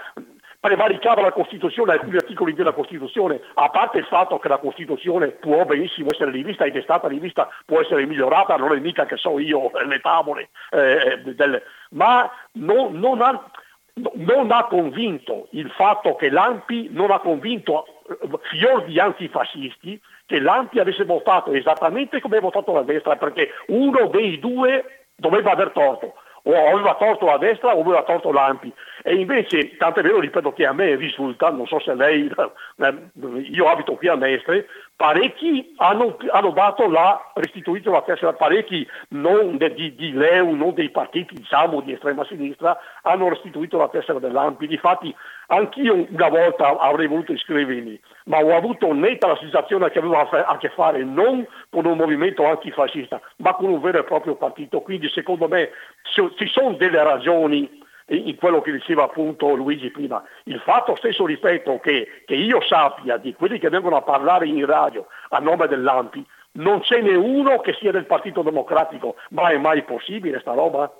prevaricava 0.62 1.22
la 1.22 1.32
Costituzione, 1.32 1.90
alcuni 1.90 2.18
articoli 2.18 2.54
della 2.54 2.70
Costituzione, 2.70 3.40
a 3.54 3.68
parte 3.70 3.98
il 3.98 4.04
fatto 4.04 4.38
che 4.38 4.46
la 4.46 4.58
Costituzione 4.58 5.30
può 5.30 5.64
benissimo 5.64 6.10
essere 6.12 6.30
rivista 6.30 6.64
ed 6.64 6.76
è 6.76 6.82
stata 6.82 7.08
rivista, 7.08 7.48
può 7.66 7.80
essere 7.80 8.06
migliorata, 8.06 8.54
non 8.54 8.72
è 8.72 8.78
mica 8.78 9.04
che 9.04 9.16
so 9.16 9.40
io 9.40 9.72
le 9.84 9.98
tavole, 9.98 10.50
eh, 10.70 11.20
del, 11.34 11.60
ma 11.90 12.30
non, 12.52 12.96
non, 12.96 13.22
ha, 13.22 13.50
non, 13.94 14.52
ha, 14.52 14.66
convinto 14.66 15.48
il 15.50 15.68
fatto 15.70 16.14
che 16.14 16.30
l'AMPI 16.30 16.90
non 16.92 17.10
ha 17.10 17.18
convinto 17.18 17.84
eh, 18.08 18.28
fior 18.42 18.84
di 18.84 19.00
antifascisti 19.00 20.00
che 20.26 20.40
l'AMPI 20.40 20.80
avesse 20.80 21.04
votato 21.04 21.52
esattamente 21.52 22.20
come 22.20 22.38
ha 22.38 22.40
votato 22.40 22.72
la 22.72 22.82
destra, 22.82 23.16
perché 23.16 23.50
uno 23.68 24.06
dei 24.06 24.38
due 24.38 25.06
doveva 25.14 25.52
aver 25.52 25.70
torto 25.70 26.14
o 26.44 26.54
aveva 26.54 26.96
torto 26.96 27.26
la 27.26 27.38
destra 27.38 27.74
o 27.74 27.80
aveva 27.80 28.02
torto 28.02 28.32
l'AMPI. 28.32 28.72
E 29.04 29.14
invece, 29.14 29.76
tanto 29.76 30.00
è 30.00 30.02
vero, 30.02 30.20
ripeto 30.20 30.52
che 30.52 30.66
a 30.66 30.72
me 30.72 30.96
risulta, 30.96 31.50
non 31.50 31.66
so 31.66 31.78
se 31.80 31.94
lei, 31.94 32.30
eh, 32.78 33.10
io 33.50 33.68
abito 33.68 33.94
qui 33.94 34.08
a 34.08 34.16
Mestre, 34.16 34.66
parecchi 34.96 35.74
hanno, 35.76 36.16
hanno 36.30 36.50
dato 36.50 36.88
la, 36.88 37.30
restituito 37.34 37.90
la 37.90 38.02
tessera, 38.02 38.32
parecchi 38.32 38.86
non 39.10 39.56
de, 39.56 39.72
di, 39.74 39.94
di, 39.94 40.12
Leu, 40.12 40.50
non 40.54 40.74
dei 40.74 40.90
partiti 40.90 41.34
diciamo 41.34 41.80
di 41.80 41.92
estrema 41.92 42.24
sinistra, 42.24 42.78
hanno 43.02 43.28
restituito 43.28 43.78
la 43.78 43.88
tessera 43.88 44.18
dell'AMPI. 44.18 44.66
Difatti 44.66 45.14
anch'io 45.52 46.06
una 46.08 46.28
volta 46.28 46.78
avrei 46.78 47.06
voluto 47.06 47.32
iscrivermi, 47.32 48.00
ma 48.24 48.38
ho 48.38 48.56
avuto 48.56 48.92
netta 48.92 49.28
la 49.28 49.36
sensazione 49.36 49.90
che 49.90 49.98
aveva 49.98 50.28
a 50.28 50.56
che 50.56 50.70
fare 50.70 51.04
non 51.04 51.46
con 51.70 51.84
un 51.84 51.96
movimento 51.96 52.44
antifascista, 52.46 53.20
ma 53.36 53.54
con 53.54 53.70
un 53.70 53.80
vero 53.80 53.98
e 53.98 54.04
proprio 54.04 54.34
partito. 54.34 54.80
Quindi 54.80 55.08
secondo 55.10 55.48
me 55.48 55.70
ci 56.02 56.46
sono 56.46 56.72
delle 56.72 57.02
ragioni 57.02 57.80
in 58.06 58.34
quello 58.36 58.60
che 58.60 58.72
diceva 58.72 59.04
appunto 59.04 59.54
Luigi 59.54 59.90
prima. 59.90 60.22
Il 60.44 60.60
fatto 60.60 60.96
stesso, 60.96 61.26
ripeto, 61.26 61.78
che, 61.80 62.22
che 62.24 62.34
io 62.34 62.60
sappia 62.62 63.16
di 63.16 63.34
quelli 63.34 63.58
che 63.58 63.68
vengono 63.68 63.96
a 63.96 64.02
parlare 64.02 64.46
in 64.46 64.64
radio 64.66 65.06
a 65.28 65.38
nome 65.38 65.66
dell'AMPI, 65.66 66.26
non 66.54 66.82
ce 66.82 67.00
n'è 67.00 67.14
uno 67.14 67.60
che 67.60 67.74
sia 67.74 67.92
del 67.92 68.06
Partito 68.06 68.42
Democratico, 68.42 69.16
ma 69.30 69.48
è 69.48 69.56
mai 69.56 69.82
possibile 69.84 70.40
sta 70.40 70.52
roba? 70.52 70.92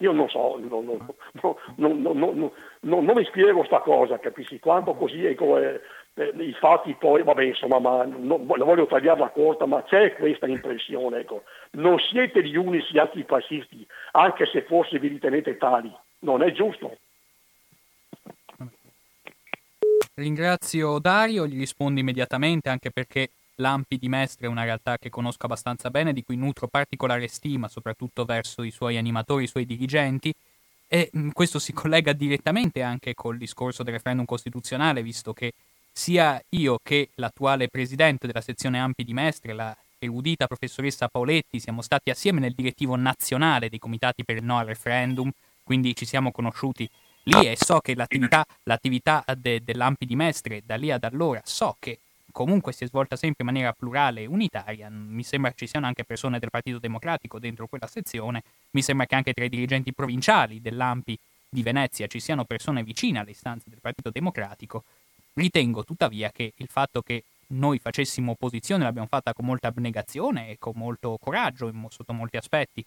Io 0.00 0.12
non 0.12 0.28
so, 0.28 0.58
non, 0.58 2.00
non, 2.00 2.18
non, 2.18 3.04
non 3.04 3.12
mi 3.14 3.24
spiego 3.24 3.64
sta 3.64 3.80
cosa, 3.80 4.18
capisci? 4.18 4.58
Quanto 4.58 4.94
così 4.94 5.26
è 5.26 5.34
come 5.34 5.80
eh, 6.14 6.32
i 6.38 6.52
fatti 6.54 6.94
poi, 6.98 7.22
vabbè 7.22 7.44
insomma, 7.44 7.78
ma 7.78 8.04
non, 8.04 8.46
voglio 8.46 8.86
tagliarla 8.86 9.28
corta, 9.28 9.66
ma 9.66 9.82
c'è 9.82 10.14
questa 10.14 10.46
impressione, 10.46 11.20
ecco. 11.20 11.42
Non 11.72 11.98
siete 11.98 12.42
gli 12.42 12.56
unici 12.56 12.98
antifascisti, 12.98 13.86
anche 14.12 14.46
se 14.46 14.62
forse 14.62 14.98
vi 14.98 15.08
ritenete 15.08 15.56
tali 15.58 15.94
non 16.20 16.42
è 16.42 16.52
giusto. 16.52 16.96
Ringrazio 20.14 20.98
Dario, 20.98 21.46
gli 21.46 21.58
rispondo 21.58 22.00
immediatamente 22.00 22.68
anche 22.68 22.90
perché 22.90 23.30
l'Ampi 23.60 23.98
di 23.98 24.08
Mestre 24.08 24.46
è 24.46 24.50
una 24.50 24.64
realtà 24.64 24.98
che 24.98 25.10
conosco 25.10 25.46
abbastanza 25.46 25.90
bene, 25.90 26.12
di 26.12 26.24
cui 26.24 26.36
nutro 26.36 26.66
particolare 26.66 27.28
stima, 27.28 27.68
soprattutto 27.68 28.24
verso 28.24 28.62
i 28.62 28.70
suoi 28.70 28.96
animatori, 28.96 29.44
i 29.44 29.48
suoi 29.48 29.66
dirigenti, 29.66 30.34
e 30.88 31.10
mm, 31.16 31.30
questo 31.30 31.60
si 31.60 31.72
collega 31.72 32.12
direttamente 32.12 32.82
anche 32.82 33.14
col 33.14 33.38
discorso 33.38 33.82
del 33.84 33.94
referendum 33.94 34.24
costituzionale, 34.24 35.02
visto 35.02 35.32
che 35.32 35.52
sia 35.92 36.42
io 36.50 36.78
che 36.82 37.10
l'attuale 37.14 37.68
presidente 37.68 38.26
della 38.26 38.40
sezione 38.40 38.80
Ampi 38.80 39.04
di 39.04 39.12
Mestre, 39.12 39.52
la 39.52 39.76
erudita 39.98 40.46
professoressa 40.46 41.08
Paoletti, 41.08 41.60
siamo 41.60 41.82
stati 41.82 42.10
assieme 42.10 42.40
nel 42.40 42.54
direttivo 42.54 42.96
nazionale 42.96 43.68
dei 43.68 43.78
comitati 43.78 44.24
per 44.24 44.36
il 44.36 44.44
no 44.44 44.58
al 44.58 44.66
referendum, 44.66 45.30
quindi 45.62 45.94
ci 45.94 46.06
siamo 46.06 46.32
conosciuti 46.32 46.88
lì 47.24 47.46
e 47.46 47.56
so 47.56 47.80
che 47.80 47.94
l'attività, 47.94 48.44
l'attività 48.64 49.24
de, 49.36 49.62
dell'Ampi 49.62 50.06
di 50.06 50.16
Mestre 50.16 50.62
da 50.64 50.76
lì 50.76 50.90
ad 50.90 51.04
allora 51.04 51.40
so 51.44 51.76
che 51.78 51.98
comunque 52.32 52.72
si 52.72 52.84
è 52.84 52.86
svolta 52.86 53.16
sempre 53.16 53.44
in 53.44 53.50
maniera 53.52 53.72
plurale 53.72 54.22
e 54.22 54.26
unitaria, 54.26 54.88
mi 54.90 55.22
sembra 55.22 55.52
ci 55.54 55.66
siano 55.66 55.86
anche 55.86 56.04
persone 56.04 56.38
del 56.38 56.50
Partito 56.50 56.78
Democratico 56.78 57.38
dentro 57.38 57.66
quella 57.66 57.86
sezione, 57.86 58.42
mi 58.70 58.82
sembra 58.82 59.06
che 59.06 59.14
anche 59.14 59.32
tra 59.32 59.44
i 59.44 59.48
dirigenti 59.48 59.92
provinciali 59.92 60.60
dell'Ampi 60.60 61.18
di 61.48 61.62
Venezia 61.62 62.06
ci 62.06 62.20
siano 62.20 62.44
persone 62.44 62.82
vicine 62.82 63.18
alle 63.18 63.30
istanze 63.30 63.68
del 63.68 63.80
Partito 63.80 64.10
Democratico, 64.10 64.84
ritengo 65.34 65.84
tuttavia 65.84 66.30
che 66.30 66.52
il 66.56 66.68
fatto 66.68 67.02
che 67.02 67.24
noi 67.48 67.78
facessimo 67.78 68.32
opposizione 68.32 68.84
l'abbiamo 68.84 69.08
fatta 69.08 69.32
con 69.32 69.44
molta 69.44 69.68
abnegazione 69.68 70.50
e 70.50 70.56
con 70.58 70.74
molto 70.76 71.18
coraggio 71.20 71.72
sotto 71.88 72.12
molti 72.12 72.36
aspetti. 72.36 72.84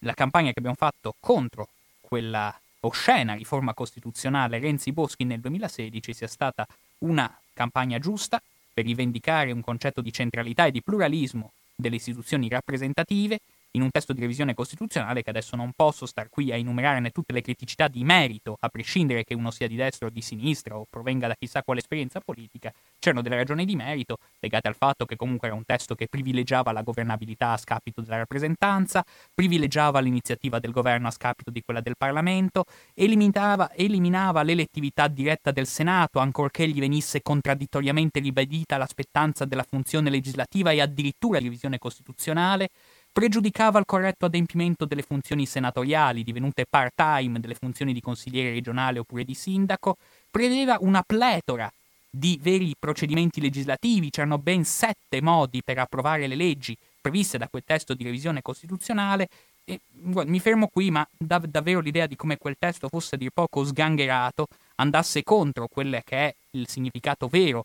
La 0.00 0.12
campagna 0.12 0.52
che 0.52 0.58
abbiamo 0.58 0.76
fatto 0.76 1.14
contro 1.18 1.68
quella 2.00 2.54
oscena 2.80 3.34
riforma 3.34 3.74
costituzionale 3.74 4.58
Renzi-Boschi 4.58 5.24
nel 5.24 5.40
2016 5.40 6.12
sia 6.12 6.28
stata 6.28 6.66
una 6.98 7.34
campagna 7.52 7.98
giusta 7.98 8.40
per 8.76 8.84
rivendicare 8.84 9.52
un 9.52 9.62
concetto 9.62 10.02
di 10.02 10.12
centralità 10.12 10.66
e 10.66 10.70
di 10.70 10.82
pluralismo 10.82 11.54
delle 11.74 11.96
istituzioni 11.96 12.46
rappresentative 12.50 13.38
in 13.72 13.82
un 13.82 13.90
testo 13.90 14.12
di 14.12 14.20
revisione 14.20 14.54
costituzionale 14.54 15.22
che 15.22 15.30
adesso 15.30 15.56
non 15.56 15.72
posso 15.74 16.06
star 16.06 16.28
qui 16.28 16.52
a 16.52 16.56
enumerare 16.56 17.10
tutte 17.10 17.32
le 17.32 17.42
criticità 17.42 17.88
di 17.88 18.04
merito, 18.04 18.56
a 18.60 18.68
prescindere 18.68 19.24
che 19.24 19.34
uno 19.34 19.50
sia 19.50 19.68
di 19.68 19.76
destra 19.76 20.06
o 20.06 20.10
di 20.10 20.22
sinistra 20.22 20.76
o 20.76 20.86
provenga 20.88 21.28
da 21.28 21.34
chissà 21.38 21.62
quale 21.62 21.80
esperienza 21.80 22.20
politica, 22.20 22.72
c'erano 22.98 23.22
delle 23.22 23.36
ragioni 23.36 23.64
di 23.64 23.76
merito 23.76 24.16
legate 24.40 24.68
al 24.68 24.76
fatto 24.76 25.04
che 25.04 25.16
comunque 25.16 25.48
era 25.48 25.56
un 25.56 25.64
testo 25.64 25.94
che 25.94 26.08
privilegiava 26.08 26.72
la 26.72 26.82
governabilità 26.82 27.52
a 27.52 27.56
scapito 27.56 28.00
della 28.00 28.16
rappresentanza, 28.16 29.04
privilegiava 29.34 30.00
l'iniziativa 30.00 30.58
del 30.58 30.70
governo 30.70 31.08
a 31.08 31.10
scapito 31.10 31.50
di 31.50 31.62
quella 31.62 31.80
del 31.80 31.96
Parlamento, 31.96 32.64
eliminava, 32.94 33.72
eliminava 33.72 34.42
l'elettività 34.42 35.08
diretta 35.08 35.50
del 35.50 35.66
Senato, 35.66 36.18
ancorché 36.18 36.68
gli 36.68 36.80
venisse 36.80 37.22
contraddittoriamente 37.22 38.20
ribadita 38.20 38.76
la 38.76 38.86
spettanza 38.86 39.44
della 39.44 39.64
funzione 39.64 40.10
legislativa 40.10 40.70
e 40.70 40.80
addirittura 40.80 41.38
revisione 41.38 41.78
costituzionale, 41.78 42.68
pregiudicava 43.16 43.78
il 43.78 43.86
corretto 43.86 44.26
adempimento 44.26 44.84
delle 44.84 45.00
funzioni 45.00 45.46
senatoriali, 45.46 46.22
divenute 46.22 46.66
part-time 46.68 47.40
delle 47.40 47.54
funzioni 47.54 47.94
di 47.94 48.02
consigliere 48.02 48.50
regionale 48.50 48.98
oppure 48.98 49.24
di 49.24 49.32
sindaco, 49.32 49.96
prevedeva 50.30 50.76
una 50.80 51.02
pletora 51.02 51.72
di 52.10 52.38
veri 52.42 52.74
procedimenti 52.78 53.40
legislativi, 53.40 54.10
c'erano 54.10 54.36
ben 54.36 54.66
sette 54.66 55.22
modi 55.22 55.62
per 55.62 55.78
approvare 55.78 56.26
le 56.26 56.34
leggi 56.34 56.76
previste 57.00 57.38
da 57.38 57.48
quel 57.48 57.62
testo 57.64 57.94
di 57.94 58.04
revisione 58.04 58.42
costituzionale. 58.42 59.28
E 59.64 59.80
guarda, 59.90 60.30
mi 60.30 60.38
fermo 60.38 60.68
qui, 60.70 60.90
ma 60.90 61.08
da, 61.16 61.38
davvero 61.38 61.80
l'idea 61.80 62.06
di 62.06 62.16
come 62.16 62.36
quel 62.36 62.56
testo 62.58 62.90
fosse 62.90 63.14
a 63.14 63.18
dir 63.18 63.30
poco 63.32 63.64
sgangherato, 63.64 64.46
andasse 64.74 65.22
contro 65.22 65.68
quello 65.68 65.98
che 66.04 66.16
è 66.18 66.34
il 66.50 66.68
significato 66.68 67.28
vero 67.28 67.64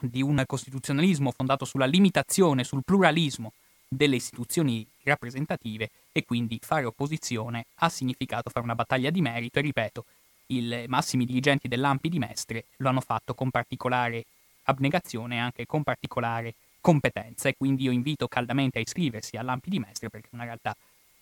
di 0.00 0.22
un 0.22 0.42
costituzionalismo 0.46 1.30
fondato 1.30 1.66
sulla 1.66 1.84
limitazione, 1.84 2.64
sul 2.64 2.80
pluralismo 2.82 3.52
delle 3.94 4.16
istituzioni 4.16 4.86
rappresentative 5.04 5.90
e 6.12 6.24
quindi 6.24 6.58
fare 6.62 6.86
opposizione 6.86 7.66
ha 7.76 7.90
significato 7.90 8.48
fare 8.48 8.64
una 8.64 8.74
battaglia 8.74 9.10
di 9.10 9.20
merito 9.20 9.58
e 9.58 9.62
ripeto, 9.62 10.04
i 10.46 10.84
massimi 10.88 11.26
dirigenti 11.26 11.68
dell'Ampi 11.68 12.08
di 12.08 12.18
Mestre 12.18 12.64
lo 12.78 12.88
hanno 12.88 13.00
fatto 13.00 13.34
con 13.34 13.50
particolare 13.50 14.24
abnegazione 14.64 15.36
e 15.36 15.38
anche 15.38 15.66
con 15.66 15.82
particolare 15.82 16.54
competenza 16.80 17.48
e 17.48 17.54
quindi 17.56 17.84
io 17.84 17.90
invito 17.90 18.28
caldamente 18.28 18.78
a 18.78 18.82
iscriversi 18.82 19.36
all'Ampi 19.36 19.68
di 19.68 19.78
Mestre 19.78 20.08
perché 20.08 20.28
è 20.30 20.34
una 20.34 20.44
realtà 20.44 20.74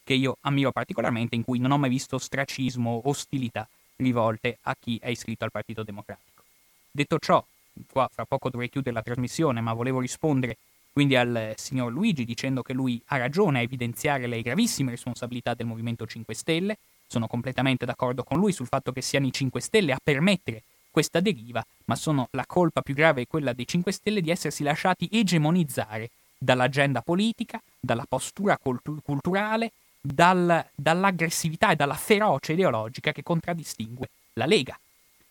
che 0.04 0.14
io 0.14 0.36
ammiro 0.42 0.70
particolarmente 0.70 1.34
in 1.34 1.44
cui 1.44 1.58
non 1.58 1.72
ho 1.72 1.78
mai 1.78 1.90
visto 1.90 2.18
stracismo 2.18 3.00
o 3.04 3.08
ostilità 3.08 3.68
rivolte 3.96 4.58
a 4.62 4.76
chi 4.78 4.98
è 5.02 5.08
iscritto 5.08 5.44
al 5.44 5.50
Partito 5.50 5.82
Democratico. 5.82 6.42
Detto 6.90 7.18
ciò, 7.18 7.44
qua 7.90 8.08
fra 8.12 8.24
poco 8.24 8.48
dovrei 8.48 8.70
chiudere 8.70 8.94
la 8.94 9.02
trasmissione, 9.02 9.60
ma 9.60 9.72
volevo 9.72 10.00
rispondere 10.00 10.56
quindi 10.92 11.16
al 11.16 11.54
signor 11.56 11.92
Luigi 11.92 12.24
dicendo 12.24 12.62
che 12.62 12.72
lui 12.72 13.00
ha 13.06 13.16
ragione 13.16 13.60
a 13.60 13.62
evidenziare 13.62 14.26
le 14.26 14.42
gravissime 14.42 14.90
responsabilità 14.90 15.54
del 15.54 15.66
Movimento 15.66 16.06
5 16.06 16.34
Stelle. 16.34 16.78
Sono 17.06 17.26
completamente 17.26 17.86
d'accordo 17.86 18.22
con 18.24 18.38
lui 18.38 18.52
sul 18.52 18.66
fatto 18.66 18.92
che 18.92 19.02
siano 19.02 19.26
i 19.26 19.32
5 19.32 19.60
Stelle 19.60 19.92
a 19.92 19.98
permettere 20.02 20.62
questa 20.90 21.20
deriva, 21.20 21.64
ma 21.84 21.94
sono 21.94 22.28
la 22.32 22.44
colpa 22.46 22.82
più 22.82 22.94
grave 22.94 23.22
è 23.22 23.26
quella 23.26 23.52
dei 23.52 23.66
5 23.66 23.92
Stelle 23.92 24.20
di 24.20 24.30
essersi 24.30 24.62
lasciati 24.62 25.08
egemonizzare 25.10 26.10
dall'agenda 26.36 27.00
politica, 27.02 27.60
dalla 27.78 28.04
postura 28.08 28.56
cultu- 28.56 29.00
culturale, 29.02 29.72
dal, 30.00 30.64
dall'aggressività 30.74 31.70
e 31.70 31.76
dalla 31.76 31.94
ferocia 31.94 32.52
ideologica 32.52 33.12
che 33.12 33.22
contraddistingue 33.22 34.08
la 34.34 34.46
Lega. 34.46 34.78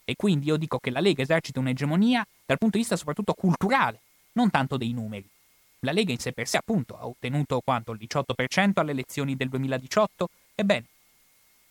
E 0.05 0.15
quindi 0.15 0.47
io 0.47 0.57
dico 0.57 0.79
che 0.79 0.91
la 0.91 0.99
Lega 0.99 1.21
esercita 1.21 1.59
un'egemonia 1.59 2.25
dal 2.45 2.57
punto 2.57 2.75
di 2.75 2.83
vista 2.83 2.95
soprattutto 2.95 3.33
culturale, 3.33 3.99
non 4.33 4.49
tanto 4.49 4.77
dei 4.77 4.93
numeri. 4.93 5.27
La 5.79 5.91
Lega 5.91 6.11
in 6.11 6.19
sé 6.19 6.33
per 6.33 6.47
sé, 6.47 6.57
appunto, 6.57 6.97
ha 6.97 7.07
ottenuto 7.07 7.61
quanto? 7.63 7.93
Il 7.93 7.99
18% 8.01 8.71
alle 8.75 8.91
elezioni 8.91 9.35
del 9.35 9.49
2018? 9.49 10.29
Ebbene, 10.55 10.85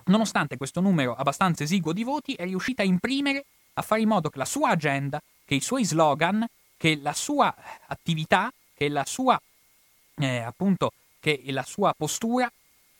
nonostante 0.06 0.56
questo 0.56 0.80
numero 0.80 1.14
abbastanza 1.14 1.62
esiguo 1.62 1.92
di 1.92 2.04
voti, 2.04 2.34
è 2.34 2.44
riuscita 2.44 2.82
a 2.82 2.86
imprimere 2.86 3.44
a 3.74 3.82
fare 3.82 4.00
in 4.00 4.08
modo 4.08 4.30
che 4.30 4.38
la 4.38 4.44
sua 4.44 4.70
agenda, 4.70 5.20
che 5.44 5.54
i 5.54 5.60
suoi 5.60 5.84
slogan, 5.84 6.44
che 6.76 6.96
la 6.96 7.12
sua 7.12 7.54
attività, 7.86 8.52
che 8.74 8.88
la 8.88 9.04
sua 9.04 9.40
eh, 10.18 10.38
appunto 10.38 10.92
che 11.20 11.42
la 11.46 11.62
sua 11.62 11.94
postura 11.96 12.50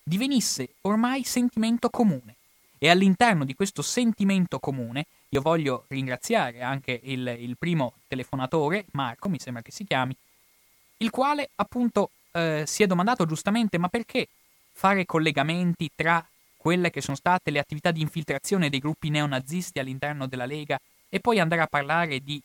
divenisse 0.02 0.70
ormai 0.82 1.24
sentimento 1.24 1.89
comune. 1.90 2.36
E 2.78 2.89
all'interno 2.89 3.44
di 3.44 3.55
questo 3.55 3.82
sentimento 3.82 4.59
comune 4.59 5.06
io 5.30 5.40
voglio 5.40 5.85
ringraziare 5.89 6.62
anche 6.62 7.01
il, 7.02 7.26
il 7.39 7.56
primo 7.59 7.94
telefonatore, 8.06 8.86
Marco, 8.93 9.28
mi 9.28 9.39
sembra 9.39 9.62
che 9.62 9.72
si 9.72 9.85
chiami, 9.85 10.16
il 10.99 11.11
quale 11.11 11.51
appunto 11.57 12.11
eh, 12.33 12.65
si 12.66 12.83
è 12.83 12.87
domandato 12.87 13.27
giustamente 13.27 13.79
ma 13.79 13.89
perché 13.89 14.29
fare 14.73 15.07
collegamenti 15.07 15.91
tra 15.95 16.25
quelle 16.57 16.91
che 16.91 17.01
sono 17.01 17.16
state 17.16 17.51
le 17.51 17.59
attività 17.59 17.91
di 17.91 18.01
infiltrazione 18.01 18.69
dei 18.69 18.81
gruppi 18.81 19.11
neonazisti 19.11 19.79
all'interno 19.79 20.27
della 20.27 20.47
Lega 20.47 20.79
e 21.09 21.20
poi 21.20 21.39
andare 21.39 21.62
a 21.62 21.66
parlare 21.66 22.20
di, 22.20 22.41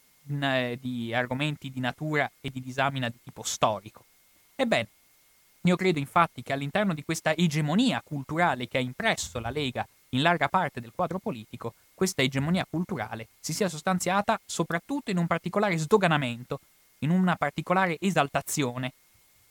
di 0.80 1.14
argomenti 1.14 1.70
di 1.70 1.80
natura 1.80 2.32
e 2.40 2.50
di 2.50 2.62
disamina 2.62 3.10
di 3.10 3.18
tipo 3.22 3.44
storico. 3.44 4.06
Ebbene, 4.56 4.88
io 5.62 5.76
credo 5.76 6.00
infatti 6.00 6.44
che 6.44 6.54
all'interno 6.54 6.94
di 6.94 7.04
questa 7.04 7.36
egemonia 7.36 8.02
culturale 8.04 8.68
che 8.68 8.78
ha 8.78 8.82
impresso 8.82 9.40
la 9.40 9.50
Lega 9.50 9.86
in 10.10 10.22
larga 10.22 10.48
parte 10.48 10.80
del 10.80 10.92
quadro 10.94 11.20
politico, 11.20 11.74
questa 11.94 12.22
egemonia 12.22 12.66
culturale 12.70 13.28
si 13.40 13.54
sia 13.54 13.70
sostanziata 13.70 14.40
soprattutto 14.46 15.12
in 15.12 15.18
un 15.18 15.28
particolare 15.28 15.78
sdoganamento, 15.78 16.60
in 17.04 17.10
una 17.10 17.36
particolare 17.36 17.98
esaltazione 18.00 18.94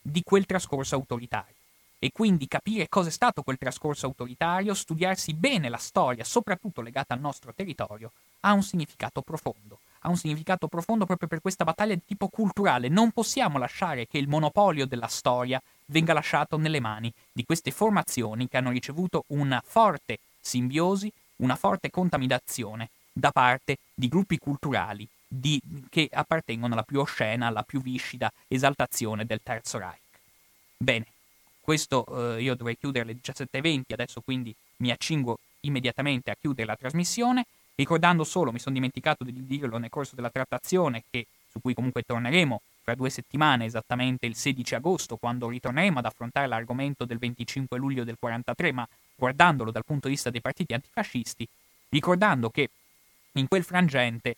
di 0.01 0.21
quel 0.23 0.45
trascorso 0.45 0.95
autoritario. 0.95 1.55
E 1.99 2.11
quindi 2.11 2.47
capire 2.47 2.89
cosa 2.89 3.07
è 3.07 3.11
stato 3.11 3.43
quel 3.43 3.57
trascorso 3.57 4.07
autoritario, 4.07 4.73
studiarsi 4.73 5.33
bene 5.33 5.69
la 5.69 5.77
storia, 5.77 6.25
soprattutto 6.25 6.81
legata 6.81 7.13
al 7.13 7.21
nostro 7.21 7.53
territorio, 7.55 8.11
ha 8.41 8.51
un 8.51 8.61
significato 8.61 9.21
profondo. 9.21 9.79
Ha 9.99 10.09
un 10.09 10.17
significato 10.17 10.67
profondo 10.67 11.05
proprio 11.05 11.29
per 11.29 11.39
questa 11.39 11.63
battaglia 11.63 11.93
di 11.93 12.01
tipo 12.05 12.27
culturale. 12.27 12.89
Non 12.89 13.11
possiamo 13.11 13.57
lasciare 13.57 14.05
che 14.05 14.17
il 14.17 14.27
monopolio 14.27 14.85
della 14.85 15.07
storia 15.07 15.61
venga 15.85 16.11
lasciato 16.11 16.57
nelle 16.57 16.81
mani 16.81 17.09
di 17.31 17.45
queste 17.45 17.71
formazioni 17.71 18.49
che 18.49 18.57
hanno 18.57 18.71
ricevuto 18.71 19.23
una 19.27 19.63
forte 19.65 20.19
simbiosi, 20.41 21.09
una 21.37 21.55
forte 21.55 21.89
contaminazione 21.89 22.89
da 23.13 23.31
parte 23.31 23.77
di 23.93 24.09
gruppi 24.09 24.37
culturali 24.37 25.07
di, 25.39 25.59
che 25.89 26.07
appartengono 26.11 26.73
alla 26.73 26.83
più 26.83 26.99
oscena, 26.99 27.47
alla 27.47 27.63
più 27.63 27.81
viscida 27.81 28.31
esaltazione 28.47 29.25
del 29.25 29.41
Terzo 29.41 29.79
Reich. 29.79 29.99
Bene, 30.77 31.05
questo 31.59 32.35
eh, 32.35 32.41
io 32.41 32.55
dovrei 32.55 32.77
chiudere 32.77 33.05
alle 33.05 33.19
17.20, 33.21 33.93
adesso 33.93 34.21
quindi 34.21 34.53
mi 34.77 34.91
accingo 34.91 35.39
immediatamente 35.61 36.29
a 36.29 36.35
chiudere 36.39 36.67
la 36.67 36.75
trasmissione, 36.75 37.45
ricordando 37.75 38.23
solo, 38.23 38.51
mi 38.51 38.59
sono 38.59 38.75
dimenticato 38.75 39.23
di 39.23 39.45
dirlo 39.45 39.77
nel 39.77 39.89
corso 39.89 40.15
della 40.15 40.29
trattazione, 40.29 41.03
che, 41.09 41.25
su 41.49 41.59
cui 41.61 41.73
comunque 41.73 42.03
torneremo 42.03 42.61
fra 42.83 42.95
due 42.95 43.09
settimane, 43.09 43.65
esattamente 43.65 44.25
il 44.25 44.35
16 44.35 44.75
agosto, 44.75 45.15
quando 45.15 45.47
ritorneremo 45.47 45.99
ad 45.99 46.05
affrontare 46.05 46.47
l'argomento 46.47 47.05
del 47.05 47.17
25 47.17 47.77
luglio 47.77 48.03
del 48.03 48.17
43, 48.19 48.71
ma 48.73 48.87
guardandolo 49.15 49.71
dal 49.71 49.85
punto 49.85 50.07
di 50.07 50.13
vista 50.13 50.29
dei 50.29 50.41
partiti 50.41 50.73
antifascisti, 50.73 51.47
ricordando 51.89 52.49
che 52.49 52.69
in 53.33 53.47
quel 53.47 53.63
frangente 53.63 54.35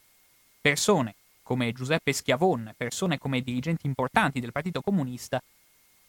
persone 0.65 1.13
come 1.43 1.73
Giuseppe 1.73 2.11
Schiavon, 2.11 2.73
persone 2.75 3.19
come 3.19 3.41
dirigenti 3.41 3.85
importanti 3.85 4.39
del 4.39 4.51
Partito 4.51 4.81
Comunista, 4.81 5.39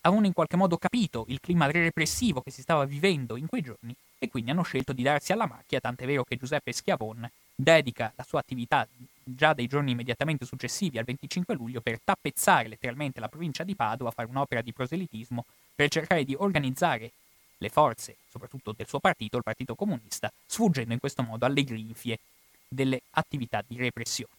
avevano 0.00 0.26
in 0.26 0.32
qualche 0.32 0.56
modo 0.56 0.78
capito 0.78 1.26
il 1.28 1.40
clima 1.40 1.70
repressivo 1.70 2.40
che 2.40 2.50
si 2.50 2.62
stava 2.62 2.86
vivendo 2.86 3.36
in 3.36 3.48
quei 3.48 3.60
giorni 3.60 3.94
e 4.18 4.30
quindi 4.30 4.50
hanno 4.50 4.62
scelto 4.62 4.94
di 4.94 5.02
darsi 5.02 5.32
alla 5.32 5.46
macchia, 5.46 5.78
tant'è 5.78 6.06
vero 6.06 6.24
che 6.24 6.38
Giuseppe 6.38 6.72
Schiavon 6.72 7.30
dedica 7.54 8.10
la 8.16 8.22
sua 8.22 8.38
attività 8.38 8.88
già 9.22 9.52
dai 9.52 9.66
giorni 9.66 9.90
immediatamente 9.90 10.46
successivi 10.46 10.96
al 10.96 11.04
25 11.04 11.54
luglio 11.54 11.82
per 11.82 12.00
tappezzare 12.02 12.68
letteralmente 12.68 13.20
la 13.20 13.28
provincia 13.28 13.62
di 13.62 13.74
Padova, 13.74 14.10
fare 14.10 14.28
un'opera 14.30 14.62
di 14.62 14.72
proselitismo 14.72 15.44
per 15.74 15.90
cercare 15.90 16.24
di 16.24 16.34
organizzare 16.34 17.10
le 17.58 17.68
forze, 17.68 18.16
soprattutto 18.30 18.72
del 18.74 18.88
suo 18.88 19.00
partito, 19.00 19.36
il 19.36 19.42
Partito 19.42 19.74
Comunista, 19.74 20.32
sfuggendo 20.46 20.94
in 20.94 20.98
questo 20.98 21.22
modo 21.22 21.44
alle 21.44 21.62
grinfie 21.62 22.18
delle 22.66 23.02
attività 23.10 23.62
di 23.66 23.76
repressione. 23.76 24.32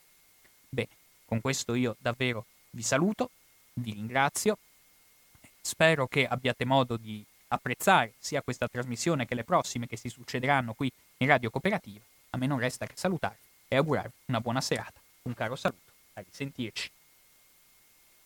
Bene, 0.70 0.90
con 1.26 1.42
questo 1.42 1.74
io 1.74 1.96
davvero 2.00 2.46
vi 2.72 2.84
saluto, 2.84 3.32
vi 3.74 3.94
ringrazio, 3.94 4.58
spero 5.62 6.08
che 6.08 6.28
abbiate 6.28 6.66
modo 6.66 6.98
di 6.98 7.24
apprezzare 7.50 8.14
sia 8.20 8.42
questa 8.42 8.68
trasmissione 8.68 9.26
che 9.26 9.36
le 9.36 9.44
prossime 9.44 9.88
che 9.88 9.98
si 9.98 10.10
succederanno 10.10 10.74
qui 10.74 10.92
in 11.18 11.28
Radio 11.28 11.50
Cooperativa. 11.50 12.04
A 12.32 12.38
me 12.38 12.48
non 12.48 12.60
resta 12.60 12.86
che 12.86 12.96
salutarvi 12.96 13.38
e 13.68 13.76
augurarvi 13.78 14.14
una 14.26 14.42
buona 14.42 14.62
serata. 14.62 15.00
Un 15.24 15.34
caro 15.34 15.56
saluto, 15.56 15.92
a 16.14 16.22
risentirci. 16.22 16.92